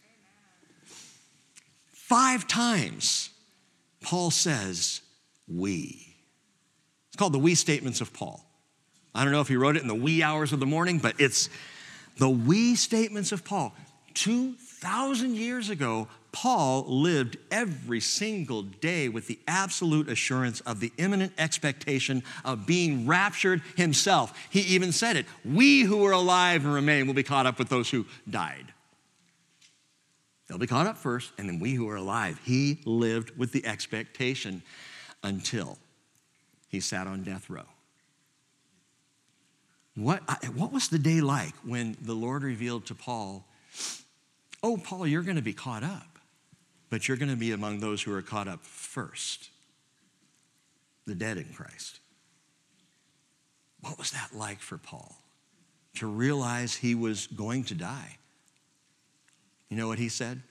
Five 1.92 2.46
times, 2.46 3.30
Paul 4.00 4.30
says, 4.30 5.00
We 5.48 6.07
called 7.18 7.34
the 7.34 7.38
we 7.38 7.54
statements 7.54 8.00
of 8.00 8.12
Paul. 8.12 8.42
I 9.14 9.24
don't 9.24 9.32
know 9.32 9.40
if 9.40 9.48
he 9.48 9.56
wrote 9.56 9.76
it 9.76 9.82
in 9.82 9.88
the 9.88 9.94
wee 9.94 10.22
hours 10.22 10.52
of 10.52 10.60
the 10.60 10.66
morning, 10.66 10.98
but 10.98 11.20
it's 11.20 11.50
the 12.16 12.30
we 12.30 12.76
statements 12.76 13.32
of 13.32 13.44
Paul. 13.44 13.74
2,000 14.14 15.34
years 15.34 15.70
ago, 15.70 16.08
Paul 16.30 16.84
lived 16.86 17.36
every 17.50 18.00
single 18.00 18.62
day 18.62 19.08
with 19.08 19.26
the 19.26 19.38
absolute 19.48 20.08
assurance 20.08 20.60
of 20.60 20.78
the 20.78 20.92
imminent 20.98 21.32
expectation 21.38 22.22
of 22.44 22.66
being 22.66 23.06
raptured 23.06 23.62
himself. 23.76 24.38
He 24.50 24.60
even 24.60 24.92
said 24.92 25.16
it 25.16 25.26
We 25.44 25.82
who 25.82 26.04
are 26.06 26.12
alive 26.12 26.64
and 26.64 26.72
remain 26.72 27.06
will 27.06 27.14
be 27.14 27.22
caught 27.22 27.46
up 27.46 27.58
with 27.58 27.68
those 27.68 27.90
who 27.90 28.06
died. 28.28 28.72
They'll 30.46 30.58
be 30.58 30.66
caught 30.66 30.86
up 30.86 30.96
first, 30.96 31.32
and 31.38 31.48
then 31.48 31.58
we 31.58 31.74
who 31.74 31.88
are 31.88 31.96
alive. 31.96 32.40
He 32.44 32.80
lived 32.84 33.36
with 33.36 33.52
the 33.52 33.66
expectation 33.66 34.62
until 35.22 35.76
he 36.68 36.80
sat 36.80 37.06
on 37.06 37.22
death 37.22 37.50
row. 37.50 37.66
What, 39.94 40.22
what 40.54 40.72
was 40.72 40.88
the 40.88 40.98
day 40.98 41.20
like 41.20 41.54
when 41.64 41.96
the 42.00 42.14
Lord 42.14 42.44
revealed 42.44 42.86
to 42.86 42.94
Paul, 42.94 43.44
Oh, 44.62 44.76
Paul, 44.76 45.06
you're 45.06 45.22
going 45.22 45.36
to 45.36 45.42
be 45.42 45.52
caught 45.52 45.84
up, 45.84 46.18
but 46.90 47.06
you're 47.06 47.16
going 47.16 47.30
to 47.30 47.36
be 47.36 47.52
among 47.52 47.80
those 47.80 48.02
who 48.02 48.12
are 48.12 48.22
caught 48.22 48.48
up 48.48 48.64
first, 48.64 49.50
the 51.06 51.14
dead 51.14 51.36
in 51.36 51.46
Christ? 51.54 52.00
What 53.80 53.98
was 53.98 54.10
that 54.10 54.30
like 54.34 54.60
for 54.60 54.76
Paul 54.78 55.16
to 55.96 56.06
realize 56.06 56.74
he 56.74 56.94
was 56.94 57.28
going 57.28 57.64
to 57.64 57.74
die? 57.74 58.18
You 59.68 59.76
know 59.76 59.86
what 59.86 59.98
he 59.98 60.08
said? 60.08 60.42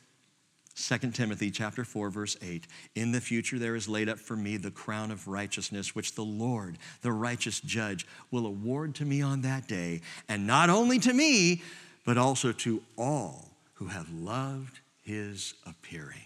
2 0.77 0.97
Timothy 1.11 1.49
chapter 1.49 1.83
4 1.83 2.11
verse 2.11 2.37
8 2.41 2.67
In 2.95 3.11
the 3.11 3.19
future 3.19 3.57
there 3.57 3.75
is 3.75 3.89
laid 3.89 4.07
up 4.07 4.19
for 4.19 4.35
me 4.35 4.57
the 4.57 4.69
crown 4.69 5.09
of 5.09 5.27
righteousness 5.27 5.95
which 5.95 6.13
the 6.13 6.23
Lord 6.23 6.77
the 7.01 7.11
righteous 7.11 7.59
judge 7.59 8.05
will 8.29 8.45
award 8.45 8.93
to 8.95 9.05
me 9.05 9.21
on 9.21 9.41
that 9.41 9.67
day 9.67 10.01
and 10.29 10.45
not 10.45 10.69
only 10.69 10.99
to 10.99 11.13
me 11.13 11.63
but 12.05 12.17
also 12.17 12.51
to 12.51 12.83
all 12.95 13.49
who 13.73 13.87
have 13.87 14.09
loved 14.11 14.79
his 15.03 15.55
appearing. 15.65 16.21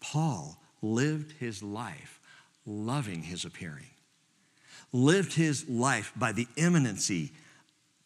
Paul 0.00 0.58
lived 0.82 1.32
his 1.32 1.62
life 1.62 2.20
loving 2.66 3.22
his 3.22 3.44
appearing 3.44 3.86
lived 4.94 5.34
his 5.34 5.68
life 5.68 6.12
by 6.16 6.30
the 6.30 6.46
imminency 6.56 7.32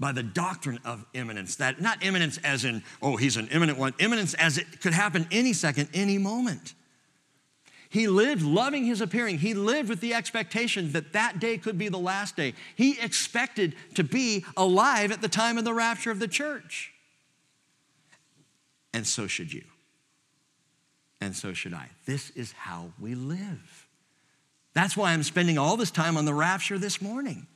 by 0.01 0.13
the 0.13 0.23
doctrine 0.23 0.79
of 0.85 1.05
imminence. 1.15 1.57
That 1.57 1.81
not 1.81 2.05
imminence 2.05 2.39
as 2.39 2.65
in, 2.65 2.83
oh, 3.03 3.17
he's 3.17 3.37
an 3.37 3.49
imminent 3.49 3.79
one, 3.79 3.95
imminence 3.99 4.35
as 4.35 4.59
it 4.59 4.81
could 4.81 4.93
happen 4.93 5.27
any 5.31 5.53
second, 5.53 5.89
any 5.93 6.19
moment. 6.19 6.75
He 7.91 8.07
lived 8.07 8.43
loving 8.43 8.85
his 8.85 9.01
appearing. 9.01 9.39
He 9.39 9.55
lived 9.55 9.89
with 9.89 10.01
the 10.01 10.13
expectation 10.13 10.93
that 10.93 11.15
that 11.15 11.41
day 11.41 11.57
could 11.57 11.79
be 11.79 11.89
the 11.89 11.99
last 11.99 12.37
day. 12.37 12.55
He 12.77 13.01
expected 13.01 13.75
to 13.95 14.05
be 14.05 14.45
alive 14.57 15.11
at 15.11 15.23
the 15.23 15.29
time 15.29 15.57
of 15.57 15.65
the 15.65 15.73
rapture 15.73 16.11
of 16.11 16.19
the 16.19 16.29
church. 16.29 16.93
And 18.93 19.07
so 19.07 19.27
should 19.27 19.53
you. 19.53 19.65
And 21.21 21.35
so 21.35 21.55
should 21.55 21.73
I. 21.75 21.89
This 22.05 22.31
is 22.31 22.53
how 22.53 22.93
we 23.01 23.15
live. 23.15 23.89
That's 24.75 24.97
why 24.97 25.13
I'm 25.13 25.23
spending 25.23 25.57
all 25.59 25.77
this 25.77 25.91
time 25.91 26.17
on 26.17 26.27
the 26.27 26.35
rapture 26.35 26.79
this 26.79 27.01
morning. 27.01 27.47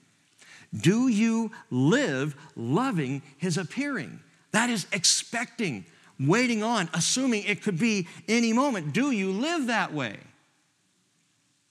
Do 0.78 1.08
you 1.08 1.50
live 1.70 2.34
loving 2.56 3.22
his 3.36 3.58
appearing? 3.58 4.20
That 4.52 4.70
is 4.70 4.86
expecting, 4.92 5.84
waiting 6.18 6.62
on, 6.62 6.88
assuming 6.94 7.44
it 7.44 7.62
could 7.62 7.78
be 7.78 8.08
any 8.28 8.52
moment. 8.52 8.92
Do 8.92 9.10
you 9.10 9.32
live 9.32 9.66
that 9.66 9.92
way? 9.92 10.18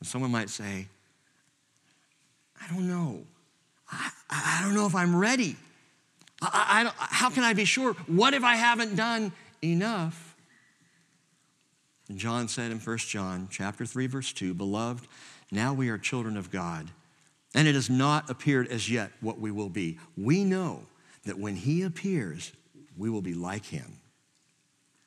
Someone 0.03 0.32
might 0.32 0.49
say, 0.49 0.88
I 2.60 2.73
don't 2.73 2.88
know. 2.88 3.23
I, 3.91 4.10
I 4.30 4.60
don't 4.64 4.73
know 4.73 4.86
if 4.86 4.95
I'm 4.95 5.15
ready. 5.15 5.56
I, 6.41 6.90
I, 6.90 7.06
how 7.06 7.30
can 7.30 7.44
I 7.44 7.53
be 7.53 7.65
sure? 7.65 7.94
What 8.07 8.34
if 8.34 8.44
I 8.44 8.56
haven't 8.56 8.95
done 8.95 9.32
enough? 9.64 10.36
And 12.10 12.18
John 12.18 12.48
said 12.48 12.72
in 12.72 12.80
1 12.80 12.98
John 12.98 13.48
chapter 13.52 13.86
3 13.86 14.07
verse 14.07 14.34
2, 14.34 14.53
beloved, 14.53 15.07
now 15.52 15.73
we 15.73 15.90
are 15.90 15.98
children 15.98 16.36
of 16.38 16.52
God 16.52 16.90
and 17.53 17.68
it 17.68 17.76
has 17.76 17.90
not 17.90 18.30
appeared 18.30 18.68
as 18.68 18.90
yet 18.90 19.11
what 19.19 19.40
we 19.40 19.52
will 19.52 19.69
be. 19.69 19.99
We 20.18 20.44
know 20.44 20.84
that 21.26 21.38
when 21.38 21.56
he 21.56 21.84
appears, 21.84 22.52
we 22.98 23.10
will 23.10 23.22
be 23.22 23.34
like 23.34 23.65
him 23.65 23.98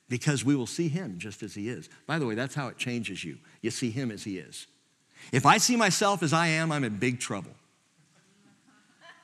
because 0.09 0.45
we 0.45 0.55
will 0.55 0.67
see 0.67 0.89
him 0.89 1.17
just 1.19 1.43
as 1.43 1.55
he 1.55 1.69
is. 1.69 1.89
By 2.07 2.19
the 2.19 2.27
way, 2.27 2.35
that's 2.35 2.55
how 2.55 2.69
it 2.69 2.77
changes 2.77 3.25
you. 3.25 3.39
You 3.63 3.71
see 3.71 3.91
him 3.91 4.11
as 4.11 4.25
he 4.25 4.39
is. 4.39 4.67
If 5.33 5.47
I 5.47 5.59
see 5.59 5.77
myself 5.77 6.23
as 6.23 6.33
I 6.33 6.49
am, 6.49 6.71
I'm 6.71 6.85
in 6.85 6.99
big 6.99 7.19
trouble. 7.19 7.53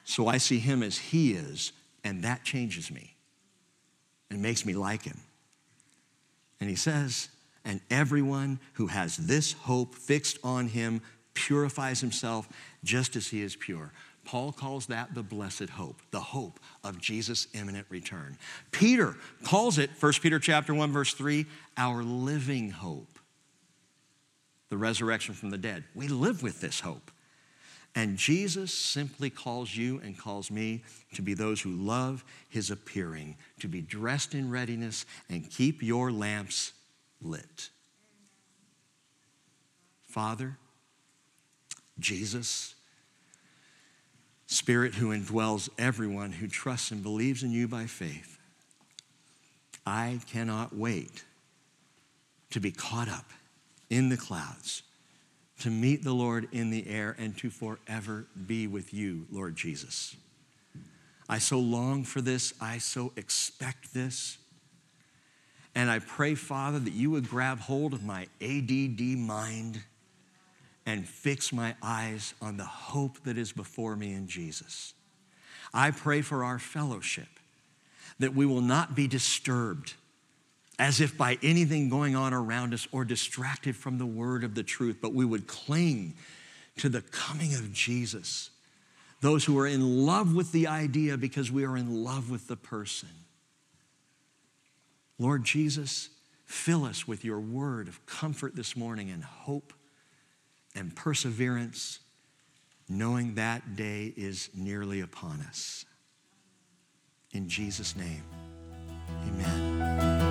So 0.05 0.27
I 0.27 0.39
see 0.39 0.59
him 0.59 0.83
as 0.83 0.97
he 0.99 1.33
is, 1.33 1.73
and 2.03 2.25
that 2.25 2.43
changes 2.43 2.91
me 2.91 3.15
and 4.31 4.41
makes 4.41 4.65
me 4.65 4.73
like 4.75 5.03
him. 5.03 5.19
And 6.61 6.69
he 6.69 6.77
says, 6.77 7.29
and 7.65 7.81
everyone 7.91 8.59
who 8.75 8.87
has 8.87 9.17
this 9.17 9.53
hope 9.53 9.95
fixed 9.95 10.39
on 10.43 10.69
him 10.69 11.03
purifies 11.35 12.01
himself 12.01 12.49
just 12.85 13.17
as 13.17 13.29
he 13.29 13.43
is 13.43 13.57
pure. 13.57 13.93
Paul 14.25 14.53
calls 14.53 14.87
that 14.87 15.15
the 15.15 15.23
blessed 15.23 15.71
hope, 15.71 16.03
the 16.11 16.21
hope 16.21 16.61
of 16.85 17.01
Jesus' 17.01 17.49
imminent 17.55 17.87
return. 17.89 18.37
Peter 18.71 19.17
calls 19.45 19.79
it, 19.79 19.91
1 19.99 20.13
Peter 20.23 20.39
chapter 20.39 20.75
1, 20.75 20.93
verse 20.93 21.15
3, 21.15 21.47
our 21.77 22.03
living 22.03 22.71
hope. 22.71 23.19
The 24.69 24.77
resurrection 24.77 25.35
from 25.35 25.51
the 25.51 25.59
dead. 25.59 25.85
We 25.95 26.09
live 26.09 26.43
with 26.43 26.61
this 26.61 26.81
hope. 26.81 27.11
And 27.97 28.17
Jesus 28.17 28.73
simply 28.73 29.31
calls 29.31 29.75
you 29.75 30.01
and 30.05 30.17
calls 30.17 30.51
me 30.51 30.85
to 31.15 31.23
be 31.23 31.35
those 31.35 31.61
who 31.61 31.71
love 31.71 32.25
his 32.49 32.71
appearing, 32.71 33.37
to 33.59 33.67
be 33.67 33.81
dressed 33.81 34.35
in 34.35 34.49
readiness 34.49 35.07
and 35.29 35.51
keep 35.51 35.83
your 35.83 36.13
lamps 36.13 36.73
lit. 37.21 37.71
Father, 40.05 40.57
Jesus, 42.01 42.75
Spirit 44.47 44.95
who 44.95 45.17
indwells 45.17 45.69
everyone 45.79 46.33
who 46.33 46.49
trusts 46.49 46.91
and 46.91 47.03
believes 47.03 47.43
in 47.43 47.53
you 47.53 47.69
by 47.69 47.87
faith. 47.87 48.37
I 49.87 50.19
cannot 50.31 50.75
wait 50.75 51.25
to 52.51 52.61
be 52.61 52.73
caught 52.73 53.09
up 53.09 53.27
in 53.89 54.09
the 54.09 54.17
clouds, 54.17 54.83
to 55.61 55.71
meet 55.71 56.03
the 56.03 56.13
Lord 56.13 56.49
in 56.53 56.71
the 56.71 56.89
air, 56.89 57.15
and 57.19 57.37
to 57.39 57.51
forever 57.51 58.27
be 58.47 58.67
with 58.67 58.93
you, 58.93 59.27
Lord 59.31 59.55
Jesus. 59.55 60.17
I 61.29 61.39
so 61.39 61.61
long 61.61 62.03
for 62.03 62.21
this. 62.21 62.53
I 62.61 62.79
so 62.79 63.13
expect 63.17 63.95
this. 63.95 64.39
And 65.77 65.89
I 65.89 66.01
pray, 66.01 66.35
Father, 66.35 66.81
that 66.81 66.93
you 66.93 67.13
would 67.13 67.29
grab 67.29 67.61
hold 67.61 67.95
of 67.95 68.03
my 68.03 68.27
ADD 68.41 69.01
mind 69.01 69.81
and 70.91 71.07
fix 71.07 71.53
my 71.53 71.75
eyes 71.83 72.35
on 72.43 72.57
the 72.57 72.65
hope 72.65 73.23
that 73.25 73.39
is 73.39 73.53
before 73.53 73.95
me 73.95 74.13
in 74.13 74.27
Jesus. 74.27 74.93
I 75.73 75.93
pray 75.93 76.21
for 76.21 76.43
our 76.43 76.59
fellowship 76.59 77.29
that 78.19 78.35
we 78.35 78.45
will 78.45 78.61
not 78.61 78.97
be 78.97 79.07
disturbed 79.07 79.95
as 80.79 81.01
if 81.01 81.17
by 81.17 81.39
anything 81.43 81.89
going 81.89 82.17
on 82.17 82.35
around 82.35 82.75
us 82.75 82.89
or 82.91 83.05
distracted 83.05 83.77
from 83.77 83.99
the 83.99 84.07
word 84.07 84.43
of 84.43 84.55
the 84.55 84.63
truth, 84.63 84.97
but 85.01 85.15
we 85.15 85.25
would 85.25 85.47
cling 85.47 86.15
to 86.79 86.89
the 86.89 87.03
coming 87.03 87.55
of 87.55 87.73
Jesus. 87.73 88.51
Those 89.21 89.45
who 89.45 89.59
are 89.59 89.67
in 89.67 90.07
love 90.07 90.35
with 90.35 90.51
the 90.51 90.67
idea 90.67 91.17
because 91.17 91.53
we 91.53 91.65
are 91.65 91.77
in 91.77 92.03
love 92.03 92.31
with 92.31 92.49
the 92.49 92.57
person. 92.57 93.11
Lord 95.19 95.45
Jesus, 95.45 96.09
fill 96.47 96.85
us 96.85 97.07
with 97.07 97.25
your 97.25 97.39
word 97.39 97.87
of 97.87 98.05
comfort 98.07 98.57
this 98.57 98.75
morning 98.75 99.11
and 99.11 99.23
hope 99.23 99.75
and 100.75 100.95
perseverance, 100.95 102.01
knowing 102.89 103.35
that 103.35 103.77
day 103.77 104.13
is 104.17 104.51
nearly 104.55 105.01
upon 105.01 105.41
us. 105.41 105.85
In 107.33 107.49
Jesus' 107.49 107.95
name, 107.97 108.25
amen. 109.29 110.30